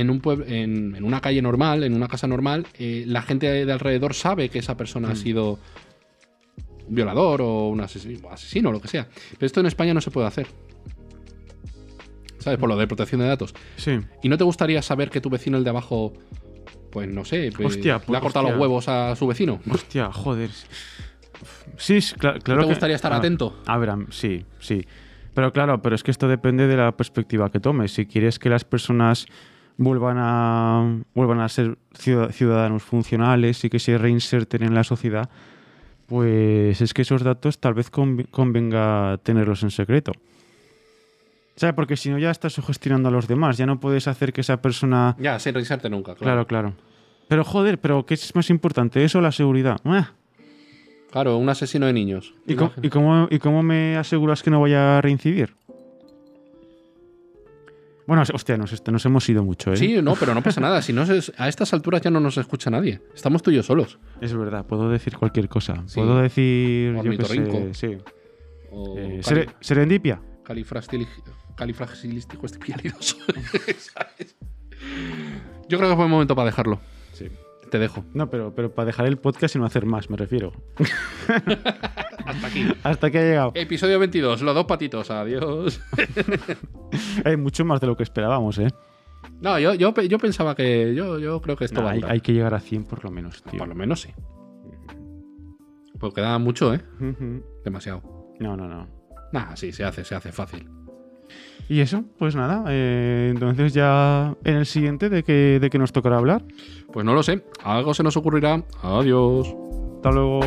en 0.00 0.10
un 0.10 0.20
en, 0.46 0.94
en 0.96 1.04
una 1.04 1.20
calle 1.20 1.40
normal, 1.42 1.82
en 1.84 1.94
una 1.94 2.08
casa 2.08 2.26
normal, 2.26 2.66
eh, 2.78 3.04
la 3.06 3.22
gente 3.22 3.64
de 3.64 3.72
alrededor 3.72 4.14
sabe 4.14 4.48
que 4.48 4.58
esa 4.58 4.76
persona 4.76 5.10
ha 5.10 5.16
sido 5.16 5.58
violador 6.88 7.40
o 7.42 7.68
un 7.68 7.80
asesino, 7.80 8.30
asesino 8.30 8.68
o 8.68 8.72
lo 8.72 8.80
que 8.80 8.88
sea. 8.88 9.08
Pero 9.32 9.46
esto 9.46 9.60
en 9.60 9.66
España 9.66 9.92
no 9.94 10.00
se 10.00 10.10
puede 10.10 10.26
hacer. 10.26 10.46
¿Sabes? 12.38 12.58
Por 12.58 12.68
lo 12.68 12.76
de 12.76 12.86
protección 12.86 13.20
de 13.20 13.26
datos. 13.26 13.54
Sí. 13.76 13.98
¿Y 14.22 14.28
no 14.28 14.38
te 14.38 14.44
gustaría 14.44 14.80
saber 14.82 15.10
que 15.10 15.20
tu 15.20 15.30
vecino, 15.30 15.58
el 15.58 15.64
de 15.64 15.70
abajo, 15.70 16.12
pues 16.92 17.08
no 17.08 17.24
sé, 17.24 17.50
pues, 17.56 17.74
Hostia, 17.74 17.94
le 17.94 18.00
pues, 18.00 18.18
ha 18.18 18.20
cortado 18.20 18.44
hostia. 18.46 18.56
los 18.56 18.60
huevos 18.62 18.88
a 18.88 19.16
su 19.16 19.26
vecino? 19.26 19.60
Hostia, 19.68 20.12
joder. 20.12 20.50
Sí, 21.76 21.96
es 21.96 22.16
cla- 22.16 22.40
claro. 22.40 22.60
te 22.60 22.66
que- 22.66 22.72
gustaría 22.72 22.96
estar 22.96 23.12
a- 23.12 23.16
atento? 23.16 23.60
A 23.66 23.78
ver, 23.78 23.90
sí, 24.10 24.44
sí. 24.60 24.86
Pero 25.34 25.52
claro, 25.52 25.82
pero 25.82 25.94
es 25.96 26.02
que 26.02 26.10
esto 26.10 26.28
depende 26.28 26.66
de 26.66 26.76
la 26.76 26.96
perspectiva 26.96 27.50
que 27.50 27.60
tomes. 27.60 27.92
Si 27.92 28.06
quieres 28.06 28.38
que 28.38 28.48
las 28.48 28.64
personas 28.64 29.26
vuelvan 29.78 30.16
a, 30.18 31.02
vuelvan 31.14 31.40
a 31.40 31.48
ser 31.48 31.76
ciudad- 31.92 32.30
ciudadanos 32.30 32.82
funcionales 32.82 33.64
y 33.64 33.70
que 33.70 33.78
se 33.78 33.98
reinserten 33.98 34.62
en 34.62 34.74
la 34.74 34.84
sociedad, 34.84 35.28
pues 36.06 36.80
es 36.80 36.94
que 36.94 37.02
esos 37.02 37.22
datos 37.22 37.58
tal 37.58 37.74
vez 37.74 37.90
convenga 37.90 39.18
tenerlos 39.22 39.62
en 39.62 39.70
secreto. 39.70 40.12
¿Sabes? 41.56 41.74
Porque 41.74 41.96
si 41.96 42.10
no 42.10 42.18
ya 42.18 42.30
estás 42.30 42.52
sugestionando 42.52 43.08
a 43.08 43.12
los 43.12 43.26
demás, 43.28 43.56
ya 43.56 43.64
no 43.66 43.80
puedes 43.80 44.06
hacer 44.08 44.32
que 44.32 44.42
esa 44.42 44.60
persona... 44.60 45.16
Ya, 45.18 45.38
sin 45.38 45.54
revisarte 45.54 45.88
nunca, 45.88 46.14
Claro, 46.14 46.46
claro. 46.46 46.74
Pero 47.28 47.44
joder, 47.44 47.78
pero 47.80 48.04
¿qué 48.06 48.14
es 48.14 48.34
más 48.36 48.50
importante? 48.50 49.02
¿Eso 49.02 49.18
o 49.18 49.22
la 49.22 49.32
seguridad? 49.32 49.78
Ah. 49.84 50.12
Claro, 51.10 51.38
un 51.38 51.48
asesino 51.48 51.86
de 51.86 51.92
niños. 51.94 52.34
¿Y, 52.46 52.54
cómo, 52.56 52.72
y 52.82 52.88
cómo- 52.90 53.28
y 53.30 53.38
cómo 53.38 53.62
me 53.62 53.96
aseguras 53.96 54.42
que 54.42 54.50
no 54.50 54.60
vaya 54.60 54.98
a 54.98 55.00
reincidir? 55.00 55.54
Bueno, 58.06 58.22
hostia, 58.32 58.56
nos, 58.56 59.04
hemos 59.04 59.28
ido 59.28 59.42
mucho, 59.42 59.72
¿eh? 59.72 59.76
Sí, 59.76 60.00
no, 60.00 60.14
pero 60.14 60.32
no 60.34 60.42
pasa 60.42 60.60
nada. 60.60 60.80
Si 60.80 60.92
no 60.92 61.02
a 61.38 61.48
estas 61.48 61.72
alturas 61.72 62.00
ya 62.02 62.10
no 62.10 62.20
nos 62.20 62.38
escucha 62.38 62.70
nadie. 62.70 63.00
Estamos 63.14 63.42
tú 63.42 63.50
y 63.50 63.56
yo 63.56 63.62
solos. 63.64 63.98
Es 64.20 64.32
verdad, 64.32 64.64
puedo 64.64 64.88
decir 64.90 65.16
cualquier 65.16 65.48
cosa. 65.48 65.82
Sí. 65.86 65.96
Puedo 65.96 66.18
decir, 66.20 66.94
yo 66.94 67.02
qué 67.02 67.08
Ornitorrinco. 67.08 67.74
sé, 67.74 67.74
sí. 67.74 67.98
O 68.70 68.96
Eh, 68.96 69.20
cali- 69.22 69.22
sere- 69.22 69.54
serendipia. 69.60 70.20
Yo 75.68 75.78
creo 75.78 75.90
que 75.90 75.96
fue 75.96 76.04
el 76.04 76.10
momento 76.10 76.36
para 76.36 76.46
dejarlo. 76.46 76.80
Te 77.70 77.78
dejo. 77.78 78.04
No, 78.14 78.30
pero, 78.30 78.54
pero 78.54 78.74
para 78.74 78.86
dejar 78.86 79.06
el 79.06 79.16
podcast 79.18 79.56
y 79.56 79.58
no 79.58 79.64
hacer 79.64 79.86
más, 79.86 80.08
me 80.10 80.16
refiero. 80.16 80.52
Hasta 82.26 82.46
aquí. 82.46 82.66
Hasta 82.82 83.10
que 83.10 83.18
ha 83.18 83.22
llegado. 83.22 83.52
Episodio 83.54 83.98
22, 83.98 84.42
los 84.42 84.54
dos 84.54 84.64
patitos. 84.66 85.10
Adiós. 85.10 85.80
Hay 87.24 87.36
mucho 87.36 87.64
más 87.64 87.80
de 87.80 87.86
lo 87.86 87.96
que 87.96 88.02
esperábamos, 88.02 88.58
¿eh? 88.58 88.68
No, 89.40 89.58
yo, 89.58 89.74
yo, 89.74 89.92
yo 90.02 90.18
pensaba 90.18 90.54
que. 90.54 90.94
Yo, 90.94 91.18
yo 91.18 91.40
creo 91.40 91.56
que 91.56 91.64
esto 91.64 91.80
No, 91.80 91.86
va 91.86 91.90
a 91.90 91.94
hay, 91.94 92.02
hay 92.06 92.20
que 92.20 92.32
llegar 92.32 92.54
a 92.54 92.60
100 92.60 92.84
por 92.84 93.04
lo 93.04 93.10
menos, 93.10 93.42
tío. 93.42 93.58
Por 93.58 93.68
lo 93.68 93.74
menos 93.74 94.00
sí. 94.00 94.10
Pues 95.98 96.14
queda 96.14 96.38
mucho, 96.38 96.74
¿eh? 96.74 96.80
Demasiado. 97.64 98.02
No, 98.38 98.56
no, 98.56 98.68
no. 98.68 98.88
Nah, 99.32 99.56
sí, 99.56 99.72
se 99.72 99.84
hace, 99.84 100.04
se 100.04 100.14
hace 100.14 100.30
fácil. 100.32 100.68
Y 101.68 101.80
eso, 101.80 102.04
pues 102.18 102.36
nada, 102.36 102.64
eh, 102.68 103.30
entonces 103.32 103.74
ya 103.74 104.36
en 104.44 104.56
el 104.56 104.66
siguiente 104.66 105.08
de 105.08 105.24
que, 105.24 105.58
de 105.60 105.70
que 105.70 105.78
nos 105.78 105.92
tocará 105.92 106.18
hablar. 106.18 106.44
Pues 106.92 107.04
no 107.04 107.12
lo 107.12 107.22
sé, 107.22 107.44
algo 107.64 107.92
se 107.92 108.02
nos 108.02 108.16
ocurrirá. 108.16 108.62
Adiós. 108.82 109.52
Hasta 109.96 110.10
luego. 110.12 110.40